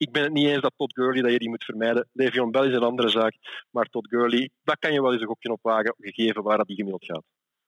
ik 0.00 0.12
ben 0.12 0.22
het 0.22 0.32
niet 0.32 0.46
eens 0.46 0.60
dat 0.60 0.72
Todd 0.76 0.92
Gurley 0.94 1.22
dat 1.22 1.32
je 1.32 1.38
die 1.38 1.48
moet 1.48 1.64
vermijden. 1.64 2.08
Le'Veon 2.12 2.50
Bell 2.50 2.68
is 2.68 2.74
een 2.74 2.82
andere 2.82 3.08
zaak. 3.08 3.34
Maar 3.70 3.86
Todd 3.86 4.08
Gurley, 4.08 4.50
dat 4.62 4.78
kan 4.78 4.92
je 4.92 5.02
wel 5.02 5.12
eens 5.12 5.20
een 5.20 5.26
gokje 5.26 5.52
op 5.52 5.62
wagen, 5.62 5.94
gegeven 5.98 6.42
waar 6.42 6.56
dat 6.56 6.66
die 6.66 6.76
gemiddeld 6.76 7.04
gaat. 7.04 7.24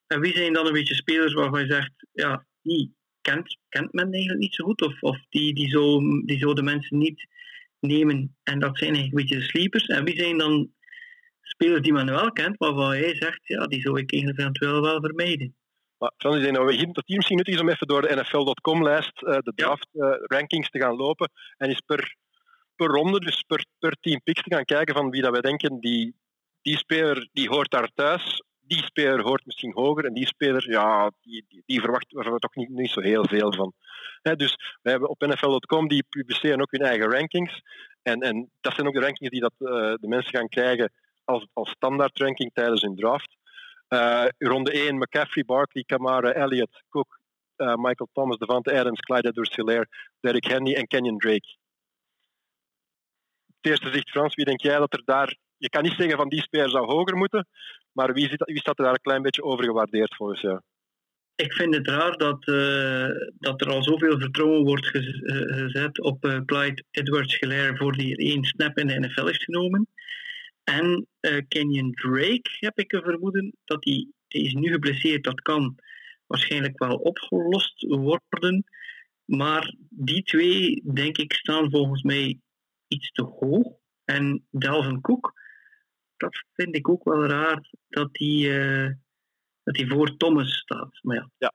En 0.07 0.21
wie 0.21 0.37
zijn 0.37 0.53
dan 0.53 0.67
een 0.67 0.73
beetje 0.73 0.95
spelers 0.95 1.33
waarvan 1.33 1.61
je 1.61 1.73
zegt, 1.73 1.93
ja, 2.13 2.47
die 2.63 2.95
kent, 3.21 3.59
kent 3.69 3.93
men 3.93 4.13
eigenlijk 4.13 4.41
niet 4.41 4.55
zo 4.55 4.65
goed? 4.65 4.83
Of, 4.83 5.03
of 5.03 5.19
die, 5.29 5.55
die, 5.55 5.69
zo, 5.69 5.99
die 6.25 6.39
zo 6.39 6.55
de 6.55 6.63
mensen 6.63 6.99
niet 6.99 7.27
nemen. 7.81 8.37
En 8.43 8.59
dat 8.59 8.79
zijn 8.79 8.95
eigenlijk 8.95 9.19
een 9.19 9.29
beetje 9.29 9.45
de 9.45 9.51
sleepers. 9.51 9.87
En 9.87 10.05
wie 10.05 10.17
zijn 10.17 10.39
dan 10.39 10.73
spelers 11.63 11.83
die 11.83 11.93
men 11.93 12.07
wel 12.07 12.33
kent, 12.33 12.59
waarvan 12.59 12.99
jij 12.99 13.15
zegt, 13.15 13.41
ja, 13.43 13.67
die 13.67 13.81
zou 13.81 13.99
ik 13.99 14.13
eventueel 14.13 14.83
wel 14.83 15.01
vermijden? 15.01 15.55
Maar 15.99 16.13
Frans, 16.17 16.37
ik 16.37 16.43
denk 16.43 16.57
dat 16.57 16.67
we 16.67 16.73
hier 16.73 16.87
het 16.87 16.95
team 16.95 17.17
misschien 17.17 17.37
nuttig 17.37 17.55
is 17.55 17.61
om 17.61 17.69
even 17.69 17.87
door 17.87 18.03
de 18.03 18.15
NFL.com-lijst, 18.15 19.23
uh, 19.23 19.39
de 19.39 19.53
draft-rankings 19.55 20.67
uh, 20.67 20.73
te 20.73 20.87
gaan 20.87 20.97
lopen. 20.97 21.31
En 21.57 21.69
eens 21.69 21.81
per 21.87 22.17
per 22.77 22.87
ronde, 22.87 23.21
dus 23.21 23.43
per, 23.43 23.65
per 23.79 23.97
team 24.01 24.21
picks 24.23 24.43
te 24.43 24.55
gaan 24.55 24.65
kijken 24.65 24.95
van 24.95 25.11
wie 25.11 25.23
dat 25.23 25.31
wij 25.31 25.41
denken, 25.41 25.81
die, 25.81 26.15
die 26.63 26.77
speler 26.77 27.29
die 27.33 27.49
hoort 27.49 27.71
daar 27.71 27.91
thuis, 27.95 28.43
die 28.61 28.85
speler 28.85 29.23
hoort 29.23 29.47
misschien 29.47 29.73
hoger 29.73 30.05
en 30.05 30.15
die 30.15 30.27
speler, 30.27 30.71
ja, 30.71 31.11
die, 31.21 31.45
die, 31.49 31.63
die 31.67 31.81
verwachten 31.81 32.33
we 32.33 32.39
toch 32.39 32.55
niet, 32.55 32.69
niet 32.69 32.91
zo 32.91 33.01
heel 33.01 33.27
veel 33.27 33.53
van. 33.53 33.73
dus 34.37 34.57
we 34.83 34.91
hebben 34.91 35.09
op 35.09 35.21
NFL.com, 35.21 35.89
die 35.89 36.05
publiceren 36.09 36.61
ook 36.61 36.71
hun 36.71 36.87
eigen 36.87 37.11
rankings. 37.11 37.63
En, 38.03 38.21
en 38.21 38.51
dat 38.61 38.75
zijn 38.75 38.87
ook 38.87 38.95
de 38.95 39.01
rankings 39.01 39.31
die 39.31 39.41
dat, 39.41 39.55
uh, 39.59 39.69
de 39.71 40.09
mensen 40.09 40.35
gaan 40.35 40.49
krijgen 40.49 40.93
als, 41.25 41.47
als 41.53 41.71
standaard 41.71 42.19
ranking 42.19 42.51
tijdens 42.53 42.83
hun 42.83 42.97
draft. 42.97 43.37
Uh, 43.89 44.25
ronde 44.39 44.73
1, 44.73 44.99
McCaffrey, 44.99 45.45
Barkley, 45.45 45.85
Kamara, 45.85 46.33
Elliott, 46.33 46.83
Cook, 46.89 47.19
uh, 47.57 47.75
Michael 47.75 48.09
Thomas, 48.13 48.39
Devante 48.39 48.73
Adams, 48.73 49.01
Clyde 49.01 49.29
Edwards-Hilaire, 49.29 49.89
Derrick 50.21 50.45
Henry 50.45 50.75
en 50.75 50.87
Kenyon 50.87 51.19
Drake 51.19 51.57
het 53.63 53.71
eerste 53.71 53.93
zicht, 53.93 54.11
Frans, 54.11 54.35
wie 54.35 54.45
denk 54.45 54.61
jij 54.61 54.79
dat 54.79 54.93
er 54.93 55.03
daar... 55.05 55.37
Je 55.57 55.69
kan 55.69 55.83
niet 55.83 55.95
zeggen 55.97 56.17
van 56.17 56.29
die 56.29 56.43
speler 56.43 56.71
zou 56.71 56.87
hoger 56.87 57.17
moeten, 57.17 57.49
maar 57.93 58.13
wie, 58.13 58.29
zit, 58.29 58.45
wie 58.45 58.59
staat 58.59 58.79
er 58.79 58.85
daar 58.85 58.93
een 58.93 59.01
klein 59.01 59.23
beetje 59.23 59.43
overgewaardeerd 59.43 60.15
volgens 60.15 60.41
jou? 60.41 60.61
Ik 61.35 61.53
vind 61.53 61.75
het 61.75 61.89
raar 61.89 62.17
dat, 62.17 62.49
uh, 62.49 63.07
dat 63.39 63.61
er 63.61 63.69
al 63.69 63.83
zoveel 63.83 64.19
vertrouwen 64.19 64.65
wordt 64.65 64.87
gezet 64.87 66.01
op 66.01 66.43
Clyde 66.47 66.85
Edwards-Hilaire 66.91 67.77
voor 67.77 67.93
die 67.93 68.17
één 68.17 68.45
snap 68.45 68.79
in 68.79 68.87
de 68.87 69.01
NFL 69.01 69.27
heeft 69.27 69.43
genomen. 69.43 69.89
En 70.65 71.07
uh, 71.21 71.41
Kenyon 71.49 71.93
Drake 71.93 72.51
heb 72.59 72.79
ik 72.79 72.93
een 72.93 73.03
vermoeden 73.03 73.57
dat 73.65 73.85
hij 73.85 74.13
die 74.33 74.45
is 74.45 74.53
nu 74.53 74.73
geblesseerd. 74.73 75.25
Dat 75.25 75.41
kan 75.41 75.79
waarschijnlijk 76.27 76.79
wel 76.79 76.97
opgelost 76.97 77.83
worden. 77.83 78.65
Maar 79.25 79.75
die 79.89 80.23
twee, 80.23 80.83
denk 80.93 81.19
ik, 81.19 81.33
staan 81.33 81.71
volgens 81.71 82.03
mij 82.03 82.41
iets 82.89 83.11
te 83.11 83.23
hoog. 83.23 83.73
En 84.05 84.47
Dalvin 84.51 85.01
Cook, 85.01 85.33
dat 86.17 86.45
vind 86.53 86.77
ik 86.77 86.89
ook 86.89 87.05
wel 87.05 87.27
raar 87.27 87.71
dat 87.89 88.09
hij, 88.13 88.29
uh, 88.29 88.91
dat 89.63 89.77
hij 89.77 89.87
voor 89.87 90.17
Thomas 90.17 90.57
staat. 90.59 90.99
Maar 91.03 91.29
ja. 91.39 91.53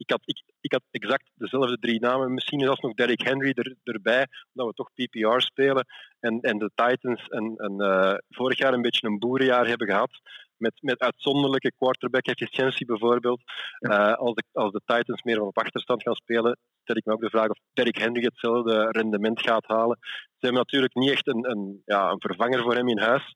Ik 0.00 0.10
had, 0.10 0.20
ik, 0.24 0.42
ik 0.60 0.72
had 0.72 0.82
exact 0.90 1.30
dezelfde 1.34 1.78
drie 1.78 2.00
namen. 2.00 2.34
Misschien 2.34 2.60
zelfs 2.60 2.80
nog 2.80 2.94
Derrick 2.94 3.20
Henry 3.20 3.52
er, 3.54 3.76
erbij, 3.82 4.26
omdat 4.52 4.66
we 4.66 4.82
toch 4.82 4.90
PPR 4.94 5.40
spelen. 5.40 5.86
En, 6.20 6.40
en 6.40 6.58
de 6.58 6.70
Titans 6.74 7.28
en, 7.28 7.54
en, 7.56 7.74
uh, 7.78 8.14
vorig 8.28 8.58
jaar 8.58 8.72
een 8.72 8.82
beetje 8.82 9.06
een 9.06 9.18
boerenjaar 9.18 9.66
hebben 9.66 9.86
gehad. 9.86 10.10
Met, 10.56 10.72
met 10.82 10.98
uitzonderlijke 10.98 11.72
quarterback-efficiëntie 11.76 12.86
bijvoorbeeld. 12.86 13.40
Uh, 13.80 14.12
als, 14.12 14.34
de, 14.34 14.44
als 14.52 14.72
de 14.72 14.80
Titans 14.84 15.22
meer 15.22 15.40
op 15.40 15.58
achterstand 15.58 16.02
gaan 16.02 16.14
spelen, 16.14 16.58
stel 16.82 16.96
ik 16.96 17.04
me 17.04 17.12
ook 17.12 17.20
de 17.20 17.30
vraag 17.30 17.48
of 17.48 17.58
Derrick 17.72 17.98
Henry 17.98 18.22
hetzelfde 18.22 18.88
rendement 18.90 19.40
gaat 19.40 19.66
halen. 19.66 19.98
Ze 20.00 20.46
hebben 20.46 20.60
natuurlijk 20.60 20.94
niet 20.94 21.10
echt 21.10 21.26
een, 21.26 21.50
een, 21.50 21.82
ja, 21.84 22.10
een 22.10 22.20
vervanger 22.20 22.62
voor 22.62 22.74
hem 22.74 22.88
in 22.88 22.98
huis. 22.98 23.34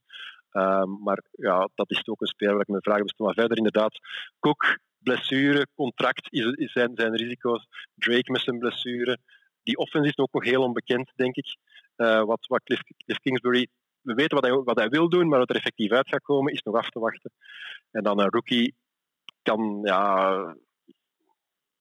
Um, 0.53 1.03
maar 1.03 1.23
ja, 1.31 1.69
dat 1.75 1.91
is 1.91 2.07
ook 2.07 2.21
een 2.21 2.27
speler 2.27 2.53
waar 2.53 2.63
ik 2.63 2.75
me 2.75 2.81
vraag. 2.81 2.99
Maar 3.17 3.35
verder 3.35 3.57
inderdaad, 3.57 3.99
Cook, 4.41 4.79
blessure, 5.05 5.67
contract 5.75 6.33
is, 6.33 6.73
zijn, 6.73 6.91
zijn 6.95 7.17
risico's. 7.17 7.67
Drake 7.95 8.33
met 8.33 8.41
zijn 8.41 8.59
blessure. 8.59 9.19
Die 9.63 9.77
offense 9.77 10.09
is 10.09 10.19
ook 10.19 10.33
nog 10.33 10.45
heel 10.45 10.63
onbekend, 10.63 11.13
denk 11.15 11.37
ik. 11.37 11.57
Uh, 11.97 12.23
wat, 12.23 12.47
wat 12.47 12.63
Cliff, 12.63 12.83
Kingsbury... 13.23 13.69
We 14.01 14.15
weten 14.15 14.41
wat 14.41 14.45
hij, 14.45 14.63
wat 14.63 14.79
hij 14.79 14.89
wil 14.89 15.09
doen, 15.09 15.29
maar 15.29 15.39
wat 15.39 15.51
er 15.51 15.57
effectief 15.57 15.91
uit 15.91 16.09
gaat 16.09 16.23
komen, 16.23 16.53
is 16.53 16.63
nog 16.63 16.77
af 16.77 16.91
te 16.91 16.99
wachten. 16.99 17.31
En 17.91 18.03
dan 18.03 18.21
een 18.21 18.31
rookie 18.31 18.75
kan 19.43 19.81
ja, 19.83 20.35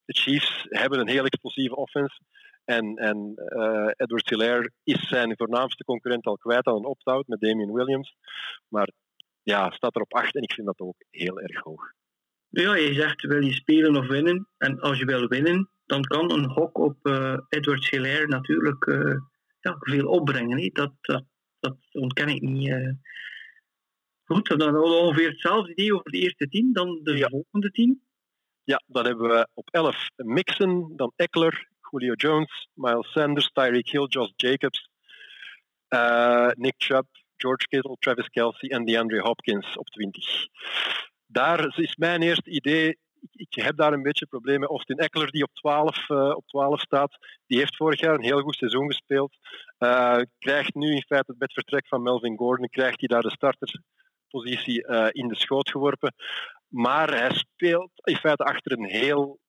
de 0.05 0.13
Chiefs 0.13 0.65
hebben 0.69 0.99
een 0.99 1.07
heel 1.07 1.25
explosieve 1.25 1.75
offense. 1.75 2.19
En, 2.65 2.95
en 2.95 3.33
uh, 3.35 3.91
Edward 3.95 4.29
Hilaire 4.29 4.71
is 4.83 5.07
zijn 5.07 5.37
voornaamste 5.37 5.83
concurrent 5.83 6.25
al 6.25 6.37
kwijt 6.37 6.67
aan 6.67 6.75
een 6.75 6.85
opt-out 6.85 7.27
met 7.27 7.39
Damian 7.39 7.73
Williams. 7.73 8.15
Maar 8.67 8.89
ja, 9.43 9.71
staat 9.71 9.95
er 9.95 10.01
op 10.01 10.13
8 10.13 10.35
en 10.35 10.41
ik 10.41 10.53
vind 10.53 10.67
dat 10.67 10.79
ook 10.79 10.95
heel 11.09 11.39
erg 11.39 11.63
hoog. 11.63 11.91
Ja, 12.55 12.75
je 12.75 12.93
zegt 12.93 13.21
wil 13.21 13.43
je 13.43 13.53
spelen 13.53 13.95
of 13.95 14.07
winnen. 14.07 14.47
En 14.57 14.79
als 14.79 14.99
je 14.99 15.05
wil 15.05 15.27
winnen, 15.27 15.69
dan 15.85 16.01
kan 16.01 16.31
een 16.31 16.49
hok 16.49 16.77
op 16.77 16.97
uh, 17.03 17.37
Edward 17.49 17.89
Hilaire 17.89 18.27
natuurlijk 18.27 18.85
uh, 18.85 19.15
ja, 19.59 19.75
veel 19.79 20.07
opbrengen. 20.07 20.57
He. 20.57 20.69
Dat, 20.73 20.93
dat, 21.01 21.23
dat 21.59 21.77
ontken 21.91 22.27
ik 22.27 22.41
niet. 22.41 22.67
Uh. 22.67 22.91
Goed, 24.23 24.59
dan 24.59 24.77
ongeveer 24.77 25.29
hetzelfde 25.29 25.71
idee 25.71 25.93
over 25.93 26.11
de 26.11 26.17
eerste 26.17 26.47
tien, 26.47 26.73
dan 26.73 26.99
de 27.03 27.17
ja. 27.17 27.27
volgende 27.27 27.71
tien. 27.71 28.03
Ja, 28.63 28.81
dan 28.87 29.05
hebben 29.05 29.29
we 29.29 29.47
op 29.53 29.69
11 29.71 30.09
Mixon, 30.15 30.93
dan 30.95 31.13
Eckler, 31.15 31.67
Julio 31.91 32.13
Jones, 32.13 32.67
Miles 32.73 33.11
Sanders, 33.11 33.51
Tyreek 33.51 33.89
Hill, 33.89 34.05
Josh 34.07 34.31
Jacobs, 34.35 34.89
Nick 36.57 36.73
Chubb, 36.77 37.07
George 37.37 37.67
Kittle, 37.67 37.95
Travis 37.99 38.29
Kelsey 38.29 38.69
en 38.69 38.85
DeAndre 38.85 39.19
Hopkins 39.19 39.77
op 39.77 39.87
20. 39.87 40.47
Daar 41.33 41.77
is 41.77 41.95
mijn 41.95 42.21
eerste 42.21 42.49
idee. 42.49 42.97
Ik 43.31 43.53
heb 43.53 43.77
daar 43.77 43.93
een 43.93 44.01
beetje 44.01 44.25
problemen 44.25 44.59
met 44.59 44.69
Austin 44.69 44.97
Eckler, 44.97 45.31
die 45.31 45.43
op 45.43 45.53
12, 45.53 46.09
uh, 46.09 46.29
op 46.35 46.47
12 46.47 46.79
staat. 46.79 47.17
Die 47.47 47.57
heeft 47.57 47.75
vorig 47.75 47.99
jaar 47.99 48.13
een 48.13 48.23
heel 48.23 48.41
goed 48.41 48.55
seizoen 48.55 48.87
gespeeld. 48.87 49.37
Uh, 49.79 50.19
krijgt 50.39 50.73
nu 50.73 50.91
in 50.91 51.03
feite 51.07 51.35
het 51.37 51.53
vertrek 51.53 51.87
van 51.87 52.01
Melvin 52.01 52.37
Gordon, 52.37 52.69
krijgt 52.69 52.99
hij 52.99 53.07
daar 53.07 53.21
de 53.21 53.31
starterpositie 53.31 54.87
uh, 54.87 55.07
in 55.11 55.27
de 55.27 55.35
schoot 55.35 55.69
geworpen. 55.69 56.13
Maar 56.67 57.09
hij 57.09 57.33
speelt 57.33 57.91
in 58.03 58.15
feite 58.15 58.43
achter 58.43 58.71
een 58.71 58.89
heel 58.89 59.39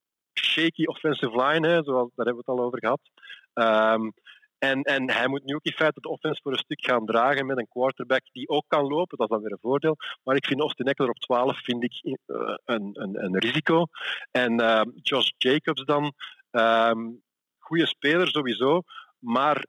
shaky 0.40 0.84
offensive 0.84 1.42
line, 1.42 1.82
zoals, 1.84 2.10
daar 2.14 2.26
hebben 2.26 2.44
we 2.44 2.50
het 2.50 2.58
al 2.58 2.64
over 2.64 2.78
gehad. 2.78 3.00
Um, 3.94 4.12
en, 4.70 4.82
en 4.82 5.10
hij 5.10 5.28
moet 5.28 5.44
nu 5.44 5.54
ook 5.54 5.64
in 5.64 5.72
feite 5.72 6.00
de 6.00 6.08
offense 6.08 6.42
voor 6.42 6.52
een 6.52 6.58
stuk 6.58 6.84
gaan 6.84 7.06
dragen 7.06 7.46
met 7.46 7.58
een 7.58 7.68
quarterback 7.68 8.22
die 8.32 8.48
ook 8.48 8.64
kan 8.68 8.86
lopen. 8.86 9.18
Dat 9.18 9.28
is 9.28 9.34
dan 9.34 9.42
weer 9.42 9.52
een 9.52 9.58
voordeel. 9.60 9.96
Maar 10.22 10.36
ik 10.36 10.46
vind 10.46 10.60
Austin 10.60 10.86
Eckler 10.86 11.08
op 11.08 11.18
12 11.18 11.64
vind 11.64 11.84
ik, 11.84 12.00
uh, 12.02 12.16
een, 12.64 12.90
een, 12.92 13.24
een 13.24 13.38
risico. 13.38 13.86
En 14.30 14.60
uh, 14.60 14.82
Josh 15.02 15.30
Jacobs 15.36 15.84
dan, 15.84 16.12
um, 16.50 17.22
goede 17.58 17.86
speler 17.86 18.28
sowieso. 18.28 18.82
Maar 19.18 19.66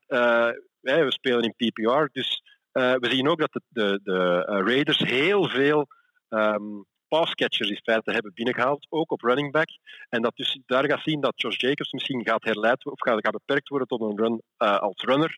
wij, 0.80 1.05
we 1.05 1.11
spelen 1.11 1.53
in 1.53 1.72
PPR, 1.72 2.05
dus 2.11 2.41
we 2.72 3.07
zien 3.09 3.27
ook 3.27 3.39
dat 3.39 3.51
de, 3.51 3.61
de, 3.69 3.99
de 4.03 4.39
Raiders 4.45 4.97
heel 4.97 5.49
veel 5.49 5.88
um, 6.30 6.85
passcatchers 7.17 7.69
in 7.69 7.79
feite 7.83 8.11
hebben 8.11 8.33
binnengehaald, 8.33 8.87
ook 8.89 9.11
op 9.11 9.21
running 9.21 9.51
back. 9.51 9.69
En 10.09 10.21
dat 10.21 10.35
dus 10.35 10.59
daar 10.65 10.89
gaat 10.89 11.03
zien 11.03 11.21
dat 11.21 11.41
Josh 11.41 11.57
Jacobs 11.57 11.91
misschien 11.91 12.25
gaat 12.25 12.43
herleid 12.43 12.85
of 12.85 12.99
gaat, 12.99 13.31
beperkt 13.31 13.69
worden 13.69 13.87
tot 13.87 14.01
een 14.01 14.17
run 14.17 14.41
als 14.57 15.03
runner. 15.03 15.37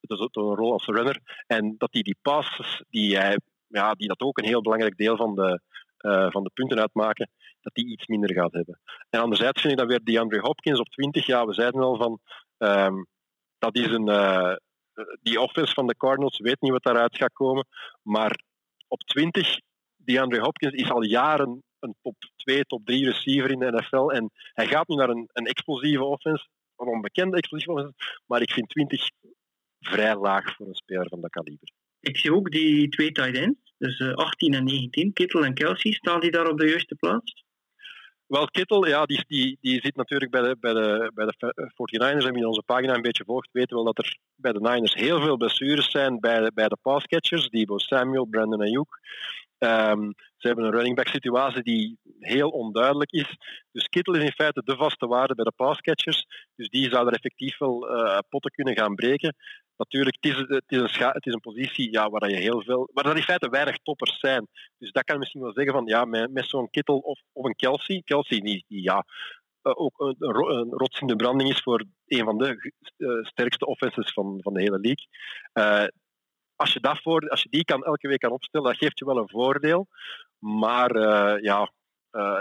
Dus 0.00 0.18
tot 0.18 0.36
een 0.36 0.54
rol 0.54 0.72
als 0.72 0.86
runner. 0.86 1.20
En 1.46 1.74
dat 1.78 1.88
hij 1.92 2.02
die 2.02 2.16
passes, 2.22 2.82
die, 2.90 3.16
hij, 3.16 3.38
ja, 3.66 3.92
die 3.92 4.08
dat 4.08 4.20
ook 4.20 4.38
een 4.38 4.48
heel 4.48 4.62
belangrijk 4.62 4.96
deel 4.96 5.16
van 5.16 5.34
de, 5.34 5.60
uh, 6.00 6.30
van 6.30 6.42
de 6.42 6.50
punten 6.54 6.80
uitmaken, 6.80 7.30
dat 7.60 7.74
die 7.74 7.86
iets 7.86 8.06
minder 8.06 8.32
gaat 8.32 8.52
hebben. 8.52 8.80
En 9.10 9.20
anderzijds 9.20 9.60
vind 9.60 9.72
ik 9.72 9.78
dan 9.78 9.88
weer 9.88 10.00
die 10.04 10.20
Andre 10.20 10.40
Hopkins 10.40 10.80
op 10.80 10.88
20. 10.88 11.26
Ja, 11.26 11.46
we 11.46 11.54
zeiden 11.54 11.80
al 11.80 11.96
van, 11.96 12.18
um, 12.58 13.06
dat 13.58 13.76
is 13.76 13.86
een, 13.86 14.08
uh, 14.08 14.54
die 15.22 15.40
offense 15.40 15.74
van 15.74 15.86
de 15.86 15.96
Cardinals 15.96 16.38
weet 16.38 16.60
niet 16.60 16.72
wat 16.72 16.82
daaruit 16.82 17.16
gaat 17.16 17.32
komen. 17.32 17.66
Maar 18.02 18.40
op 18.88 19.00
20, 19.00 19.58
die 20.10 20.20
Andre 20.20 20.40
Hopkins 20.40 20.72
is 20.72 20.90
al 20.90 21.02
jaren 21.02 21.62
een 21.78 21.94
top 22.02 22.16
2, 22.36 22.64
top 22.64 22.86
3 22.86 23.04
receiver 23.04 23.50
in 23.50 23.58
de 23.58 23.72
NFL. 23.72 24.08
En 24.08 24.30
hij 24.52 24.66
gaat 24.66 24.88
nu 24.88 24.96
naar 24.96 25.08
een, 25.08 25.28
een 25.32 25.46
explosieve 25.46 26.04
offense, 26.04 26.48
een 26.76 26.86
onbekende 26.86 27.36
explosieve 27.36 27.72
offense. 27.72 28.20
Maar 28.26 28.42
ik 28.42 28.50
vind 28.50 28.68
20 28.68 29.10
vrij 29.80 30.16
laag 30.16 30.54
voor 30.54 30.66
een 30.66 30.74
speler 30.74 31.08
van 31.08 31.20
dat 31.20 31.30
kaliber. 31.30 31.68
Ik 32.00 32.16
zie 32.16 32.34
ook 32.34 32.50
die 32.50 32.88
twee 32.88 33.12
tight 33.12 33.36
ends, 33.36 33.74
dus 33.78 34.00
18 34.00 34.52
eh, 34.52 34.58
en 34.58 34.64
19, 34.64 35.12
Kittel 35.12 35.44
en 35.44 35.54
Kelsey, 35.54 35.92
staan 35.92 36.20
die 36.20 36.30
daar 36.30 36.48
op 36.48 36.58
de 36.58 36.68
juiste 36.68 36.94
plaats? 36.94 37.44
Wel, 38.26 38.46
Kittel, 38.46 38.86
ja, 38.86 39.06
die, 39.06 39.24
die, 39.26 39.58
die 39.60 39.80
zit 39.80 39.96
natuurlijk 39.96 40.30
bij 40.30 40.42
de, 40.42 40.56
bij 40.60 40.72
de, 40.72 41.10
bij 41.14 41.26
de 41.26 41.54
49ers. 41.54 42.26
En 42.26 42.34
wie 42.34 42.48
onze 42.48 42.62
pagina 42.62 42.94
een 42.94 43.02
beetje 43.02 43.24
volgt, 43.24 43.48
weten 43.52 43.76
wel 43.76 43.84
dat 43.84 43.98
er 43.98 44.18
bij 44.34 44.52
de 44.52 44.60
Niners 44.60 44.94
heel 44.94 45.20
veel 45.20 45.36
blessures 45.36 45.90
zijn 45.90 46.20
bij 46.20 46.40
de, 46.40 46.50
bij 46.54 46.68
de 46.68 46.76
passcatchers. 46.82 47.48
Debo 47.48 47.78
Samuel, 47.78 48.24
Brandon 48.24 48.60
Ayuk. 48.60 48.98
Um, 49.62 50.14
ze 50.36 50.46
hebben 50.46 50.64
een 50.64 50.72
running 50.72 50.96
back 50.96 51.08
situatie 51.08 51.62
die 51.62 51.98
heel 52.18 52.48
onduidelijk 52.48 53.10
is. 53.10 53.36
Dus 53.72 53.88
Kittel 53.88 54.14
is 54.14 54.22
in 54.22 54.32
feite 54.32 54.62
de 54.64 54.76
vaste 54.76 55.06
waarde 55.06 55.34
bij 55.34 55.44
de 55.44 55.52
passcatchers. 55.56 56.26
Dus 56.56 56.68
die 56.68 56.90
zou 56.90 57.06
er 57.06 57.12
effectief 57.12 57.58
wel 57.58 57.96
uh, 57.96 58.18
potten 58.28 58.50
kunnen 58.50 58.76
gaan 58.76 58.94
breken. 58.94 59.36
Natuurlijk, 59.76 60.16
het 60.20 60.32
is, 60.32 60.38
het 60.38 60.64
is, 60.66 60.78
een, 60.78 61.08
het 61.08 61.26
is 61.26 61.32
een 61.32 61.40
positie 61.40 61.92
ja, 61.92 62.10
waar 62.10 62.30
je 62.30 62.36
heel 62.36 62.62
veel, 62.62 62.90
waar 62.92 63.06
er 63.06 63.16
in 63.16 63.22
feite 63.22 63.48
weinig 63.48 63.76
toppers 63.76 64.18
zijn. 64.18 64.46
Dus 64.78 64.92
dat 64.92 65.04
kan 65.04 65.18
misschien 65.18 65.40
wel 65.40 65.52
zeggen 65.52 65.72
van 65.72 65.86
ja, 65.86 66.04
met, 66.04 66.32
met 66.32 66.46
zo'n 66.46 66.70
Kittel 66.70 66.98
of, 66.98 67.20
of 67.32 67.44
een 67.44 67.56
Kelsey. 67.56 68.02
Kelsey 68.04 68.40
die, 68.40 68.64
ja, 68.66 69.04
uh, 69.62 69.72
ook 69.76 70.00
een, 70.00 70.16
een, 70.18 70.70
rots 70.70 71.00
in 71.00 71.06
de 71.06 71.16
branding 71.16 71.50
is 71.50 71.62
voor 71.62 71.84
een 72.06 72.24
van 72.24 72.38
de 72.38 72.72
uh, 72.96 73.24
sterkste 73.24 73.66
offenses 73.66 74.12
van, 74.12 74.38
van 74.42 74.52
de 74.52 74.60
hele 74.60 74.78
league. 74.78 75.06
Als 76.60 76.72
je, 76.72 76.80
dat 76.80 77.00
voor, 77.02 77.28
als 77.28 77.42
je 77.42 77.48
die 77.48 77.64
kan, 77.64 77.84
elke 77.84 78.08
week 78.08 78.20
kan 78.20 78.30
opstellen, 78.30 78.66
dat 78.66 78.76
geeft 78.76 78.98
je 78.98 79.04
wel 79.04 79.16
een 79.16 79.28
voordeel. 79.28 79.88
Maar 80.38 80.92
ja, 81.42 81.72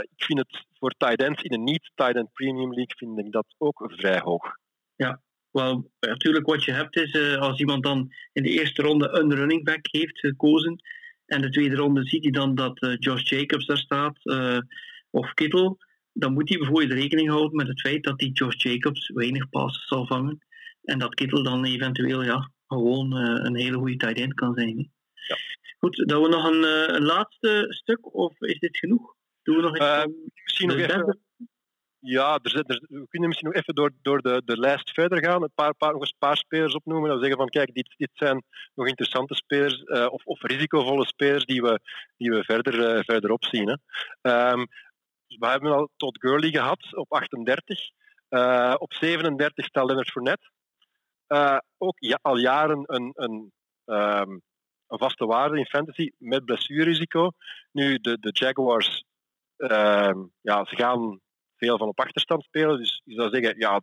ik 0.01 0.23
vind 0.23 0.39
het 0.39 0.65
voor 0.79 0.93
tight 0.97 1.21
ends 1.21 1.43
in 1.43 1.53
een 1.53 1.63
niet-tight 1.63 2.15
end 2.15 2.33
premium 2.33 2.73
league 2.73 2.95
vind 2.97 3.19
ik 3.19 3.31
dat 3.31 3.55
ook 3.57 3.91
vrij 3.95 4.19
hoog. 4.19 4.57
Ja, 4.95 5.21
wel, 5.51 5.91
natuurlijk 5.99 6.45
wat 6.45 6.63
je 6.63 6.71
hebt 6.71 6.95
is, 6.95 7.13
uh, 7.13 7.37
als 7.37 7.59
iemand 7.59 7.83
dan 7.83 8.13
in 8.33 8.43
de 8.43 8.49
eerste 8.49 8.81
ronde 8.81 9.09
een 9.09 9.35
running 9.35 9.63
back 9.63 9.87
heeft 9.91 10.19
gekozen, 10.19 10.83
en 11.25 11.41
de 11.41 11.49
tweede 11.49 11.75
ronde 11.75 12.03
ziet 12.03 12.23
hij 12.23 12.31
dan 12.31 12.55
dat 12.55 12.95
Josh 12.99 13.29
Jacobs 13.29 13.65
daar 13.65 13.77
staat, 13.77 14.19
of 15.09 15.33
Kittle, 15.33 15.77
dan 16.13 16.33
moet 16.33 16.49
hij 16.49 16.57
bijvoorbeeld 16.57 16.91
rekening 16.91 17.29
houden 17.29 17.55
met 17.55 17.67
het 17.67 17.81
feit 17.81 18.03
dat 18.03 18.19
die 18.19 18.31
Josh 18.31 18.63
Jacobs 18.63 19.09
weinig 19.13 19.49
passes 19.49 19.87
zal 19.87 20.05
vangen, 20.05 20.45
en 20.83 20.99
dat 20.99 21.15
Kittle 21.15 21.43
dan 21.43 21.65
eventueel 21.65 22.23
ja, 22.23 22.51
gewoon 22.69 23.11
een 23.15 23.55
hele 23.55 23.77
goede 23.77 23.97
tight 23.97 24.17
end 24.17 24.33
kan 24.33 24.53
zijn. 24.53 24.91
Ja. 25.27 25.37
Goed, 25.79 26.07
dat 26.07 26.21
we 26.21 26.27
nog 26.27 26.45
een, 26.45 26.63
een, 26.95 27.05
laatste 27.05 27.65
stuk, 27.69 28.15
of 28.15 28.41
is 28.41 28.59
dit 28.59 28.77
genoeg? 28.77 29.15
Doen 29.43 29.55
we 29.55 29.61
nog 29.61 29.75
iets 29.75 30.15
misschien 30.43 30.67
nog 30.67 30.77
even... 30.77 31.19
Ja, 32.01 32.39
er, 32.43 32.55
er, 32.55 32.85
we 32.87 33.07
kunnen 33.09 33.27
misschien 33.27 33.49
nog 33.49 33.57
even 33.57 33.75
door, 33.75 33.91
door 34.01 34.21
de, 34.21 34.41
de 34.45 34.57
lijst 34.57 34.91
verder 34.91 35.23
gaan. 35.23 35.43
Een 35.43 35.51
paar, 35.55 35.75
paar, 35.75 35.91
nog 35.91 36.01
eens 36.01 36.11
een 36.11 36.27
paar 36.27 36.37
spelers 36.37 36.73
opnoemen. 36.73 37.11
En 37.11 37.19
zeggen 37.19 37.37
van 37.37 37.49
kijk, 37.49 37.73
dit, 37.73 37.93
dit 37.97 38.09
zijn 38.13 38.43
nog 38.75 38.87
interessante 38.87 39.35
spelers 39.35 39.81
uh, 39.85 40.07
of, 40.09 40.25
of 40.25 40.41
risicovolle 40.41 41.05
spelers 41.05 41.45
die 41.45 41.61
we, 41.61 41.79
die 42.17 42.29
we 42.29 42.43
verder, 42.43 42.95
uh, 42.97 43.03
verder 43.03 43.31
opzien. 43.31 43.67
Hè. 43.67 44.51
Um, 44.51 44.67
we 45.27 45.47
hebben 45.47 45.71
al 45.71 45.89
tot 45.97 46.17
Gurley 46.19 46.49
gehad 46.49 46.95
op 46.95 47.11
38. 47.11 47.79
Uh, 48.29 48.75
op 48.77 48.93
37 48.93 49.65
staat 49.65 49.85
Leonard 49.85 50.11
Fournette. 50.11 50.49
Ook 51.77 51.97
ja, 51.99 52.19
al 52.21 52.37
jaren 52.37 52.83
een, 52.85 53.13
um, 53.85 54.41
een 54.89 54.97
vaste 54.97 55.25
waarde 55.25 55.57
in 55.57 55.65
fantasy 55.65 56.11
met 56.17 56.45
blessuurrisico. 56.45 57.31
Nu, 57.71 57.97
de, 57.97 58.19
de 58.19 58.29
Jaguars, 58.31 59.03
ehm, 59.57 60.17
ja, 60.41 60.65
ze 60.65 60.75
gaan 60.75 61.19
veel 61.55 61.77
van 61.77 61.87
op 61.87 61.99
achterstand 61.99 62.43
spelen. 62.43 62.77
Dus 62.77 63.01
je 63.03 63.15
zou 63.15 63.29
zeggen, 63.29 63.57
ja, 63.57 63.81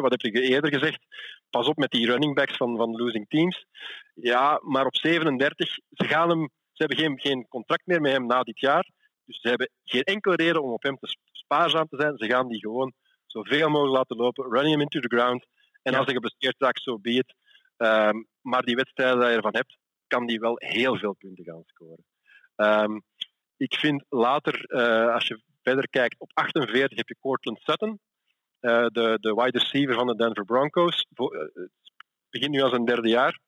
wat 0.00 0.10
heb 0.10 0.20
je 0.20 0.40
eerder 0.40 0.72
gezegd? 0.72 1.06
Pas 1.50 1.66
op 1.66 1.76
met 1.76 1.90
die 1.90 2.06
running 2.06 2.34
backs 2.34 2.56
van, 2.56 2.76
van 2.76 2.96
losing 2.96 3.28
teams. 3.28 3.66
Ja, 4.14 4.60
maar 4.62 4.86
op 4.86 4.96
37, 4.96 5.74
ze, 5.90 6.04
gaan 6.04 6.28
hem, 6.28 6.50
ze 6.72 6.84
hebben 6.84 6.96
geen, 6.96 7.20
geen 7.20 7.48
contract 7.48 7.86
meer 7.86 8.00
met 8.00 8.12
hem 8.12 8.26
na 8.26 8.42
dit 8.42 8.60
jaar. 8.60 8.90
Dus 9.24 9.40
ze 9.40 9.48
hebben 9.48 9.70
geen 9.84 10.02
enkele 10.02 10.34
reden 10.34 10.62
om 10.62 10.72
op 10.72 10.82
hem 10.82 10.98
te 10.98 11.16
spaarzaam 11.32 11.88
te 11.88 11.96
zijn. 12.00 12.16
Ze 12.16 12.26
gaan 12.26 12.48
die 12.48 12.60
gewoon 12.60 12.92
zoveel 13.26 13.68
mogelijk 13.68 13.96
laten 13.96 14.16
lopen, 14.16 14.44
running 14.44 14.70
hem 14.70 14.80
into 14.80 15.00
the 15.00 15.16
ground. 15.16 15.46
En 15.84 15.92
ja. 15.92 15.98
als 15.98 16.06
hij 16.06 16.14
geblesseerd 16.14 16.54
raakt, 16.58 16.82
zo 16.82 16.90
so 16.90 16.98
be 16.98 17.10
it. 17.10 17.34
Um, 17.76 18.26
maar 18.40 18.62
die 18.62 18.76
wedstrijden 18.76 19.18
die 19.18 19.28
je 19.28 19.36
ervan 19.36 19.54
hebt, 19.54 19.78
kan 20.06 20.26
die 20.26 20.40
wel 20.40 20.54
heel 20.56 20.96
veel 20.98 21.14
punten 21.14 21.44
gaan 21.44 21.62
scoren. 21.64 22.04
Um, 22.56 23.02
ik 23.56 23.74
vind 23.74 24.04
later, 24.08 24.64
uh, 24.66 25.14
als 25.14 25.26
je 25.26 25.42
verder 25.62 25.88
kijkt, 25.88 26.20
op 26.20 26.30
48 26.34 26.96
heb 26.96 27.08
je 27.08 27.16
Cortland 27.20 27.60
Sutton, 27.60 28.00
uh, 28.60 28.86
de, 28.86 29.18
de 29.20 29.34
wide 29.34 29.58
receiver 29.58 29.94
van 29.94 30.06
de 30.06 30.16
Denver 30.16 30.44
Broncos. 30.44 31.06
Uh, 31.16 31.26
het 31.54 31.70
begint 32.30 32.50
nu 32.50 32.60
als 32.60 32.72
een 32.72 32.84
derde 32.84 33.08
jaar. 33.08 33.40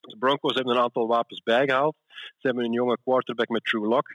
De 0.00 0.16
Broncos 0.18 0.54
hebben 0.54 0.74
een 0.74 0.82
aantal 0.82 1.06
wapens 1.06 1.42
bijgehaald. 1.42 1.96
Ze 2.06 2.46
hebben 2.46 2.64
een 2.64 2.72
jonge 2.72 2.98
quarterback 3.02 3.48
met 3.48 3.64
True 3.64 3.86
Lock. 3.86 4.06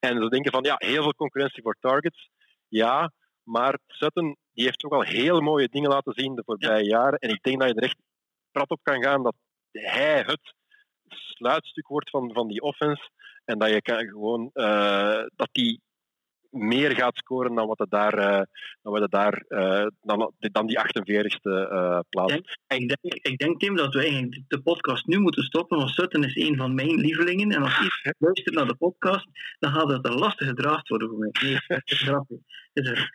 En 0.00 0.22
ze 0.22 0.28
denken 0.28 0.52
van, 0.52 0.62
ja, 0.62 0.74
heel 0.76 1.02
veel 1.02 1.14
concurrentie 1.14 1.62
voor 1.62 1.76
targets. 1.80 2.30
Ja, 2.68 3.12
maar 3.44 3.78
Sutton 3.86 4.36
die 4.52 4.64
heeft 4.64 4.84
ook 4.84 4.92
al 4.92 5.02
heel 5.02 5.40
mooie 5.40 5.68
dingen 5.68 5.90
laten 5.90 6.12
zien 6.12 6.34
de 6.34 6.42
voorbije 6.44 6.84
jaren. 6.84 7.18
En 7.18 7.30
ik 7.30 7.42
denk 7.42 7.60
dat 7.60 7.68
je 7.68 7.74
er 7.74 7.82
echt 7.82 8.02
prat 8.50 8.70
op 8.70 8.80
kan 8.82 9.02
gaan 9.02 9.22
dat 9.22 9.34
hij 9.70 10.22
het 10.26 10.54
sluitstuk 11.08 11.88
wordt 11.88 12.10
van, 12.10 12.32
van 12.32 12.48
die 12.48 12.60
offense. 12.60 13.10
En 13.44 13.58
dat 13.58 13.68
je 13.68 13.82
kan 13.82 14.06
gewoon 14.08 14.50
uh, 14.54 15.22
dat 15.36 15.48
die 15.52 15.80
meer 16.50 16.90
gaat 16.90 17.16
scoren 17.16 17.54
dan 17.54 17.66
wat 17.66 17.78
het 17.78 17.90
daar, 17.90 18.18
uh, 18.18 18.42
dan, 18.82 18.92
wat 18.92 19.00
het 19.00 19.10
daar 19.10 19.44
uh, 19.48 19.86
dan, 20.00 20.32
dan 20.38 20.66
die 20.66 20.78
48ste 20.78 21.40
uh, 21.42 21.98
plaats. 22.08 22.34
Ik 22.66 22.88
denk, 22.88 23.14
ik, 23.14 23.38
denk, 23.38 23.60
Tim, 23.60 23.76
dat 23.76 23.94
we 23.94 24.00
eigenlijk 24.00 24.42
de 24.48 24.62
podcast 24.62 25.06
nu 25.06 25.18
moeten 25.18 25.42
stoppen, 25.42 25.78
want 25.78 25.90
Sutton 25.90 26.24
is 26.24 26.36
een 26.36 26.56
van 26.56 26.74
mijn 26.74 26.94
lievelingen. 26.94 27.50
En 27.50 27.62
als 27.62 27.76
iemand 27.76 28.14
luistert 28.18 28.54
naar 28.54 28.66
de 28.66 28.74
podcast, 28.74 29.26
dan 29.58 29.72
gaat 29.72 29.88
het 29.88 30.06
een 30.06 30.18
lastige 30.18 30.54
draad 30.54 30.88
worden 30.88 31.08
voor 31.08 31.18
mij. 31.18 31.30
Nee, 31.42 31.58
het 31.66 31.90
is 31.90 32.02
grappig. 32.02 32.38
Het 32.72 32.86
is 32.86 33.10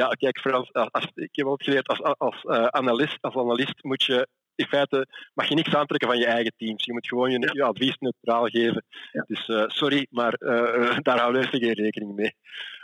ja, 0.00 0.08
kijk, 0.08 0.38
Frans, 0.38 0.72
als, 0.72 1.06
ik 1.14 1.36
heb 1.36 1.46
ook 1.46 1.62
geleerd, 1.62 1.88
als, 1.88 2.02
als, 2.18 2.46
analist, 2.70 3.18
als 3.20 3.34
analist 3.34 3.82
moet 3.82 4.02
je 4.02 4.28
in 4.54 4.66
feite 4.66 5.06
mag 5.34 5.48
je 5.48 5.54
niks 5.54 5.74
aantrekken 5.74 6.08
van 6.08 6.18
je 6.18 6.26
eigen 6.26 6.52
teams. 6.56 6.84
Je 6.84 6.92
moet 6.92 7.08
gewoon 7.08 7.30
je, 7.30 7.50
je 7.52 7.62
advies 7.62 7.96
neutraal 7.98 8.44
geven. 8.44 8.84
Ja. 9.12 9.24
Dus 9.26 9.48
uh, 9.48 9.64
sorry, 9.66 10.06
maar 10.10 10.36
uh, 10.38 10.98
daar 11.06 11.18
houden 11.18 11.40
we 11.40 11.58
geen 11.58 11.72
rekening 11.72 12.14
mee. 12.14 12.34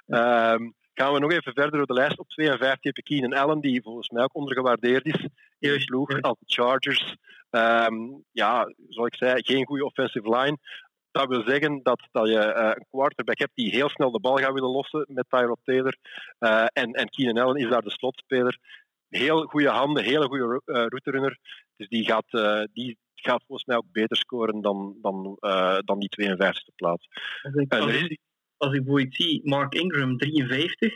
Um, 0.07 0.75
gaan 0.95 1.13
we 1.13 1.19
nog 1.19 1.33
even 1.33 1.53
verder 1.53 1.71
door 1.71 1.87
de 1.87 1.93
lijst. 1.93 2.19
Op 2.19 2.29
52 2.29 2.83
heb 2.83 2.97
je 2.97 3.03
Keenan 3.03 3.39
Allen, 3.39 3.61
die 3.61 3.83
volgens 3.83 4.09
mij 4.09 4.23
ook 4.23 4.35
ondergewaardeerd 4.35 5.07
is. 5.07 5.27
Juist 5.59 5.87
ploeg 5.87 6.21
als 6.21 6.39
de 6.39 6.55
Chargers. 6.55 7.17
Um, 7.51 8.25
ja, 8.33 8.73
zoals 8.89 9.09
ik 9.09 9.15
zei, 9.15 9.43
geen 9.43 9.67
goede 9.67 9.85
offensive 9.85 10.37
line. 10.37 10.59
Dat 11.13 11.29
wil 11.29 11.43
zeggen 11.47 11.83
dat, 11.83 12.09
dat 12.13 12.29
je 12.29 12.35
uh, 12.35 12.73
een 12.75 12.87
quarterback 12.91 13.39
hebt 13.39 13.55
die 13.55 13.71
heel 13.71 13.89
snel 13.89 14.11
de 14.11 14.21
bal 14.21 14.37
gaat 14.37 14.53
willen 14.53 14.71
lossen 14.71 15.05
met 15.09 15.25
Tyrod 15.29 15.59
Taylor. 15.65 15.97
Uh, 16.39 16.67
en, 16.73 16.93
en 16.93 17.09
Keenan 17.09 17.45
Allen 17.45 17.63
is 17.63 17.69
daar 17.69 17.83
de 17.83 17.91
slotspeler 17.91 18.59
heel 19.09 19.43
goede 19.43 19.69
handen, 19.69 20.05
hele 20.05 20.27
goede 20.27 20.45
uh, 20.45 20.75
routerunner. 20.75 21.39
Dus 21.77 21.89
die 21.89 22.05
gaat, 22.05 22.31
die 22.73 22.99
gaat 23.15 23.45
volgens 23.47 23.69
mij 23.69 23.77
ook 23.77 23.93
beter 23.93 24.17
scoren 24.17 24.61
dan, 24.61 24.97
dan, 25.01 25.37
dan 25.85 25.99
die 25.99 26.31
52e 26.35 26.75
plaats. 26.77 27.09
Als 27.43 27.55
ik, 27.55 27.75
als, 27.75 27.93
ik, 27.93 28.19
als 28.57 28.73
ik 28.73 28.85
bijvoorbeeld 28.85 29.15
zie, 29.15 29.41
Mark 29.45 29.75
Ingram 29.75 30.19
53, 30.19 30.93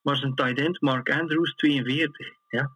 maar 0.00 0.16
zijn 0.16 0.34
tight 0.34 0.58
end 0.58 0.80
Mark 0.80 1.10
Andrews 1.10 1.54
42. 1.54 2.28
Ja. 2.48 2.70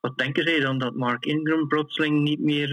Wat 0.00 0.18
denken 0.18 0.44
zij 0.44 0.60
dan 0.60 0.78
dat 0.78 0.94
Mark 0.94 1.24
Ingram 1.24 1.68
plotseling 1.68 2.20
niet 2.20 2.40
meer 2.40 2.68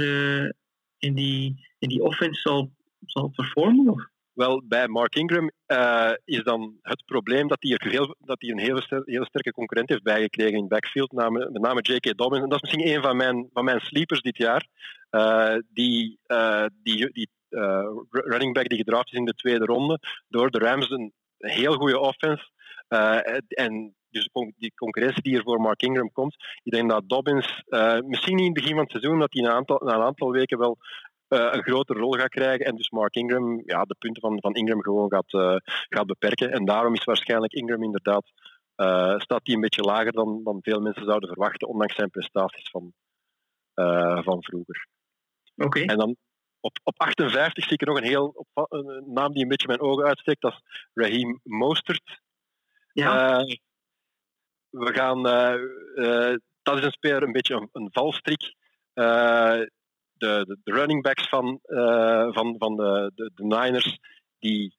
in, 0.97 1.13
die, 1.13 1.67
in 1.79 1.89
die 1.89 2.03
offense 2.03 2.41
zal, 2.41 2.71
zal 3.05 3.27
performen? 3.27 4.11
Wel, 4.33 4.61
bij 4.65 4.87
Mark 4.87 5.15
Ingram 5.15 5.51
uh, 5.67 6.11
is 6.23 6.43
dan 6.43 6.77
het 6.81 7.05
probleem 7.05 7.47
dat 7.47 7.57
hij, 7.59 7.79
heel, 7.91 8.15
dat 8.19 8.41
hij 8.41 8.49
een 8.49 8.59
hele 8.59 9.25
sterke 9.25 9.51
concurrent 9.51 9.89
heeft 9.89 10.03
bijgekregen 10.03 10.57
in 10.57 10.67
backfield, 10.67 11.11
met 11.11 11.61
name 11.61 11.81
J.K. 11.81 12.17
Dobbins. 12.17 12.43
En 12.43 12.49
dat 12.49 12.63
is 12.63 12.69
misschien 12.69 12.95
een 12.95 13.01
van 13.01 13.17
mijn, 13.17 13.49
van 13.53 13.65
mijn 13.65 13.79
sleepers 13.79 14.21
dit 14.21 14.37
jaar. 14.37 14.67
die, 15.73 16.19
die, 16.81 17.11
die 17.11 17.29
running 18.09 18.53
back 18.53 18.69
die 18.69 18.77
gedraft 18.77 19.11
is 19.11 19.17
in 19.17 19.25
de 19.25 19.33
tweede 19.33 19.65
ronde, 19.65 19.99
door 20.27 20.51
de 20.51 20.59
Rams 20.59 20.89
een 20.89 21.13
heel 21.37 21.73
goede 21.73 21.99
offense. 21.99 22.49
en 23.47 23.95
dus 24.09 24.29
die 24.57 24.73
concurrentie 24.75 25.23
die 25.23 25.37
er 25.37 25.43
voor 25.43 25.61
Mark 25.61 25.81
Ingram 25.81 26.11
komt. 26.11 26.35
Ik 26.63 26.71
denk 26.71 26.89
dat 26.89 27.09
Dobbins, 27.09 27.63
misschien 28.05 28.35
niet 28.35 28.45
in 28.45 28.53
het 28.53 28.53
begin 28.53 28.73
van 28.73 28.83
het 28.83 28.91
seizoen, 28.91 29.19
dat 29.19 29.33
hij 29.33 29.41
na 29.41 29.49
een 29.49 29.55
aantal, 29.55 29.81
na 29.83 29.95
een 29.95 30.01
aantal 30.01 30.31
weken 30.31 30.57
wel 30.57 30.77
uh, 30.77 31.10
een 31.31 31.63
grotere 31.63 31.99
rol 31.99 32.11
gaat 32.11 32.29
krijgen. 32.29 32.65
En 32.65 32.75
dus 32.75 32.89
Mark 32.89 33.15
Ingram 33.15 33.61
ja, 33.65 33.83
de 33.83 33.95
punten 33.99 34.21
van, 34.21 34.39
van 34.41 34.53
Ingram 34.53 34.81
gewoon 34.81 35.11
gaat, 35.11 35.33
uh, 35.33 35.55
gaat 35.89 36.05
beperken. 36.05 36.51
En 36.51 36.65
daarom 36.65 36.93
is 36.93 37.03
waarschijnlijk 37.03 37.53
Ingram 37.53 37.83
inderdaad 37.83 38.31
uh, 38.75 39.19
staat 39.19 39.41
hij 39.43 39.55
een 39.55 39.61
beetje 39.61 39.81
lager 39.81 40.11
dan, 40.11 40.43
dan 40.43 40.59
veel 40.61 40.79
mensen 40.79 41.05
zouden 41.05 41.29
verwachten, 41.29 41.67
ondanks 41.67 41.95
zijn 41.95 42.09
prestaties 42.09 42.69
van, 42.69 42.93
van 44.23 44.43
vroeger. 44.43 44.87
Oké. 45.55 45.79
En 45.79 45.97
dan 45.97 46.15
op, 46.59 46.79
op 46.83 46.99
58 46.99 47.63
zie 47.63 47.73
ik 47.73 47.81
er 47.81 47.87
nog 47.87 47.97
een 47.97 48.03
heel 48.03 48.47
op, 48.53 48.71
een 48.71 49.03
naam 49.13 49.31
die 49.31 49.41
een 49.41 49.49
beetje 49.49 49.67
mijn 49.67 49.81
ogen 49.81 50.05
uitsteekt. 50.05 50.41
Dat 50.41 50.51
is 50.51 50.87
Raheem 50.93 51.39
Mostert. 51.43 52.21
Ja. 52.93 53.43
we 54.69 54.93
gaan, 54.93 55.23
dat 56.61 56.77
is 56.77 56.83
een 56.83 56.91
speler, 56.91 57.23
een 57.23 57.31
beetje 57.31 57.55
een, 57.55 57.69
een 57.71 57.89
valstrik 57.91 58.55
de, 60.21 60.57
de, 60.63 60.71
running 60.71 61.01
backs 61.01 61.29
van, 61.29 61.59
uh, 61.65 62.27
van, 62.33 62.55
van 62.57 62.75
de, 62.75 63.11
de, 63.15 63.31
Niners, 63.35 63.99
die 64.39 64.75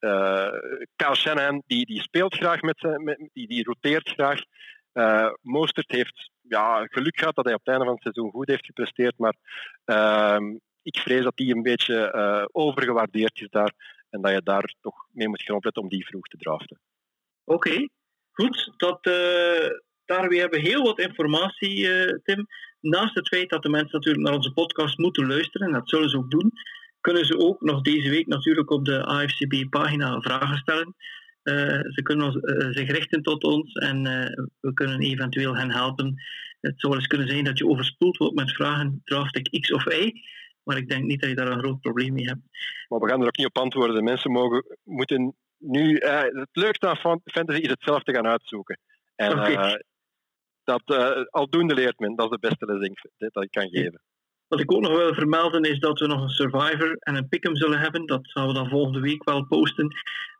uh, 0.00 0.52
Kyle 0.96 1.62
die, 1.66 1.86
die 1.86 2.02
speelt 2.02 2.34
graag 2.34 2.60
met, 2.62 2.98
met 2.98 3.28
die, 3.32 3.46
die 3.46 3.64
roteert 3.64 4.08
graag. 4.08 4.40
Uh, 4.92 5.30
Mostert 5.42 5.90
heeft 5.90 6.30
ja, 6.40 6.86
geluk 6.86 7.18
gehad 7.18 7.34
dat 7.34 7.44
hij 7.44 7.54
op 7.54 7.60
het 7.60 7.68
einde 7.68 7.84
van 7.84 7.94
het 7.94 8.02
seizoen 8.02 8.30
goed 8.30 8.48
heeft 8.48 8.66
gepresteerd, 8.66 9.18
maar 9.18 9.34
uh, 9.86 10.54
ik 10.82 10.98
vrees 10.98 11.22
dat 11.22 11.36
die 11.36 11.54
een 11.54 11.62
beetje 11.62 12.48
overgewaardeerd 12.52 13.40
is 13.40 13.48
daar 13.50 13.72
en 14.10 14.20
dat 14.20 14.32
je 14.32 14.42
daar 14.42 14.74
toch 14.80 15.06
mee 15.12 15.28
moet 15.28 15.42
gaan 15.42 15.56
opletten 15.56 15.82
om 15.82 15.88
die 15.88 16.06
vroeg 16.06 16.26
te 16.26 16.36
draften. 16.36 16.80
Oké, 17.44 17.88
goed. 18.30 18.72
Dat, 18.76 19.02
daar 20.04 20.28
we 20.28 20.36
hebben 20.36 20.60
heel 20.60 20.82
wat 20.82 20.98
informatie, 20.98 21.86
Tim 22.22 22.46
naast 22.80 23.14
het 23.14 23.28
feit 23.28 23.50
dat 23.50 23.62
de 23.62 23.68
mensen 23.68 23.92
natuurlijk 23.92 24.24
naar 24.24 24.34
onze 24.34 24.52
podcast 24.52 24.98
moeten 24.98 25.26
luisteren, 25.26 25.66
en 25.66 25.72
dat 25.72 25.88
zullen 25.88 26.08
ze 26.08 26.16
ook 26.16 26.30
doen, 26.30 26.52
kunnen 27.00 27.24
ze 27.24 27.38
ook 27.38 27.60
nog 27.60 27.82
deze 27.82 28.10
week 28.10 28.26
natuurlijk 28.26 28.70
op 28.70 28.84
de 28.84 29.04
AFCB-pagina 29.04 30.20
vragen 30.20 30.56
stellen. 30.56 30.94
Uh, 31.42 31.80
ze 31.80 32.00
kunnen 32.02 32.40
uh, 32.42 32.72
zich 32.72 32.90
richten 32.90 33.22
tot 33.22 33.44
ons 33.44 33.72
en 33.72 34.06
uh, 34.06 34.44
we 34.60 34.72
kunnen 34.74 35.00
eventueel 35.00 35.56
hen 35.56 35.70
helpen. 35.70 36.14
Het 36.60 36.80
zou 36.80 36.94
eens 36.94 37.06
kunnen 37.06 37.28
zijn 37.28 37.44
dat 37.44 37.58
je 37.58 37.66
overspoeld 37.66 38.16
wordt 38.16 38.34
met 38.34 38.54
vragen, 38.54 39.00
draft 39.04 39.36
ik 39.36 39.60
X 39.60 39.72
of 39.72 39.84
Y, 39.84 40.12
maar 40.62 40.76
ik 40.76 40.88
denk 40.88 41.04
niet 41.04 41.20
dat 41.20 41.30
je 41.30 41.36
daar 41.36 41.50
een 41.50 41.58
groot 41.58 41.80
probleem 41.80 42.12
mee 42.12 42.24
hebt. 42.24 42.40
Maar 42.88 42.98
we 42.98 43.08
gaan 43.08 43.20
er 43.20 43.26
ook 43.26 43.36
niet 43.36 43.46
op 43.46 43.58
antwoorden. 43.58 43.96
De 43.96 44.02
mensen 44.02 44.30
mogen, 44.30 44.64
moeten 44.82 45.34
nu... 45.58 45.96
het 45.96 46.48
leukste 46.52 46.88
aan 46.88 47.20
fantasy 47.24 47.60
is 47.60 47.70
het 47.70 47.82
zelf 47.82 48.02
te 48.02 48.14
gaan 48.14 48.26
uitzoeken. 48.26 48.78
En 49.16 49.32
okay 49.32 49.82
dat 50.70 50.82
uh, 50.86 51.24
aldoende 51.30 51.74
leert 51.74 51.98
men. 51.98 52.16
Dat 52.16 52.24
is 52.24 52.38
de 52.38 52.48
beste 52.48 52.66
les 52.66 53.32
dat 53.32 53.42
ik 53.42 53.50
kan 53.50 53.68
geven. 53.68 54.00
Wat 54.48 54.60
ik 54.60 54.72
ook 54.72 54.80
nog 54.80 54.96
wil 54.96 55.14
vermelden 55.14 55.62
is 55.62 55.78
dat 55.78 56.00
we 56.00 56.06
nog 56.06 56.22
een 56.22 56.28
Survivor 56.28 56.96
en 56.98 57.14
een 57.14 57.28
Pick'em 57.28 57.56
zullen 57.56 57.78
hebben. 57.78 58.06
Dat 58.06 58.30
gaan 58.30 58.46
we 58.46 58.52
dan 58.52 58.68
volgende 58.68 59.00
week 59.00 59.24
wel 59.24 59.46
posten. 59.46 59.94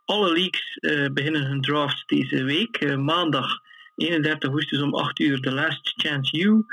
Alle 0.04 0.32
leagues 0.32 0.76
uh, 0.80 1.06
beginnen 1.12 1.46
hun 1.46 1.60
drafts 1.60 2.04
deze 2.06 2.44
week. 2.44 2.80
Uh, 2.80 2.96
maandag 2.96 3.60
31 3.96 4.48
augustus 4.48 4.82
om 4.82 4.94
8 4.94 5.20
uur 5.20 5.40
The 5.40 5.52
Last 5.52 5.92
Chance 5.96 6.36
You. 6.36 6.64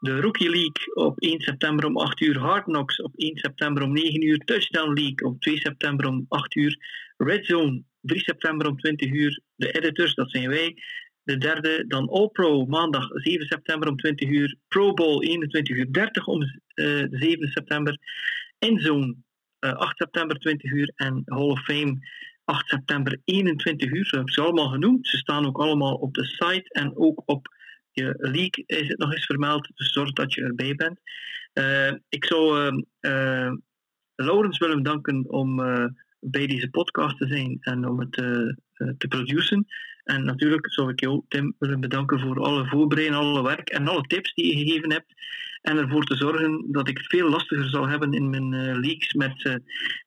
De 0.00 0.20
Rookie 0.20 0.50
League 0.50 0.94
op 0.94 1.18
1 1.18 1.40
september 1.40 1.86
om 1.86 1.96
8 1.96 2.20
uur. 2.20 2.38
Hard 2.38 2.64
Knocks 2.64 3.02
op 3.02 3.12
1 3.16 3.38
september 3.38 3.82
om 3.82 3.92
9 3.92 4.22
uur. 4.22 4.38
Touchdown 4.38 4.92
League 4.92 5.28
op 5.28 5.40
2 5.40 5.56
september 5.56 6.06
om 6.06 6.26
8 6.28 6.54
uur. 6.54 6.78
Red 7.16 7.46
Zone 7.46 7.82
3 8.00 8.20
september 8.20 8.66
om 8.66 8.76
20 8.76 9.10
uur. 9.10 9.40
De 9.56 9.70
editors, 9.70 10.14
dat 10.14 10.30
zijn 10.30 10.48
wij. 10.48 10.76
De 11.24 11.38
derde 11.38 11.84
dan 11.86 12.08
All 12.08 12.28
Pro 12.28 12.66
maandag 12.66 13.08
7 13.12 13.46
september 13.46 13.88
om 13.88 13.96
20 13.96 14.28
uur. 14.28 14.56
Pro 14.68 14.94
Bowl 14.94 15.22
21 15.22 15.76
uur 15.76 15.92
30 15.92 16.26
om 16.26 16.42
uh, 16.42 17.06
7 17.10 17.48
september. 17.48 17.98
Endzone 18.58 19.16
uh, 19.60 19.72
8 19.72 19.96
september 19.96 20.38
20 20.38 20.72
uur. 20.72 20.92
En 20.94 21.22
Hall 21.24 21.48
of 21.48 21.64
Fame 21.64 21.98
8 22.44 22.68
september 22.68 23.20
21 23.24 23.90
uur. 23.90 24.06
Zo 24.06 24.16
heb 24.16 24.26
ik 24.26 24.32
ze 24.32 24.40
allemaal 24.40 24.68
genoemd. 24.68 25.06
Ze 25.08 25.16
staan 25.16 25.46
ook 25.46 25.58
allemaal 25.58 25.94
op 25.94 26.14
de 26.14 26.24
site 26.24 26.68
en 26.68 26.96
ook 26.96 27.22
op 27.24 27.48
je 27.90 28.14
league 28.18 28.64
is 28.66 28.88
het 28.88 28.98
nog 28.98 29.12
eens 29.12 29.26
vermeld. 29.26 29.70
Dus 29.74 29.92
zorg 29.92 30.12
dat 30.12 30.34
je 30.34 30.42
erbij 30.42 30.74
bent. 30.74 31.00
Uh, 31.54 31.92
ik 32.08 32.24
zou 32.24 32.74
uh, 33.00 33.52
Laurens 34.14 34.58
willen 34.58 34.82
bedanken 34.82 35.30
om 35.30 35.56
bij 36.20 36.46
deze 36.46 36.70
podcast 36.70 37.18
te 37.18 37.26
zijn 37.26 37.56
en 37.60 37.88
om 37.88 38.00
het 38.00 38.12
te 38.98 39.08
produceren. 39.08 39.66
En 40.04 40.24
natuurlijk 40.24 40.72
zou 40.72 40.90
ik 40.90 41.00
jou, 41.00 41.22
Tim, 41.28 41.54
willen 41.58 41.80
bedanken 41.80 42.20
voor 42.20 42.40
alle 42.40 42.66
voorbereiding, 42.66 43.20
alle 43.20 43.42
werk 43.42 43.68
en 43.70 43.88
alle 43.88 44.02
tips 44.02 44.34
die 44.34 44.56
je 44.56 44.64
gegeven 44.64 44.92
hebt. 44.92 45.14
En 45.62 45.78
ervoor 45.78 46.04
te 46.04 46.16
zorgen 46.16 46.72
dat 46.72 46.88
ik 46.88 46.98
het 46.98 47.06
veel 47.06 47.28
lastiger 47.28 47.68
zal 47.68 47.88
hebben 47.88 48.12
in 48.12 48.30
mijn 48.30 48.52
uh, 48.52 48.78
leaks 48.80 49.12
met, 49.12 49.44
uh, 49.44 49.54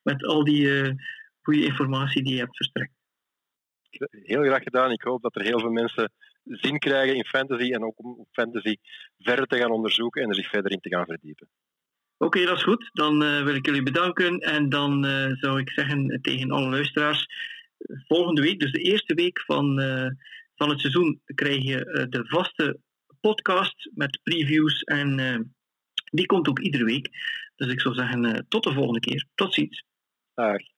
met 0.03 0.25
al 0.25 0.43
die 0.43 0.61
uh, 0.61 0.91
goede 1.41 1.65
informatie 1.65 2.23
die 2.23 2.33
je 2.33 2.39
hebt 2.39 2.55
verstrekt. 2.55 2.91
Heel 4.11 4.43
graag 4.43 4.63
gedaan. 4.63 4.91
Ik 4.91 5.01
hoop 5.01 5.21
dat 5.21 5.35
er 5.35 5.41
heel 5.41 5.59
veel 5.59 5.71
mensen 5.71 6.11
zin 6.43 6.79
krijgen 6.79 7.15
in 7.15 7.25
fantasy 7.25 7.71
en 7.71 7.83
ook 7.83 7.99
om 7.99 8.25
fantasy 8.31 8.75
verder 9.19 9.45
te 9.45 9.57
gaan 9.57 9.71
onderzoeken 9.71 10.21
en 10.21 10.29
er 10.29 10.35
zich 10.35 10.49
verder 10.49 10.71
in 10.71 10.79
te 10.79 10.89
gaan 10.89 11.05
verdiepen. 11.05 11.49
Oké, 12.17 12.25
okay, 12.25 12.45
dat 12.45 12.57
is 12.57 12.63
goed. 12.63 12.89
Dan 12.93 13.19
wil 13.19 13.55
ik 13.55 13.65
jullie 13.65 13.83
bedanken 13.83 14.39
en 14.39 14.69
dan 14.69 15.03
zou 15.39 15.59
ik 15.59 15.69
zeggen 15.69 16.19
tegen 16.21 16.51
alle 16.51 16.69
luisteraars 16.69 17.27
volgende 18.07 18.41
week, 18.41 18.59
dus 18.59 18.71
de 18.71 18.81
eerste 18.81 19.13
week 19.13 19.41
van, 19.41 19.81
uh, 19.81 20.09
van 20.55 20.69
het 20.69 20.79
seizoen, 20.79 21.21
krijg 21.25 21.63
je 21.63 21.85
uh, 21.85 22.05
de 22.09 22.25
vaste 22.27 22.79
podcast 23.19 23.89
met 23.93 24.19
previews. 24.23 24.83
En 24.83 25.19
uh, 25.19 25.39
die 26.11 26.25
komt 26.25 26.47
ook 26.47 26.59
iedere 26.59 26.83
week. 26.83 27.09
Dus 27.55 27.71
ik 27.71 27.81
zou 27.81 27.95
zeggen, 27.95 28.45
tot 28.49 28.63
de 28.63 28.73
volgende 28.73 28.99
keer. 28.99 29.25
Tot 29.35 29.53
ziens. 29.53 29.83
Dag. 30.33 30.76